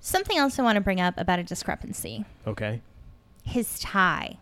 Something 0.00 0.36
else 0.38 0.58
I 0.58 0.62
want 0.62 0.76
to 0.76 0.80
bring 0.80 1.00
up 1.00 1.14
about 1.16 1.38
a 1.38 1.42
discrepancy 1.42 2.24
Okay. 2.46 2.80
His 3.47 3.78
tie. 3.78 4.36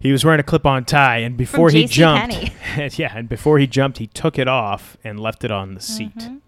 He 0.00 0.12
was 0.12 0.24
wearing 0.24 0.38
a 0.38 0.44
clip-on 0.44 0.84
tie, 0.84 1.18
and 1.18 1.36
before 1.36 1.70
he 1.70 1.86
jumped, 1.86 2.34
yeah, 2.98 3.12
and 3.16 3.28
before 3.28 3.58
he 3.58 3.66
jumped, 3.66 3.98
he 3.98 4.06
took 4.06 4.38
it 4.38 4.46
off 4.46 4.96
and 5.02 5.18
left 5.18 5.42
it 5.42 5.50
on 5.50 5.74
the 5.74 5.80
seat 5.80 6.14
Mhm. 6.16 6.40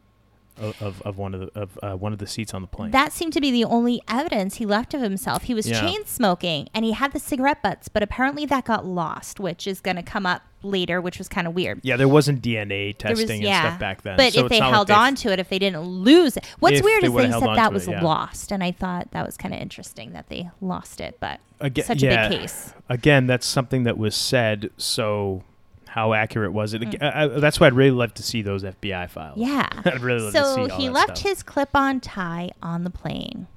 Of, 0.61 1.03
of, 1.03 1.19
one 1.19 1.35
of 1.35 1.41
the 1.41 1.61
of 1.61 1.79
uh, 1.83 1.95
one 1.97 2.13
of 2.13 2.19
the 2.19 2.27
seats 2.27 2.53
on 2.55 2.63
the 2.63 2.69
plane. 2.69 2.91
That 2.91 3.13
seemed 3.13 3.33
to 3.35 3.41
be 3.41 3.51
the 3.51 3.65
only 3.65 4.03
evidence 4.09 4.57
he 4.57 4.67
left 4.67 4.95
of 4.95 5.01
himself. 5.01 5.45
He 5.45 5.55
was 5.55 5.69
Yeah. 5.69 5.81
chain 5.81 6.05
smoking 6.07 6.69
and 6.75 6.85
he 6.85 6.93
had 6.93 7.13
the 7.13 7.19
cigarette 7.19 7.63
butts, 7.63 7.89
but 7.89 8.03
apparently 8.03 8.47
that 8.47 8.65
got 8.65 8.85
lost, 8.87 9.41
which 9.41 9.67
is 9.67 9.81
going 9.81 9.97
to 9.97 10.03
come 10.03 10.27
up 10.27 10.43
later, 10.63 11.01
which 11.01 11.17
was 11.17 11.27
kind 11.29 11.47
of 11.47 11.55
weird. 11.55 11.81
yeah, 11.83 11.97
there 11.97 12.07
wasn't 12.09 12.43
DNA 12.43 12.93
There 12.99 13.11
was- 13.13 13.21
testing 13.21 13.37
and 13.39 13.45
yeah. 13.45 13.61
stuff 13.69 13.81
back 13.81 14.03
then. 14.03 14.17
But 14.19 14.35
so 14.35 14.45
if 14.45 14.51
they 14.51 14.61
like 14.61 14.71
held 14.73 14.89
they've- 14.89 14.97
on 14.97 15.15
to 15.17 15.33
it, 15.33 15.39
if 15.39 15.49
they 15.49 15.59
didn't 15.59 15.81
lose 15.83 16.37
it, 16.37 16.45
what's 16.59 16.83
weird 16.83 17.03
they 17.03 17.07
is 17.07 17.15
they 17.15 17.31
said 17.31 17.57
that 17.57 17.73
was 17.73 17.89
it, 17.89 17.93
yeah. 17.93 18.03
lost, 18.03 18.53
and 18.53 18.63
I 18.63 18.71
thought 18.73 19.11
that 19.13 19.25
was 19.25 19.37
kind 19.39 19.55
of 19.55 19.61
interesting 19.61 20.13
that 20.13 20.29
they 20.29 20.51
lost 20.61 21.01
it. 21.01 21.17
But 21.19 21.41
Aga- 21.63 21.85
such 21.85 22.03
a 22.03 22.09
big 22.29 22.41
case. 22.41 22.75
Again, 22.91 23.27
that's 23.27 23.47
something 23.47 23.85
that 23.85 23.97
was 23.97 24.15
said. 24.15 24.71
So, 24.77 25.45
how 25.91 26.12
accurate 26.12 26.53
was 26.53 26.72
it? 26.72 26.82
Mm. 26.82 27.03
Ag- 27.03 27.30
uh, 27.32 27.41
that's 27.41 27.59
why 27.59 27.66
I'd 27.66 27.72
really 27.74 27.91
love 27.91 28.14
to 28.14 28.22
see 28.22 28.43
those 28.43 28.62
FBI 28.62 29.11
files. 29.11 29.36
Yeah. 29.38 29.68
I'd 29.84 30.01
really 30.01 30.22
love 30.22 30.32
to 30.32 30.38
so 30.45 30.55
see 30.55 30.70
all 30.70 30.78
he 30.80 30.88
left 30.88 31.18
stuff. 31.18 31.28
his 31.30 31.43
clip-on 31.43 31.99
tie 32.01 32.51
on 32.62 32.84
the 32.84 32.91
plane. 32.91 33.49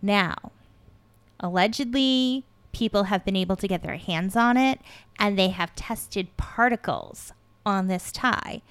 Now, 0.00 0.36
allegedly, 1.40 2.44
people 2.72 3.04
have 3.04 3.24
been 3.24 3.36
able 3.36 3.56
to 3.56 3.68
get 3.68 3.82
their 3.82 3.96
hands 3.96 4.36
on 4.36 4.56
it, 4.56 4.80
and 5.18 5.38
they 5.38 5.48
have 5.48 5.74
tested 5.74 6.34
particles 6.36 7.32
on 7.66 7.86
this 7.88 8.10
tie. 8.12 8.62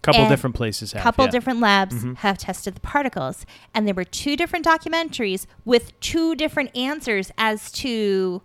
couple 0.00 0.20
and 0.20 0.30
different 0.30 0.54
places 0.54 0.92
have. 0.92 1.02
couple 1.02 1.24
yeah. 1.24 1.30
different 1.32 1.58
labs 1.60 2.04
Mhm. 2.04 2.18
have 2.18 2.38
tested 2.38 2.76
the 2.76 2.80
particles, 2.80 3.44
and 3.74 3.86
there 3.86 3.94
were 3.94 4.04
two 4.04 4.36
different 4.36 4.64
documentaries 4.64 5.46
with 5.64 5.98
two 6.00 6.36
different 6.36 6.74
answers 6.76 7.32
as 7.36 7.72
to 7.72 8.40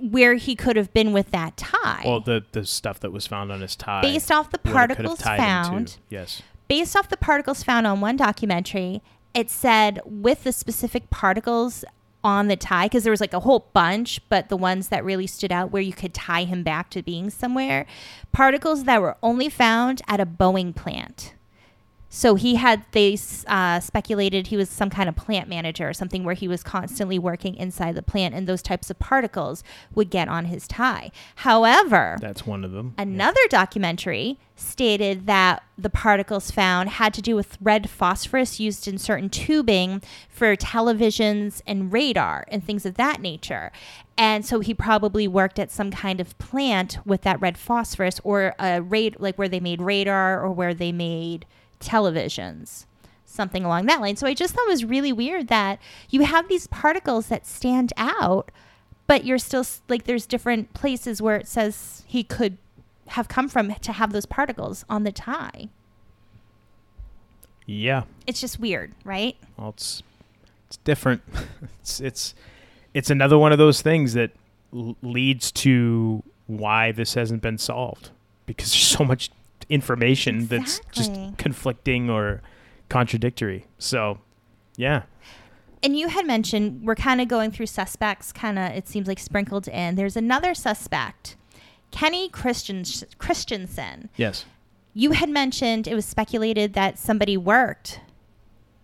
where 0.00 0.34
he 0.34 0.54
could 0.54 0.76
have 0.76 0.92
been 0.94 1.12
with 1.12 1.30
that 1.32 1.56
tie. 1.56 2.02
Well, 2.04 2.20
the 2.20 2.44
the 2.52 2.64
stuff 2.64 3.00
that 3.00 3.10
was 3.10 3.26
found 3.26 3.50
on 3.52 3.60
his 3.60 3.76
tie. 3.76 4.02
Based 4.02 4.30
off 4.30 4.50
the 4.50 4.58
what 4.62 4.62
could 4.62 4.90
have 4.90 4.96
particles 4.96 5.18
tied 5.18 5.40
him 5.40 5.44
to. 5.64 5.68
found, 5.70 5.98
Yes. 6.08 6.42
based 6.68 6.96
off 6.96 7.08
the 7.08 7.16
particles 7.16 7.62
found 7.62 7.86
on 7.86 8.00
one 8.00 8.16
documentary, 8.16 9.02
it 9.34 9.50
said 9.50 10.00
with 10.04 10.44
the 10.44 10.52
specific 10.52 11.10
particles 11.10 11.84
on 12.24 12.46
the 12.46 12.54
tie, 12.56 12.86
because 12.86 13.02
there 13.02 13.10
was 13.10 13.20
like 13.20 13.32
a 13.32 13.40
whole 13.40 13.66
bunch, 13.72 14.20
but 14.28 14.48
the 14.48 14.56
ones 14.56 14.88
that 14.88 15.04
really 15.04 15.26
stood 15.26 15.50
out 15.50 15.72
where 15.72 15.82
you 15.82 15.92
could 15.92 16.14
tie 16.14 16.44
him 16.44 16.62
back 16.62 16.88
to 16.90 17.02
being 17.02 17.28
somewhere, 17.30 17.84
particles 18.30 18.84
that 18.84 19.00
were 19.00 19.16
only 19.24 19.48
found 19.48 20.00
at 20.06 20.20
a 20.20 20.26
Boeing 20.26 20.72
plant. 20.74 21.34
So 22.14 22.34
he 22.34 22.56
had, 22.56 22.84
they 22.92 23.16
uh, 23.46 23.80
speculated 23.80 24.48
he 24.48 24.56
was 24.58 24.68
some 24.68 24.90
kind 24.90 25.08
of 25.08 25.16
plant 25.16 25.48
manager 25.48 25.88
or 25.88 25.94
something 25.94 26.24
where 26.24 26.34
he 26.34 26.46
was 26.46 26.62
constantly 26.62 27.18
working 27.18 27.54
inside 27.56 27.94
the 27.94 28.02
plant 28.02 28.34
and 28.34 28.46
those 28.46 28.60
types 28.60 28.90
of 28.90 28.98
particles 28.98 29.64
would 29.94 30.10
get 30.10 30.28
on 30.28 30.44
his 30.44 30.68
tie. 30.68 31.10
However, 31.36 32.18
That's 32.20 32.46
one 32.46 32.64
of 32.64 32.72
them. 32.72 32.92
Yeah. 32.98 33.04
Another 33.04 33.40
documentary 33.48 34.38
stated 34.56 35.26
that 35.26 35.62
the 35.78 35.88
particles 35.88 36.50
found 36.50 36.90
had 36.90 37.14
to 37.14 37.22
do 37.22 37.34
with 37.34 37.56
red 37.62 37.88
phosphorus 37.88 38.60
used 38.60 38.86
in 38.86 38.98
certain 38.98 39.30
tubing 39.30 40.02
for 40.28 40.54
televisions 40.54 41.62
and 41.66 41.94
radar 41.94 42.44
and 42.48 42.62
things 42.62 42.84
of 42.84 42.96
that 42.96 43.22
nature. 43.22 43.72
And 44.18 44.44
so 44.44 44.60
he 44.60 44.74
probably 44.74 45.26
worked 45.26 45.58
at 45.58 45.70
some 45.70 45.90
kind 45.90 46.20
of 46.20 46.36
plant 46.36 46.98
with 47.06 47.22
that 47.22 47.40
red 47.40 47.56
phosphorus 47.56 48.20
or 48.22 48.54
a 48.58 48.82
rad 48.82 49.16
like 49.18 49.36
where 49.36 49.48
they 49.48 49.60
made 49.60 49.80
radar 49.80 50.42
or 50.42 50.52
where 50.52 50.74
they 50.74 50.92
made 50.92 51.46
televisions. 51.82 52.86
Something 53.24 53.64
along 53.64 53.86
that 53.86 54.00
line. 54.00 54.16
So 54.16 54.26
I 54.26 54.34
just 54.34 54.54
thought 54.54 54.66
it 54.66 54.70
was 54.70 54.84
really 54.84 55.12
weird 55.12 55.48
that 55.48 55.78
you 56.10 56.22
have 56.22 56.48
these 56.48 56.66
particles 56.66 57.28
that 57.28 57.46
stand 57.46 57.92
out, 57.96 58.50
but 59.06 59.24
you're 59.24 59.38
still 59.38 59.64
like 59.88 60.04
there's 60.04 60.26
different 60.26 60.74
places 60.74 61.22
where 61.22 61.36
it 61.36 61.48
says 61.48 62.04
he 62.06 62.24
could 62.24 62.58
have 63.08 63.28
come 63.28 63.48
from 63.48 63.74
to 63.74 63.92
have 63.92 64.12
those 64.12 64.26
particles 64.26 64.84
on 64.88 65.04
the 65.04 65.12
tie. 65.12 65.70
Yeah. 67.66 68.04
It's 68.26 68.40
just 68.40 68.60
weird, 68.60 68.92
right? 69.04 69.36
Well, 69.56 69.70
it's 69.70 70.02
it's 70.66 70.76
different. 70.78 71.22
it's 71.80 72.00
it's 72.00 72.34
it's 72.92 73.10
another 73.10 73.38
one 73.38 73.52
of 73.52 73.58
those 73.58 73.80
things 73.82 74.12
that 74.14 74.32
l- 74.74 74.96
leads 75.02 75.50
to 75.52 76.22
why 76.46 76.92
this 76.92 77.14
hasn't 77.14 77.42
been 77.42 77.58
solved 77.58 78.10
because 78.46 78.72
there's 78.72 78.86
so 78.86 79.04
much 79.04 79.30
information 79.68 80.46
that's 80.46 80.80
just 80.92 81.12
conflicting 81.38 82.10
or 82.10 82.42
contradictory. 82.88 83.66
So, 83.78 84.18
yeah. 84.76 85.02
And 85.82 85.98
you 85.98 86.08
had 86.08 86.26
mentioned 86.26 86.82
we're 86.84 86.94
kind 86.94 87.20
of 87.20 87.28
going 87.28 87.50
through 87.50 87.66
suspects, 87.66 88.32
kind 88.32 88.58
of, 88.58 88.72
it 88.72 88.86
seems 88.86 89.08
like 89.08 89.18
sprinkled 89.18 89.66
in. 89.68 89.96
There's 89.96 90.16
another 90.16 90.54
suspect, 90.54 91.36
Kenny 91.90 92.28
Christian- 92.28 92.84
Christensen. 93.18 94.08
Yes. 94.16 94.44
You 94.94 95.12
had 95.12 95.28
mentioned 95.30 95.88
it 95.88 95.94
was 95.94 96.04
speculated 96.04 96.74
that 96.74 96.98
somebody 96.98 97.36
worked 97.36 98.00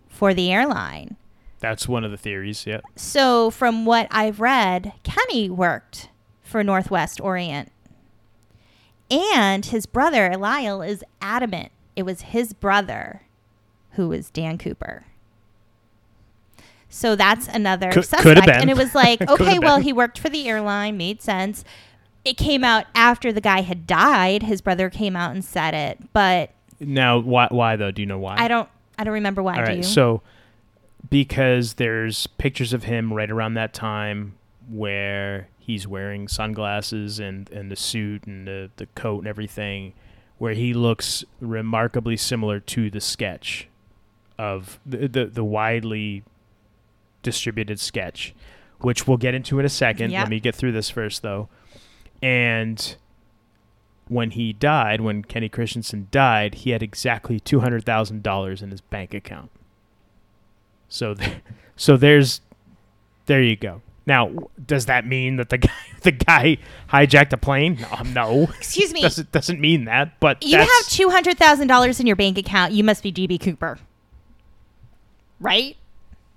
for 0.07 0.33
the 0.33 0.51
airline. 0.51 1.15
That's 1.59 1.87
one 1.87 2.03
of 2.03 2.11
the 2.11 2.17
theories. 2.17 2.65
Yeah. 2.65 2.81
So, 2.95 3.49
from 3.51 3.85
what 3.85 4.07
I've 4.11 4.39
read, 4.39 4.93
Kenny 5.03 5.49
worked 5.49 6.09
for 6.41 6.63
Northwest 6.63 7.21
Orient. 7.21 7.71
And 9.11 9.65
his 9.65 9.85
brother, 9.85 10.37
Lyle, 10.37 10.81
is 10.81 11.03
adamant 11.21 11.71
it 11.99 12.03
was 12.05 12.21
his 12.21 12.53
brother 12.53 13.23
who 13.91 14.07
was 14.07 14.29
Dan 14.29 14.57
Cooper. 14.57 15.03
So 16.87 17.15
that's 17.15 17.47
another 17.47 17.91
Could- 17.91 18.05
suspect. 18.05 18.23
coulda 18.23 18.41
been. 18.41 18.61
And 18.61 18.69
it 18.69 18.77
was 18.77 18.95
like, 18.95 19.21
okay, 19.29 19.59
well, 19.59 19.77
been. 19.77 19.83
he 19.83 19.91
worked 19.93 20.17
for 20.17 20.29
the 20.29 20.47
airline, 20.47 20.95
made 20.95 21.21
sense. 21.21 21.65
It 22.23 22.37
came 22.37 22.63
out 22.63 22.85
after 22.95 23.33
the 23.33 23.41
guy 23.41 23.61
had 23.61 23.85
died. 23.85 24.43
His 24.43 24.61
brother 24.61 24.89
came 24.89 25.15
out 25.15 25.31
and 25.31 25.43
said 25.43 25.73
it, 25.73 25.99
but 26.13 26.51
Now, 26.79 27.19
why 27.19 27.47
why 27.51 27.75
though? 27.75 27.91
Do 27.91 28.01
you 28.01 28.05
know 28.05 28.17
why? 28.17 28.35
I 28.37 28.47
don't 28.47 28.69
I 28.97 29.03
don't 29.03 29.13
remember 29.13 29.43
why 29.43 29.59
All 29.59 29.65
do 29.65 29.73
you? 29.75 29.83
So, 29.83 30.21
because 31.09 31.73
there's 31.75 32.27
pictures 32.27 32.71
of 32.73 32.85
him 32.85 33.13
right 33.13 33.29
around 33.29 33.53
that 33.55 33.73
time 33.73 34.35
where 34.69 35.47
he's 35.69 35.87
wearing 35.87 36.27
sunglasses 36.27 37.19
and, 37.19 37.47
and 37.51 37.69
the 37.69 37.75
suit 37.75 38.25
and 38.25 38.47
the, 38.47 38.71
the 38.77 38.87
coat 38.87 39.19
and 39.19 39.27
everything, 39.27 39.93
where 40.39 40.55
he 40.55 40.73
looks 40.73 41.23
remarkably 41.39 42.17
similar 42.17 42.59
to 42.59 42.89
the 42.89 42.99
sketch 42.99 43.67
of 44.39 44.79
the, 44.83 45.07
the, 45.07 45.25
the 45.27 45.43
widely 45.43 46.23
distributed 47.21 47.79
sketch, 47.79 48.33
which 48.79 49.07
we'll 49.07 49.17
get 49.17 49.35
into 49.35 49.59
in 49.59 49.65
a 49.65 49.69
second. 49.69 50.09
Yep. 50.09 50.21
Let 50.21 50.29
me 50.29 50.39
get 50.39 50.55
through 50.55 50.71
this 50.71 50.89
first, 50.89 51.21
though. 51.21 51.49
And 52.19 52.95
when 54.07 54.31
he 54.31 54.53
died, 54.53 55.01
when 55.01 55.21
Kenny 55.21 55.49
Christensen 55.49 56.07
died, 56.09 56.55
he 56.55 56.71
had 56.71 56.81
exactly 56.81 57.39
two 57.39 57.59
hundred 57.59 57.85
thousand 57.85 58.23
dollars 58.23 58.63
in 58.63 58.71
his 58.71 58.81
bank 58.81 59.13
account. 59.13 59.51
So, 60.87 61.13
th- 61.13 61.41
so 61.75 61.95
there's, 61.95 62.41
there 63.27 63.43
you 63.43 63.55
go. 63.55 63.83
Now, 64.09 64.31
does 64.65 64.87
that 64.87 65.05
mean 65.07 65.37
that 65.37 65.49
the 65.49 65.57
guy, 65.59 65.71
the 66.01 66.11
guy 66.11 66.57
hijacked 66.89 67.31
a 67.31 67.37
plane? 67.37 67.77
No, 67.79 68.03
no. 68.13 68.43
Excuse 68.57 68.91
me. 68.91 69.01
doesn't 69.01 69.31
doesn't 69.31 69.61
mean 69.61 69.85
that. 69.85 70.19
But 70.19 70.43
You 70.43 70.57
have 70.57 70.87
two 70.89 71.09
hundred 71.11 71.37
thousand 71.37 71.67
dollars 71.67 71.99
in 72.01 72.07
your 72.07 72.15
bank 72.17 72.37
account. 72.37 72.73
You 72.73 72.83
must 72.83 73.03
be 73.03 73.11
DB 73.13 73.39
Cooper, 73.39 73.77
right? 75.39 75.77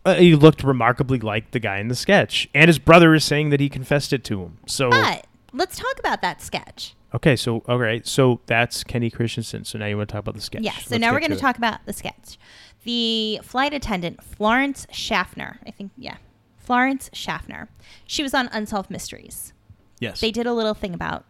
uh, 0.05 0.15
he 0.17 0.35
looked 0.35 0.65
remarkably 0.65 1.19
like 1.19 1.53
the 1.53 1.61
guy 1.61 1.79
in 1.79 1.89
the 1.89 1.95
sketch, 1.95 2.49
and 2.55 2.69
his 2.69 2.79
brother 2.79 3.15
is 3.15 3.25
saying 3.25 3.51
that 3.51 3.61
he 3.61 3.69
confessed 3.69 4.13
it 4.13 4.25
to 4.25 4.43
him. 4.43 4.59
So, 4.67 4.91
But 4.91 5.27
let's 5.53 5.77
talk 5.79 5.99
about 5.99 6.21
that 6.23 6.43
sketch. 6.43 6.95
okay, 7.15 7.37
so 7.37 7.63
all 7.69 7.79
right, 7.79 8.07
so 8.07 8.41
that's 8.47 8.83
Kenny 8.85 9.11
Christensen. 9.11 9.65
So 9.65 9.79
now 9.79 9.87
you 9.87 9.97
want 9.97 10.09
to 10.09 10.13
talk 10.13 10.21
about 10.21 10.35
the 10.35 10.41
sketch? 10.41 10.63
Yes. 10.63 10.87
So 10.87 10.89
Let's 10.91 11.01
now 11.01 11.13
we're 11.13 11.21
going 11.21 11.31
to 11.31 11.37
talk 11.39 11.57
about 11.57 11.87
the 11.87 11.93
sketch. 11.93 12.37
The 12.85 13.41
flight 13.45 13.73
attendant 13.73 14.23
Florence 14.25 14.87
Schaffner. 14.91 15.61
I 15.65 15.71
think 15.71 15.93
yeah, 15.97 16.17
Florence 16.63 17.11
Schaffner. 17.13 17.69
She 18.07 18.23
was 18.23 18.35
on 18.35 18.49
Unsolved 18.53 18.91
Mysteries. 18.91 19.53
Yes, 20.01 20.21
They 20.21 20.31
did 20.31 20.47
a 20.47 20.53
little 20.53 20.75
thing 20.75 20.95
about 20.95 21.25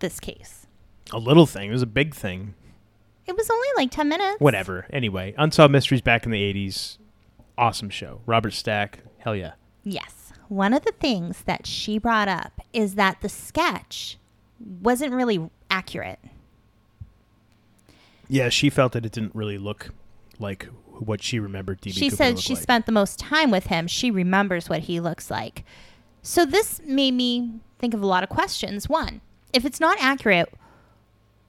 this 0.00 0.20
case. 0.20 0.66
a 1.12 1.18
little 1.18 1.46
thing. 1.46 1.70
It 1.70 1.72
was 1.72 1.82
a 1.82 1.86
big 1.86 2.14
thing. 2.14 2.54
It 3.26 3.36
was 3.36 3.48
only 3.50 3.68
like 3.76 3.90
ten 3.90 4.08
minutes. 4.08 4.40
Whatever. 4.40 4.86
Anyway, 4.90 5.34
Unsolved 5.38 5.72
Mysteries 5.72 6.00
back 6.00 6.24
in 6.24 6.30
the 6.30 6.40
'80s. 6.42 6.98
Awesome 7.58 7.90
show. 7.90 8.20
Robert 8.26 8.52
Stack. 8.52 9.00
Hell 9.18 9.34
yeah. 9.34 9.52
Yes. 9.82 10.32
One 10.48 10.72
of 10.72 10.84
the 10.84 10.92
things 10.92 11.42
that 11.46 11.66
she 11.66 11.98
brought 11.98 12.28
up 12.28 12.60
is 12.72 12.94
that 12.94 13.20
the 13.22 13.28
sketch 13.28 14.18
wasn't 14.60 15.12
really 15.12 15.50
accurate. 15.70 16.20
Yeah, 18.28 18.48
she 18.48 18.70
felt 18.70 18.92
that 18.92 19.04
it 19.06 19.12
didn't 19.12 19.34
really 19.34 19.58
look 19.58 19.90
like 20.38 20.68
what 20.98 21.22
she 21.22 21.38
remembered 21.38 21.80
DB 21.80 21.92
she 21.92 22.10
Cooper 22.10 22.16
said 22.16 22.38
she 22.38 22.54
like. 22.54 22.62
spent 22.62 22.86
the 22.86 22.92
most 22.92 23.18
time 23.18 23.50
with 23.50 23.66
him. 23.66 23.86
She 23.86 24.10
remembers 24.10 24.68
what 24.68 24.80
he 24.80 25.00
looks 25.00 25.30
like. 25.30 25.64
So 26.22 26.44
this 26.44 26.80
made 26.84 27.14
me 27.14 27.60
think 27.78 27.94
of 27.94 28.02
a 28.02 28.06
lot 28.06 28.22
of 28.22 28.28
questions. 28.28 28.88
One, 28.88 29.20
if 29.52 29.64
it's 29.64 29.80
not 29.80 29.96
accurate, 30.00 30.52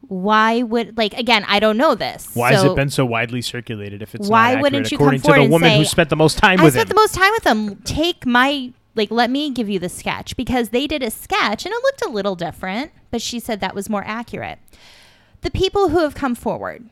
why 0.02 0.62
would 0.64 0.98
like 0.98 1.14
again? 1.14 1.44
I 1.48 1.60
don't 1.60 1.78
know 1.78 1.96
this. 1.96 2.30
Why 2.34 2.54
has 2.54 2.64
it 2.64 2.76
been 2.76 2.90
so 2.90 3.06
widely 3.06 3.42
circulated 3.42 4.02
if 4.02 4.16
it's 4.16 4.30
Why 4.30 4.54
not 4.54 4.62
wouldn't 4.64 4.92
you 4.92 4.98
come 4.98 5.08
according 5.08 5.22
to 5.22 5.26
forward 5.26 5.40
the 5.40 5.44
and 5.44 5.52
woman 5.52 5.78
who 5.78 5.86
spent 5.86 6.10
the 6.10 6.16
most 6.16 6.38
time 6.38 6.60
I 6.60 6.64
with 6.64 6.74
spent 6.74 6.90
him? 6.90 6.96
the 6.96 7.02
most 7.02 7.16
time 7.16 7.32
with 7.32 7.44
them. 7.44 7.76
Take 7.84 8.26
my 8.26 8.72
like, 8.96 9.12
let 9.12 9.30
me 9.30 9.52
give 9.52 9.70
you 9.70 9.80
the 9.80 9.90
sketch 9.90 10.36
because 10.36 10.70
they 10.70 10.88
did 10.88 11.04
a 11.04 11.12
sketch 11.12 11.66
and 11.66 11.74
it 11.74 11.84
looked 11.84 12.02
a 12.04 12.10
little 12.10 12.36
different, 12.36 12.92
but 13.12 13.22
she 13.22 13.40
said 13.40 13.60
that 13.60 13.76
was 13.76 13.90
more 13.90 14.04
accurate. 14.06 14.60
The 15.42 15.52
people 15.52 15.90
who 15.90 16.00
have 16.00 16.16
come 16.16 16.34
forward, 16.34 16.90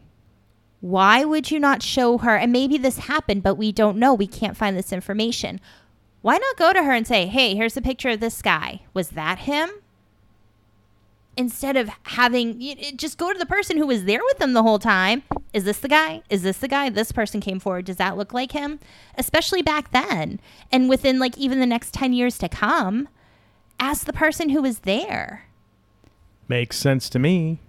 why 0.85 1.25
would 1.25 1.49
you 1.49 1.59
not 1.59 1.81
show 1.81 2.19
her? 2.19 2.35
And 2.35 2.51
maybe 2.51 2.77
this 2.77 2.99
happened, 2.99 3.41
but 3.41 3.55
we 3.55 3.71
don't 3.71 3.97
know. 3.97 4.13
We 4.13 4.27
can't 4.27 4.55
find 4.55 4.77
this 4.77 4.93
information. 4.93 5.59
Why 6.21 6.37
not 6.37 6.57
go 6.57 6.73
to 6.73 6.83
her 6.83 6.91
and 6.91 7.07
say, 7.07 7.25
hey, 7.25 7.55
here's 7.55 7.75
a 7.75 7.81
picture 7.81 8.09
of 8.09 8.19
this 8.19 8.39
guy. 8.43 8.81
Was 8.93 9.09
that 9.09 9.39
him? 9.39 9.71
Instead 11.35 11.75
of 11.75 11.89
having, 12.03 12.77
just 12.97 13.17
go 13.17 13.33
to 13.33 13.39
the 13.39 13.47
person 13.47 13.77
who 13.77 13.87
was 13.87 14.05
there 14.05 14.21
with 14.25 14.37
them 14.37 14.53
the 14.53 14.61
whole 14.61 14.77
time. 14.77 15.23
Is 15.53 15.63
this 15.63 15.79
the 15.79 15.87
guy? 15.87 16.21
Is 16.29 16.43
this 16.43 16.59
the 16.59 16.67
guy? 16.67 16.91
This 16.91 17.11
person 17.11 17.41
came 17.41 17.59
forward. 17.59 17.85
Does 17.85 17.97
that 17.97 18.15
look 18.15 18.31
like 18.31 18.51
him? 18.51 18.79
Especially 19.17 19.63
back 19.63 19.91
then. 19.91 20.39
And 20.71 20.87
within 20.87 21.17
like 21.17 21.35
even 21.35 21.59
the 21.59 21.65
next 21.65 21.95
10 21.95 22.13
years 22.13 22.37
to 22.37 22.47
come, 22.47 23.09
ask 23.79 24.05
the 24.05 24.13
person 24.13 24.49
who 24.49 24.61
was 24.61 24.79
there. 24.79 25.47
Makes 26.47 26.77
sense 26.77 27.09
to 27.09 27.17
me. 27.17 27.59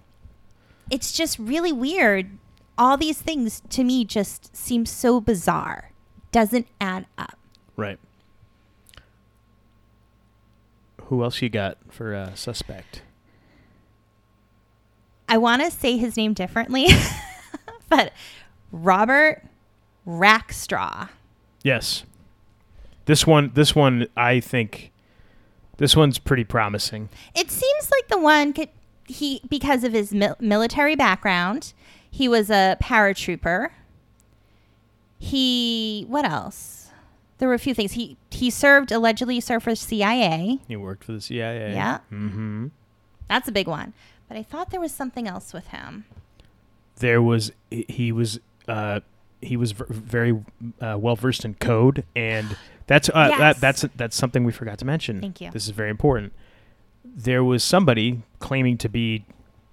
It's 0.91 1.13
just 1.13 1.39
really 1.39 1.73
weird. 1.73 2.29
All 2.77 2.97
these 2.97 3.21
things 3.21 3.61
to 3.69 3.83
me 3.83 4.05
just 4.05 4.55
seem 4.55 4.85
so 4.85 5.19
bizarre. 5.19 5.91
Doesn't 6.31 6.67
add 6.79 7.07
up. 7.17 7.37
Right. 7.75 7.99
Who 11.03 11.23
else 11.23 11.41
you 11.41 11.49
got 11.49 11.77
for 11.89 12.13
uh, 12.13 12.35
suspect? 12.35 13.01
I 15.29 15.37
want 15.37 15.61
to 15.63 15.71
say 15.71 15.97
his 15.97 16.15
name 16.17 16.33
differently, 16.33 16.87
but 17.89 18.13
Robert 18.71 19.43
Rackstraw. 20.07 21.09
Yes. 21.63 22.03
This 23.05 23.25
one, 23.25 23.51
this 23.53 23.75
one, 23.75 24.07
I 24.15 24.39
think, 24.39 24.91
this 25.77 25.95
one's 25.95 26.17
pretty 26.19 26.43
promising. 26.43 27.09
It 27.35 27.49
seems 27.51 27.91
like 27.91 28.07
the 28.09 28.19
one 28.19 28.53
could, 28.53 28.69
he 29.05 29.41
because 29.49 29.83
of 29.83 29.93
his 29.93 30.13
mil- 30.13 30.35
military 30.39 30.95
background, 30.95 31.73
he 32.09 32.27
was 32.27 32.49
a 32.49 32.77
paratrooper. 32.81 33.69
He 35.19 36.05
what 36.07 36.25
else? 36.25 36.89
There 37.39 37.47
were 37.47 37.53
a 37.53 37.59
few 37.59 37.73
things. 37.73 37.93
He 37.93 38.17
he 38.31 38.49
served 38.49 38.91
allegedly 38.91 39.39
served 39.39 39.63
for 39.63 39.75
CIA. 39.75 40.59
He 40.67 40.75
worked 40.75 41.03
for 41.03 41.11
the 41.13 41.21
CIA. 41.21 41.73
Yeah. 41.73 41.99
Mm-hmm. 42.11 42.67
That's 43.29 43.47
a 43.47 43.51
big 43.51 43.67
one. 43.67 43.93
But 44.27 44.37
I 44.37 44.43
thought 44.43 44.69
there 44.71 44.79
was 44.81 44.91
something 44.91 45.27
else 45.27 45.53
with 45.53 45.67
him. 45.67 46.05
There 46.97 47.21
was 47.21 47.51
he- 47.69 48.11
was 48.11 48.39
uh, 48.67 48.99
he 49.41 49.55
was 49.57 49.71
ver- 49.71 49.85
very 49.89 50.43
uh, 50.81 50.97
well 50.99 51.15
versed 51.15 51.45
in 51.45 51.53
code, 51.55 52.03
and 52.15 52.55
that's 52.87 53.09
uh, 53.09 53.27
Yes. 53.29 53.39
that 53.39 53.59
that's 53.61 53.85
that's 53.95 54.15
something 54.15 54.43
we 54.43 54.51
forgot 54.51 54.77
to 54.79 54.85
mention. 54.85 55.21
Thank 55.21 55.41
you. 55.41 55.51
This 55.51 55.65
is 55.65 55.69
very 55.71 55.89
important. 55.89 56.33
There 57.05 57.43
was 57.43 57.63
somebody 57.63 58.21
claiming 58.39 58.77
to 58.79 58.89
be 58.89 59.25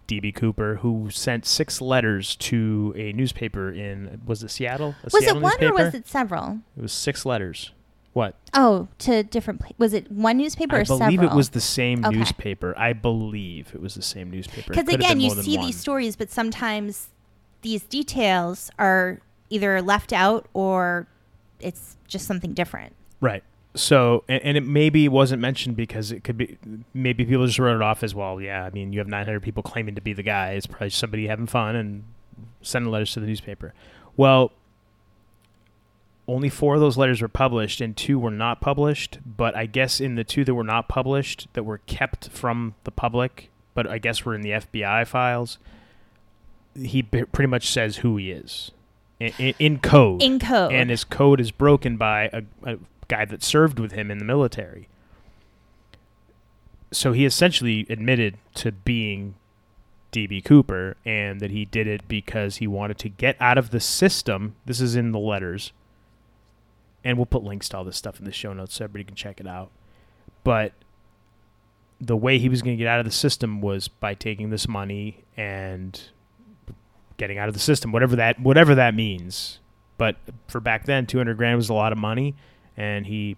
DB 0.09 0.34
Cooper 0.34 0.76
who 0.76 1.09
sent 1.11 1.46
six 1.46 1.80
letters 1.80 2.36
to 2.36 2.92
a 2.96 3.12
newspaper 3.12 3.70
in 3.70 4.20
was 4.26 4.42
it 4.42 4.50
Seattle? 4.50 4.94
A 5.02 5.07
Was 5.12 5.22
Seattle 5.24 5.38
it 5.38 5.42
one 5.42 5.50
newspaper? 5.61 5.72
or 5.72 5.84
was 5.86 5.94
it 5.94 6.07
several? 6.07 6.59
It 6.76 6.82
was 6.82 6.92
six 6.92 7.24
letters. 7.26 7.72
What? 8.12 8.36
Oh, 8.52 8.86
to 8.98 9.24
different. 9.24 9.61
Pla- 9.61 9.72
was 9.76 9.92
it 9.92 10.11
one 10.11 10.36
newspaper 10.36 10.76
I 10.76 10.80
or 10.80 10.84
several? 10.84 11.02
I 11.02 11.11
believe 11.16 11.30
it 11.32 11.34
was 11.34 11.48
the 11.50 11.61
same 11.61 12.05
Okay. 12.05 12.16
newspaper. 12.16 12.74
I 12.78 12.92
believe 12.92 13.72
it 13.74 13.80
was 13.80 13.94
the 13.96 14.02
same 14.02 14.30
newspaper. 14.30 14.72
Because 14.72 14.92
again, 14.94 15.18
you 15.20 15.30
see 15.30 15.57
one. 15.57 15.66
these 15.66 15.76
stories, 15.76 16.14
but 16.14 16.30
sometimes 16.30 17.09
these 17.62 17.82
details 17.82 18.70
are 18.78 19.20
either 19.50 19.82
left 19.82 20.12
out 20.12 20.46
or 20.55 21.09
it's 21.61 21.96
just 22.07 22.26
something 22.26 22.52
different. 22.52 22.94
Right. 23.20 23.42
So, 23.77 24.22
and, 24.29 24.43
and 24.45 24.57
it 24.57 24.64
maybe 24.64 25.09
wasn't 25.09 25.43
mentioned 25.43 25.77
because 25.77 26.12
it 26.12 26.22
could 26.22 26.37
be, 26.39 26.59
maybe 26.95 27.25
people 27.25 27.45
just 27.47 27.59
wrote 27.59 27.75
it 27.75 27.83
off 27.83 28.03
as 28.05 28.14
well. 28.14 28.41
Yeah, 28.41 28.64
I 28.64 28.70
mean, 28.70 28.93
you 28.93 29.01
have 29.01 29.09
900 29.09 29.41
people 29.43 29.62
claiming 29.62 29.95
to 29.97 30.01
be 30.01 30.12
the 30.12 30.22
guy. 30.22 30.51
It's 30.53 30.66
probably 30.66 30.91
somebody 30.91 31.27
having 31.27 31.47
fun 31.47 31.75
and 31.75 32.05
sending 32.62 32.91
letters 32.93 33.12
to 33.14 33.20
the 33.20 33.27
newspaper. 33.27 33.75
Well, 34.16 34.53
only 36.27 36.49
four 36.49 36.75
of 36.75 36.81
those 36.81 36.97
letters 36.97 37.20
were 37.20 37.29
published 37.29 37.81
and 37.81 37.97
two 37.97 38.18
were 38.18 38.31
not 38.31 38.61
published. 38.61 39.18
But 39.27 39.57
I 39.57 39.66
guess 39.66 40.01
in 40.01 40.14
the 40.14 40.25
two 40.25 40.45
that 40.45 40.55
were 40.55 40.64
not 40.64 40.89
published, 40.89 41.49
that 41.55 41.64
were 41.64 41.79
kept 41.79 42.29
from 42.31 42.75
the 42.85 42.91
public, 42.93 43.51
but 43.75 43.89
I 43.89 43.99
guess 43.99 44.25
were 44.25 44.35
in 44.35 44.43
the 44.43 44.51
FBI 44.51 45.07
files, 45.07 45.59
he 46.77 47.03
b- 47.03 47.25
pretty 47.25 47.49
much 47.51 47.68
says 47.68 47.97
who 47.99 48.16
he 48.16 48.31
is 48.31 48.70
in, 49.20 49.33
in, 49.39 49.55
in 49.59 49.79
code 49.79 50.22
In 50.22 50.39
code. 50.39 50.72
and 50.72 50.91
his 50.91 51.05
code 51.05 51.41
is 51.41 51.51
broken 51.51 51.97
by 51.97 52.31
a, 52.33 52.43
a 52.64 52.79
guy 53.09 53.24
that 53.24 53.42
served 53.42 53.78
with 53.78 53.92
him 53.92 54.11
in 54.11 54.18
the 54.18 54.24
military. 54.24 54.88
So 56.92 57.12
he 57.12 57.24
essentially 57.24 57.86
admitted 57.88 58.38
to 58.55 58.72
being 58.72 59.34
DB 60.12 60.44
Cooper 60.44 60.96
and 61.05 61.40
that 61.40 61.50
he 61.50 61.64
did 61.64 61.86
it 61.86 62.07
because 62.07 62.57
he 62.57 62.66
wanted 62.66 62.98
to 62.98 63.09
get 63.09 63.36
out 63.40 63.59
of 63.59 63.70
the 63.70 63.80
system. 63.80 64.55
This 64.64 64.80
is 64.80 64.94
in 64.94 65.12
the 65.12 65.18
letters. 65.18 65.72
And 67.02 67.18
we'll 67.18 67.26
put 67.26 67.42
links 67.42 67.68
to 67.70 67.78
all 67.78 67.84
this 67.84 67.96
stuff 67.96 68.18
in 68.18 68.24
the 68.24 68.32
show 68.32 68.52
notes 68.52 68.74
so 68.74 68.84
everybody 68.84 69.05
can 69.05 69.16
check 69.16 69.40
it 69.40 69.46
out. 69.46 69.70
But 70.44 70.72
the 72.00 72.16
way 72.16 72.38
he 72.38 72.48
was 72.48 72.62
going 72.62 72.76
to 72.76 72.82
get 72.82 72.88
out 72.88 73.00
of 73.00 73.05
the 73.05 73.12
system 73.12 73.61
was 73.61 73.88
by 73.88 74.14
taking 74.14 74.50
this 74.50 74.68
money 74.68 75.24
and 75.36 76.00
getting 77.16 77.38
out 77.38 77.48
of 77.48 77.55
the 77.55 77.61
system, 77.61 77.92
whatever 77.92 78.16
that 78.16 78.40
whatever 78.40 78.74
that 78.74 78.94
means. 78.94 79.59
But 79.96 80.16
for 80.48 80.61
back 80.61 80.86
then, 80.86 81.07
200 81.07 81.36
grand 81.36 81.57
was 81.57 81.68
a 81.68 81.74
lot 81.74 81.92
of 81.92 81.98
money, 81.98 82.34
and 82.77 83.07
he 83.07 83.37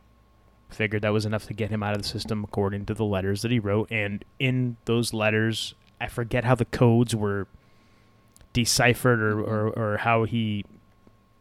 figured 0.68 1.02
that 1.02 1.12
was 1.12 1.24
enough 1.26 1.46
to 1.46 1.54
get 1.54 1.70
him 1.70 1.82
out 1.82 1.94
of 1.94 2.02
the 2.02 2.08
system, 2.08 2.44
according 2.44 2.86
to 2.86 2.94
the 2.94 3.04
letters 3.04 3.42
that 3.42 3.50
he 3.50 3.58
wrote. 3.58 3.90
And 3.90 4.24
in 4.38 4.76
those 4.84 5.12
letters, 5.12 5.74
I 6.00 6.08
forget 6.08 6.44
how 6.44 6.54
the 6.54 6.64
codes 6.64 7.14
were 7.14 7.46
deciphered 8.52 9.20
or, 9.20 9.40
or, 9.40 9.70
mm-hmm. 9.70 9.80
or 9.80 9.96
how 9.98 10.24
he 10.24 10.64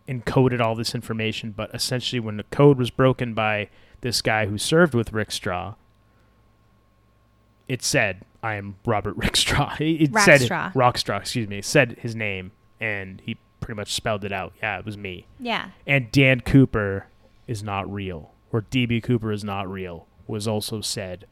encoded 0.08 0.62
all 0.62 0.76
this 0.76 0.94
information. 0.94 1.52
But 1.52 1.74
essentially, 1.74 2.20
when 2.20 2.38
the 2.38 2.44
code 2.44 2.78
was 2.78 2.90
broken 2.90 3.34
by 3.34 3.70
this 4.02 4.22
guy 4.22 4.46
who 4.46 4.58
served 4.58 4.94
with 4.94 5.14
Rick 5.14 5.32
Straw, 5.32 5.76
it 7.68 7.82
said, 7.82 8.22
"I 8.44 8.56
am 8.56 8.76
Robert 8.86 9.16
Rickstraw." 9.18 9.76
It 9.80 10.02
it 10.02 10.20
said 10.20 10.42
Rackstraw. 10.42 10.74
Rockstraw, 10.74 11.20
excuse 11.20 11.48
me. 11.48 11.60
It 11.60 11.66
said 11.66 11.98
his 12.00 12.16
name, 12.16 12.52
and 12.80 13.22
he 13.26 13.38
pretty 13.60 13.78
much 13.78 13.94
spelled 13.94 14.24
it 14.24 14.32
out. 14.32 14.54
Yeah, 14.62 14.78
it 14.78 14.86
was 14.86 14.98
me. 14.98 15.26
yeah. 15.40 15.70
And 15.88 16.12
Dan 16.12 16.42
Cooper 16.42 17.08
is 17.48 17.64
not 17.64 17.92
real, 17.92 18.32
or 18.52 18.62
DB 18.64 19.02
Cooper 19.02 19.32
is 19.32 19.44
not 19.44 19.70
real, 19.70 20.08
was 20.28 20.48
also 20.48 20.82
said, 20.82 21.26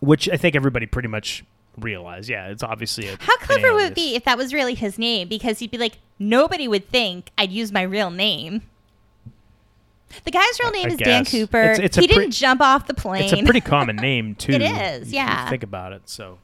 which 0.00 0.28
I 0.28 0.36
think 0.36 0.56
everybody 0.56 0.86
pretty 0.86 1.08
much 1.08 1.44
realized. 1.78 2.28
Yeah, 2.28 2.48
it's 2.48 2.62
obviously 2.62 3.08
a 3.08 3.16
How 3.20 3.36
clever 3.38 3.72
would 3.74 3.84
it 3.92 3.94
be 3.94 4.14
if 4.14 4.24
that 4.24 4.36
was 4.38 4.52
really 4.52 4.74
his 4.74 4.98
name? 4.98 5.28
Because 5.28 5.58
he'd 5.58 5.70
be 5.70 5.78
like, 5.78 5.98
nobody 6.18 6.68
would 6.68 6.88
think 6.88 7.30
I'd 7.38 7.52
use 7.52 7.72
my 7.72 7.82
real 7.82 8.10
name. 8.10 8.62
The 10.24 10.30
guy's 10.30 10.60
real 10.60 10.70
name 10.72 10.88
I 10.88 10.92
is 10.92 10.96
Dan. 10.98 11.24
Cooper. 11.24 11.62
It's- 11.62 11.78
it's 11.78 11.96
he 11.96 12.06
pre- 12.06 12.14
didn't 12.16 12.32
jump 12.32 12.60
off 12.60 12.86
the 12.86 12.92
plane. 12.94 13.22
It's 13.24 13.32
a 13.32 13.42
pretty 13.42 13.62
common 13.62 13.96
name 14.10 14.34
too. 14.34 14.52
It 14.52 14.60
is, 14.62 15.12
yeah. 15.12 15.48
think 15.48 15.62
about 15.62 15.92
it. 15.92 16.02
So, 16.08 16.38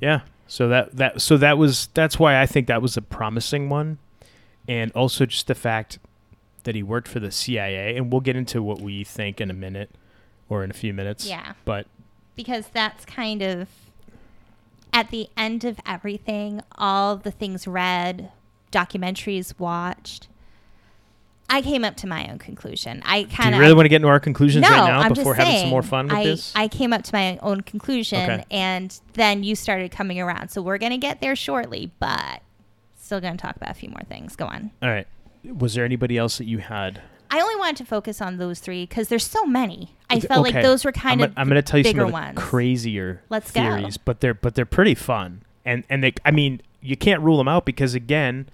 yeah. 0.00 0.20
So 0.46 0.68
that 0.68 0.96
that 0.96 1.20
so 1.20 1.36
that 1.38 1.58
was 1.58 1.88
that's 1.94 2.18
why 2.20 2.40
I 2.40 2.46
think 2.46 2.68
that 2.68 2.80
was 2.80 2.96
a 2.96 3.02
promising 3.02 3.68
one, 3.68 3.98
and 4.68 4.92
also 4.92 5.26
just 5.26 5.48
the 5.48 5.56
fact 5.56 5.98
that 6.66 6.74
he 6.74 6.82
worked 6.82 7.08
for 7.08 7.18
the 7.18 7.30
CIA, 7.30 7.96
and 7.96 8.12
we'll 8.12 8.20
get 8.20 8.36
into 8.36 8.62
what 8.62 8.80
we 8.80 9.02
think 9.02 9.40
in 9.40 9.50
a 9.50 9.54
minute 9.54 9.90
or 10.48 10.62
in 10.62 10.70
a 10.70 10.74
few 10.74 10.92
minutes. 10.92 11.26
Yeah. 11.26 11.54
But 11.64 11.86
because 12.34 12.68
that's 12.68 13.04
kind 13.06 13.42
of 13.42 13.68
at 14.92 15.10
the 15.10 15.28
end 15.36 15.64
of 15.64 15.80
everything, 15.86 16.60
all 16.76 17.16
the 17.16 17.30
things 17.30 17.66
read, 17.66 18.30
documentaries 18.70 19.58
watched. 19.58 20.28
I 21.48 21.62
came 21.62 21.84
up 21.84 21.96
to 21.98 22.08
my 22.08 22.28
own 22.28 22.38
conclusion. 22.38 23.02
I 23.06 23.24
kind 23.24 23.54
of 23.54 23.60
really 23.60 23.74
want 23.74 23.84
to 23.84 23.88
get 23.88 23.96
into 23.96 24.08
our 24.08 24.18
conclusions 24.18 24.62
no, 24.62 24.68
right 24.68 24.88
now 24.88 25.00
I'm 25.00 25.12
before 25.12 25.34
just 25.34 25.46
having 25.46 25.60
some 25.60 25.70
more 25.70 25.82
fun 25.82 26.06
with 26.06 26.16
I, 26.16 26.24
this? 26.24 26.52
I 26.56 26.66
came 26.66 26.92
up 26.92 27.04
to 27.04 27.14
my 27.14 27.38
own 27.38 27.60
conclusion, 27.60 28.28
Okay. 28.28 28.44
and 28.50 28.98
then 29.12 29.44
you 29.44 29.54
started 29.54 29.92
coming 29.92 30.20
around. 30.20 30.48
So 30.48 30.60
we're 30.60 30.78
gonna 30.78 30.98
get 30.98 31.20
there 31.20 31.36
shortly, 31.36 31.92
but 32.00 32.42
still 32.98 33.20
gonna 33.20 33.36
talk 33.36 33.54
about 33.54 33.70
a 33.70 33.74
few 33.74 33.88
more 33.88 34.02
things. 34.08 34.34
Go 34.34 34.46
on. 34.46 34.72
All 34.82 34.90
right. 34.90 35.06
Was 35.52 35.74
there 35.74 35.84
anybody 35.84 36.16
else 36.18 36.38
that 36.38 36.44
you 36.46 36.58
had? 36.58 37.02
I 37.30 37.40
only 37.40 37.56
wanted 37.56 37.76
to 37.78 37.84
focus 37.84 38.20
on 38.22 38.36
those 38.38 38.60
three 38.60 38.84
because 38.86 39.08
there's 39.08 39.26
so 39.26 39.44
many. 39.44 39.94
I 40.08 40.20
felt 40.20 40.46
Okay. 40.46 40.54
like 40.54 40.62
those 40.64 40.84
were 40.84 40.92
kind 40.92 41.20
I'm, 41.20 41.30
of 41.30 41.34
gonna- 41.34 41.40
I'm 41.42 41.48
going 41.48 41.62
to 41.62 41.62
tell 41.62 41.78
you 41.78 41.84
some 41.84 41.98
of 42.00 42.06
the 42.06 42.12
ones. 42.12 42.38
crazier 42.38 43.22
Let's 43.28 43.50
go. 43.50 43.60
theories, 43.60 43.96
but 43.96 44.20
they're 44.20 44.34
but 44.34 44.54
they're 44.54 44.64
pretty 44.64 44.94
fun. 44.94 45.42
And 45.64 45.84
and 45.90 46.02
they 46.04 46.12
I 46.24 46.30
mean, 46.30 46.60
you 46.80 46.96
can't 46.96 47.20
rule 47.22 47.36
them 47.38 47.48
out 47.48 47.64
because 47.64 47.94
again, 47.94 48.48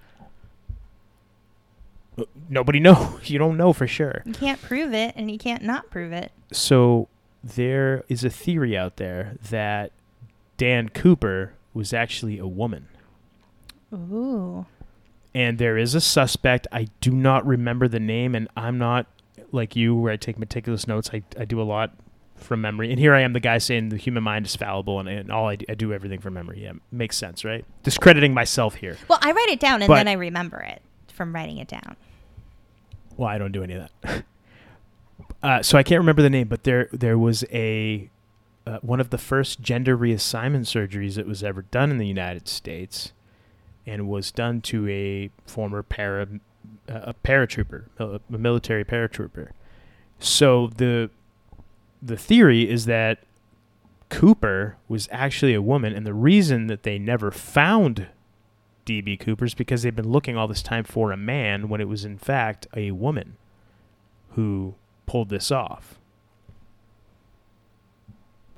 uh, 2.17 2.23
nobody 2.49 2.79
knows. 2.81 3.29
You 3.29 3.37
don't 3.39 3.57
know 3.57 3.73
for 3.73 3.87
sure. 3.87 4.23
You 4.25 4.33
can't 4.33 4.61
prove 4.61 4.93
it, 4.93 5.13
and 5.15 5.29
you 5.31 5.37
can't 5.37 5.63
not 5.63 5.89
prove 5.91 6.11
it. 6.11 6.31
So 6.51 7.07
there 7.43 8.03
is 8.09 8.23
a 8.23 8.29
theory 8.29 8.75
out 8.77 8.97
there 8.97 9.35
that 9.49 9.91
Dan 10.57 10.89
Cooper 10.89 11.53
was 11.73 11.93
actually 11.93 12.37
a 12.39 12.47
woman. 12.47 12.87
Ooh. 13.93 14.65
And 15.35 15.57
there 15.57 15.77
is 15.77 15.95
a 15.95 16.01
suspect. 16.01 16.67
I 16.71 16.87
do 17.01 17.11
not 17.11 17.45
remember 17.45 17.87
the 17.87 17.99
name, 17.99 18.35
and 18.35 18.47
I'm 18.55 18.77
not 18.77 19.07
like 19.51 19.75
you, 19.75 19.95
where 19.95 20.13
I 20.13 20.17
take 20.17 20.37
meticulous 20.37 20.87
notes. 20.87 21.09
I, 21.13 21.23
I 21.39 21.45
do 21.45 21.59
a 21.61 21.63
lot 21.63 21.93
from 22.35 22.61
memory. 22.61 22.91
And 22.91 22.99
here 22.99 23.13
I 23.13 23.21
am, 23.21 23.33
the 23.33 23.39
guy 23.39 23.57
saying 23.57 23.89
the 23.89 23.97
human 23.97 24.23
mind 24.23 24.45
is 24.45 24.55
fallible, 24.55 24.99
and, 24.99 25.09
and 25.09 25.31
all 25.31 25.47
I 25.47 25.55
do, 25.55 25.65
I 25.69 25.73
do 25.73 25.93
everything 25.93 26.19
from 26.19 26.35
memory. 26.35 26.63
Yeah, 26.63 26.73
makes 26.91 27.17
sense, 27.17 27.43
right? 27.43 27.65
Discrediting 27.83 28.33
myself 28.33 28.75
here. 28.75 28.97
Well, 29.07 29.19
I 29.21 29.31
write 29.31 29.49
it 29.49 29.59
down, 29.59 29.81
and 29.81 29.87
But- 29.87 29.95
then 29.95 30.07
I 30.07 30.13
remember 30.13 30.59
it 30.59 30.81
from 31.11 31.33
writing 31.33 31.57
it 31.57 31.67
down. 31.67 31.95
Well, 33.17 33.29
I 33.29 33.37
don't 33.37 33.51
do 33.51 33.63
any 33.63 33.75
of 33.75 33.89
that. 34.01 34.23
uh, 35.43 35.61
so 35.61 35.77
I 35.77 35.83
can't 35.83 35.99
remember 35.99 36.21
the 36.21 36.29
name, 36.29 36.47
but 36.47 36.63
there 36.63 36.89
there 36.91 37.17
was 37.17 37.43
a 37.51 38.09
uh, 38.65 38.79
one 38.81 38.99
of 38.99 39.11
the 39.11 39.17
first 39.17 39.61
gender 39.61 39.95
reassignment 39.97 40.65
surgeries 40.65 41.15
that 41.15 41.27
was 41.27 41.43
ever 41.43 41.61
done 41.63 41.91
in 41.91 41.97
the 41.99 42.07
United 42.07 42.47
States, 42.47 43.11
and 43.85 44.07
was 44.07 44.31
done 44.31 44.61
to 44.61 44.87
a 44.87 45.29
former 45.45 45.83
para 45.83 46.27
uh, 46.89 46.99
a 47.03 47.13
paratrooper, 47.13 47.85
a 47.99 48.19
military 48.29 48.85
paratrooper. 48.85 49.49
So 50.19 50.67
the 50.67 51.09
the 52.01 52.17
theory 52.17 52.69
is 52.69 52.85
that 52.85 53.19
Cooper 54.09 54.77
was 54.87 55.07
actually 55.11 55.53
a 55.53 55.61
woman, 55.61 55.93
and 55.93 56.05
the 56.05 56.13
reason 56.13 56.67
that 56.67 56.83
they 56.83 56.99
never 56.99 57.31
found 57.31 58.07
DB 58.85 59.19
Cooper 59.19 59.45
is 59.45 59.53
because 59.53 59.83
they've 59.83 59.95
been 59.95 60.11
looking 60.11 60.37
all 60.37 60.47
this 60.47 60.61
time 60.61 60.83
for 60.83 61.11
a 61.11 61.17
man 61.17 61.69
when 61.69 61.81
it 61.81 61.87
was 61.87 62.05
in 62.05 62.17
fact 62.17 62.67
a 62.75 62.91
woman 62.91 63.37
who 64.31 64.75
pulled 65.05 65.29
this 65.29 65.51
off. 65.51 65.99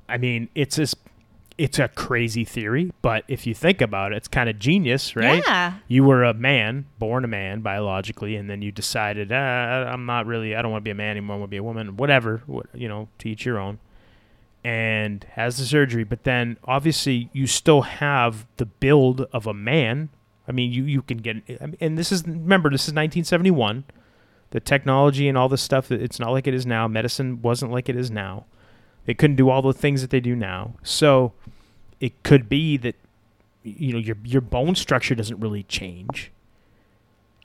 I 0.08 0.18
mean, 0.18 0.48
it's 0.54 0.76
this 0.76 0.94
it's 1.58 1.78
a 1.78 1.88
crazy 1.88 2.44
theory, 2.44 2.92
but 3.00 3.24
if 3.28 3.46
you 3.46 3.54
think 3.54 3.80
about 3.80 4.12
it, 4.12 4.16
it's 4.16 4.28
kind 4.28 4.48
of 4.48 4.58
genius, 4.58 5.16
right? 5.16 5.42
Yeah. 5.46 5.74
You 5.88 6.04
were 6.04 6.22
a 6.22 6.34
man, 6.34 6.86
born 6.98 7.24
a 7.24 7.28
man 7.28 7.60
biologically, 7.60 8.36
and 8.36 8.50
then 8.50 8.60
you 8.60 8.70
decided, 8.70 9.32
uh, 9.32 9.34
I'm 9.34 10.04
not 10.04 10.26
really, 10.26 10.54
I 10.54 10.60
don't 10.60 10.70
want 10.70 10.82
to 10.82 10.84
be 10.84 10.90
a 10.90 10.94
man 10.94 11.12
anymore, 11.12 11.36
I 11.36 11.38
want 11.38 11.48
to 11.48 11.54
be 11.54 11.56
a 11.56 11.62
woman, 11.62 11.96
whatever, 11.96 12.42
what, 12.46 12.66
you 12.74 12.88
know, 12.88 13.08
to 13.18 13.28
each 13.28 13.46
your 13.46 13.58
own. 13.58 13.78
And 14.62 15.24
has 15.32 15.58
the 15.58 15.64
surgery, 15.64 16.04
but 16.04 16.24
then 16.24 16.58
obviously 16.64 17.30
you 17.32 17.46
still 17.46 17.82
have 17.82 18.46
the 18.56 18.66
build 18.66 19.22
of 19.32 19.46
a 19.46 19.54
man. 19.54 20.08
I 20.48 20.52
mean, 20.52 20.72
you, 20.72 20.84
you 20.84 21.02
can 21.02 21.18
get, 21.18 21.36
I 21.60 21.66
mean, 21.66 21.76
and 21.80 21.96
this 21.96 22.10
is, 22.10 22.26
remember, 22.26 22.68
this 22.68 22.82
is 22.82 22.92
1971. 22.92 23.84
The 24.50 24.60
technology 24.60 25.28
and 25.28 25.38
all 25.38 25.48
this 25.48 25.62
stuff, 25.62 25.90
it's 25.92 26.18
not 26.18 26.32
like 26.32 26.46
it 26.46 26.54
is 26.54 26.66
now. 26.66 26.88
Medicine 26.88 27.40
wasn't 27.42 27.70
like 27.72 27.88
it 27.88 27.96
is 27.96 28.10
now. 28.10 28.46
They 29.06 29.14
couldn't 29.14 29.36
do 29.36 29.48
all 29.48 29.62
the 29.62 29.72
things 29.72 30.02
that 30.02 30.10
they 30.10 30.20
do 30.20 30.36
now. 30.36 30.74
So 30.82 31.32
it 32.00 32.22
could 32.22 32.48
be 32.48 32.76
that 32.78 32.96
you 33.62 33.92
know 33.92 33.98
your 33.98 34.16
your 34.24 34.40
bone 34.42 34.74
structure 34.74 35.14
doesn't 35.14 35.40
really 35.40 35.62
change. 35.64 36.30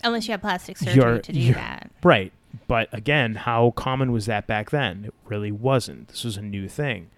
Unless 0.03 0.27
you 0.27 0.31
have 0.31 0.41
plastic 0.41 0.77
surgery 0.77 0.95
You're- 0.95 1.21
to 1.21 1.31
do 1.31 1.39
you're- 1.39 1.53
that. 1.53 1.91
Right. 2.03 2.31
But 2.67 2.89
again, 2.91 3.35
how 3.35 3.71
common 3.71 4.11
was 4.11 4.25
that 4.25 4.45
back 4.47 4.71
then? 4.71 5.05
It 5.05 5.13
really 5.25 5.51
wasn't. 5.51 6.09
This 6.09 6.23
was 6.25 6.35
a 6.37 6.41
new 6.41 6.67
thing. 6.67 7.09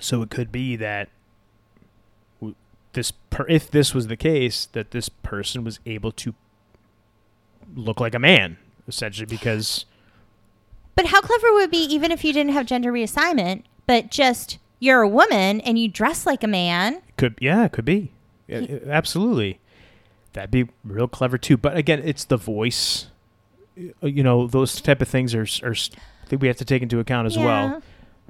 So 0.00 0.20
it 0.22 0.30
could 0.30 0.50
be 0.50 0.74
that 0.76 1.10
this 2.94 3.10
per- 3.10 3.46
if 3.48 3.70
this 3.70 3.94
was 3.94 4.06
the 4.06 4.16
case 4.16 4.66
that 4.72 4.90
this 4.90 5.08
person 5.10 5.62
was 5.64 5.78
able 5.84 6.10
to 6.12 6.34
look 7.74 8.00
like 8.00 8.14
a 8.14 8.18
man 8.18 8.56
essentially 8.88 9.26
because 9.26 9.84
But 10.96 11.06
how 11.06 11.20
clever 11.20 11.52
would 11.52 11.64
it 11.64 11.70
be 11.70 11.84
even 11.84 12.10
if 12.10 12.24
you 12.24 12.32
didn't 12.32 12.52
have 12.52 12.66
gender 12.66 12.90
reassignment, 12.92 13.62
but 13.86 14.10
just 14.10 14.58
you're 14.80 15.02
a 15.02 15.08
woman 15.08 15.60
and 15.60 15.78
you 15.78 15.88
dress 15.88 16.26
like 16.26 16.42
a 16.42 16.48
man? 16.48 17.02
Could 17.16 17.36
yeah, 17.40 17.64
it 17.66 17.72
could 17.72 17.84
be. 17.84 18.12
Yeah, 18.48 18.60
yeah, 18.60 18.78
absolutely. 18.88 19.60
That'd 20.32 20.50
be 20.50 20.68
real 20.84 21.08
clever 21.08 21.38
too. 21.38 21.56
But 21.56 21.76
again, 21.76 22.00
it's 22.04 22.24
the 22.24 22.36
voice. 22.36 23.06
Uh, 23.78 24.06
You 24.06 24.22
know, 24.22 24.46
those 24.46 24.80
type 24.80 25.00
of 25.02 25.08
things 25.08 25.34
are 25.34 25.46
are 25.62 25.74
I 25.74 26.26
think 26.26 26.42
we 26.42 26.48
have 26.48 26.56
to 26.56 26.64
take 26.64 26.82
into 26.82 26.98
account 26.98 27.26
as 27.26 27.38
well. 27.38 27.82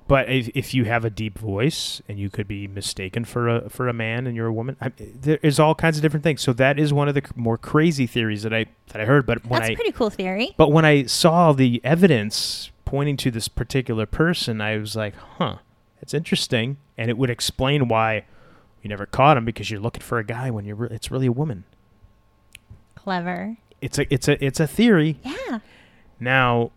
But 0.09 0.29
if, 0.31 0.49
if 0.55 0.73
you 0.73 0.85
have 0.85 1.05
a 1.05 1.11
deep 1.11 1.37
voice 1.37 2.01
and 2.09 2.17
you 2.19 2.31
could 2.31 2.47
be 2.47 2.69
mistaken 2.69 3.25
for 3.25 3.49
a 3.49 3.69
for 3.69 3.89
a 3.89 3.93
man 3.93 4.27
and 4.29 4.37
you're 4.37 4.47
a 4.47 4.53
woman, 4.53 4.77
I, 4.81 4.93
there 4.97 5.41
is 5.43 5.59
all 5.59 5.75
kinds 5.75 5.97
of 5.99 6.03
different 6.03 6.23
things. 6.23 6.43
So 6.43 6.53
that 6.53 6.79
is 6.79 6.93
one 6.93 7.09
of 7.09 7.15
the 7.17 7.23
more 7.35 7.59
crazy 7.59 8.07
theories 8.07 8.43
that 8.45 8.55
I 8.55 8.67
that 8.93 9.01
I 9.01 9.05
heard. 9.05 9.27
But 9.27 9.45
when 9.45 9.61
That's 9.61 9.71
I 9.71 9.73
a 9.73 9.77
pretty 9.77 9.93
cool 9.93 10.11
theory. 10.11 10.55
but 10.57 10.71
when 10.71 10.85
I 10.85 11.07
saw 11.07 11.53
the 11.53 11.81
evidence 11.83 12.71
pointing 12.85 13.17
to 13.17 13.33
this 13.33 13.49
particular 13.49 14.07
person, 14.07 14.61
I 14.61 14.77
was 14.77 14.95
like, 14.95 15.17
huh, 15.17 15.57
that's 16.01 16.15
interesting. 16.15 16.77
And 16.97 17.11
it 17.11 17.19
would 17.19 17.31
explain 17.31 17.89
why 17.89 18.27
you 18.83 18.89
never 18.89 19.07
caught 19.07 19.37
him 19.37 19.45
because 19.45 19.73
you're 19.73 19.81
looking 19.81 20.03
for 20.03 20.19
a 20.19 20.25
guy 20.25 20.51
when 20.53 20.65
you're 20.65 20.77
re- 20.77 20.89
it's 20.93 21.11
really 21.11 21.27
a 21.27 21.33
woman. 21.33 21.65
Clever. 22.95 23.57
It's 23.81 23.99
a 23.99 24.13
it's 24.13 24.29
a 24.29 24.45
it's 24.45 24.61
a 24.61 24.67
theory. 24.67 25.19
Yeah. 25.23 25.59
Now, 26.19 26.71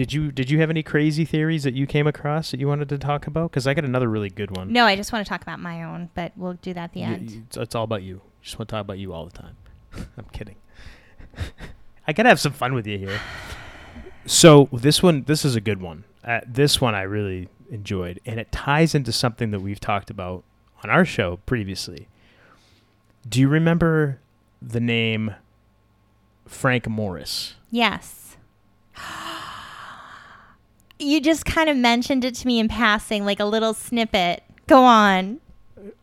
did 0.00 0.14
you 0.14 0.32
did 0.32 0.48
you 0.48 0.60
have 0.60 0.70
any 0.70 0.82
crazy 0.82 1.26
theories 1.26 1.62
that 1.64 1.74
you 1.74 1.86
came 1.86 2.06
across 2.06 2.52
that 2.52 2.58
you 2.58 2.66
wanted 2.66 2.88
to 2.88 2.96
talk 2.96 3.26
about? 3.26 3.50
Because 3.50 3.66
I 3.66 3.74
got 3.74 3.84
another 3.84 4.08
really 4.08 4.30
good 4.30 4.56
one. 4.56 4.72
No, 4.72 4.86
I 4.86 4.96
just 4.96 5.12
want 5.12 5.26
to 5.26 5.28
talk 5.28 5.42
about 5.42 5.60
my 5.60 5.82
own, 5.82 6.08
but 6.14 6.32
we'll 6.36 6.54
do 6.54 6.72
that 6.72 6.84
at 6.84 6.92
the 6.94 7.00
You- 7.00 7.06
end. 7.06 7.30
you- 7.30 7.42
it's, 7.46 7.56
it's 7.58 7.74
all 7.74 7.84
about 7.84 8.02
you. 8.02 8.22
Just 8.40 8.58
want 8.58 8.70
to 8.70 8.72
talk 8.76 8.80
about 8.80 8.96
you 8.98 9.12
all 9.12 9.26
the 9.26 9.36
time. 9.36 9.56
I'm 10.16 10.24
kidding. 10.32 10.54
I 12.08 12.14
gotta 12.14 12.30
have 12.30 12.40
some 12.40 12.52
fun 12.54 12.72
with 12.72 12.86
you 12.86 12.96
here. 12.96 13.20
So 14.24 14.70
this 14.72 15.02
one, 15.02 15.24
this 15.24 15.44
is 15.44 15.54
a 15.54 15.60
good 15.60 15.82
one. 15.82 16.04
Uh, 16.24 16.40
this 16.46 16.80
one 16.80 16.94
I 16.94 17.02
really 17.02 17.50
enjoyed, 17.70 18.20
and 18.24 18.40
it 18.40 18.50
ties 18.50 18.94
into 18.94 19.12
something 19.12 19.50
that 19.50 19.60
we've 19.60 19.80
talked 19.80 20.08
about 20.08 20.44
on 20.82 20.88
our 20.88 21.04
show 21.04 21.40
previously. 21.44 22.08
Do 23.28 23.38
you 23.38 23.48
remember 23.50 24.18
the 24.62 24.80
name 24.80 25.34
Frank 26.46 26.88
Morris? 26.88 27.56
Yes. 27.70 28.38
You 31.00 31.20
just 31.20 31.44
kind 31.44 31.68
of 31.70 31.76
mentioned 31.76 32.24
it 32.24 32.34
to 32.36 32.46
me 32.46 32.58
in 32.58 32.68
passing, 32.68 33.24
like 33.24 33.40
a 33.40 33.44
little 33.44 33.74
snippet. 33.74 34.42
Go 34.66 34.84
on, 34.84 35.40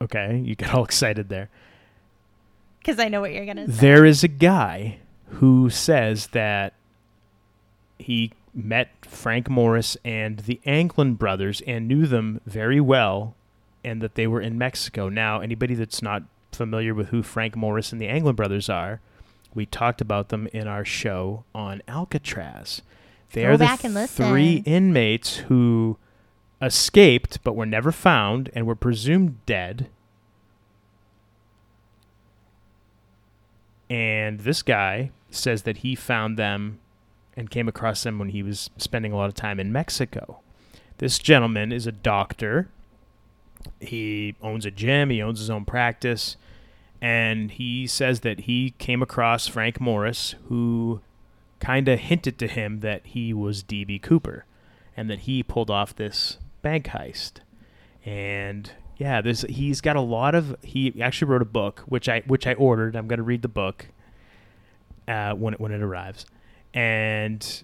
Okay, 0.01 0.41
you 0.43 0.55
get 0.55 0.73
all 0.73 0.83
excited 0.83 1.29
there. 1.29 1.49
because 2.79 2.99
I 2.99 3.07
know 3.09 3.21
what 3.21 3.31
you're 3.31 3.45
going 3.45 3.57
to 3.57 3.71
say. 3.71 3.79
There 3.79 4.05
is 4.05 4.23
a 4.23 4.27
guy 4.27 4.97
who 5.29 5.69
says 5.69 6.27
that 6.27 6.73
he 7.99 8.31
met 8.53 8.89
Frank 9.03 9.49
Morris 9.49 9.95
and 10.03 10.39
the 10.39 10.59
Anglin 10.65 11.13
brothers 11.15 11.61
and 11.67 11.87
knew 11.87 12.07
them 12.07 12.41
very 12.45 12.81
well 12.81 13.35
and 13.83 14.01
that 14.01 14.15
they 14.15 14.25
were 14.25 14.41
in 14.41 14.57
Mexico. 14.57 15.09
Now, 15.09 15.41
anybody 15.41 15.75
that's 15.75 16.01
not 16.01 16.23
familiar 16.51 16.93
with 16.95 17.09
who 17.09 17.21
Frank 17.21 17.55
Morris 17.55 17.91
and 17.91 18.01
the 18.01 18.07
Anglin 18.07 18.35
brothers 18.35 18.67
are, 18.69 18.99
we 19.53 19.65
talked 19.67 20.01
about 20.01 20.29
them 20.29 20.47
in 20.53 20.67
our 20.67 20.83
show 20.83 21.43
on 21.53 21.81
Alcatraz. 21.87 22.81
They 23.31 23.43
Go 23.43 23.49
are 23.49 23.57
the 23.57 23.65
back 23.65 23.83
and 23.83 23.93
listen. 23.93 24.27
three 24.27 24.63
inmates 24.65 25.37
who 25.37 25.97
escaped 26.61 27.43
but 27.43 27.55
were 27.55 27.65
never 27.65 27.91
found 27.91 28.49
and 28.53 28.65
were 28.65 28.75
presumed 28.75 29.45
dead. 29.45 29.89
And 33.89 34.41
this 34.41 34.61
guy 34.61 35.11
says 35.29 35.63
that 35.63 35.77
he 35.77 35.95
found 35.95 36.37
them 36.37 36.79
and 37.35 37.49
came 37.49 37.67
across 37.67 38.03
them 38.03 38.19
when 38.19 38.29
he 38.29 38.41
was 38.41 38.69
spending 38.77 39.11
a 39.11 39.17
lot 39.17 39.29
of 39.29 39.35
time 39.35 39.59
in 39.59 39.71
Mexico. 39.71 40.39
This 40.97 41.19
gentleman 41.19 41.71
is 41.71 41.85
a 41.85 41.91
doctor. 41.91 42.69
He 43.79 44.35
owns 44.41 44.65
a 44.65 44.71
gym, 44.71 45.09
he 45.09 45.21
owns 45.21 45.39
his 45.39 45.49
own 45.49 45.63
practice, 45.65 46.37
and 47.01 47.51
he 47.51 47.85
says 47.85 48.21
that 48.21 48.41
he 48.41 48.73
came 48.79 49.01
across 49.01 49.47
Frank 49.47 49.79
Morris, 49.79 50.35
who 50.47 51.01
kind 51.59 51.87
of 51.87 51.99
hinted 51.99 52.37
to 52.39 52.47
him 52.47 52.81
that 52.81 53.05
he 53.05 53.33
was 53.33 53.63
DB 53.63 54.01
Cooper 54.01 54.45
and 54.95 55.09
that 55.09 55.19
he 55.19 55.43
pulled 55.43 55.69
off 55.69 55.95
this 55.95 56.37
bank 56.61 56.87
heist. 56.87 57.33
And 58.05 58.71
yeah, 58.97 59.21
there's 59.21 59.41
he's 59.41 59.81
got 59.81 59.95
a 59.95 60.01
lot 60.01 60.33
of 60.33 60.55
he 60.63 61.01
actually 61.01 61.29
wrote 61.29 61.41
a 61.41 61.45
book 61.45 61.83
which 61.85 62.09
I 62.09 62.21
which 62.21 62.47
I 62.47 62.53
ordered. 62.53 62.95
I'm 62.95 63.07
going 63.07 63.17
to 63.17 63.23
read 63.23 63.41
the 63.41 63.47
book 63.47 63.87
uh, 65.07 65.33
when 65.33 65.53
it 65.53 65.59
when 65.59 65.71
it 65.71 65.81
arrives. 65.81 66.25
And 66.73 67.63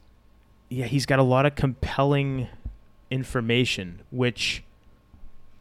yeah, 0.70 0.86
he's 0.86 1.06
got 1.06 1.20
a 1.20 1.24
lot 1.24 1.46
of 1.46 1.56
compelling 1.56 2.48
information 3.10 4.02
which 4.10 4.64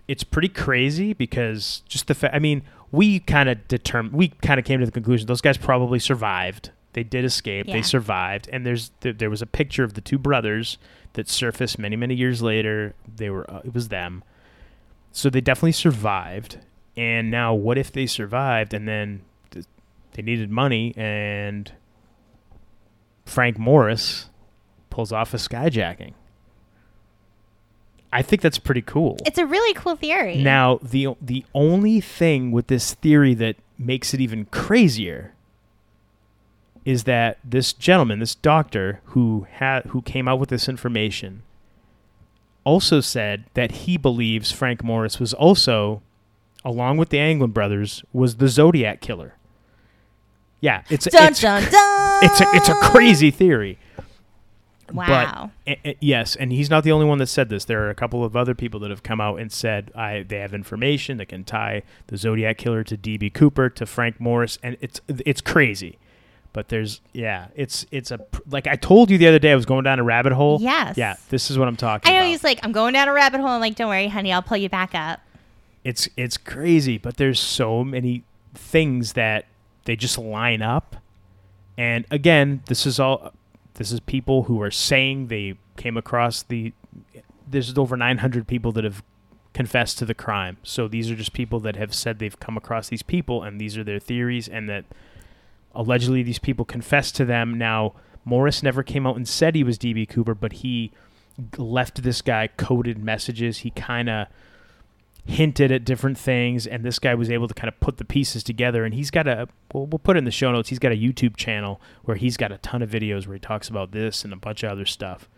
it's 0.09 0.25
pretty 0.25 0.49
crazy 0.49 1.13
because 1.13 1.83
just 1.89 2.07
the 2.07 2.15
fact 2.15 2.35
I 2.35 2.39
mean, 2.39 2.63
we 2.91 3.21
kind 3.21 3.49
of 3.49 3.67
determined 3.69 4.15
we 4.15 4.29
kind 4.29 4.59
of 4.59 4.67
came 4.67 4.81
to 4.81 4.87
the 4.87 4.93
conclusion 4.93 5.27
those 5.27 5.41
guys 5.41 5.57
probably 5.57 5.99
survived. 5.99 6.71
They 6.95 7.03
did 7.03 7.25
escape. 7.25 7.67
Yeah. 7.67 7.75
They 7.75 7.83
survived, 7.83 8.49
and 8.53 8.67
there's 8.67 8.91
there, 9.01 9.13
there 9.13 9.31
was 9.31 9.43
a 9.43 9.47
picture 9.47 9.85
of 9.85 9.95
the 9.95 10.01
two 10.01 10.19
brothers 10.19 10.79
that 11.15 11.29
surfaced 11.29 11.79
many 11.79 11.97
many 11.97 12.15
years 12.15 12.43
later. 12.43 12.95
They 13.17 13.31
were 13.31 13.51
uh, 13.51 13.63
it 13.65 13.75
was 13.75 13.89
them, 13.89 14.25
so 15.11 15.31
they 15.31 15.41
definitely 15.41 15.73
survived. 15.73 16.59
And 16.97 17.31
now, 17.31 17.55
what 17.55 17.79
if 17.79 17.91
they 17.91 18.05
survived 18.05 18.75
and 18.75 18.87
then 18.87 19.23
th- 19.51 19.65
they 20.13 20.21
needed 20.21 20.51
money 20.51 20.93
and 20.95 21.73
Frank 23.25 23.59
Morris 23.59 24.29
pulls 24.91 25.11
off 25.11 25.33
a 25.33 25.39
skyjacking. 25.39 26.13
I 28.13 28.21
think 28.21 28.43
that's 28.43 28.59
pretty 28.59 28.83
cool. 28.83 29.17
It's 29.25 29.39
a 29.39 29.47
really 29.47 29.73
cool 29.73 29.97
theory. 29.97 30.37
Now, 30.37 30.79
the 30.83 31.09
the 31.21 31.47
only 31.55 32.01
thing 32.01 32.51
with 32.51 32.67
this 32.67 32.93
theory 32.93 33.33
that 33.35 33.57
makes 33.79 34.13
it 34.13 34.21
even 34.21 34.45
crazier 34.47 35.33
is 36.85 37.05
that 37.05 37.39
this 37.45 37.73
gentleman, 37.73 38.19
this 38.19 38.35
doctor 38.35 39.01
who 39.07 39.47
had 39.51 39.85
who 39.87 40.03
came 40.03 40.27
out 40.29 40.39
with 40.41 40.49
this 40.49 40.69
information, 40.69 41.43
also 42.65 43.01
said 43.01 43.45
that 43.55 43.73
he 43.73 43.97
believes 43.97 44.51
Frank 44.53 44.83
Morris 44.83 45.19
was 45.21 45.33
also, 45.33 46.03
along 46.65 46.97
with 46.97 47.11
the 47.11 47.19
Anglin 47.19 47.51
brothers, 47.53 48.03
was 48.13 48.37
the 48.37 48.49
Zodiac 48.49 49.01
killer. 49.01 49.35
Yeah, 50.61 50.83
it's 50.91 51.07
dun, 51.07 51.31
it's 51.33 51.41
dun, 51.41 51.63
dun. 51.63 51.71
it's 52.23 52.41
a 52.41 52.45
it's 52.55 52.69
a 52.69 52.75
crazy 52.75 53.31
theory. 53.31 53.79
Wow. 54.93 55.51
But 55.67 55.73
a- 55.73 55.89
a- 55.91 55.97
yes, 56.01 56.37
and 56.37 56.53
he's 56.53 56.69
not 56.69 56.85
the 56.85 56.93
only 56.93 57.07
one 57.07 57.19
that 57.19 57.27
said 57.29 57.49
this. 57.49 57.65
There 57.65 57.83
are 57.85 57.91
a 57.91 57.95
couple 57.95 58.25
of 58.25 58.37
other 58.37 58.55
people 58.55 58.79
that 58.81 58.91
have 58.91 59.03
come 59.03 59.21
out 59.21 59.41
and 59.41 59.51
said 59.51 59.91
I 59.95 60.23
they 60.23 60.39
have 60.39 60.53
information 60.55 61.17
that 61.17 61.27
can 61.27 61.45
tie 61.45 61.83
the 62.09 62.17
Zodiac 62.17 62.59
killer 62.59 62.85
to 62.85 62.97
DB 62.97 63.33
Cooper 63.33 63.71
to 63.71 63.87
Frank 63.87 64.21
Morris, 64.21 64.59
and 64.63 64.77
it's 64.81 65.01
it's 65.09 65.41
crazy. 65.41 65.99
But 66.53 66.69
there's 66.69 67.01
yeah, 67.13 67.49
it's 67.55 67.87
it's 67.91 68.11
a 68.11 68.21
like 68.49 68.67
I 68.67 68.77
told 68.77 69.11
you 69.11 69.19
the 69.19 69.27
other 69.27 69.39
day 69.39 69.53
I 69.53 69.55
was 69.55 69.65
going 69.65 69.85
down 69.85 69.99
a 69.99 70.03
rabbit 70.05 70.33
hole. 70.33 70.59
Yes. 70.61 70.99
Yeah, 70.99 71.17
this 71.31 71.51
is 71.51 71.59
what 71.59 71.67
I'm 71.69 71.77
talking 71.77 72.11
I 72.11 72.15
know 72.15 72.21
about. 72.21 72.29
he's 72.29 72.45
like, 72.45 72.61
I'm 72.63 72.73
going 72.73 72.93
down 72.93 73.09
a 73.09 73.13
rabbit 73.13 73.41
hole. 73.41 73.51
I'm 73.51 73.61
like, 73.61 73.75
don't 73.75 73.89
worry, 73.89 74.09
honey, 74.09 74.33
I'll 74.33 74.43
pull 74.43 74.59
you 74.59 74.69
back 74.69 74.95
up. 74.95 75.21
it's 75.85 76.09
it's 76.17 76.37
crazy, 76.37 76.99
but 76.99 77.17
there's 77.17 77.41
so 77.41 77.83
many 77.83 78.25
things 78.55 79.15
that 79.15 79.47
they 79.85 79.97
just 79.97 80.19
line 80.19 80.61
up. 80.63 80.97
And 81.79 82.05
again, 82.11 82.63
this 82.67 82.85
is 82.87 83.01
all 83.01 83.33
this 83.75 83.91
is 83.91 84.01
people 84.01 84.45
who 84.45 84.61
are 84.61 84.71
saying 84.71 85.29
they 85.29 85.55
came 85.77 85.97
across 85.97 86.43
the 86.43 86.73
there's 87.49 87.77
over 87.77 87.97
900 87.97 88.47
people 88.47 88.73
that 88.73 88.85
have 88.85 89.03
confessed 89.55 89.99
to 89.99 90.05
the 90.05 90.15
crime. 90.15 90.57
So 90.63 90.89
these 90.89 91.11
are 91.11 91.17
just 91.17 91.33
people 91.33 91.61
that 91.61 91.77
have 91.77 91.95
said 91.95 92.19
they've 92.19 92.39
come 92.39 92.57
across 92.57 92.89
these 92.89 93.03
people 93.03 93.43
and 93.43 93.61
these 93.61 93.77
are 93.77 93.85
their 93.85 93.99
theories 93.99 94.49
and 94.49 94.69
that 94.69 94.85
allegedly 95.75 96.23
these 96.23 96.39
people 96.39 96.65
confessed 96.65 97.17
to 97.17 97.25
them. 97.25 97.57
Now, 97.59 97.95
Morris 98.25 98.63
never 98.63 98.83
came 98.83 99.07
out 99.07 99.17
and 99.17 99.27
said 99.29 99.55
he 99.55 99.65
was 99.65 99.79
DB 99.79 100.09
Cooper, 100.09 100.35
but 100.35 100.55
he 100.55 100.93
left 101.57 102.03
this 102.03 102.23
guy 102.23 102.49
coded 102.49 103.03
messages. 103.03 103.59
He 103.59 103.71
kind 103.71 104.09
of 104.09 104.29
hinted 105.25 105.71
at 105.71 105.85
different 105.85 106.19
things, 106.19 106.67
and 106.67 106.85
this 106.85 106.99
guy 106.99 107.15
was 107.15 107.31
able 107.31 107.49
to 107.49 107.55
kind 107.55 107.69
of 107.69 107.79
put 107.81 107.97
the 107.99 108.05
pieces 108.05 108.43
together. 108.43 108.85
And 108.85 108.95
he's 108.95 109.11
got 109.11 109.27
a, 109.27 109.49
we'll, 109.73 109.87
we'll 109.87 109.99
put 109.99 110.17
it 110.17 110.19
in 110.19 110.25
the 110.25 110.31
show 110.31 110.53
notes, 110.53 110.69
he's 110.69 110.79
got 110.79 110.93
a 110.93 110.97
YouTube 110.97 111.37
channel 111.37 111.81
where 112.05 112.17
he's 112.17 112.37
got 112.37 112.53
a 112.53 112.59
ton 112.59 112.83
of 112.83 112.91
videos 112.91 113.27
where 113.27 113.35
he 113.35 113.41
talks 113.41 113.69
about 113.69 113.93
this 113.93 114.25
and 114.25 114.33
a 114.33 114.37
bunch 114.37 114.63
of 114.63 114.71
other 114.71 114.87
stuff. 114.87 115.29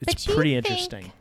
It's 0.00 0.26
pretty 0.26 0.56
interesting. 0.56 1.12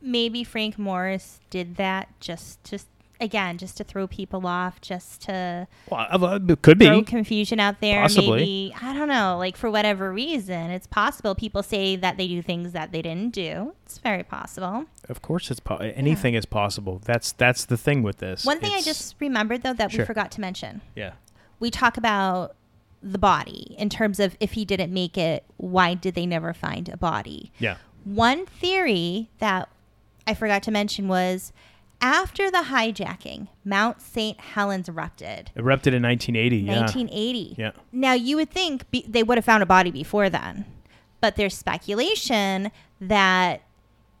maybe 0.00 0.44
Frank 0.44 0.78
Morris 0.78 1.40
did 1.50 1.76
that 1.76 2.08
just 2.20 2.62
just 2.62 2.86
again 3.22 3.56
just 3.58 3.76
to 3.78 3.84
throw 3.84 4.06
people 4.06 4.46
off, 4.46 4.80
just 4.80 5.22
to 5.22 5.66
Well, 5.88 6.06
uh, 6.24 6.38
it 6.48 6.62
could 6.62 6.78
be. 6.78 6.86
throw 6.86 7.02
confusion 7.02 7.60
out 7.60 7.80
there. 7.80 8.02
Possibly. 8.02 8.40
Maybe 8.40 8.74
I 8.82 8.92
don't 8.92 9.08
know, 9.08 9.36
like 9.38 9.56
for 9.56 9.70
whatever 9.70 10.12
reason, 10.12 10.70
it's 10.70 10.86
possible. 10.86 11.34
People 11.34 11.62
say 11.62 11.96
that 11.96 12.16
they 12.16 12.28
do 12.28 12.42
things 12.42 12.72
that 12.72 12.92
they 12.92 13.00
didn't 13.02 13.32
do. 13.32 13.72
It's 13.86 13.98
very 13.98 14.22
possible. 14.22 14.86
Of 15.08 15.22
course, 15.22 15.50
it's 15.50 15.60
po- 15.60 15.76
anything 15.76 16.34
is 16.34 16.44
possible. 16.46 17.00
That's 17.04 17.32
that's 17.32 17.64
the 17.64 17.76
thing 17.76 18.02
with 18.02 18.18
this. 18.18 18.44
One 18.44 18.58
thing 18.60 18.72
I 18.72 18.82
just 18.82 19.14
remembered 19.20 19.62
though 19.62 19.72
that 19.74 19.92
Sure. 19.92 20.00
we 20.02 20.06
forgot 20.06 20.30
to 20.32 20.40
mention. 20.40 20.80
yeah. 20.94 21.12
We 21.60 21.70
talk 21.70 21.96
about 21.96 22.56
the 23.02 23.18
body 23.18 23.74
in 23.78 23.88
terms 23.88 24.18
of 24.20 24.36
if 24.40 24.52
he 24.52 24.64
didn't 24.64 24.92
make 24.92 25.16
it, 25.16 25.44
why 25.56 25.94
did 25.94 26.14
they 26.14 26.26
never 26.26 26.52
find 26.52 26.88
a 26.88 26.96
body? 26.96 27.52
Yeah. 27.58 27.76
One 28.04 28.46
theory 28.46 29.28
that 29.38 29.68
I 30.26 30.34
forgot 30.34 30.62
to 30.64 30.70
mention 30.70 31.06
was 31.08 31.52
after 32.02 32.50
the 32.50 32.64
hijacking, 32.64 33.46
Mount 33.64 34.02
St. 34.02 34.38
Helens 34.38 34.88
erupted. 34.88 35.52
Erupted 35.56 35.94
in 35.94 36.02
1980. 36.02 36.66
1980. 36.66 37.54
Yeah. 37.56 37.70
Now 37.92 38.12
you 38.12 38.36
would 38.36 38.50
think 38.50 38.90
be, 38.90 39.06
they 39.08 39.22
would 39.22 39.38
have 39.38 39.44
found 39.44 39.62
a 39.62 39.66
body 39.66 39.92
before 39.92 40.28
then, 40.28 40.66
but 41.20 41.36
there's 41.36 41.56
speculation 41.56 42.72
that 43.00 43.62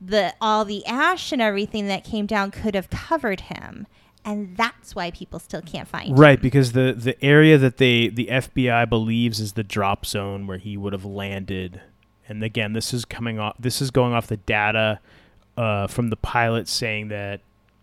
the 0.00 0.32
all 0.40 0.64
the 0.64 0.86
ash 0.86 1.32
and 1.32 1.42
everything 1.42 1.88
that 1.88 2.04
came 2.04 2.26
down 2.26 2.50
could 2.50 2.74
have 2.74 2.88
covered 2.88 3.40
him, 3.42 3.86
and 4.24 4.56
that's 4.56 4.94
why 4.94 5.10
people 5.10 5.38
still 5.38 5.62
can't 5.62 5.88
find 5.88 6.10
him. 6.10 6.16
Right, 6.16 6.38
him. 6.38 6.42
because 6.42 6.72
the 6.72 6.94
the 6.96 7.22
area 7.24 7.58
that 7.58 7.78
they 7.78 8.08
the 8.08 8.28
FBI 8.28 8.88
believes 8.88 9.40
is 9.40 9.52
the 9.52 9.64
drop 9.64 10.06
zone 10.06 10.46
where 10.46 10.58
he 10.58 10.76
would 10.76 10.92
have 10.92 11.04
landed, 11.04 11.80
and 12.28 12.42
again, 12.42 12.72
this 12.72 12.94
is 12.94 13.04
coming 13.04 13.38
off. 13.38 13.56
This 13.58 13.82
is 13.82 13.90
going 13.90 14.12
off 14.12 14.28
the 14.28 14.36
data 14.36 15.00
uh, 15.56 15.86
from 15.86 16.10
the 16.10 16.16
pilot 16.16 16.68
saying 16.68 17.08
that 17.08 17.40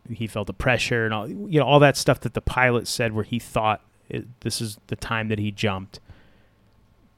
he 0.10 0.28
felt 0.28 0.48
the 0.48 0.54
pressure 0.54 1.06
and 1.06 1.14
all 1.14 1.28
you 1.30 1.60
know 1.60 1.66
all 1.66 1.80
that 1.80 1.96
stuff 1.98 2.20
that 2.22 2.34
the 2.34 2.42
pilot 2.42 2.88
said 2.88 3.14
where 3.14 3.24
he 3.24 3.40
thought 3.40 3.82
it, 4.10 4.26
this 4.42 4.60
is 4.62 4.78
the 4.88 4.96
time 4.96 5.28
that 5.30 5.40
he 5.40 5.52
jumped. 5.52 6.00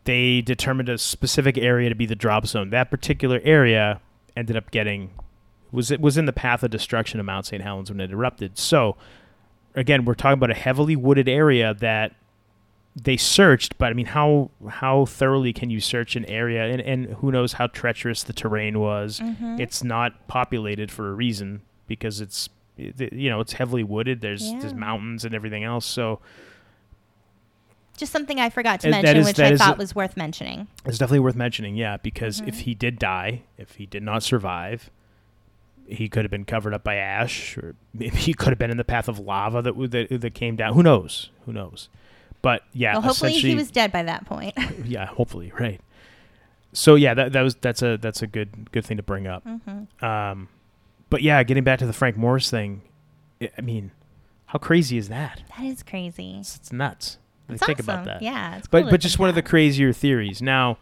They 0.04 0.42
determined 0.42 0.90
a 0.90 0.98
specific 0.98 1.58
area 1.58 1.88
to 1.90 1.96
be 1.96 2.06
the 2.08 2.16
drop 2.16 2.48
zone. 2.48 2.72
That 2.72 2.90
particular 2.90 3.40
area 3.44 4.02
ended 4.36 4.56
up 4.58 4.72
getting 4.72 5.12
was 5.72 5.92
it 5.92 6.02
was 6.02 6.18
in 6.18 6.26
the 6.26 6.34
path 6.34 6.64
of 6.64 6.72
destruction 6.72 7.20
of 7.20 7.26
Mount 7.26 7.46
St. 7.46 7.62
Helens 7.64 7.90
when 7.92 8.00
it 8.00 8.12
erupted. 8.12 8.58
So 8.58 8.98
again, 9.76 10.04
we're 10.06 10.16
talking 10.16 10.34
about 10.34 10.52
a 10.52 10.56
heavily 10.56 10.96
wooded 10.96 11.30
area 11.30 11.74
that 11.76 12.14
they 12.94 13.16
searched, 13.16 13.78
but 13.78 13.86
I 13.90 13.94
mean, 13.94 14.08
how 14.08 14.50
how 14.70 15.06
thoroughly 15.06 15.54
can 15.54 15.70
you 15.70 15.80
search 15.80 16.16
an 16.18 16.26
area? 16.26 16.66
And, 16.66 16.82
and 16.82 17.06
who 17.18 17.32
knows 17.32 17.54
how 17.54 17.68
treacherous 17.68 18.24
the 18.24 18.34
terrain 18.34 18.80
was? 18.80 19.20
Mhm. 19.22 19.60
It's 19.62 19.82
not 19.84 20.28
populated 20.28 20.92
for 20.92 21.10
a 21.10 21.14
reason 21.14 21.62
because 21.88 22.20
it's 22.20 22.50
it- 22.50 22.52
you 23.12 23.30
know 23.30 23.40
it's 23.40 23.54
heavily 23.54 23.84
wooded. 23.84 24.22
There's 24.22 24.52
there's 24.60 24.74
mountains 24.74 25.26
and 25.26 25.34
everything 25.36 25.64
else. 25.64 25.86
So 25.86 26.20
Just 27.98 28.12
something 28.12 28.40
I 28.40 28.50
forgot 28.50 28.80
to 28.82 28.90
mention, 28.90 29.18
is- 29.18 29.26
which 29.28 29.40
I 29.40 29.56
thought 29.56 29.76
a- 29.76 29.78
was 29.78 29.94
worth 29.94 30.18
mentioning. 30.18 30.68
it's 30.86 30.98
definitely 30.98 31.20
worth 31.20 31.36
mentioning. 31.36 31.76
Yeah, 31.76 31.98
because 31.98 32.42
Mhm. 32.42 32.48
if 32.48 32.60
he 32.62 32.74
did 32.74 32.98
die, 32.98 33.42
if 33.58 33.76
he 33.76 33.86
did 33.86 34.04
not 34.04 34.24
survive. 34.24 34.90
He 35.88 36.08
could 36.08 36.24
have 36.24 36.32
been 36.32 36.46
covered 36.46 36.74
up 36.74 36.86
by 36.86 36.96
ash, 36.96 37.58
or 37.58 37.76
maybe 37.94 38.16
he 38.16 38.34
could 38.34 38.50
have 38.50 38.58
been 38.60 38.72
in 38.72 38.78
the 38.78 38.84
path 38.86 39.10
of 39.10 39.20
lava 39.20 39.62
that 39.62 39.74
that, 39.92 40.22
that 40.22 40.34
came 40.34 40.56
down. 40.56 40.74
Who 40.74 40.84
knows? 40.84 41.32
Who 41.46 41.52
knows? 41.52 41.90
But 42.42 42.64
yeah, 42.72 42.94
well, 42.94 43.02
hopefully 43.02 43.34
he 43.34 43.56
was 43.56 43.72
dead 43.72 43.92
by 43.92 44.04
that 44.04 44.24
point. 44.26 44.54
yeah, 44.86 45.06
hopefully, 45.08 45.52
right. 45.60 45.82
So 46.72 46.96
yeah, 46.96 47.14
that 47.16 47.34
that 47.34 47.42
was 47.42 47.56
that's 47.56 47.82
a 47.82 47.98
that's 47.98 48.22
a 48.22 48.28
good 48.28 48.72
good 48.72 48.86
thing 48.86 48.96
to 48.98 49.04
bring 49.04 49.28
up. 49.28 49.44
hmm 49.44 50.06
Um, 50.06 50.48
but 51.12 51.22
yeah, 51.22 51.44
getting 51.44 51.64
back 51.64 51.78
to 51.80 51.86
the 51.86 51.94
Frank 51.94 52.18
Morris 52.18 52.50
thing, 52.50 52.82
I 53.40 53.52
I 53.60 53.62
mean, 53.62 53.92
how 54.48 54.58
crazy 54.58 54.98
is 54.98 55.10
that? 55.10 55.44
That 55.58 55.66
is 55.66 55.84
crazy. 55.84 56.38
It's, 56.40 56.56
it's 56.56 56.72
nuts. 56.74 57.20
It's 57.48 57.64
think 57.64 57.80
awesome. 57.80 57.90
about 57.94 58.06
that. 58.06 58.22
Yeah, 58.24 58.58
it's 58.58 58.68
But 58.68 58.80
cool 58.80 58.86
to 58.88 58.92
but 58.92 59.02
just 59.02 59.20
one 59.20 59.30
of 59.30 59.36
the 59.36 59.42
crazier 59.44 59.94
theories. 59.94 60.42
Now, 60.42 60.78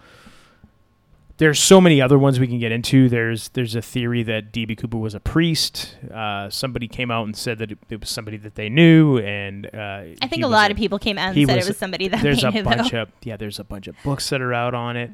there's 1.38 1.58
so 1.60 1.80
many 1.80 2.02
other 2.02 2.20
ones 2.20 2.40
we 2.40 2.48
can 2.48 2.60
get 2.60 2.72
into. 2.72 3.08
There's 3.10 3.50
there's 3.50 3.74
a 3.76 3.82
theory 3.82 4.24
that 4.24 4.52
DB 4.52 4.78
Cooper 4.78 4.98
was 4.98 5.16
a 5.16 5.20
priest. 5.22 5.96
Uh, 6.14 6.50
somebody 6.50 6.88
came 6.88 7.10
out 7.10 7.24
and 7.26 7.36
said 7.36 7.58
that 7.60 7.72
it, 7.72 7.78
it 7.90 8.00
was 8.02 8.10
somebody 8.10 8.38
that 8.38 8.56
they 8.56 8.68
knew, 8.70 9.18
and 9.20 9.66
uh, 9.74 10.04
I 10.22 10.28
think 10.28 10.44
a 10.44 10.48
lot 10.48 10.70
of 10.70 10.78
people 10.78 11.00
came 11.00 11.18
out 11.18 11.36
and 11.36 11.48
said 11.48 11.56
was- 11.56 11.66
it 11.66 11.70
was 11.70 11.78
somebody 11.78 12.08
that 12.10 12.22
there's 12.22 12.42
they 12.42 12.48
a 12.50 12.52
knew. 12.52 12.64
bunch 12.64 12.92
though. 12.92 13.04
of 13.04 13.10
yeah 13.24 13.38
there's 13.38 13.58
a 13.60 13.64
bunch 13.64 13.88
of 13.88 13.96
books 14.04 14.30
that 14.30 14.42
are 14.42 14.54
out 14.54 14.74
on 14.74 14.98
it 14.98 15.12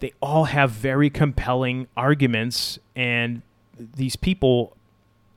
they 0.00 0.12
all 0.20 0.44
have 0.46 0.72
very 0.72 1.08
compelling 1.08 1.86
arguments 1.96 2.78
and 2.96 3.40
these 3.96 4.16
people 4.16 4.76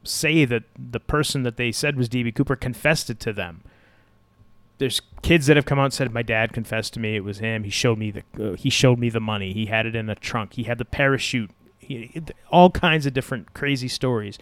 say 0.03 0.45
that 0.45 0.63
the 0.77 0.99
person 0.99 1.43
that 1.43 1.57
they 1.57 1.71
said 1.71 1.95
was 1.95 2.07
db 2.07 2.33
cooper 2.35 2.55
confessed 2.55 3.09
it 3.09 3.19
to 3.19 3.33
them. 3.33 3.61
There's 4.77 5.01
kids 5.21 5.47
that 5.47 5.55
have 5.55 5.65
come 5.65 5.79
out 5.79 5.85
and 5.85 5.93
said 5.93 6.13
my 6.13 6.21
dad 6.21 6.51
confessed 6.51 6.93
to 6.93 6.99
me. 6.99 7.15
It 7.15 7.23
was 7.23 7.39
him. 7.39 7.63
He 7.63 7.69
showed 7.69 7.97
me 7.97 8.11
the 8.11 8.51
uh, 8.51 8.55
he 8.55 8.69
showed 8.69 8.99
me 8.99 9.09
the 9.09 9.21
money. 9.21 9.53
He 9.53 9.67
had 9.67 9.85
it 9.85 9.95
in 9.95 10.09
a 10.09 10.15
trunk. 10.15 10.53
He 10.53 10.63
had 10.63 10.77
the 10.77 10.85
parachute. 10.85 11.49
He, 11.79 12.21
all 12.51 12.71
kinds 12.71 13.05
of 13.05 13.13
different 13.13 13.53
crazy 13.53 13.87
stories. 13.87 14.37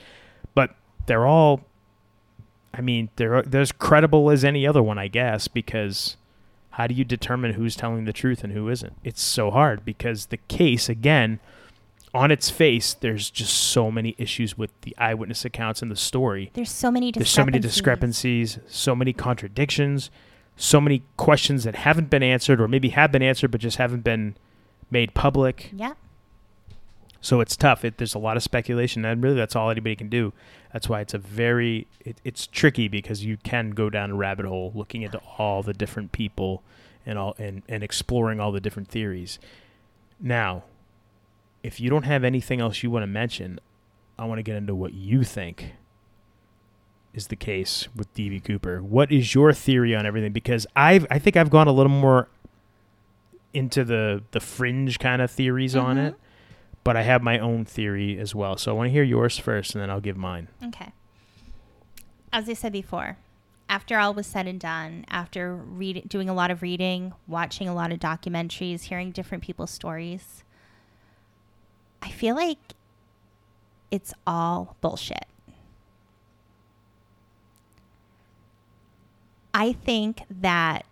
But 0.55 0.75
they're 1.05 1.27
all 1.27 1.61
I 2.73 2.81
mean, 2.81 3.09
they're 3.17 3.43
they're 3.43 3.61
as 3.61 3.71
credible 3.71 4.31
as 4.31 4.43
any 4.43 4.65
other 4.65 4.81
one, 4.81 4.97
I 4.97 5.07
guess, 5.07 5.47
because 5.47 6.17
how 6.71 6.87
do 6.87 6.95
you 6.95 7.03
determine 7.03 7.53
who's 7.53 7.75
telling 7.75 8.05
the 8.05 8.13
truth 8.13 8.43
and 8.43 8.53
who 8.53 8.67
isn't? 8.69 8.93
It's 9.03 9.21
so 9.21 9.51
hard 9.51 9.85
because 9.85 10.27
the 10.27 10.37
case, 10.37 10.89
again, 10.89 11.39
on 12.13 12.29
its 12.29 12.49
face, 12.49 12.93
there's 12.93 13.29
just 13.29 13.53
so 13.53 13.89
many 13.89 14.15
issues 14.17 14.57
with 14.57 14.69
the 14.81 14.95
eyewitness 14.97 15.45
accounts 15.45 15.81
and 15.81 15.89
the 15.89 15.95
story. 15.95 16.51
There's 16.53 16.71
so 16.71 16.91
many 16.91 17.11
There's 17.11 17.29
so 17.29 17.43
many 17.43 17.59
discrepancies, 17.59 18.59
so 18.67 18.95
many 18.95 19.13
contradictions, 19.13 20.11
so 20.55 20.79
many 20.79 21.03
questions 21.17 21.63
that 21.63 21.75
haven't 21.75 22.09
been 22.11 22.21
answered 22.21 22.61
or 22.61 22.67
maybe 22.67 22.89
have 22.89 23.11
been 23.11 23.23
answered 23.23 23.49
but 23.49 23.61
just 23.61 23.77
haven't 23.77 24.03
been 24.03 24.35
made 24.91 25.13
public. 25.15 25.71
Yeah. 25.73 25.93
So 27.19 27.39
it's 27.39 27.55
tough. 27.55 27.83
It, 27.83 27.97
there's 27.97 28.13
a 28.13 28.19
lot 28.19 28.37
of 28.37 28.43
speculation, 28.43 29.05
and 29.05 29.23
really, 29.23 29.37
that's 29.37 29.55
all 29.55 29.69
anybody 29.69 29.95
can 29.95 30.09
do. 30.09 30.33
That's 30.73 30.89
why 30.89 30.99
it's 30.99 31.13
a 31.13 31.17
very 31.17 31.87
it, 32.01 32.17
it's 32.23 32.45
tricky 32.47 32.87
because 32.89 33.23
you 33.23 33.37
can 33.37 33.71
go 33.71 33.89
down 33.89 34.11
a 34.11 34.15
rabbit 34.15 34.45
hole 34.45 34.71
looking 34.75 35.03
into 35.03 35.19
all 35.37 35.63
the 35.63 35.73
different 35.73 36.11
people 36.11 36.63
and 37.05 37.17
all 37.17 37.33
and, 37.39 37.63
and 37.69 37.81
exploring 37.81 38.41
all 38.41 38.51
the 38.51 38.59
different 38.59 38.89
theories. 38.89 39.39
Now, 40.19 40.63
if 41.63 41.79
you 41.79 41.89
don't 41.89 42.03
have 42.03 42.23
anything 42.23 42.59
else 42.61 42.83
you 42.83 42.91
want 42.91 43.03
to 43.03 43.07
mention, 43.07 43.59
I 44.19 44.25
want 44.25 44.39
to 44.39 44.43
get 44.43 44.55
into 44.55 44.75
what 44.75 44.93
you 44.93 45.23
think 45.23 45.73
is 47.13 47.27
the 47.27 47.35
case 47.35 47.87
with 47.95 48.13
DB 48.13 48.43
Cooper. 48.43 48.81
What 48.81 49.11
is 49.11 49.33
your 49.33 49.53
theory 49.53 49.95
on 49.95 50.05
everything? 50.05 50.33
Because 50.33 50.67
I've 50.75 51.07
I 51.09 51.19
think 51.19 51.37
I've 51.37 51.49
gone 51.49 51.67
a 51.67 51.71
little 51.71 51.91
more 51.91 52.27
into 53.53 53.83
the 53.83 54.23
the 54.31 54.39
fringe 54.39 54.99
kind 54.99 55.21
of 55.21 55.29
theories 55.31 55.75
on 55.75 55.97
Mhm. 55.97 56.07
it, 56.09 56.15
but 56.83 56.97
I 56.97 57.03
have 57.03 57.21
my 57.21 57.37
own 57.39 57.65
theory 57.65 58.17
as 58.19 58.33
well. 58.35 58.57
So 58.57 58.71
I 58.71 58.75
want 58.75 58.87
to 58.87 58.91
hear 58.91 59.03
yours 59.03 59.37
first, 59.37 59.73
and 59.75 59.81
then 59.81 59.89
I'll 59.89 60.01
give 60.01 60.17
mine. 60.17 60.47
Okay. 60.63 60.91
As 62.31 62.49
I 62.49 62.53
said 62.53 62.73
before, 62.73 63.17
after 63.69 63.97
all 63.99 64.13
was 64.13 64.25
said 64.25 64.47
and 64.47 64.59
done, 64.59 65.05
after 65.07 65.55
read, 65.55 66.09
doing 66.09 66.27
a 66.29 66.33
lot 66.33 66.49
of 66.49 66.61
reading, 66.63 67.13
watching 67.27 67.67
a 67.69 67.75
lot 67.75 67.91
of 67.91 67.99
documentaries, 67.99 68.83
hearing 68.85 69.11
different 69.11 69.43
people's 69.43 69.69
stories, 69.71 70.43
I 72.03 72.09
feel 72.09 72.35
like 72.35 72.59
it's 73.89 74.13
all 74.27 74.75
bullshit. 74.81 75.25
I 79.53 79.73
think 79.73 80.23
that 80.29 80.85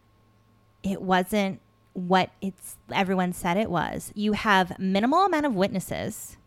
it 0.84 1.02
wasn't 1.02 1.60
what 1.94 2.30
it's 2.42 2.78
everyone 2.92 3.34
said 3.34 3.58
it 3.58 3.70
was. 3.70 4.12
You 4.16 4.34
have 4.34 4.80
minimal 4.80 5.26
amount 5.26 5.46
of 5.46 5.54
witnesses 5.56 6.38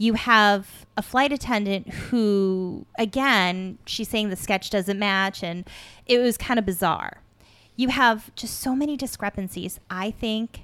you 0.00 0.14
have 0.14 0.86
a 0.96 1.02
flight 1.02 1.30
attendant 1.30 1.86
who 1.90 2.86
again 2.98 3.76
she's 3.84 4.08
saying 4.08 4.30
the 4.30 4.36
sketch 4.36 4.70
doesn't 4.70 4.98
match 4.98 5.42
and 5.42 5.68
it 6.06 6.18
was 6.18 6.38
kind 6.38 6.58
of 6.58 6.64
bizarre 6.64 7.20
you 7.76 7.88
have 7.88 8.34
just 8.34 8.60
so 8.60 8.74
many 8.74 8.96
discrepancies 8.96 9.78
i 9.90 10.10
think 10.10 10.62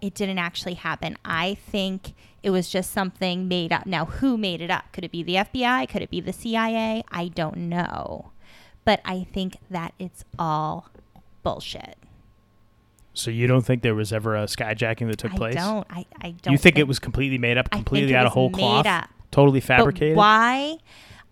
it 0.00 0.14
didn't 0.14 0.38
actually 0.38 0.74
happen 0.74 1.16
i 1.24 1.54
think 1.54 2.14
it 2.42 2.50
was 2.50 2.68
just 2.70 2.90
something 2.90 3.46
made 3.48 3.72
up 3.72 3.86
now 3.86 4.04
who 4.06 4.36
made 4.38 4.60
it 4.60 4.70
up 4.70 4.84
could 4.92 5.04
it 5.04 5.10
be 5.12 5.22
the 5.22 5.34
fbi 5.34 5.88
could 5.88 6.02
it 6.02 6.10
be 6.10 6.20
the 6.20 6.32
cia 6.32 7.02
i 7.10 7.28
don't 7.28 7.56
know 7.56 8.30
but 8.84 9.00
i 9.04 9.24
think 9.32 9.56
that 9.70 9.92
it's 9.98 10.24
all 10.38 10.88
bullshit 11.42 11.96
So 13.12 13.30
you 13.30 13.46
don't 13.46 13.62
think 13.66 13.82
there 13.82 13.94
was 13.94 14.12
ever 14.12 14.36
a 14.36 14.44
skyjacking 14.44 15.08
that 15.08 15.18
took 15.18 15.32
i 15.34 15.36
place? 15.36 15.56
I 15.56 15.60
don't 15.60 15.86
i, 15.90 16.06
I 16.20 16.30
don't 16.42 16.52
you 16.52 16.58
think, 16.58 16.78
it 16.78 16.86
was 16.88 16.98
completely 16.98 17.38
made 17.38 17.58
up, 17.58 17.66
think 17.70 17.84
completely 17.86 18.14
out 18.14 18.26
of 18.26 18.32
whole 18.32 18.50
cloth, 18.50 18.86
up. 18.86 19.08
totally 19.30 19.60
But 19.60 19.66
fabricated? 19.66 20.16
why? 20.16 20.78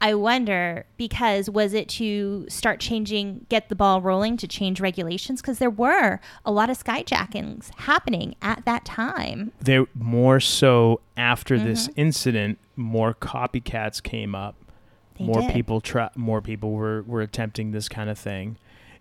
I 0.01 0.15
wonder 0.15 0.87
because 0.97 1.51
was 1.51 1.75
it 1.75 1.89
to 1.91 2.47
start 2.49 2.79
changing, 2.79 3.47
get 3.49 3.69
the 3.69 3.75
ball 3.75 4.01
rolling 4.01 4.37
to 4.37 4.47
change 4.47 4.81
regulations? 4.81 5.41
Because 5.41 5.59
there 5.59 5.71
were 5.71 6.21
a 6.45 6.53
lot 6.53 6.71
of 6.71 6.83
skyjackings 6.83 7.71
happening 7.81 8.37
at 8.41 8.65
that 8.65 8.85
time. 8.85 9.53
There 9.61 9.87
more 9.95 10.39
so 10.41 11.01
after 11.17 11.59
this 11.59 11.89
Mm-hmm. 11.89 12.01
incident, 12.01 12.59
more 12.77 13.13
copycats 13.15 14.01
came 14.03 14.35
up. 14.35 14.55
They 15.19 15.25
more 15.25 15.41
did. 15.43 15.53
people 15.53 15.81
try, 15.81 16.11
more 16.15 16.41
people 16.41 16.71
were, 16.73 17.03
were 17.03 17.21
attempting 17.21 17.73
this 17.73 17.89
kind 17.89 18.09
of 18.09 18.19
thing. 18.19 18.57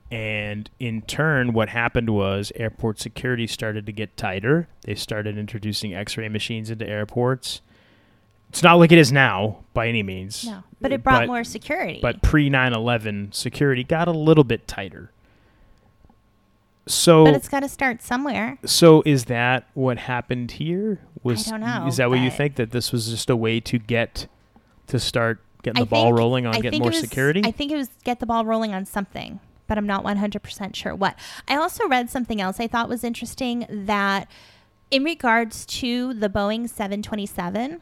And 0.09 0.69
in 0.79 1.01
turn, 1.03 1.53
what 1.53 1.69
happened 1.69 2.09
was 2.09 2.51
airport 2.55 2.99
security 2.99 3.45
started 3.45 3.85
to 3.85 3.91
get 3.91 4.15
tighter. 4.17 4.67
They 4.81 4.95
started 4.95 5.37
introducing 5.37 5.93
X-ray 5.93 6.29
machines 6.29 6.69
into 6.69 6.87
airports. 6.87 7.61
It's 8.49 8.63
not 8.63 8.75
like 8.75 8.91
it 8.91 8.97
is 8.97 9.11
now 9.11 9.57
by 9.73 9.87
any 9.87 10.03
means. 10.03 10.45
No, 10.45 10.63
but 10.81 10.91
it 10.91 11.03
brought 11.03 11.21
but- 11.23 11.27
more 11.27 11.43
security. 11.43 11.99
But 12.01 12.21
pre 12.21 12.49
9/11, 12.49 13.33
security 13.33 13.83
got 13.83 14.07
a 14.07 14.11
little 14.11 14.43
bit 14.43 14.67
tighter. 14.67 15.11
So 16.87 17.25
But 17.25 17.33
it's 17.35 17.49
got 17.49 17.59
to 17.61 17.67
start 17.69 18.01
somewhere. 18.01 18.57
so 18.65 19.03
is 19.05 19.25
that 19.25 19.67
what 19.73 19.97
happened 19.97 20.51
here? 20.51 21.01
Was 21.21 21.47
I 21.47 21.51
don't 21.51 21.59
know, 21.61 21.85
is 21.87 21.97
that 21.97 22.09
what 22.09 22.19
you 22.19 22.31
think 22.31 22.55
that 22.55 22.71
this 22.71 22.93
was 22.93 23.09
just 23.09 23.29
a 23.29 23.35
way 23.35 23.59
to 23.59 23.77
get 23.77 24.27
to 24.87 24.97
start 24.97 25.41
getting 25.63 25.81
I 25.81 25.83
the 25.83 25.89
ball 25.89 26.05
think- 26.05 26.17
rolling 26.17 26.45
on 26.45 26.55
I 26.55 26.59
getting 26.61 26.79
more 26.79 26.91
was, 26.91 26.99
security? 27.01 27.41
I 27.43 27.51
think 27.51 27.71
it 27.73 27.75
was 27.75 27.89
get 28.05 28.21
the 28.21 28.25
ball 28.25 28.45
rolling 28.45 28.73
on 28.73 28.85
something, 28.85 29.41
but 29.67 29.77
I'm 29.77 29.85
not 29.85 30.05
100% 30.05 30.75
sure 30.77 30.95
what. 30.95 31.19
I 31.49 31.57
also 31.57 31.85
read 31.89 32.09
something 32.09 32.39
else 32.39 32.61
I 32.61 32.67
thought 32.67 32.87
was 32.87 33.03
interesting 33.03 33.65
that 33.69 34.29
in 34.89 35.03
regards 35.03 35.65
to 35.65 36.13
the 36.13 36.29
Boeing 36.29 36.69
727, 36.69 37.81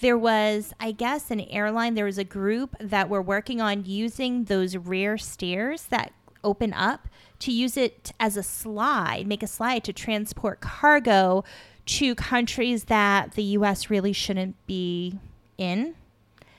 there 0.00 0.18
was, 0.18 0.72
I 0.80 0.92
guess, 0.92 1.30
an 1.30 1.40
airline, 1.40 1.94
there 1.94 2.04
was 2.04 2.18
a 2.18 2.24
group 2.24 2.76
that 2.80 3.08
were 3.08 3.22
working 3.22 3.60
on 3.60 3.84
using 3.84 4.44
those 4.44 4.76
rear 4.76 5.18
stairs 5.18 5.84
that 5.84 6.12
open 6.42 6.72
up 6.72 7.08
to 7.40 7.52
use 7.52 7.76
it 7.76 8.12
as 8.18 8.36
a 8.36 8.42
slide, 8.42 9.26
make 9.26 9.42
a 9.42 9.46
slide 9.46 9.84
to 9.84 9.92
transport 9.92 10.60
cargo 10.60 11.44
to 11.86 12.14
countries 12.14 12.84
that 12.84 13.32
the 13.32 13.42
US 13.42 13.90
really 13.90 14.12
shouldn't 14.12 14.54
be 14.66 15.18
in. 15.58 15.94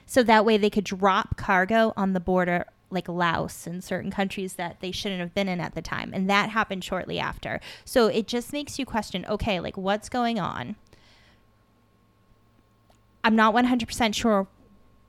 So 0.06 0.24
that 0.24 0.46
way 0.46 0.58
they 0.58 0.70
could 0.70 0.84
drop 0.84 1.38
cargo 1.38 1.94
on 1.96 2.14
the 2.14 2.20
border 2.20 2.66
like 2.90 3.08
Laos 3.08 3.66
and 3.66 3.84
certain 3.84 4.12
countries 4.12 4.56
that 4.56 4.82
they 4.82 4.92
shouldn't 4.92 5.22
have 5.22 5.34
been 5.34 5.48
in 5.48 5.62
at 5.62 5.74
the 5.74 5.82
time. 5.82 6.12
And 6.14 6.30
that 6.30 6.50
happened 6.50 6.84
shortly 6.84 7.20
after. 7.20 7.62
So 7.86 8.08
it 8.08 8.28
just 8.28 8.52
makes 8.52 8.78
you 8.78 8.86
question, 8.86 9.26
okay, 9.28 9.60
like 9.60 9.78
what's 9.78 10.10
going 10.10 10.40
on? 10.40 10.76
I'm 13.24 13.36
not 13.36 13.54
100% 13.54 14.16
sure 14.16 14.48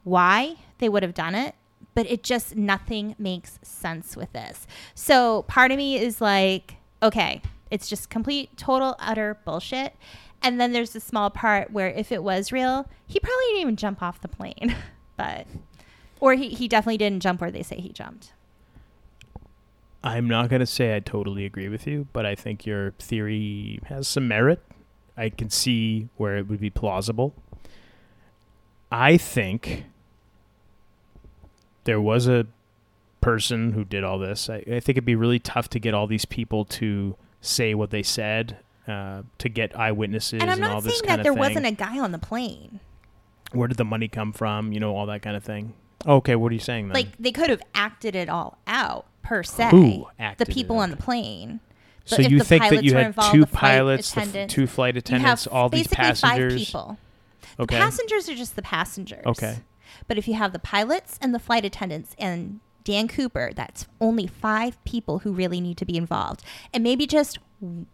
why 0.04 0.56
they 0.78 0.88
would 0.88 1.02
have 1.02 1.14
done 1.14 1.34
it, 1.34 1.54
but 1.94 2.06
it 2.10 2.22
just 2.22 2.56
nothing 2.56 3.14
makes 3.18 3.58
sense 3.62 4.16
with 4.16 4.32
this. 4.32 4.66
So 4.94 5.42
part 5.42 5.70
of 5.70 5.76
me 5.76 5.98
is 5.98 6.20
like, 6.20 6.76
okay, 7.02 7.42
it's 7.70 7.88
just 7.88 8.10
complete, 8.10 8.56
total, 8.56 8.96
utter 8.98 9.38
bullshit. 9.44 9.94
And 10.42 10.60
then 10.60 10.72
there's 10.72 10.90
the 10.90 11.00
small 11.00 11.30
part 11.30 11.70
where 11.70 11.88
if 11.88 12.10
it 12.10 12.22
was 12.22 12.52
real, 12.52 12.88
he 13.06 13.20
probably 13.20 13.44
didn't 13.46 13.60
even 13.60 13.76
jump 13.76 14.02
off 14.02 14.20
the 14.20 14.28
plane, 14.28 14.74
but 15.16 15.46
or 16.20 16.34
he, 16.34 16.50
he 16.50 16.68
definitely 16.68 16.98
didn't 16.98 17.22
jump 17.22 17.40
where 17.40 17.50
they 17.50 17.62
say 17.62 17.80
he 17.80 17.90
jumped. 17.90 18.32
I'm 20.04 20.28
not 20.28 20.48
going 20.48 20.60
to 20.60 20.66
say 20.66 20.96
I 20.96 21.00
totally 21.00 21.44
agree 21.44 21.68
with 21.68 21.86
you, 21.86 22.08
but 22.12 22.26
I 22.26 22.34
think 22.34 22.66
your 22.66 22.90
theory 22.98 23.80
has 23.84 24.08
some 24.08 24.26
merit. 24.26 24.60
I 25.16 25.28
can 25.28 25.50
see 25.50 26.08
where 26.16 26.36
it 26.36 26.48
would 26.48 26.60
be 26.60 26.70
plausible. 26.70 27.34
I 28.93 29.16
think 29.16 29.84
there 31.84 32.01
was 32.01 32.28
a 32.28 32.47
person 33.20 33.72
who 33.72 33.84
did 33.84 34.05
all 34.05 34.18
this. 34.18 34.51
I, 34.51 34.57
I 34.57 34.80
think 34.80 34.90
it'd 34.90 35.05
be 35.05 35.16
really 35.16 35.38
tough 35.38 35.68
to 35.70 35.78
get 35.78 35.95
all 35.95 36.07
these 36.07 36.24
people 36.26 36.64
to 36.66 37.16
say 37.40 37.74
what 37.74 37.90
they 37.90 38.03
said, 38.03 38.59
uh, 38.86 39.22
to 39.38 39.49
get 39.49 39.76
eyewitnesses 39.78 40.43
and 40.43 40.51
I'm 40.51 40.62
all 40.62 40.74
not 40.74 40.84
this 40.84 40.99
saying 40.99 41.09
kind 41.09 41.18
that 41.18 41.22
there 41.22 41.32
wasn't 41.32 41.66
a 41.66 41.72
guy 41.72 41.99
on 41.99 42.12
the 42.12 42.18
plane. 42.18 42.80
Where 43.53 43.68
did 43.68 43.78
the 43.78 43.84
money 43.84 44.09
come 44.09 44.32
from? 44.32 44.72
You 44.72 44.80
know, 44.80 44.95
all 44.97 45.07
that 45.07 45.22
kind 45.22 45.36
of 45.36 45.45
thing. 45.45 45.74
Okay, 46.07 46.36
what 46.36 46.51
are 46.51 46.55
you 46.55 46.61
saying 46.61 46.88
then? 46.88 46.95
Like 46.95 47.16
they 47.18 47.32
could 47.32 47.51
have 47.51 47.62
acted 47.74 48.14
it 48.16 48.28
all 48.28 48.59
out 48.66 49.07
per 49.22 49.43
se. 49.43 49.70
Who 49.70 50.07
acted 50.18 50.47
the 50.47 50.53
people 50.53 50.78
on 50.78 50.90
the 50.90 50.97
plane. 50.97 51.61
so 52.05 52.16
But 52.16 52.26
if 52.26 52.32
you 52.32 52.38
the 52.38 52.45
think 52.45 52.64
that 52.70 52.84
you 52.84 52.95
had 52.95 53.14
two 53.30 53.47
flight 53.47 53.53
pilots, 53.53 54.12
the 54.12 54.20
f- 54.40 54.49
two 54.49 54.66
flight 54.66 54.97
attendants, 54.97 55.47
all 55.47 55.68
these 55.68 55.86
passengers? 55.86 56.53
five 56.53 56.59
people. 56.66 56.99
Okay. 57.59 57.76
The 57.76 57.80
passengers 57.80 58.28
are 58.28 58.34
just 58.34 58.57
the 58.57 58.62
passengers. 58.62 59.24
Okay. 59.26 59.59
But 60.09 60.18
if 60.18 60.26
you 60.26 60.34
have 60.34 60.53
the 60.53 60.59
pilots 60.59 61.18
and 61.20 61.34
the 61.34 61.38
flight 61.38 61.64
attendants 61.64 62.14
and 62.18 62.61
Dan 62.84 63.09
Cooper, 63.09 63.53
that's 63.55 63.86
only 64.00 64.26
five 64.26 64.82
people 64.84 65.20
who 65.20 65.32
really 65.32 65.61
need 65.61 65.76
to 65.78 65.84
be 65.84 65.96
involved. 65.96 66.42
And 66.72 66.82
maybe 66.82 67.07
just 67.07 67.38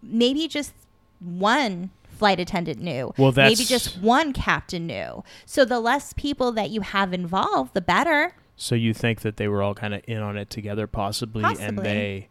maybe 0.03 0.49
just 0.49 0.73
one 1.21 1.91
flight 2.09 2.41
attendant 2.41 2.81
knew. 2.81 3.13
Well, 3.17 3.33
that's 3.33 3.51
maybe 3.51 3.65
just 3.67 3.99
one 3.99 4.33
captain 4.33 4.87
knew. 4.87 5.23
So 5.47 5.65
the 5.65 5.81
less 5.81 6.13
people 6.15 6.53
that 6.53 6.71
you 6.71 6.81
have 6.81 7.13
involved, 7.13 7.75
the 7.75 7.81
better. 7.81 8.35
So 8.57 8.75
you 8.75 8.93
think 8.93 9.21
that 9.21 9.37
they 9.37 9.47
were 9.47 9.63
all 9.63 9.75
kind 9.75 9.95
of 9.95 10.03
in 10.07 10.19
on 10.19 10.37
it 10.37 10.51
together, 10.51 10.87
possibly, 10.87 11.45
and 11.61 11.79
they 11.79 12.29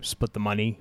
split 0.00 0.34
the 0.34 0.40
money 0.40 0.78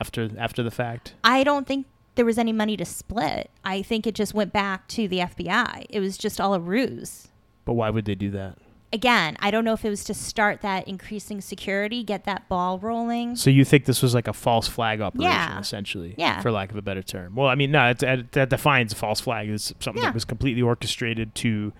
after 0.00 0.30
after 0.38 0.62
the 0.62 0.70
fact? 0.70 1.14
I 1.22 1.44
don't 1.44 1.66
think 1.66 1.86
there 2.16 2.24
was 2.24 2.38
any 2.38 2.52
money 2.52 2.76
to 2.76 2.84
split. 2.84 3.50
I 3.64 3.82
think 3.82 4.06
it 4.06 4.14
just 4.14 4.34
went 4.34 4.52
back 4.52 4.86
to 4.88 5.08
the 5.08 5.18
FBI. 5.18 5.86
It 5.90 6.00
was 6.00 6.16
just 6.16 6.40
all 6.40 6.54
a 6.54 6.60
ruse. 6.60 7.28
But 7.64 7.72
why 7.74 7.90
would 7.90 8.04
they 8.04 8.14
do 8.14 8.30
that? 8.30 8.58
Again, 8.92 9.36
I 9.40 9.50
don't 9.50 9.64
know 9.64 9.72
if 9.72 9.84
it 9.84 9.90
was 9.90 10.04
to 10.04 10.14
start 10.14 10.60
that 10.60 10.86
increasing 10.86 11.40
security, 11.40 12.04
get 12.04 12.24
that 12.24 12.48
ball 12.48 12.78
rolling. 12.78 13.34
So 13.34 13.50
you 13.50 13.64
think 13.64 13.86
this 13.86 14.02
was 14.02 14.14
like 14.14 14.28
a 14.28 14.32
false 14.32 14.68
flag 14.68 15.00
operation, 15.00 15.32
Yeah. 15.32 15.58
essentially, 15.58 16.14
Yeah. 16.16 16.40
for 16.40 16.52
lack 16.52 16.70
of 16.70 16.76
a 16.76 16.82
better 16.82 17.02
term? 17.02 17.34
Well, 17.34 17.48
I 17.48 17.56
mean, 17.56 17.72
no, 17.72 17.90
it, 17.90 18.30
that 18.32 18.50
defines 18.50 18.92
a 18.92 18.96
false 18.96 19.20
flag. 19.20 19.48
It's 19.48 19.72
something 19.80 20.00
Yeah. 20.00 20.10
that 20.10 20.14
was 20.14 20.24
completely 20.24 20.62
orchestrated 20.62 21.34
to 21.36 21.72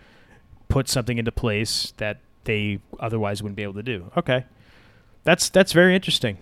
put 0.69 0.89
something 0.89 1.19
into 1.19 1.31
place 1.31 1.93
that 1.99 2.19
they 2.45 2.81
otherwise 2.99 3.43
wouldn't 3.45 3.57
be 3.57 3.63
able 3.63 3.75
to 3.75 3.83
do. 3.85 4.11
Okay, 4.17 4.45
that's 5.23 5.49
that's 5.49 5.73
very 5.73 5.95
interesting. 5.95 6.39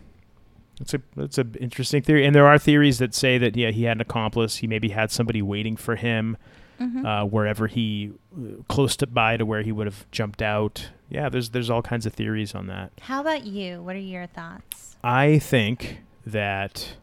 That's 0.82 0.94
a 0.94 1.00
that's 1.16 1.38
an 1.38 1.54
interesting 1.60 2.02
theory, 2.02 2.26
and 2.26 2.34
there 2.34 2.46
are 2.46 2.58
theories 2.58 2.98
that 2.98 3.14
say 3.14 3.38
that 3.38 3.56
yeah, 3.56 3.70
he 3.70 3.84
had 3.84 3.96
an 3.98 4.00
accomplice. 4.00 4.56
He 4.56 4.66
maybe 4.66 4.88
had 4.88 5.10
somebody 5.12 5.40
waiting 5.42 5.76
for 5.76 5.96
him. 5.96 6.36
Mhm. 6.80 7.06
uh, 7.06 7.24
wherever 7.26 7.68
he 7.68 8.10
uh, 8.36 8.60
close 8.66 8.96
to 8.96 9.06
by 9.06 9.36
to 9.36 9.46
where 9.46 9.62
he 9.62 9.70
would 9.70 9.86
have 9.86 10.04
jumped 10.10 10.42
out. 10.42 10.90
Yeah, 11.08 11.28
there's 11.28 11.50
there's 11.50 11.70
all 11.70 11.82
kinds 11.82 12.06
of 12.06 12.12
theories 12.14 12.54
on 12.56 12.66
that. 12.66 12.90
How 13.02 13.20
about 13.20 13.44
you? 13.44 13.80
What 13.82 13.94
are 13.94 14.00
your 14.00 14.26
thoughts? 14.26 14.96
I 15.04 15.38
think 15.38 16.00
that 16.26 16.94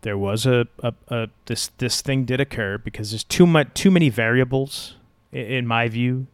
there 0.00 0.16
was 0.16 0.46
a, 0.46 0.66
a, 0.82 0.94
a 1.08 1.28
this 1.46 1.68
this 1.78 2.00
thing 2.00 2.24
did 2.24 2.40
occur 2.40 2.78
because 2.78 3.10
there's 3.10 3.24
too 3.24 3.46
much 3.46 3.68
too 3.74 3.90
many 3.90 4.08
variables 4.08 4.96
i- 5.32 5.36
in 5.36 5.66
my 5.66 5.88
view. 5.88 6.26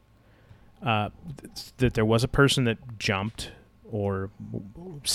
Uh, 0.80 1.08
th- 1.38 1.72
that 1.78 1.94
there 1.94 2.04
was 2.04 2.22
a 2.22 2.28
person 2.28 2.62
that 2.64 2.78
jumped 3.00 3.50
or 3.90 4.30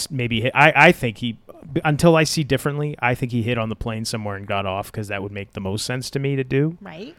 maybe 0.10 0.42
hit. 0.42 0.52
I 0.56 0.74
I 0.76 0.92
think 0.92 1.18
he 1.20 1.38
until 1.86 2.16
I 2.16 2.24
see 2.24 2.44
differently. 2.44 2.96
I 3.00 3.16
think 3.16 3.32
he 3.32 3.42
hit 3.44 3.58
on 3.58 3.70
the 3.70 3.76
plane 3.76 4.06
somewhere 4.06 4.36
and 4.36 4.46
got 4.48 4.66
off 4.66 4.92
because 4.92 5.08
that 5.10 5.22
would 5.24 5.32
make 5.32 5.54
the 5.54 5.62
most 5.62 5.86
sense 5.86 6.10
to 6.12 6.20
me 6.20 6.36
to 6.36 6.44
do 6.44 6.78
Right. 6.82 7.16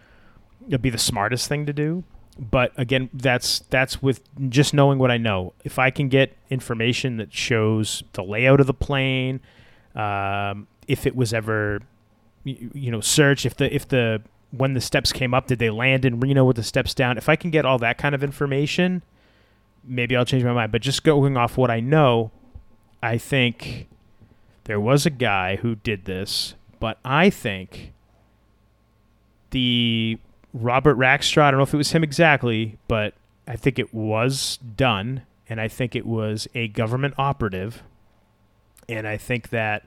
it'd 0.68 0.82
be 0.82 0.90
the 0.90 0.98
smartest 0.98 1.48
thing 1.48 1.66
to 1.66 1.72
do 1.72 2.04
but 2.38 2.72
again 2.76 3.08
that's 3.12 3.60
that's 3.70 4.02
with 4.02 4.20
just 4.48 4.74
knowing 4.74 4.98
what 4.98 5.10
i 5.10 5.16
know 5.16 5.52
if 5.62 5.78
i 5.78 5.88
can 5.90 6.08
get 6.08 6.36
information 6.50 7.16
that 7.18 7.32
shows 7.32 8.02
the 8.14 8.22
layout 8.24 8.58
of 8.60 8.66
the 8.66 8.74
plane 8.74 9.40
um, 9.94 10.66
if 10.88 11.06
it 11.06 11.14
was 11.14 11.32
ever 11.32 11.80
you, 12.42 12.70
you 12.74 12.90
know 12.90 13.00
search 13.00 13.46
if 13.46 13.54
the 13.56 13.72
if 13.74 13.86
the 13.88 14.20
when 14.50 14.74
the 14.74 14.80
steps 14.80 15.12
came 15.12 15.32
up 15.34 15.46
did 15.46 15.58
they 15.60 15.70
land 15.70 16.04
in 16.04 16.18
reno 16.18 16.44
with 16.44 16.56
the 16.56 16.62
steps 16.62 16.92
down 16.94 17.16
if 17.16 17.28
i 17.28 17.36
can 17.36 17.50
get 17.50 17.64
all 17.64 17.78
that 17.78 17.98
kind 17.98 18.14
of 18.14 18.24
information 18.24 19.02
maybe 19.86 20.16
i'll 20.16 20.24
change 20.24 20.44
my 20.44 20.52
mind 20.52 20.72
but 20.72 20.82
just 20.82 21.04
going 21.04 21.36
off 21.36 21.56
what 21.56 21.70
i 21.70 21.80
know 21.80 22.30
i 23.02 23.18
think 23.18 23.88
there 24.64 24.80
was 24.80 25.06
a 25.06 25.10
guy 25.10 25.56
who 25.56 25.74
did 25.74 26.04
this 26.04 26.54
but 26.80 26.98
i 27.04 27.28
think 27.30 27.92
the 29.50 30.18
Robert 30.52 30.96
Rackstraw, 30.96 31.44
I 31.44 31.50
don't 31.50 31.58
know 31.58 31.64
if 31.64 31.74
it 31.74 31.78
was 31.78 31.92
him 31.92 32.04
exactly, 32.04 32.78
but 32.86 33.14
I 33.46 33.56
think 33.56 33.78
it 33.78 33.94
was 33.94 34.58
done, 34.76 35.22
and 35.48 35.60
I 35.60 35.68
think 35.68 35.96
it 35.96 36.06
was 36.06 36.46
a 36.54 36.68
government 36.68 37.14
operative, 37.18 37.82
and 38.88 39.06
I 39.06 39.16
think 39.16 39.50
that 39.50 39.86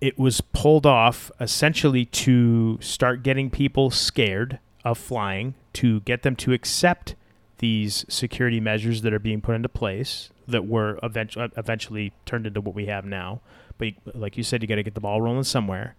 it 0.00 0.16
was 0.16 0.40
pulled 0.40 0.86
off 0.86 1.30
essentially 1.40 2.04
to 2.04 2.78
start 2.80 3.24
getting 3.24 3.50
people 3.50 3.90
scared 3.90 4.60
of 4.84 4.96
flying, 4.96 5.54
to 5.74 6.00
get 6.00 6.22
them 6.22 6.36
to 6.36 6.52
accept 6.52 7.16
these 7.58 8.04
security 8.08 8.60
measures 8.60 9.02
that 9.02 9.12
are 9.12 9.18
being 9.18 9.40
put 9.40 9.54
into 9.56 9.68
place 9.68 10.30
that 10.46 10.66
were 10.66 10.98
eventually 11.02 11.44
uh, 11.44 11.48
eventually 11.56 12.12
turned 12.24 12.46
into 12.46 12.60
what 12.60 12.74
we 12.74 12.86
have 12.86 13.04
now. 13.04 13.40
But 13.76 13.94
like 14.14 14.36
you 14.36 14.42
said, 14.42 14.62
you 14.62 14.68
got 14.68 14.76
to 14.76 14.82
get 14.82 14.94
the 14.94 15.00
ball 15.00 15.20
rolling 15.20 15.44
somewhere 15.44 15.94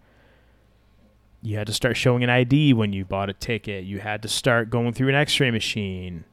you 1.42 1.58
had 1.58 1.68
to 1.68 1.74
start 1.74 1.96
showing 1.96 2.24
an 2.24 2.30
ID 2.30 2.74
when 2.74 2.94
you 2.94 3.06
bought 3.06 3.30
a 3.30 3.34
ticket. 3.34 3.86
You 3.86 4.00
had 4.00 4.22
to 4.24 4.28
start 4.28 4.70
going 4.70 4.94
through 4.94 5.10
an 5.10 5.16
X-ray 5.16 5.52
machine. 5.52 6.26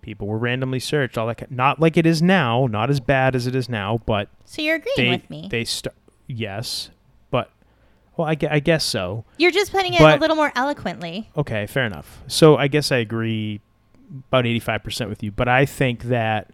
People 0.00 0.26
were 0.26 0.38
randomly 0.38 0.80
searched. 0.80 1.16
All 1.16 1.28
that, 1.28 1.50
not 1.50 1.78
like 1.78 1.96
it 1.96 2.06
is 2.06 2.20
now, 2.20 2.66
not 2.66 2.90
as 2.90 2.98
bad 2.98 3.36
as 3.36 3.46
it 3.46 3.54
is 3.54 3.68
now, 3.68 4.00
but 4.04 4.28
So 4.44 4.60
you're 4.62 4.76
agreeing 4.76 4.94
they 4.96 5.10
with 5.10 5.30
me. 5.30 5.48
they 5.50 5.64
start. 5.64 5.94
Yes, 6.26 6.90
but 7.30 7.50
well, 8.16 8.26
I, 8.26 8.36
I 8.50 8.58
guess 8.58 8.84
so. 8.84 9.24
you're 9.38 9.50
just 9.52 9.70
putting 9.70 9.94
it 9.94 10.00
but- 10.00 10.18
a 10.18 10.20
little 10.20 10.36
more 10.36 10.50
eloquently. 10.56 11.30
Okay, 11.36 11.66
fair 11.66 11.84
enough. 11.84 12.22
So 12.26 12.56
I 12.56 12.66
guess 12.66 12.90
I 12.90 12.96
agree 12.96 13.60
about 14.28 14.46
eighty-five 14.46 14.82
percent 14.82 15.10
with 15.10 15.22
you, 15.22 15.30
but 15.32 15.48
I 15.48 15.64
think 15.66 16.04
that. 16.04 16.50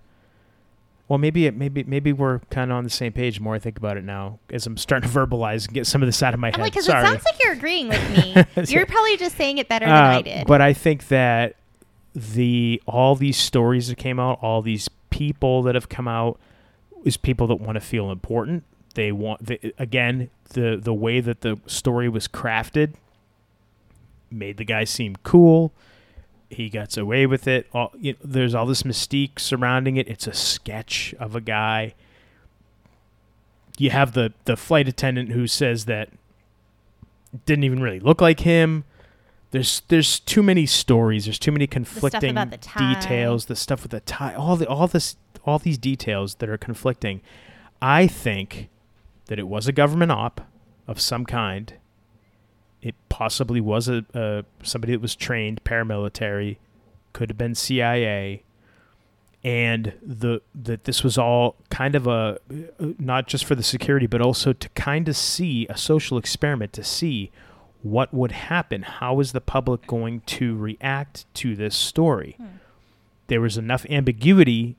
Well, 1.08 1.18
maybe 1.18 1.46
it, 1.46 1.56
maybe 1.56 1.84
maybe 1.84 2.12
we're 2.12 2.40
kind 2.50 2.70
of 2.70 2.76
on 2.76 2.84
the 2.84 2.90
same 2.90 3.12
page. 3.14 3.36
The 3.38 3.42
more 3.42 3.54
I 3.54 3.58
think 3.58 3.78
about 3.78 3.96
it 3.96 4.04
now, 4.04 4.40
as 4.50 4.66
I'm 4.66 4.76
starting 4.76 5.08
to 5.10 5.14
verbalize 5.18 5.64
and 5.66 5.72
get 5.72 5.86
some 5.86 6.02
of 6.02 6.06
this 6.06 6.22
out 6.22 6.34
of 6.34 6.40
my 6.40 6.48
I'm 6.48 6.52
head. 6.54 6.60
like, 6.60 6.72
because 6.72 6.86
it 6.86 6.90
sounds 6.90 7.24
like 7.24 7.42
you're 7.42 7.54
agreeing 7.54 7.88
with 7.88 8.10
me. 8.10 8.34
you're 8.74 8.84
probably 8.84 9.16
just 9.16 9.34
saying 9.38 9.56
it 9.56 9.68
better 9.70 9.86
than 9.86 9.94
I 9.94 10.18
Uh, 10.18 10.22
did. 10.22 10.46
But 10.46 10.60
I 10.60 10.74
think 10.74 11.08
that 11.08 11.56
the 12.14 12.82
all 12.86 13.14
these 13.16 13.38
stories 13.38 13.88
that 13.88 13.96
came 13.96 14.20
out, 14.20 14.38
all 14.42 14.60
these 14.60 14.90
people 15.08 15.62
that 15.62 15.74
have 15.74 15.88
come 15.88 16.06
out, 16.08 16.38
is 17.04 17.16
people 17.16 17.46
that 17.46 17.56
want 17.56 17.76
to 17.76 17.80
feel 17.80 18.10
important. 18.10 18.64
They 18.92 19.10
want 19.10 19.46
the, 19.46 19.72
again 19.78 20.28
the 20.50 20.76
the 20.76 20.92
way 20.92 21.20
that 21.20 21.40
the 21.40 21.58
story 21.66 22.10
was 22.10 22.28
crafted 22.28 22.94
made 24.30 24.58
the 24.58 24.64
guy 24.66 24.84
seem 24.84 25.16
cool. 25.22 25.72
He 26.50 26.68
gets 26.68 26.96
away 26.96 27.26
with 27.26 27.46
it. 27.46 27.66
All, 27.72 27.92
you 27.98 28.12
know, 28.12 28.18
there's 28.24 28.54
all 28.54 28.66
this 28.66 28.82
mystique 28.82 29.38
surrounding 29.38 29.96
it. 29.96 30.08
It's 30.08 30.26
a 30.26 30.32
sketch 30.32 31.14
of 31.18 31.36
a 31.36 31.40
guy. 31.40 31.94
You 33.76 33.90
have 33.90 34.12
the 34.12 34.32
the 34.44 34.56
flight 34.56 34.88
attendant 34.88 35.30
who 35.30 35.46
says 35.46 35.84
that 35.84 36.10
didn't 37.46 37.64
even 37.64 37.80
really 37.80 38.00
look 38.00 38.20
like 38.20 38.40
him 38.40 38.84
there's 39.50 39.82
there's 39.88 40.20
too 40.20 40.42
many 40.42 40.66
stories 40.66 41.24
there's 41.24 41.38
too 41.38 41.52
many 41.52 41.66
conflicting 41.66 42.34
the 42.34 42.58
tie. 42.60 42.94
details 42.94 43.46
the 43.46 43.56
stuff 43.56 43.82
with 43.82 43.90
the 43.90 44.00
tie 44.00 44.34
all 44.34 44.56
the 44.56 44.66
all 44.68 44.86
this 44.86 45.16
all 45.44 45.58
these 45.58 45.78
details 45.78 46.36
that 46.36 46.48
are 46.48 46.58
conflicting 46.58 47.20
i 47.80 48.06
think 48.06 48.68
that 49.26 49.38
it 49.38 49.48
was 49.48 49.66
a 49.66 49.72
government 49.72 50.12
op 50.12 50.40
of 50.86 51.00
some 51.00 51.24
kind 51.24 51.74
it 52.82 52.94
possibly 53.08 53.60
was 53.60 53.88
a, 53.88 54.04
a 54.14 54.44
somebody 54.62 54.92
that 54.92 55.00
was 55.00 55.14
trained 55.14 55.62
paramilitary 55.64 56.56
could 57.12 57.30
have 57.30 57.38
been 57.38 57.54
cia 57.54 58.42
and 59.44 59.92
the 60.02 60.40
that 60.54 60.84
this 60.84 61.02
was 61.04 61.16
all 61.16 61.56
kind 61.70 61.94
of 61.94 62.06
a 62.06 62.38
not 62.98 63.26
just 63.26 63.44
for 63.44 63.54
the 63.54 63.62
security 63.62 64.06
but 64.06 64.20
also 64.20 64.52
to 64.52 64.68
kind 64.70 65.08
of 65.08 65.16
see 65.16 65.66
a 65.68 65.76
social 65.76 66.18
experiment 66.18 66.72
to 66.72 66.84
see 66.84 67.30
what 67.82 68.12
would 68.12 68.32
happen. 68.32 68.82
How 68.82 69.20
is 69.20 69.32
the 69.32 69.40
public 69.40 69.86
going 69.86 70.20
to 70.26 70.56
react 70.56 71.32
to 71.34 71.54
this 71.54 71.76
story? 71.76 72.34
Hmm. 72.36 72.46
there 73.28 73.40
was 73.40 73.58
enough 73.58 73.84
ambiguity 73.90 74.76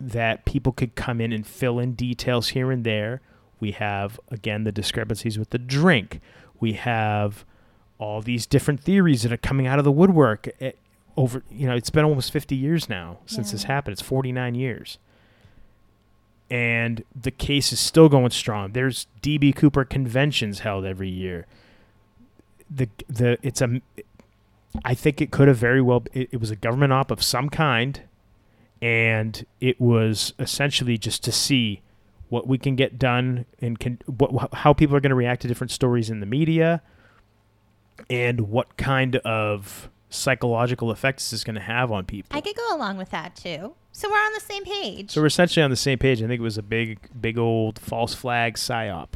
that 0.00 0.44
people 0.44 0.72
could 0.72 0.96
come 0.96 1.20
in 1.20 1.32
and 1.32 1.46
fill 1.46 1.78
in 1.78 1.92
details 1.92 2.48
here 2.48 2.72
and 2.72 2.84
there. 2.84 3.20
We 3.60 3.72
have 3.72 4.18
again 4.30 4.64
the 4.64 4.72
discrepancies 4.72 5.38
with 5.38 5.50
the 5.50 5.58
drink 5.58 6.20
we 6.62 6.72
have 6.72 7.44
all 7.98 8.22
these 8.22 8.46
different 8.46 8.80
theories 8.80 9.22
that 9.22 9.32
are 9.32 9.36
coming 9.36 9.66
out 9.66 9.78
of 9.78 9.84
the 9.84 9.92
woodwork 9.92 10.48
eh, 10.60 10.72
over 11.16 11.42
you 11.50 11.66
know 11.68 11.74
it's 11.76 11.90
been 11.90 12.04
almost 12.06 12.32
50 12.32 12.56
years 12.56 12.88
now 12.88 13.18
since 13.26 13.48
Yeah. 13.48 13.52
this 13.52 13.64
happened. 13.64 13.92
It's 13.92 14.02
49 14.02 14.54
years. 14.54 14.98
And 16.50 17.04
the 17.18 17.30
case 17.30 17.72
is 17.72 17.80
still 17.80 18.08
going 18.08 18.30
strong. 18.30 18.72
There's 18.72 19.06
db 19.22 19.54
cooper 19.54 19.84
conventions 19.84 20.60
held 20.60 20.84
every 20.84 21.08
year. 21.08 21.46
The 22.70 22.88
the 23.08 23.38
it's 23.42 23.60
a 23.60 23.80
i 24.84 24.94
think 24.94 25.20
it 25.20 25.30
could 25.30 25.48
have 25.48 25.58
very 25.58 25.82
well 25.82 26.02
it, 26.14 26.30
it 26.32 26.40
was 26.40 26.50
a 26.50 26.56
government 26.56 26.90
op 26.94 27.10
of 27.10 27.22
some 27.22 27.50
kind 27.50 28.00
and 28.80 29.44
it 29.60 29.78
was 29.78 30.32
essentially 30.38 30.96
just 30.96 31.22
to 31.24 31.30
see 31.30 31.82
what 32.32 32.48
we 32.48 32.56
can 32.56 32.74
get 32.74 32.98
done 32.98 33.44
and 33.60 33.78
can 33.78 33.98
what 34.06 34.54
how 34.54 34.72
people 34.72 34.96
are 34.96 35.00
going 35.00 35.10
to 35.10 35.14
react 35.14 35.42
to 35.42 35.48
different 35.48 35.70
stories 35.70 36.08
in 36.08 36.20
the 36.20 36.26
media 36.26 36.80
and 38.08 38.48
what 38.48 38.78
kind 38.78 39.16
of 39.16 39.90
psychological 40.08 40.90
effects 40.90 41.30
this 41.30 41.40
is 41.40 41.44
going 41.44 41.56
to 41.56 41.60
have 41.60 41.92
on 41.92 42.06
people. 42.06 42.34
I 42.34 42.40
could 42.40 42.56
go 42.56 42.74
along 42.74 42.96
with 42.96 43.10
that 43.10 43.36
too. 43.36 43.74
So 43.92 44.08
we're 44.10 44.16
on 44.16 44.32
the 44.32 44.40
same 44.40 44.64
page. 44.64 45.10
so 45.10 45.20
we're 45.20 45.26
essentially 45.26 45.62
on 45.62 45.68
the 45.68 45.76
same 45.76 45.98
page. 45.98 46.22
I 46.22 46.26
think 46.26 46.40
it 46.40 46.42
was 46.42 46.56
a 46.56 46.62
big, 46.62 47.00
big 47.20 47.36
old 47.36 47.78
false 47.78 48.14
flag 48.14 48.54
psyop. 48.54 49.08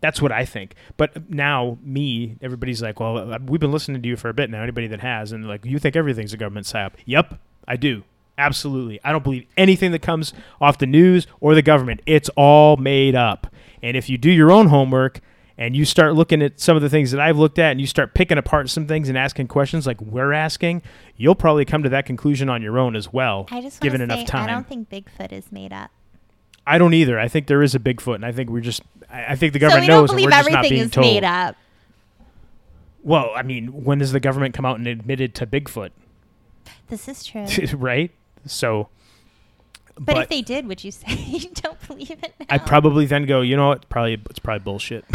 That's 0.00 0.20
what 0.20 0.32
I 0.32 0.44
think. 0.44 0.74
But 0.96 1.30
now, 1.30 1.78
me, 1.84 2.36
everybody's 2.42 2.82
like, 2.82 2.98
"Well, 2.98 3.32
uh, 3.32 3.38
we've 3.46 3.60
been 3.60 3.70
listening 3.70 4.02
to 4.02 4.08
you 4.08 4.16
for 4.16 4.28
a 4.28 4.34
bit 4.34 4.50
now." 4.50 4.60
Anybody 4.60 4.88
that 4.88 5.00
has, 5.00 5.30
and 5.30 5.46
like, 5.46 5.64
you 5.64 5.78
think 5.78 5.94
everything's 5.94 6.32
a 6.32 6.36
government 6.36 6.66
psyop? 6.66 6.94
Yep, 7.04 7.40
I 7.68 7.76
do. 7.76 8.02
Absolutely. 8.38 9.00
I 9.02 9.12
don't 9.12 9.24
believe 9.24 9.46
anything 9.56 9.92
that 9.92 10.02
comes 10.02 10.32
off 10.60 10.78
the 10.78 10.86
news 10.86 11.26
or 11.40 11.54
the 11.54 11.62
government. 11.62 12.00
It's 12.06 12.28
all 12.36 12.76
made 12.76 13.14
up. 13.14 13.46
And 13.82 13.96
if 13.96 14.08
you 14.10 14.18
do 14.18 14.30
your 14.30 14.50
own 14.50 14.68
homework 14.68 15.20
and 15.58 15.74
you 15.74 15.84
start 15.86 16.14
looking 16.14 16.42
at 16.42 16.60
some 16.60 16.76
of 16.76 16.82
the 16.82 16.90
things 16.90 17.10
that 17.12 17.20
I've 17.20 17.38
looked 17.38 17.58
at 17.58 17.70
and 17.70 17.80
you 17.80 17.86
start 17.86 18.12
picking 18.14 18.36
apart 18.36 18.68
some 18.68 18.86
things 18.86 19.08
and 19.08 19.16
asking 19.16 19.48
questions 19.48 19.86
like 19.86 20.00
we're 20.02 20.32
asking, 20.32 20.82
you'll 21.16 21.34
probably 21.34 21.64
come 21.64 21.82
to 21.82 21.88
that 21.88 22.04
conclusion 22.04 22.48
on 22.50 22.60
your 22.62 22.78
own 22.78 22.94
as 22.94 23.10
well, 23.12 23.46
I 23.50 23.62
just 23.62 23.80
given 23.80 24.00
enough 24.02 24.20
say 24.20 24.26
time. 24.26 24.48
I 24.48 24.52
don't 24.52 24.68
think 24.68 24.90
Bigfoot 24.90 25.32
is 25.32 25.50
made 25.50 25.72
up. 25.72 25.90
I 26.66 26.78
don't 26.78 26.94
either. 26.94 27.18
I 27.18 27.28
think 27.28 27.46
there 27.46 27.62
is 27.62 27.74
a 27.74 27.78
Bigfoot, 27.78 28.16
and 28.16 28.24
I 28.26 28.32
think 28.32 28.50
we're 28.50 28.60
just. 28.60 28.82
I 29.08 29.36
think 29.36 29.52
the 29.52 29.60
So 29.60 29.68
government 29.68 29.86
don't 29.86 30.00
knows, 30.02 30.10
and 30.10 30.20
we're 30.20 30.30
just 30.30 30.50
not 30.50 30.56
everything 30.56 30.76
being 30.76 30.86
is 30.86 30.90
told. 30.90 31.06
made 31.06 31.24
up. 31.24 31.56
Well, 33.04 33.30
I 33.36 33.42
mean, 33.42 33.84
when 33.84 33.98
does 33.98 34.10
the 34.10 34.18
government 34.18 34.52
come 34.52 34.66
out 34.66 34.76
and 34.78 34.86
admitted 34.88 35.34
to 35.36 35.46
Bigfoot? 35.46 35.90
This 36.88 37.06
is 37.08 37.24
true. 37.24 37.46
right? 37.76 38.10
So, 38.46 38.88
But, 39.94 40.06
but, 40.06 40.22
if 40.24 40.28
they 40.28 40.42
did, 40.42 40.66
would 40.66 40.82
you 40.84 40.90
say 40.90 41.14
you 41.26 41.50
don't 41.54 41.86
believe 41.86 42.10
it 42.10 42.34
now? 42.40 42.46
I'd 42.50 42.66
probably 42.66 43.06
then 43.06 43.26
go. 43.26 43.40
You 43.40 43.56
know 43.56 43.68
what? 43.68 43.88
Probably 43.88 44.14
it's 44.14 44.38
probably 44.38 44.64
bullshit. 44.64 45.04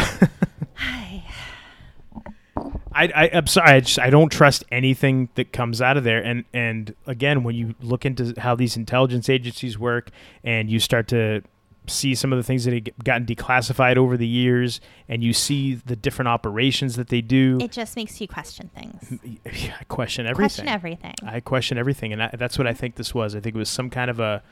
I, 2.94 3.06
I 3.14 3.30
I'm 3.32 3.46
sorry. 3.46 3.70
I 3.70 3.80
just 3.80 3.98
I 3.98 4.10
don't 4.10 4.30
trust 4.30 4.64
anything 4.70 5.28
that 5.34 5.52
comes 5.52 5.80
out 5.80 5.96
of 5.96 6.04
there. 6.04 6.22
And 6.22 6.44
and 6.52 6.94
again, 7.06 7.42
when 7.42 7.54
you 7.54 7.74
look 7.80 8.04
into 8.04 8.34
how 8.38 8.54
these 8.54 8.76
intelligence 8.76 9.28
agencies 9.28 9.78
work, 9.78 10.10
and 10.44 10.70
you 10.70 10.78
start 10.78 11.08
to 11.08 11.42
see 11.86 12.14
some 12.14 12.32
of 12.32 12.36
the 12.36 12.42
things 12.42 12.64
that 12.64 12.72
had 12.74 12.92
gotten 13.04 13.26
declassified 13.26 13.96
over 13.96 14.16
the 14.16 14.26
years, 14.26 14.80
and 15.08 15.22
you 15.22 15.32
see 15.32 15.74
the 15.74 15.96
different 15.96 16.28
operations 16.28 16.96
that 16.96 17.08
they 17.08 17.20
do. 17.20 17.58
It 17.60 17.72
just 17.72 17.96
makes 17.96 18.20
you 18.20 18.28
question 18.28 18.70
things. 18.74 19.18
I 19.80 19.84
question 19.84 20.26
everything. 20.26 20.44
Question 20.48 20.68
everything. 20.68 21.14
I 21.24 21.40
question 21.40 21.78
everything, 21.78 22.12
and 22.12 22.22
I, 22.22 22.30
that's 22.34 22.56
what 22.58 22.66
I 22.66 22.72
think 22.72 22.94
this 22.94 23.14
was. 23.14 23.34
I 23.34 23.40
think 23.40 23.56
it 23.56 23.58
was 23.58 23.68
some 23.70 23.90
kind 23.90 24.10
of 24.10 24.20
a 24.20 24.42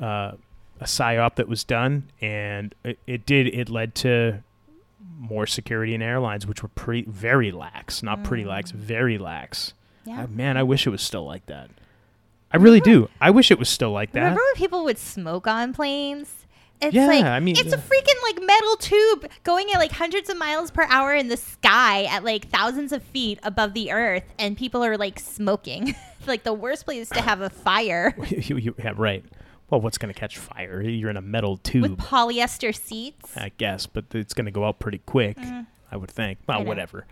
uh, 0.00 0.32
a 0.80 0.84
psyop 0.84 1.36
that 1.36 1.48
was 1.48 1.64
done, 1.64 2.10
and 2.20 2.74
it, 2.84 2.98
it 3.06 3.26
did. 3.26 3.46
It 3.48 3.68
led 3.68 3.94
to 3.96 4.42
more 5.18 5.46
security 5.46 5.94
in 5.94 6.02
airlines, 6.02 6.46
which 6.46 6.62
were 6.62 6.70
pretty 6.70 7.04
very 7.08 7.52
lax, 7.52 8.02
not 8.02 8.22
pretty 8.24 8.44
lax, 8.44 8.70
very 8.70 9.18
lax. 9.18 9.74
yeah. 10.04 10.26
Man, 10.26 10.56
I 10.56 10.62
wish 10.62 10.86
it 10.86 10.90
was 10.90 11.02
still 11.02 11.24
like 11.24 11.46
that. 11.46 11.70
I 12.52 12.56
really 12.56 12.80
do. 12.80 13.08
I 13.20 13.30
wish 13.30 13.50
it 13.50 13.58
was 13.58 13.68
still 13.68 13.92
like 13.92 14.12
that. 14.12 14.20
Remember 14.20 14.40
when 14.44 14.54
people 14.56 14.84
would 14.84 14.98
smoke 14.98 15.46
on 15.46 15.72
planes? 15.72 16.46
It's 16.82 16.94
Yeah, 16.94 17.06
like 17.06 17.24
I 17.24 17.40
mean, 17.40 17.56
it's 17.58 17.72
a 17.72 17.76
freaking 17.76 18.22
like 18.22 18.42
metal 18.42 18.76
tube 18.76 19.26
going 19.44 19.70
at 19.72 19.78
like 19.78 19.92
hundreds 19.92 20.30
of 20.30 20.36
miles 20.38 20.70
per 20.70 20.84
hour 20.88 21.14
in 21.14 21.28
the 21.28 21.36
sky 21.36 22.04
at 22.04 22.24
like 22.24 22.48
thousands 22.48 22.92
of 22.92 23.02
feet 23.02 23.38
above 23.42 23.74
the 23.74 23.92
earth, 23.92 24.24
and 24.38 24.56
people 24.56 24.82
are 24.84 24.96
like 24.96 25.18
smoking. 25.20 25.94
like 26.26 26.42
the 26.44 26.52
worst 26.54 26.84
place 26.84 27.08
to 27.10 27.20
have 27.20 27.40
a 27.40 27.50
fire 27.50 28.14
You- 28.28 28.56
you- 28.58 28.74
yeah, 28.78 28.92
right. 28.96 29.24
Well, 29.70 29.80
what's 29.80 29.98
going 29.98 30.12
to 30.12 30.18
catch 30.18 30.36
fire? 30.36 30.82
You're 30.82 31.10
in 31.10 31.16
a 31.16 31.22
metal 31.22 31.56
tube. 31.58 31.82
with 31.82 31.98
polyester 31.98 32.74
seats. 32.74 33.36
I 33.36 33.52
guess, 33.56 33.86
but 33.86 34.06
it's 34.12 34.34
going 34.34 34.46
to 34.46 34.50
go 34.50 34.64
out 34.64 34.80
pretty 34.80 34.98
quick. 34.98 35.38
I 35.92 35.96
would 35.96 36.10
think. 36.10 36.38
Well, 36.46 36.58
Mm. 36.58 36.62
I 36.62 36.64
whatever. 36.64 37.06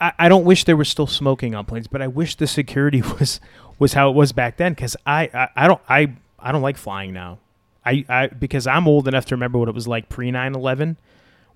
I, 0.00 0.12
I 0.18 0.28
don't 0.28 0.44
wish 0.44 0.64
there 0.64 0.76
was 0.76 0.88
still 0.88 1.06
smoking 1.06 1.54
on 1.54 1.64
planes, 1.64 1.86
but 1.88 2.02
I 2.02 2.06
wish 2.08 2.36
the 2.36 2.46
security 2.46 3.00
was 3.18 3.40
was 3.78 3.92
how 3.94 4.08
it 4.10 4.14
was 4.14 4.32
back 4.32 4.56
then. 4.56 4.72
Because 4.72 4.96
I, 5.06 5.30
I 5.34 5.48
I 5.64 5.68
don't 5.68 5.80
I 5.88 6.12
I 6.38 6.52
don't 6.52 6.62
like 6.62 6.76
flying 6.76 7.12
now. 7.12 7.38
I, 7.84 8.04
I 8.08 8.26
because 8.28 8.66
I'm 8.66 8.86
old 8.86 9.08
enough 9.08 9.26
to 9.26 9.34
remember 9.34 9.58
what 9.58 9.68
it 9.68 9.74
was 9.74 9.88
like 9.88 10.08
pre 10.08 10.30
9/11, 10.30 10.96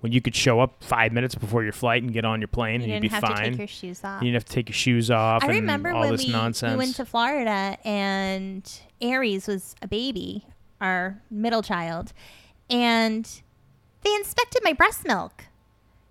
when 0.01 0.11
you 0.11 0.21
could 0.21 0.35
show 0.35 0.59
up 0.59 0.83
five 0.83 1.11
minutes 1.11 1.35
before 1.35 1.63
your 1.63 1.73
flight 1.73 2.03
and 2.03 2.13
get 2.13 2.25
on 2.25 2.41
your 2.41 2.47
plane 2.47 2.81
You 2.81 2.93
and 2.93 3.03
you'd 3.03 3.09
be 3.09 3.09
fine. 3.09 3.21
You 3.21 3.27
didn't 3.27 3.37
have 3.37 3.43
to 3.43 3.49
take 3.49 3.57
your 3.57 3.67
shoes 3.67 4.03
off. 4.03 4.21
you 4.21 4.25
didn't 4.27 4.35
have 4.35 4.45
to 4.45 4.53
take 4.53 4.69
your 4.69 4.75
shoes 4.75 5.11
off. 5.11 5.43
I 5.43 5.47
and 5.47 5.55
remember 5.55 5.91
all 5.91 6.01
when 6.01 6.11
this 6.11 6.25
we, 6.25 6.31
nonsense. 6.31 6.71
we 6.71 6.77
went 6.77 6.95
to 6.95 7.05
Florida 7.05 7.77
and 7.83 8.81
Aries 9.01 9.47
was 9.47 9.75
a 9.81 9.87
baby, 9.87 10.45
our 10.81 11.21
middle 11.31 11.61
child, 11.61 12.13
and 12.69 13.41
they 14.03 14.13
inspected 14.15 14.61
my 14.63 14.73
breast 14.73 15.05
milk. 15.05 15.45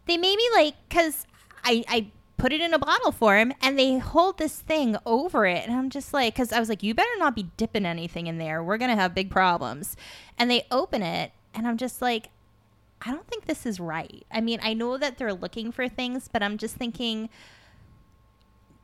They 0.06 0.16
made 0.16 0.36
me 0.36 0.48
like, 0.54 0.74
because 0.88 1.26
I, 1.64 1.84
I 1.88 2.06
put 2.36 2.52
it 2.52 2.60
in 2.60 2.74
a 2.74 2.78
bottle 2.78 3.12
for 3.12 3.36
him 3.36 3.52
and 3.62 3.78
they 3.78 3.98
hold 3.98 4.38
this 4.38 4.60
thing 4.60 4.96
over 5.06 5.46
it. 5.46 5.66
And 5.66 5.74
I'm 5.74 5.90
just 5.90 6.12
like, 6.12 6.34
because 6.34 6.52
I 6.52 6.60
was 6.60 6.68
like, 6.68 6.82
you 6.82 6.94
better 6.94 7.08
not 7.18 7.34
be 7.34 7.50
dipping 7.56 7.86
anything 7.86 8.26
in 8.26 8.38
there. 8.38 8.62
We're 8.62 8.78
to 8.78 8.94
have 8.94 9.14
big 9.14 9.30
problems. 9.30 9.96
And 10.38 10.50
they 10.50 10.66
open 10.70 11.02
it 11.02 11.32
and 11.54 11.66
I'm 11.66 11.76
just 11.76 12.02
like, 12.02 12.28
I 13.02 13.10
don't 13.10 13.26
think 13.26 13.46
this 13.46 13.66
is 13.66 13.78
right. 13.80 14.24
I 14.30 14.40
mean, 14.40 14.58
I 14.62 14.74
know 14.74 14.96
that 14.96 15.18
they're 15.18 15.34
looking 15.34 15.72
for 15.72 15.88
things, 15.88 16.28
but 16.30 16.42
I'm 16.42 16.58
just 16.58 16.76
thinking 16.76 17.28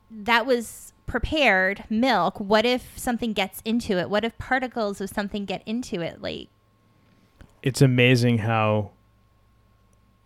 that 0.09 0.45
was 0.45 0.93
prepared 1.07 1.83
milk. 1.89 2.39
What 2.39 2.65
if 2.65 2.97
something 2.97 3.33
gets 3.33 3.61
into 3.65 3.97
it? 3.97 4.09
What 4.09 4.23
if 4.23 4.37
particles 4.37 5.01
of 5.01 5.09
something 5.09 5.45
get 5.45 5.63
into 5.65 6.01
it? 6.01 6.21
Like, 6.21 6.49
it's 7.61 7.81
amazing 7.81 8.39
how 8.39 8.91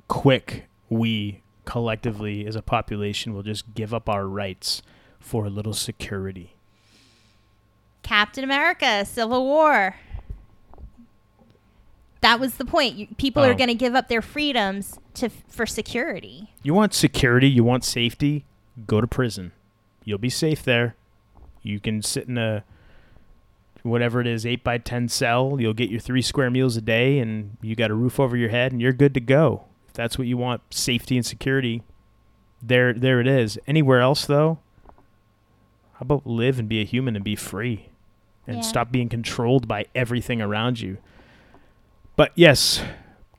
quick 0.07 0.67
we 0.89 1.41
collectively 1.67 2.47
as 2.47 2.55
a 2.55 2.61
population 2.63 3.33
will 3.35 3.43
just 3.43 3.75
give 3.75 3.93
up 3.93 4.09
our 4.09 4.25
rights 4.27 4.81
for 5.19 5.45
a 5.45 5.49
little 5.49 5.73
security. 5.73 6.55
Captain 8.01 8.43
America, 8.43 9.05
Civil 9.05 9.43
War. 9.45 9.95
That 12.21 12.39
was 12.39 12.55
the 12.55 12.65
point. 12.65 12.95
You, 12.95 13.07
people 13.17 13.43
are 13.43 13.51
Oh. 13.51 13.55
going 13.55 13.67
to 13.67 13.75
give 13.75 13.93
up 13.93 14.07
their 14.07 14.21
freedoms 14.23 14.97
to 15.15 15.29
for 15.29 15.65
security. 15.65 16.49
You 16.63 16.73
want 16.73 16.93
security, 16.93 17.47
you 17.49 17.63
want 17.63 17.83
safety, 17.83 18.45
go 18.87 19.01
to 19.01 19.07
prison. 19.07 19.51
You'll 20.03 20.17
be 20.17 20.29
safe 20.29 20.63
there. 20.63 20.95
You 21.61 21.79
can 21.79 22.01
sit 22.01 22.27
in 22.27 22.37
a 22.37 22.63
whatever 23.83 24.19
it 24.19 24.27
is, 24.27 24.45
eight 24.45 24.63
by 24.63 24.77
ten 24.79 25.07
cell. 25.09 25.57
You'll 25.59 25.73
get 25.73 25.89
your 25.89 25.99
three 25.99 26.21
square 26.21 26.49
meals 26.49 26.75
a 26.75 26.81
day 26.81 27.19
and 27.19 27.57
you 27.61 27.75
got 27.75 27.91
a 27.91 27.95
roof 27.95 28.19
over 28.19 28.35
your 28.35 28.49
head 28.49 28.71
and 28.71 28.81
you're 28.81 28.93
good 28.93 29.13
to 29.13 29.19
go. 29.19 29.65
If 29.97 30.03
that's 30.03 30.19
what 30.19 30.27
you 30.27 30.37
want, 30.37 30.61
safety 30.69 31.17
and 31.17 31.25
security, 31.25 31.81
there 32.61 32.93
there 32.93 33.19
it 33.19 33.25
is. 33.25 33.57
Anywhere 33.65 33.99
else 33.99 34.27
though, 34.27 34.59
how 35.93 36.01
about 36.01 36.27
live 36.27 36.59
and 36.59 36.69
be 36.69 36.79
a 36.79 36.83
human 36.85 37.15
and 37.15 37.25
be 37.25 37.35
free? 37.35 37.89
And 38.45 38.57
Yeah. 38.57 38.61
stop 38.61 38.91
being 38.91 39.09
controlled 39.09 39.67
by 39.67 39.87
everything 39.95 40.39
around 40.39 40.79
you. 40.79 40.97
But 42.15 42.31
yes, 42.35 42.83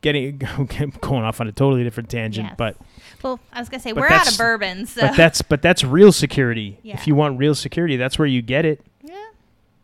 getting 0.01 0.39
going 1.01 1.23
off 1.23 1.41
on 1.41 1.47
a 1.47 1.53
totally 1.53 1.85
different 1.85 2.11
tangent, 2.11 2.49
Yes. 2.49 2.55
but 2.59 2.77
Well, 3.23 3.39
I 3.53 3.61
was 3.61 3.69
going 3.69 3.79
to 3.79 3.85
say 3.85 3.93
we're 3.93 4.09
out 4.09 4.29
of 4.29 4.37
bourbon, 4.37 4.87
so 4.87 5.03
but 5.03 5.17
that's 5.17 5.43
but 5.43 5.63
that's 5.63 5.85
real 5.85 6.11
security. 6.11 6.81
Yeah. 6.83 6.95
If 6.95 7.07
you 7.07 7.15
want 7.15 7.39
real 7.39 7.55
security, 7.55 7.97
that's 7.97 8.19
where 8.19 8.27
you 8.27 8.43
get 8.43 8.65
it. 8.65 8.85
yeah. 9.05 9.15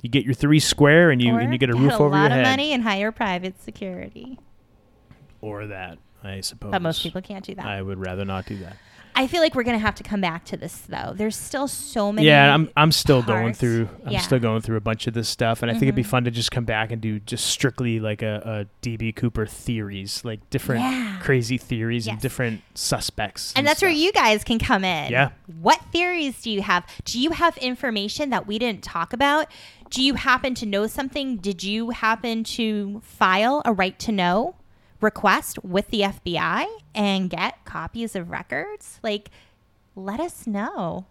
You 0.02 0.10
get 0.10 0.24
your 0.24 0.34
three 0.34 0.59
square 0.59 1.12
and 1.12 1.22
you 1.22 1.36
Or 1.36 1.38
and 1.38 1.52
you 1.52 1.59
get 1.59 1.70
a 1.70 1.74
get 1.74 1.80
roof 1.80 1.92
a 1.92 1.98
over 1.98 2.16
your 2.16 2.28
head. 2.28 2.32
A 2.32 2.34
lot 2.34 2.40
of 2.40 2.46
money 2.51 2.72
and 2.72 2.82
hire 2.82 3.12
private 3.12 3.62
security. 3.62 4.40
Or 5.40 5.66
that, 5.68 5.98
I 6.24 6.40
suppose. 6.40 6.70
But 6.72 6.82
most 6.82 7.02
people 7.02 7.20
can't 7.22 7.44
do 7.44 7.55
that. 7.55 7.66
I 7.66 7.82
would 7.82 7.98
rather 7.98 8.24
not 8.24 8.46
do 8.46 8.56
that. 8.59 8.76
I 9.16 9.28
feel 9.28 9.40
like 9.40 9.55
we're 9.55 9.62
going 9.62 9.78
to 9.78 9.80
have 9.86 9.94
to 9.96 10.02
come 10.02 10.20
back 10.20 10.44
to 10.46 10.56
this 10.56 10.76
though. 10.88 11.12
There's 11.14 11.36
still 11.36 11.68
so 11.68 12.10
many 12.10 12.26
yeah, 12.26 12.52
I'm 12.52 12.68
I'm 12.76 12.90
still 12.90 13.22
going 13.22 13.55
through 13.55 13.88
I'm 14.05 14.10
Yeah. 14.10 14.18
still 14.18 14.40
going 14.40 14.60
through 14.60 14.76
a 14.76 14.80
bunch 14.80 15.06
of 15.06 15.14
this 15.14 15.28
stuff 15.28 15.62
and 15.62 15.70
I 15.70 15.74
think 15.74 15.84
it'd 15.84 15.94
be 15.94 16.02
Mhm. 16.02 16.06
fun 16.06 16.24
to 16.24 16.32
just 16.32 16.51
come 16.51 16.64
back 16.64 16.90
and 16.90 17.01
do 17.01 17.20
just 17.20 17.46
strictly 17.46 18.01
like 18.01 18.22
a, 18.22 18.66
a 18.66 18.84
DB 18.84 19.14
Cooper 19.14 19.46
theories, 19.46 20.24
like 20.24 20.40
different 20.51 20.82
Yeah. 20.82 21.18
crazy 21.20 21.59
theories 21.59 22.09
and 22.09 22.18
different 22.20 22.62
suspects. 22.74 23.52
And 23.55 23.64
that's 23.64 23.82
where 23.82 23.90
you 23.90 24.10
guys 24.10 24.42
can 24.42 24.59
come 24.59 24.82
in. 24.84 25.12
Yeah. 25.12 25.30
What 25.60 25.80
theories 25.92 26.42
do 26.42 26.51
you 26.51 26.62
have? 26.62 26.84
Do 27.05 27.20
you 27.20 27.30
have 27.30 27.56
information 27.59 28.30
that 28.30 28.48
we 28.48 28.59
didn't 28.59 28.82
talk 28.82 29.12
about? 29.12 29.46
Do 29.90 30.02
you 30.02 30.14
happen 30.14 30.55
to 30.56 30.66
know 30.66 30.88
something? 30.88 31.36
Did 31.36 31.62
you 31.62 31.90
happen 31.90 32.42
to 32.44 33.01
file 33.05 33.62
a 33.64 33.72
right 33.72 33.96
to 34.01 34.10
know 34.10 34.56
request 35.05 35.62
with 35.64 35.89
the 35.89 36.01
FBI 36.01 36.66
and 36.94 37.31
get 37.31 37.64
copies 37.64 38.16
of 38.16 38.31
records? 38.31 38.98
Like, 39.02 39.31
let 39.94 40.18
us 40.18 40.47
know. 40.47 41.06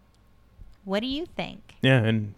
What 0.84 1.00
do 1.00 1.08
you 1.08 1.26
think? 1.26 1.76
Yeah, 1.82 2.00
and 2.04 2.34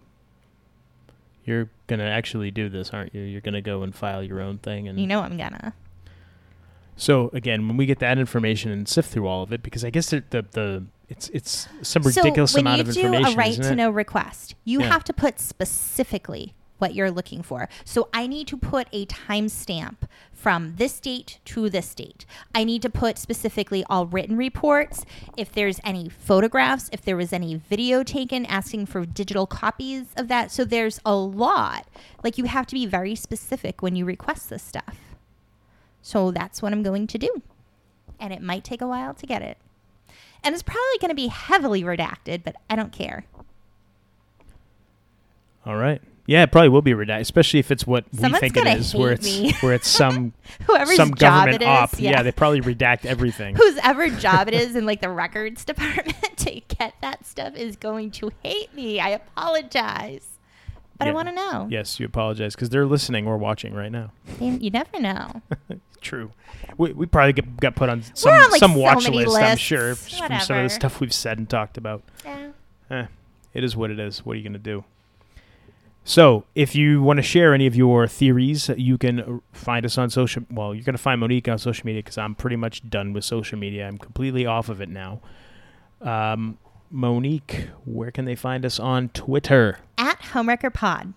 you're 1.44 1.68
gonna 1.86 2.04
actually 2.04 2.50
do 2.50 2.68
this, 2.68 2.90
aren't 2.90 3.14
you? 3.14 3.22
You're 3.22 3.40
gonna 3.40 3.62
go 3.62 3.82
and 3.82 3.94
file 3.94 4.22
your 4.22 4.40
own 4.40 4.58
thing 4.58 4.86
and 4.86 5.00
You 5.00 5.06
know 5.06 5.20
I'm 5.22 5.36
gonna. 5.36 5.74
So 6.96 7.30
again, 7.32 7.68
when 7.68 7.76
we 7.76 7.86
get 7.86 7.98
that 7.98 8.18
information 8.18 8.70
and 8.70 8.88
sift 8.88 9.10
through 9.10 9.26
all 9.26 9.42
of 9.42 9.52
it, 9.52 9.62
because 9.62 9.84
I 9.84 9.90
guess 9.90 10.10
the 10.10 10.22
the, 10.30 10.44
the 10.52 10.84
it's 11.08 11.28
it's 11.30 11.68
some 11.82 12.02
ridiculous 12.02 12.52
so 12.52 12.62
when 12.62 12.78
you 12.78 12.84
do 12.84 13.14
a 13.14 13.34
right 13.34 13.54
to 13.54 13.74
know 13.74 13.90
request, 13.90 14.54
you 14.64 14.80
Yeah. 14.80 14.88
have 14.88 15.04
to 15.04 15.12
put 15.12 15.38
specifically 15.40 16.54
what 16.78 16.94
you're 16.94 17.10
looking 17.10 17.42
for. 17.42 17.68
So 17.84 18.08
I 18.12 18.26
need 18.26 18.46
to 18.48 18.56
put 18.56 18.88
a 18.92 19.06
timestamp 19.06 19.96
from 20.32 20.76
this 20.76 21.00
date 21.00 21.40
to 21.46 21.70
this 21.70 21.94
date. 21.94 22.26
I 22.54 22.64
need 22.64 22.82
to 22.82 22.90
put 22.90 23.18
specifically 23.18 23.84
all 23.88 24.06
written 24.06 24.36
reports. 24.36 25.04
If 25.36 25.52
there's 25.52 25.80
any 25.82 26.08
photographs, 26.08 26.88
if 26.92 27.02
there 27.02 27.16
was 27.16 27.32
any 27.32 27.54
video 27.54 28.02
taken, 28.02 28.46
asking 28.46 28.86
for 28.86 29.04
digital 29.04 29.46
copies 29.46 30.06
of 30.16 30.28
that. 30.28 30.50
So 30.50 30.64
there's 30.64 31.00
a 31.04 31.14
lot. 31.14 31.86
Like 32.22 32.38
you 32.38 32.44
have 32.44 32.66
to 32.66 32.74
be 32.74 32.86
very 32.86 33.14
specific 33.14 33.82
when 33.82 33.96
you 33.96 34.04
request 34.04 34.50
this 34.50 34.62
stuff. 34.62 34.98
So 36.02 36.30
that's 36.30 36.62
what 36.62 36.72
I'm 36.72 36.82
going 36.82 37.06
to 37.08 37.18
do. 37.18 37.42
And 38.20 38.32
it 38.32 38.40
might 38.40 38.64
take 38.64 38.80
a 38.80 38.86
while 38.86 39.14
to 39.14 39.26
get 39.26 39.42
it. 39.42 39.58
And 40.44 40.54
it's 40.54 40.62
probably 40.62 40.98
going 41.00 41.08
to 41.08 41.14
be 41.14 41.26
heavily 41.26 41.82
redacted, 41.82 42.44
but 42.44 42.54
I 42.70 42.76
don't 42.76 42.92
care. 42.92 43.24
All 45.64 45.76
right. 45.76 46.00
Yeah, 46.26 46.42
it 46.42 46.50
probably 46.50 46.68
will 46.68 46.82
be 46.82 46.92
redacted, 46.92 47.20
especially 47.20 47.60
if 47.60 47.70
it's 47.70 47.86
what 47.86 48.04
Someone's 48.12 48.32
we 48.34 48.38
think 48.40 48.56
it 48.56 48.94
where 48.94 49.12
it's 49.12 49.40
me. 49.40 49.52
where 49.60 49.74
it's 49.74 49.88
some 49.88 50.32
Whoever's 50.66 50.96
some 50.96 51.14
job 51.14 51.46
government 51.46 51.62
it 51.62 51.64
is, 51.64 51.68
op. 51.68 51.90
yeah. 51.98 52.22
they 52.22 52.32
probably 52.32 52.60
redact 52.60 53.06
everything. 53.06 53.54
Whose 53.56 53.78
ever 53.82 54.08
job 54.08 54.48
it 54.48 54.54
is 54.54 54.74
in 54.74 54.86
like 54.86 55.00
the 55.00 55.08
records 55.08 55.64
department 55.64 56.36
to 56.38 56.60
get 56.68 56.94
that 57.00 57.24
stuff 57.24 57.54
is 57.54 57.76
going 57.76 58.10
to 58.12 58.32
hate 58.42 58.74
me. 58.74 58.98
I 59.00 59.10
apologize. 59.10 60.26
But 60.98 61.08
I 61.08 61.12
want 61.12 61.28
to 61.28 61.34
know. 61.34 61.68
yes, 61.70 62.00
you 62.00 62.06
apologize 62.06 62.54
because 62.54 62.70
they're 62.70 62.86
listening 62.86 63.26
or 63.26 63.36
watching 63.36 63.74
right 63.74 63.92
now. 63.92 64.12
You, 64.40 64.70
never 64.70 64.98
know. 64.98 65.42
True. 66.00 66.32
We, 66.78 66.94
we 66.94 67.04
probably 67.04 67.34
get, 67.34 67.54
got 67.58 67.74
put 67.74 67.90
on 67.90 68.02
some 68.14 68.32
on, 68.32 68.50
like, 68.50 68.58
some 68.58 68.72
so 68.72 68.78
watch 68.78 69.06
list. 69.06 69.36
I'm 69.36 69.58
sure 69.58 69.90
just 69.90 70.24
from 70.24 70.40
some 70.40 70.56
of 70.56 70.62
the 70.62 70.70
stuff 70.70 70.98
we've 70.98 71.12
said 71.12 71.36
and 71.36 71.50
talked 71.50 71.76
about. 71.76 72.02
Yeah. 72.24 72.48
Eh, 72.90 73.06
it 73.52 73.62
is 73.62 73.76
what 73.76 73.90
it 73.90 74.00
is. 74.00 74.24
What 74.24 74.32
are 74.32 74.36
you 74.36 74.42
going 74.42 74.54
to 74.54 74.58
do? 74.58 74.84
So, 76.08 76.44
if 76.54 76.76
you 76.76 77.02
want 77.02 77.16
to 77.16 77.22
share 77.22 77.52
any 77.52 77.66
of 77.66 77.74
your 77.74 78.06
theories, 78.06 78.70
you 78.76 78.96
can 78.96 79.42
find 79.52 79.84
us 79.84 79.98
on 79.98 80.08
social. 80.08 80.44
Well, 80.52 80.72
you're 80.72 80.84
going 80.84 80.94
to 80.96 81.02
find 81.02 81.20
Monique 81.20 81.48
on 81.48 81.58
social 81.58 81.84
media 81.84 82.00
because 82.00 82.16
I'm 82.16 82.36
pretty 82.36 82.54
much 82.54 82.88
done 82.88 83.12
with 83.12 83.24
social 83.24 83.58
media. 83.58 83.88
I'm 83.88 83.98
completely 83.98 84.46
off 84.46 84.68
of 84.68 84.80
it 84.80 84.88
now. 84.88 85.20
Um, 86.00 86.58
Monique, 86.92 87.70
where 87.84 88.12
can 88.12 88.24
they 88.24 88.36
find 88.36 88.64
us 88.64 88.78
on 88.78 89.08
Twitter, 89.08 89.80
At 89.98 90.20
Homewrecker 90.20 90.72
Pod. 90.72 91.12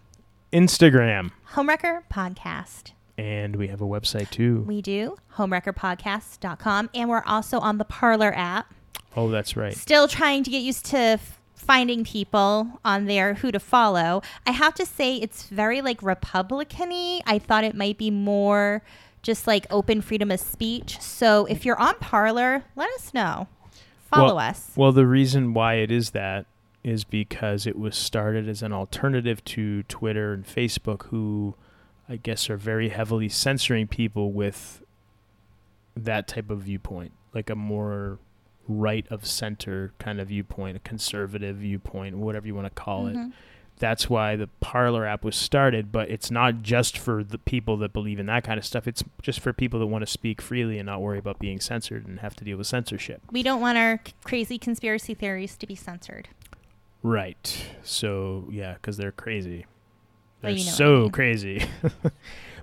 Instagram, 0.52 1.30
Homewrecker 1.52 2.02
Podcast. 2.12 2.94
And 3.16 3.58
we 3.58 3.68
have 3.68 3.82
a 3.82 3.86
website 3.86 4.32
too. 4.32 4.62
We 4.66 4.82
do, 4.82 5.18
homewreckerpodcast.com. 5.36 6.90
And 6.96 7.10
we're 7.10 7.24
also 7.28 7.60
on 7.60 7.78
the 7.78 7.86
Parler 7.86 8.34
app. 8.36 8.74
oh, 9.16 9.30
that's 9.30 9.56
right. 9.56 9.76
Still 9.76 10.08
trying 10.08 10.44
to 10.46 10.50
get 10.50 10.64
used 10.64 10.86
to 10.88 11.20
finding 11.70 12.04
people 12.04 12.80
on 12.84 13.06
there 13.06 13.36
who 13.36 13.52
to 13.52 13.60
follow. 13.60 14.24
I 14.48 14.54
have 14.54 14.74
to 14.74 14.88
say, 14.88 15.18
it's 15.18 15.44
very 15.44 15.84
like 15.84 16.02
Republican 16.02 16.90
y. 16.90 17.22
I 17.28 17.38
thought 17.38 17.64
it 17.64 17.76
might 17.76 17.96
be 17.96 18.10
more 18.10 18.82
just 19.22 19.46
like 19.46 19.68
open 19.70 20.02
freedom 20.02 20.32
of 20.32 20.40
speech. 20.40 21.00
So 21.00 21.46
if 21.46 21.66
you're 21.66 21.80
on 21.80 21.94
Parler, 22.00 22.64
let 22.76 22.90
us 22.96 23.14
know. 23.14 23.48
Follow 24.00 24.38
Well- 24.38 24.50
us. 24.50 24.72
Well, 24.76 24.92
the 24.92 25.06
reason 25.06 25.54
why 25.54 25.76
it 25.76 25.92
is 25.92 26.10
that 26.10 26.48
is 26.84 27.04
because 27.04 27.68
it 27.68 27.78
was 27.78 27.96
started 27.96 28.50
as 28.50 28.64
an 28.64 28.74
alternative 28.74 29.44
to 29.44 29.84
Twitter 29.84 30.34
and 30.34 30.48
Facebook, 30.48 31.04
who 31.08 31.54
I 32.08 32.16
guess 32.16 32.50
are 32.50 32.58
very 32.58 32.90
heavily 32.90 33.30
censoring 33.30 33.86
people 33.86 34.32
with 34.32 34.82
that 35.96 36.28
type 36.28 36.50
of 36.50 36.62
viewpoint, 36.62 37.12
like 37.32 37.52
a 37.52 37.56
more 37.56 38.18
right 38.70 39.06
of 39.10 39.26
center 39.26 39.92
kind 40.00 40.22
of 40.22 40.28
viewpoint, 40.30 40.78
a 40.78 40.80
conservative 40.80 41.58
viewpoint, 41.58 42.16
whatever 42.18 42.48
you 42.48 42.56
want 42.56 42.68
to 42.68 42.82
call 42.82 43.08
it. 43.08 43.16
Mhm. 43.16 43.34
That's 43.80 44.10
why 44.10 44.36
the 44.36 44.48
Parler 44.60 45.06
app 45.06 45.24
was 45.24 45.36
started, 45.38 45.92
but 45.92 46.10
it's 46.10 46.30
not 46.30 46.62
just 46.62 46.98
for 46.98 47.24
the 47.24 47.38
people 47.38 47.78
that 47.78 47.94
believe 47.94 48.20
in 48.20 48.26
that 48.28 48.44
kind 48.44 48.58
of 48.60 48.66
stuff. 48.66 48.88
It's 48.88 49.04
just 49.22 49.40
for 49.40 49.54
people 49.54 49.80
that 49.80 49.88
want 49.88 50.02
to 50.02 50.06
speak 50.06 50.42
freely 50.42 50.78
and 50.80 50.86
not 50.86 51.02
worry 51.02 51.18
about 51.18 51.40
being 51.40 51.60
censored 51.62 52.06
and 52.06 52.20
have 52.20 52.36
to 52.36 52.44
deal 52.44 52.58
with 52.58 52.68
censorship. 52.68 53.22
We 53.32 53.42
don't 53.42 53.62
want 53.62 53.78
our 53.78 54.02
c- 54.06 54.14
crazy 54.24 54.58
conspiracy 54.58 55.14
theories 55.14 55.56
to 55.58 55.66
be 55.66 55.76
censored. 55.76 56.28
Right. 57.02 57.70
So 57.82 58.50
yeah, 58.52 58.74
because 58.74 58.98
they're 58.98 59.14
crazy. 59.14 59.66
They're 60.42 60.52
you 60.52 60.58
know 60.58 60.64
what 60.66 60.74
I 60.74 60.76
so 60.78 61.00
mean. 61.04 61.12
crazy. 61.12 61.64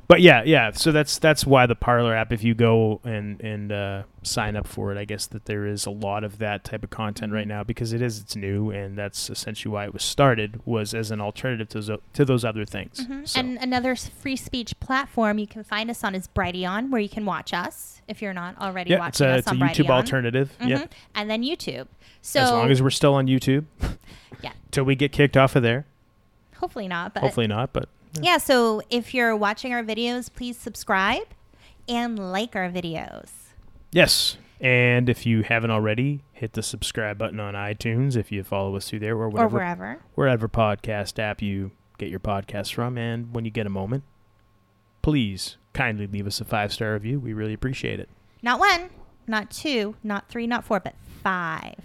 but 0.08 0.20
yeah, 0.20 0.42
yeah. 0.44 0.70
So 0.72 0.92
that's 0.92 1.18
that's 1.18 1.44
why 1.46 1.66
the 1.66 1.74
Parler 1.74 2.14
app. 2.14 2.32
If 2.32 2.44
you 2.44 2.54
go 2.54 3.00
and 3.04 3.40
and 3.40 3.72
uh, 3.72 4.02
sign 4.22 4.56
up 4.56 4.66
for 4.66 4.92
it, 4.92 4.98
I 4.98 5.04
guess 5.04 5.26
that 5.26 5.46
there 5.46 5.66
is 5.66 5.84
a 5.86 5.90
lot 5.90 6.22
of 6.24 6.38
that 6.38 6.64
type 6.64 6.84
of 6.84 6.90
content 6.90 7.30
Mm-hmm. 7.30 7.36
right 7.36 7.48
now 7.48 7.64
because 7.64 7.92
it 7.92 8.00
is 8.02 8.20
it's 8.20 8.36
new 8.36 8.70
and 8.70 8.96
that's 8.96 9.30
essentially 9.30 9.72
why 9.72 9.84
it 9.84 9.92
was 9.92 10.02
started 10.04 10.60
was 10.64 10.94
as 10.94 11.10
an 11.10 11.20
alternative 11.20 11.68
to 11.70 11.80
those, 11.80 12.00
to 12.12 12.24
those 12.24 12.44
other 12.44 12.64
things. 12.64 13.06
Mhm. 13.06 13.26
So, 13.28 13.40
And 13.40 13.58
another 13.58 13.96
free 13.96 14.36
speech 14.36 14.78
platform 14.80 15.38
you 15.38 15.46
can 15.46 15.64
find 15.64 15.90
us 15.90 16.04
on 16.04 16.14
is 16.14 16.28
Brighteon, 16.28 16.90
where 16.90 17.00
you 17.00 17.08
can 17.08 17.24
watch 17.24 17.52
us 17.52 18.00
if 18.08 18.20
you're 18.22 18.34
not 18.34 18.56
already 18.60 18.90
yeah, 18.90 18.96
it's 19.06 19.20
watching 19.20 19.26
a 19.26 19.30
us 19.30 19.38
it's 19.40 19.50
a 19.52 19.54
YouTube 19.54 19.86
Brighteon. 19.86 19.90
alternative. 19.90 20.52
Yeah. 20.60 20.78
Mhm. 20.82 20.88
And 21.14 21.30
then 21.30 21.42
YouTube. 21.42 21.86
So 22.22 22.40
as 22.40 22.50
long 22.50 22.70
as 22.70 22.82
we're 22.82 22.90
still 22.90 23.14
on 23.14 23.26
YouTube. 23.26 23.64
Yeah. 24.42 24.52
Till 24.70 24.84
we 24.84 24.94
get 24.96 25.12
kicked 25.12 25.36
off 25.36 25.56
of 25.56 25.62
there. 25.62 25.86
hopefully 26.56 26.88
not, 26.88 27.14
but 27.14 27.22
Hopefully 27.22 27.46
not, 27.46 27.72
but 27.72 27.88
yeah. 28.22 28.38
So 28.38 28.82
if 28.90 29.14
you're 29.14 29.36
watching 29.36 29.72
our 29.72 29.82
videos, 29.82 30.32
please 30.32 30.56
subscribe 30.56 31.26
and 31.88 32.18
like 32.32 32.56
our 32.56 32.70
videos. 32.70 33.30
Yes. 33.92 34.36
And 34.60 35.08
if 35.08 35.26
you 35.26 35.42
haven't 35.42 35.70
already, 35.70 36.22
hit 36.32 36.54
the 36.54 36.62
subscribe 36.62 37.18
button 37.18 37.38
on 37.40 37.54
iTunes 37.54 38.16
if 38.16 38.32
you 38.32 38.42
follow 38.42 38.74
us 38.76 38.88
through 38.88 39.00
there 39.00 39.14
or 39.16 39.26
Or 39.26 39.48
wherever. 39.48 39.98
wherever 40.14 40.48
podcast 40.48 41.18
app 41.18 41.42
you 41.42 41.72
get 41.98 42.08
your 42.08 42.20
podcast 42.20 42.72
from. 42.74 42.96
And 42.96 43.34
when 43.34 43.44
you 43.44 43.50
get 43.50 43.66
a 43.66 43.70
moment, 43.70 44.02
please 45.02 45.56
kindly 45.72 46.06
leave 46.06 46.26
us 46.26 46.40
a 46.40 46.44
five 46.44 46.72
star 46.72 46.94
review. 46.94 47.20
We 47.20 47.32
really 47.32 47.52
appreciate 47.52 48.00
it. 48.00 48.08
Not 48.42 48.58
one, 48.58 48.90
not 49.26 49.50
two, 49.50 49.94
not 50.02 50.28
three, 50.28 50.46
not 50.46 50.64
four, 50.64 50.80
but 50.80 50.94
five. 51.22 51.76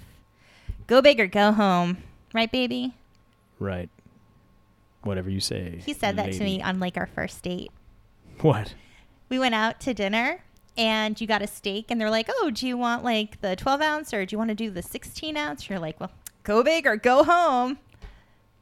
Go 0.87 1.01
big 1.01 1.19
or 1.19 1.27
go 1.27 1.51
home. 1.51 1.97
Right, 2.33 2.51
baby? 2.51 2.93
Right. 3.59 3.89
Whatever 5.03 5.29
you 5.29 5.39
say. 5.39 5.81
He 5.85 5.93
said 5.93 6.15
that 6.17 6.31
to 6.33 6.43
me 6.43 6.61
on 6.61 6.79
like 6.79 6.97
our 6.97 7.07
first 7.07 7.41
date. 7.43 7.71
What? 8.41 8.73
we 9.31 9.39
went 9.39 9.55
out 9.55 9.79
to 9.79 9.93
dinner 9.93 10.43
and 10.77 11.19
you 11.19 11.25
got 11.25 11.41
a 11.41 11.47
steak 11.47 11.89
and 11.89 11.99
they're 11.99 12.09
like, 12.09 12.29
oh, 12.29 12.51
do 12.53 12.67
you 12.67 12.77
want 12.77 13.03
like 13.03 13.39
the 13.39 13.55
12 13.55 13.81
ounce 13.81 14.13
or 14.13 14.25
do 14.25 14.33
you 14.33 14.37
want 14.37 14.49
to 14.49 14.55
do 14.55 14.69
the 14.69 14.81
16 14.83 15.37
ounce? 15.37 15.69
You're 15.69 15.79
like, 15.79 15.99
well, 15.99 16.11
go 16.43 16.61
big 16.61 16.85
or 16.85 16.97
go 16.97 17.23
home. 17.23 17.79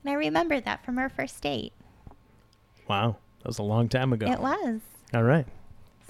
And 0.03 0.11
I 0.11 0.13
remember 0.13 0.61
that 0.61 0.85
from 0.85 0.99
our 0.99 1.09
first 1.09 1.41
date. 1.41 1.73
Wow. 2.87 3.17
That 3.39 3.47
was 3.47 3.57
a 3.57 3.63
long 3.63 3.89
time 3.89 4.13
ago. 4.13 4.31
It 4.31 4.39
was. 4.39 4.79
All 5.13 5.23
right. 5.23 5.47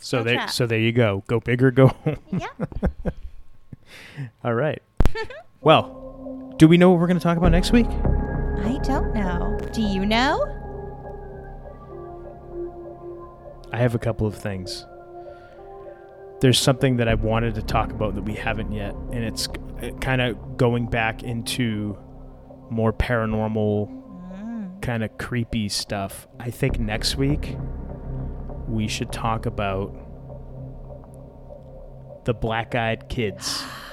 So 0.01 0.23
there, 0.23 0.47
so 0.49 0.68
there 0.68 0.80
you 0.80 0.91
go. 0.91 1.23
Go 1.27 1.39
big 1.39 1.64
or 1.64 1.72
go 1.72 1.88
home. 1.88 2.18
Yeah. 2.31 2.47
All 4.43 4.53
right. 4.53 4.81
well, 5.61 6.53
do 6.57 6.68
we 6.68 6.77
know 6.77 6.89
what 6.91 6.99
we're 6.99 7.07
going 7.07 7.19
to 7.19 7.23
talk 7.23 7.38
about 7.38 7.51
next 7.51 7.72
week? 7.72 7.88
I 8.58 8.80
don't 8.84 9.14
know. 9.14 9.58
Do 9.74 9.82
you 9.82 10.06
know? 10.06 10.56
I 13.72 13.78
have 13.78 13.96
a 13.96 14.00
couple 14.00 14.26
of 14.28 14.36
things. 14.36 14.86
There's 16.42 16.58
something 16.60 16.98
that 16.98 17.08
I 17.08 17.14
wanted 17.16 17.56
to 17.56 17.62
talk 17.62 17.92
about 17.92 18.16
that 18.16 18.24
we 18.24 18.34
haven't 18.34 18.72
yet, 18.72 18.94
and 19.12 19.24
it's 19.24 19.48
kind 20.02 20.22
of 20.22 20.58
going 20.58 20.88
back 20.88 21.24
into 21.24 21.98
more 22.70 22.94
paranormal, 22.94 23.90
Mm. 24.34 24.82
kind 24.82 25.04
of 25.04 25.18
creepy 25.18 25.68
stuff. 25.70 26.28
I 26.40 26.50
think 26.50 26.80
next 26.80 27.16
week 27.18 27.58
we 28.68 28.88
should 28.88 29.12
talk 29.12 29.46
about 29.46 29.94
the 32.26 32.34
black 32.34 32.76
eyed 32.76 33.10
kids, 33.10 33.64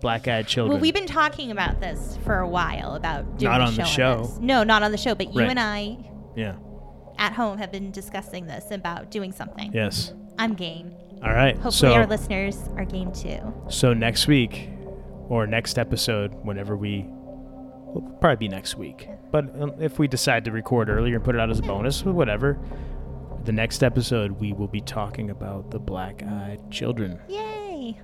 black 0.00 0.28
eyed 0.28 0.46
children. 0.46 0.74
Well, 0.74 0.80
we've 0.80 0.94
been 0.94 1.06
talking 1.06 1.50
about 1.50 1.80
this 1.80 2.18
for 2.24 2.38
a 2.38 2.48
while 2.48 2.94
about 2.94 3.38
doing 3.38 3.50
Not 3.52 3.60
on 3.62 3.74
the 3.76 3.84
show. 3.84 4.12
on 4.12 4.18
show. 4.18 4.26
this. 4.28 4.38
No, 4.40 4.62
not 4.64 4.82
on 4.82 4.92
the 4.92 4.98
show, 4.98 5.14
but 5.14 5.32
you 5.34 5.40
Right. 5.40 5.50
and 5.50 5.58
I 5.60 5.98
yeah. 6.36 6.56
at 7.18 7.32
home 7.32 7.58
have 7.58 7.72
been 7.72 7.90
discussing 7.90 8.46
this 8.46 8.70
about 8.70 9.10
doing 9.10 9.32
something. 9.32 9.72
Yes. 9.72 10.12
I'm 10.38 10.54
game. 10.54 10.92
All 11.24 11.32
right. 11.32 11.54
Hopefully, 11.54 11.92
so, 11.92 11.94
our 11.94 12.06
listeners 12.06 12.58
are 12.76 12.84
game 12.84 13.10
too. 13.12 13.38
So 13.70 13.94
next 13.94 14.26
week, 14.26 14.68
or 15.28 15.46
next 15.46 15.78
episode, 15.78 16.34
whenever 16.44 16.76
we, 16.76 17.06
will 17.08 18.02
probably 18.20 18.36
be 18.36 18.48
next 18.48 18.76
week. 18.76 19.08
But 19.32 19.60
um, 19.60 19.72
if 19.80 19.98
we 19.98 20.08
decide 20.08 20.44
to 20.44 20.52
record 20.52 20.90
earlier 20.90 21.16
and 21.16 21.24
put 21.24 21.34
it 21.34 21.40
out 21.40 21.50
as 21.50 21.58
a 21.58 21.62
bonus, 21.62 22.04
or 22.04 22.12
whatever, 22.12 22.58
the 23.44 23.52
next 23.52 23.82
episode 23.82 24.32
we 24.32 24.52
will 24.52 24.68
be 24.68 24.80
talking 24.82 25.30
about 25.30 25.70
the 25.70 25.78
black-eyed 25.78 26.70
children. 26.70 27.18
Yay! 27.28 27.98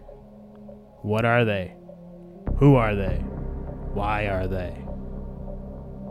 What 1.03 1.25
are 1.25 1.45
they? 1.45 1.75
Who 2.63 2.77
are 2.77 2.95
they? 2.95 3.17
Why 3.93 4.29
are 4.29 4.47
they? 4.47 4.71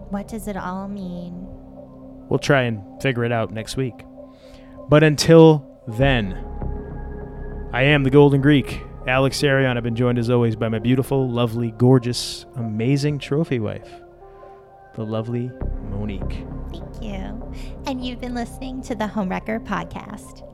What 0.09 0.27
does 0.27 0.49
it 0.49 0.57
all 0.57 0.89
mean? 0.89 1.47
We'll 2.27 2.39
try 2.39 2.63
and 2.63 3.01
figure 3.01 3.23
it 3.23 3.31
out 3.31 3.51
next 3.51 3.77
week. 3.77 4.03
But 4.89 5.01
until 5.01 5.65
then, 5.87 6.33
I 7.71 7.83
am 7.83 8.03
the 8.03 8.09
Golden 8.09 8.41
Greek, 8.41 8.81
Alex 9.07 9.41
Arion. 9.45 9.77
I've 9.77 9.83
been 9.83 9.95
joined 9.95 10.19
as 10.19 10.29
always 10.29 10.57
by 10.57 10.67
my 10.67 10.79
beautiful, 10.79 11.25
lovely, 11.29 11.71
gorgeous, 11.71 12.45
amazing 12.57 13.19
trophy 13.19 13.59
wife, 13.59 13.89
the 14.95 15.05
lovely 15.05 15.49
Monique. 15.89 16.43
Thank 16.73 17.01
you. 17.01 17.53
And 17.87 18.05
you've 18.05 18.19
been 18.19 18.35
listening 18.35 18.81
to 18.81 18.95
the 18.95 19.05
Homewrecker 19.05 19.65
Podcast. 19.65 20.50